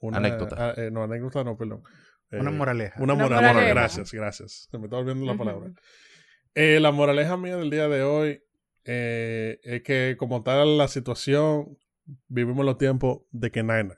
una 0.00 0.16
Anécdota. 0.18 0.56
ah, 0.58 0.74
eh, 0.76 0.90
no, 0.90 1.02
anécdota 1.04 1.44
no, 1.44 1.56
perdón. 1.56 1.82
Eh, 2.30 2.38
Una 2.40 2.50
moraleja. 2.50 3.00
Una 3.02 3.14
Una 3.14 3.24
moraleja. 3.24 3.52
moraleja. 3.52 3.74
Gracias, 3.74 4.12
gracias. 4.12 4.68
Se 4.70 4.78
me 4.78 4.84
está 4.84 4.96
olvidando 4.96 5.26
la 5.26 5.36
palabra. 5.36 5.70
Eh, 6.54 6.80
la 6.80 6.90
moraleja 6.90 7.36
mía 7.36 7.56
del 7.56 7.70
día 7.70 7.86
de 7.88 8.02
hoy 8.02 8.42
eh, 8.84 9.60
es 9.62 9.82
que 9.82 10.16
como 10.18 10.42
tal 10.42 10.78
la 10.78 10.88
situación, 10.88 11.76
vivimos 12.28 12.64
los 12.64 12.78
tiempos 12.78 13.20
de 13.30 13.50
que 13.52 13.62
naina. 13.62 13.96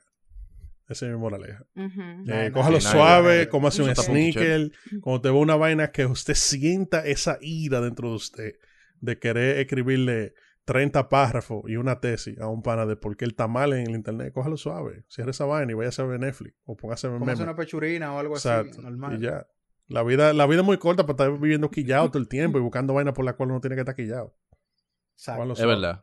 Esa 0.89 1.05
es 1.05 1.11
mi 1.11 1.17
moraleja. 1.19 1.63
Eh, 1.75 1.89
Nada, 2.25 2.51
cójalo 2.51 2.81
suave, 2.81 3.47
como 3.47 3.67
hace 3.67 3.83
un 3.83 3.95
sneaker. 3.95 4.71
Cuando 5.01 5.21
te 5.21 5.29
ve 5.29 5.35
una 5.37 5.55
vaina 5.55 5.91
que 5.91 6.05
usted 6.05 6.33
sienta 6.33 7.05
esa 7.05 7.37
ira 7.41 7.79
dentro 7.79 8.09
de 8.09 8.15
usted 8.15 8.51
de 8.99 9.19
querer 9.19 9.59
escribirle 9.59 10.33
30 10.65 11.07
párrafos 11.09 11.63
y 11.67 11.75
una 11.77 11.99
tesis 11.99 12.39
a 12.39 12.47
un 12.47 12.61
pana 12.63 12.85
de 12.85 12.95
por 12.95 13.15
qué 13.17 13.25
él 13.25 13.31
está 13.31 13.47
mal 13.47 13.73
en 13.73 13.87
el 13.87 13.95
internet, 13.95 14.33
cójalo 14.33 14.57
suave. 14.57 15.03
Cierre 15.07 15.31
esa 15.31 15.45
vaina 15.45 15.71
y 15.71 15.75
vaya 15.75 16.03
a 16.03 16.07
ver 16.07 16.19
Netflix 16.19 16.55
o 16.65 16.75
póngase 16.75 17.07
a 17.07 17.11
ver 17.11 17.19
Como 17.19 17.25
memes. 17.27 17.39
una 17.39 17.55
pechurina 17.55 18.13
o 18.13 18.19
algo 18.19 18.35
Exacto. 18.35 18.71
así. 18.73 18.81
Normal. 18.81 19.17
Y 19.17 19.21
ya. 19.25 19.47
La 19.87 20.03
vida, 20.03 20.33
la 20.33 20.45
vida 20.47 20.59
es 20.61 20.65
muy 20.65 20.77
corta 20.77 21.03
para 21.05 21.13
estar 21.25 21.39
viviendo 21.39 21.69
quillado 21.71 22.09
todo 22.09 22.19
el 22.21 22.27
tiempo 22.27 22.57
y 22.59 22.61
buscando 22.61 22.93
vainas 22.93 23.13
por 23.13 23.25
las 23.25 23.35
cuales 23.35 23.51
uno 23.51 23.61
tiene 23.61 23.75
que 23.75 23.81
estar 23.81 23.95
quillado. 23.95 24.35
Exacto. 25.15 25.51
Es 25.51 25.57
suave. 25.59 25.73
verdad. 25.73 26.01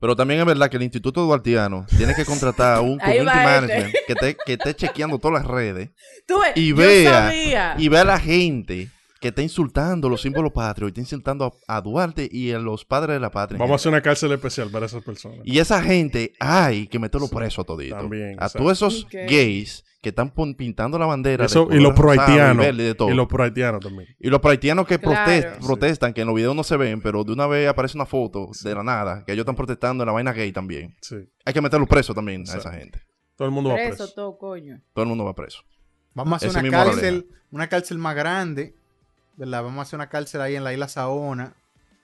Pero 0.00 0.14
también 0.14 0.40
es 0.40 0.46
verdad 0.46 0.70
que 0.70 0.76
el 0.76 0.84
Instituto 0.84 1.22
Duartiano 1.22 1.86
tiene 1.96 2.14
que 2.14 2.24
contratar 2.24 2.76
a 2.76 2.80
un 2.80 2.98
community 2.98 3.24
management 3.24 3.94
que 4.06 4.12
esté, 4.12 4.36
que 4.46 4.52
esté 4.52 4.74
chequeando 4.74 5.18
todas 5.18 5.42
las 5.42 5.50
redes 5.50 5.90
Tú 6.26 6.40
y 6.54 6.72
vea, 6.72 7.74
y 7.76 7.88
vea 7.88 8.02
a 8.02 8.04
la 8.04 8.20
gente 8.20 8.88
que 9.20 9.28
está 9.28 9.42
insultando 9.42 10.08
los 10.08 10.22
símbolos 10.22 10.52
patrios 10.52 10.88
y 10.88 10.90
está 10.90 11.00
insultando 11.00 11.58
a, 11.66 11.76
a 11.76 11.80
Duarte 11.80 12.28
y 12.30 12.52
a 12.52 12.58
los 12.58 12.84
padres 12.84 13.14
de 13.16 13.20
la 13.20 13.30
patria. 13.30 13.58
Vamos 13.58 13.72
a 13.72 13.76
hacer 13.76 13.90
una 13.90 14.00
cárcel 14.02 14.32
especial 14.32 14.70
para 14.70 14.86
esas 14.86 15.02
personas. 15.02 15.40
Y 15.44 15.58
esa 15.58 15.82
gente, 15.82 16.32
hay 16.40 16.86
que 16.86 16.98
meterlo 16.98 17.28
preso 17.28 17.62
a 17.62 17.64
todito. 17.64 17.96
También, 17.96 18.36
a 18.38 18.48
todos 18.48 18.72
esos 18.72 19.06
gays 19.10 19.84
que 20.00 20.10
están 20.10 20.30
pintando 20.56 20.96
la 20.98 21.06
bandera. 21.06 21.42
de 21.42 21.46
Eso, 21.46 21.64
y 21.64 21.66
color 21.66 21.82
los 21.82 21.92
y 21.92 21.96
prohaitianos. 21.96 22.64
verde 22.64 22.82
y 22.82 22.86
de 22.86 22.94
todo. 22.94 23.10
Y 23.10 23.14
los 23.14 23.26
prohaitianos 23.26 23.80
también. 23.80 24.08
Y 24.20 24.28
los 24.30 24.40
haitianos 24.44 24.86
que 24.86 24.98
Claro. 25.00 25.30
protest- 25.32 25.54
Sí. 25.60 25.66
protestan, 25.66 26.12
que 26.14 26.20
en 26.20 26.28
los 26.28 26.36
videos 26.36 26.54
no 26.54 26.62
se 26.62 26.76
ven, 26.76 27.00
pero 27.02 27.24
de 27.24 27.32
una 27.32 27.48
vez 27.48 27.68
aparece 27.68 27.96
una 27.98 28.06
foto 28.06 28.48
de 28.62 28.74
la 28.76 28.84
nada, 28.84 29.24
que 29.24 29.32
ellos 29.32 29.42
están 29.42 29.56
protestando 29.56 30.04
en 30.04 30.06
la 30.06 30.12
vaina 30.12 30.32
gay 30.32 30.52
también. 30.52 30.94
Sí. 31.02 31.16
Hay 31.44 31.52
que 31.52 31.60
meterlo 31.60 31.86
preso 31.86 32.14
también 32.14 32.44
a 32.48 32.56
esa 32.56 32.72
gente. 32.72 33.02
Todo 33.34 33.48
el 33.48 33.52
mundo 33.54 33.70
va 33.70 33.76
Preso, 33.76 33.96
preso. 33.96 34.12
todo, 34.14 34.38
coño. 34.38 34.80
Todo 34.92 35.02
el 35.02 35.08
mundo 35.08 35.24
va 35.24 35.34
preso. 35.34 35.60
Vamos 36.14 36.32
a 36.34 36.36
hacer 36.36 36.50
Ese 36.50 36.58
una 36.60 36.70
cárcel, 36.70 37.28
una 37.50 37.68
cárcel 37.68 37.98
más 37.98 38.14
grande, 38.16 38.74
¿verdad? 39.38 39.62
Vamos 39.62 39.78
a 39.78 39.82
hacer 39.82 39.96
una 39.96 40.08
cárcel 40.08 40.40
ahí 40.42 40.54
en 40.56 40.64
la 40.64 40.72
isla 40.74 40.88
Saona, 40.88 41.54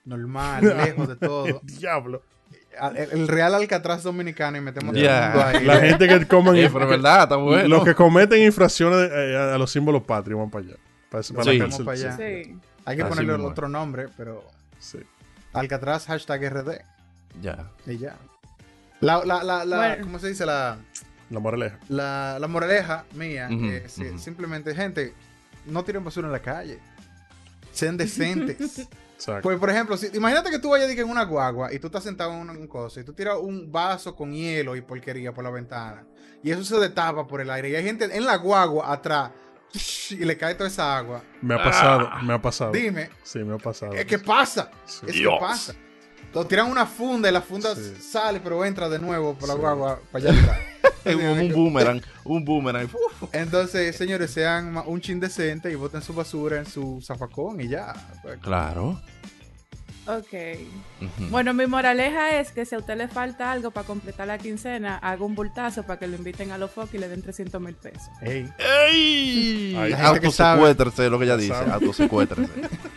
normal, 0.05 0.63
lejos 0.77 1.07
de 1.07 1.15
todo. 1.15 1.61
Diablo. 1.63 2.23
El, 2.95 2.97
el 3.21 3.27
Real 3.29 3.53
Alcatraz 3.55 4.03
dominicano 4.03 4.57
y 4.57 4.61
metemos 4.61 4.93
todo 4.95 5.03
el 5.05 5.09
mundo 5.09 5.43
ahí. 5.45 5.63
La 5.65 5.77
gente 5.77 6.07
que 6.07 6.27
comen. 6.27 6.55
Eh, 6.57 6.69
pero 6.73 6.83
es 6.85 6.89
verdad, 6.91 7.23
está 7.23 7.35
bueno. 7.37 7.67
Los 7.69 7.85
que 7.85 7.95
cometen 7.95 8.41
infracciones 8.41 9.09
eh, 9.13 9.37
a, 9.37 9.55
a 9.55 9.57
los 9.57 9.71
símbolos 9.71 10.03
patrios 10.03 10.39
van 10.39 10.49
para 10.49 10.65
allá. 10.65 10.75
Para, 11.09 11.23
para 11.23 11.23
Sí. 11.23 11.33
la 11.57 11.65
Vamos 11.65 11.77
cárcel. 11.77 11.85
para 11.85 11.97
allá. 11.97 12.17
Sí. 12.17 12.57
Hay 12.83 12.97
que 12.97 13.03
Así 13.03 13.09
ponerle 13.09 13.33
otro 13.45 13.69
nombre, 13.69 14.07
pero 14.17 14.43
Sí. 14.79 14.99
Alcatraz 15.53 16.05
hashtag 16.07 16.49
RD 16.53 16.81
Ya. 17.41 17.69
y 17.85 17.97
ya. 17.97 18.17
La, 18.99 19.23
la, 19.23 19.41
la, 19.43 19.63
la- 19.65 19.77
Bueno. 19.77 20.03
¿cómo 20.03 20.19
se 20.19 20.27
dice? 20.27 20.45
La, 20.45 20.77
La 21.29 21.39
moraleja. 21.39 21.79
la, 21.87 22.37
la 22.39 22.47
moraleja 22.47 23.05
mía 23.13 23.47
simplemente, 24.17 24.75
gente, 24.75 25.13
no 25.65 25.83
tiren 25.85 26.03
basura 26.03 26.27
en 26.27 26.33
la 26.33 26.39
calle. 26.39 26.79
Sean 27.75 27.97
decentes. 27.97 28.87
Exacto. 29.15 29.43
Pues, 29.43 29.59
por 29.59 29.69
ejemplo, 29.69 29.97
si, 29.97 30.07
imagínate 30.13 30.49
que 30.49 30.59
tú 30.59 30.69
vayas 30.69 30.89
en 30.89 31.09
una 31.09 31.23
guagua 31.23 31.73
y 31.73 31.79
tú 31.79 31.87
estás 31.87 32.03
sentado 32.03 32.33
en 32.33 32.39
una 32.39 32.51
un 32.53 32.67
cosa 32.67 32.99
y 32.99 33.03
tú 33.03 33.13
tiras 33.13 33.37
un 33.39 33.71
vaso 33.71 34.15
con 34.15 34.33
hielo 34.33 34.75
y 34.75 34.81
porquería 34.81 35.33
por 35.33 35.43
la 35.43 35.49
ventana 35.51 36.05
y 36.43 36.51
eso 36.51 36.63
se 36.63 36.77
destapa 36.77 37.25
por 37.25 37.41
el 37.41 37.49
aire 37.49 37.69
y 37.69 37.75
hay 37.75 37.83
gente 37.83 38.05
en 38.05 38.25
la 38.25 38.37
guagua 38.37 38.91
atrás 38.91 39.31
y 40.11 40.17
le 40.17 40.37
cae 40.37 40.55
toda 40.55 40.69
esa 40.69 40.97
agua. 40.97 41.23
Me 41.41 41.55
ha 41.55 41.63
pasado. 41.63 42.09
Me 42.23 42.33
ha 42.33 42.41
pasado. 42.41 42.71
Dime, 42.71 43.09
Sí, 43.23 43.39
me 43.39 43.55
ha 43.55 43.57
pasado. 43.57 43.93
¿qué, 43.93 44.05
qué 44.05 44.19
pasa? 44.19 44.69
Sí. 44.85 45.05
Es 45.07 45.15
que 45.15 45.37
pasa. 45.39 45.73
Entonces, 46.27 46.49
tiran 46.49 46.69
una 46.69 46.85
funda 46.85 47.29
y 47.29 47.31
la 47.31 47.41
funda 47.41 47.73
Sí. 47.75 47.93
sale 48.01 48.39
pero 48.41 48.63
entra 48.65 48.89
de 48.89 48.99
nuevo 48.99 49.33
por 49.35 49.47
la 49.47 49.55
Sí. 49.55 49.59
guagua 49.61 49.99
para 50.11 50.29
allá 50.29 50.41
atrás. 50.41 50.59
Es 51.05 51.15
como 51.15 51.31
un 51.33 51.51
boomerang. 51.53 52.01
Un 52.23 52.43
boomerang. 52.45 52.89
Entonces, 53.31 53.95
señores, 53.95 54.31
sean 54.31 54.75
un 54.85 54.99
chin 55.01 55.19
decente 55.19 55.71
y 55.71 55.75
boten 55.75 56.01
su 56.01 56.13
basura 56.13 56.57
en 56.57 56.65
su 56.65 57.01
zafacón 57.01 57.61
y 57.61 57.67
ya. 57.69 57.93
Claro. 58.41 58.99
Ok. 60.07 60.59
Bueno, 61.31 61.51
mi 61.55 61.65
moraleja 61.65 62.37
es 62.39 62.51
que 62.51 62.63
si 62.65 62.75
a 62.75 62.77
usted 62.77 62.95
le 62.95 63.07
falta 63.07 63.51
algo 63.51 63.71
para 63.71 63.87
completar 63.87 64.27
la 64.27 64.37
quincena, 64.37 64.97
haga 64.99 65.25
un 65.25 65.33
bultazo 65.33 65.81
para 65.81 65.97
que 65.97 66.05
lo 66.07 66.15
inviten 66.15 66.51
a 66.51 66.59
los 66.59 66.69
foques 66.69 66.93
y 66.93 66.97
le 66.99 67.07
den 67.09 67.23
300 67.23 67.59
mil 67.59 67.73
pesos. 67.73 68.03
ey. 68.21 68.47
¡Ey! 68.91 69.93
Autosecuéstrese, 69.99 71.05
es 71.05 71.11
lo 71.11 71.17
que 71.17 71.25
ella 71.25 71.37
dice. 71.37 71.55
Autosecuéstrese. 71.55 72.51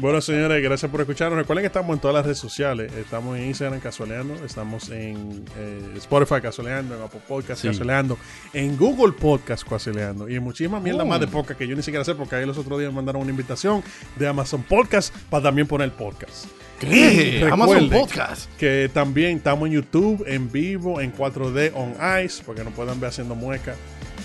Bueno, 0.00 0.20
señores, 0.20 0.62
gracias 0.62 0.88
por 0.92 1.00
escucharnos. 1.00 1.36
Recuerden 1.40 1.64
que 1.64 1.66
estamos 1.66 1.92
en 1.92 2.00
todas 2.00 2.14
las 2.14 2.24
redes 2.24 2.38
sociales. 2.38 2.92
Estamos 2.94 3.36
en 3.36 3.46
Instagram 3.46 3.80
Casualeando, 3.80 4.34
estamos 4.44 4.90
en 4.90 5.44
eh, 5.56 5.80
Spotify 5.96 6.40
Casualeando, 6.40 6.94
en 6.94 7.02
Apple 7.02 7.20
Podcast 7.26 7.62
Sí. 7.62 7.66
Casualeando, 7.68 8.16
en 8.52 8.76
Google 8.76 9.12
Podcast 9.12 9.68
Casualeando 9.68 10.28
y 10.28 10.36
en 10.36 10.44
muchísimas 10.44 10.80
mierda 10.82 11.02
Oh. 11.02 11.06
más 11.06 11.18
de 11.18 11.26
podcast 11.26 11.58
que 11.58 11.66
yo 11.66 11.74
ni 11.74 11.82
siquiera 11.82 12.04
sé 12.04 12.14
porque 12.14 12.36
ahí 12.36 12.46
los 12.46 12.56
otros 12.58 12.78
días 12.78 12.92
me 12.92 12.96
mandaron 12.96 13.22
una 13.22 13.30
invitación 13.32 13.82
de 14.14 14.28
Amazon 14.28 14.62
Podcast 14.62 15.12
para 15.30 15.42
también 15.42 15.66
poner 15.66 15.90
podcast. 15.90 16.44
¿Qué? 16.78 17.48
Amazon 17.50 17.90
Podcast. 17.90 18.48
Que 18.56 18.88
también 18.94 19.38
estamos 19.38 19.66
en 19.66 19.72
YouTube, 19.74 20.22
en 20.28 20.52
vivo, 20.52 21.00
en 21.00 21.12
4D 21.12 21.72
on 21.74 21.96
Ice, 22.24 22.40
porque 22.46 22.62
nos 22.62 22.72
puedan 22.72 23.00
ver 23.00 23.08
haciendo 23.08 23.34
muecas 23.34 23.76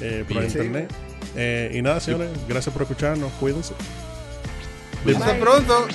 eh, 0.02 0.24
por 0.28 0.38
Bien. 0.38 0.52
internet. 0.52 0.94
Eh, 1.36 1.72
y 1.74 1.82
nada, 1.82 2.00
señores, 2.00 2.30
gracias 2.48 2.72
por 2.72 2.84
escucharnos. 2.84 3.32
Cuídense. 3.40 3.74
Hasta 5.06 5.38
pronto. 5.40 5.88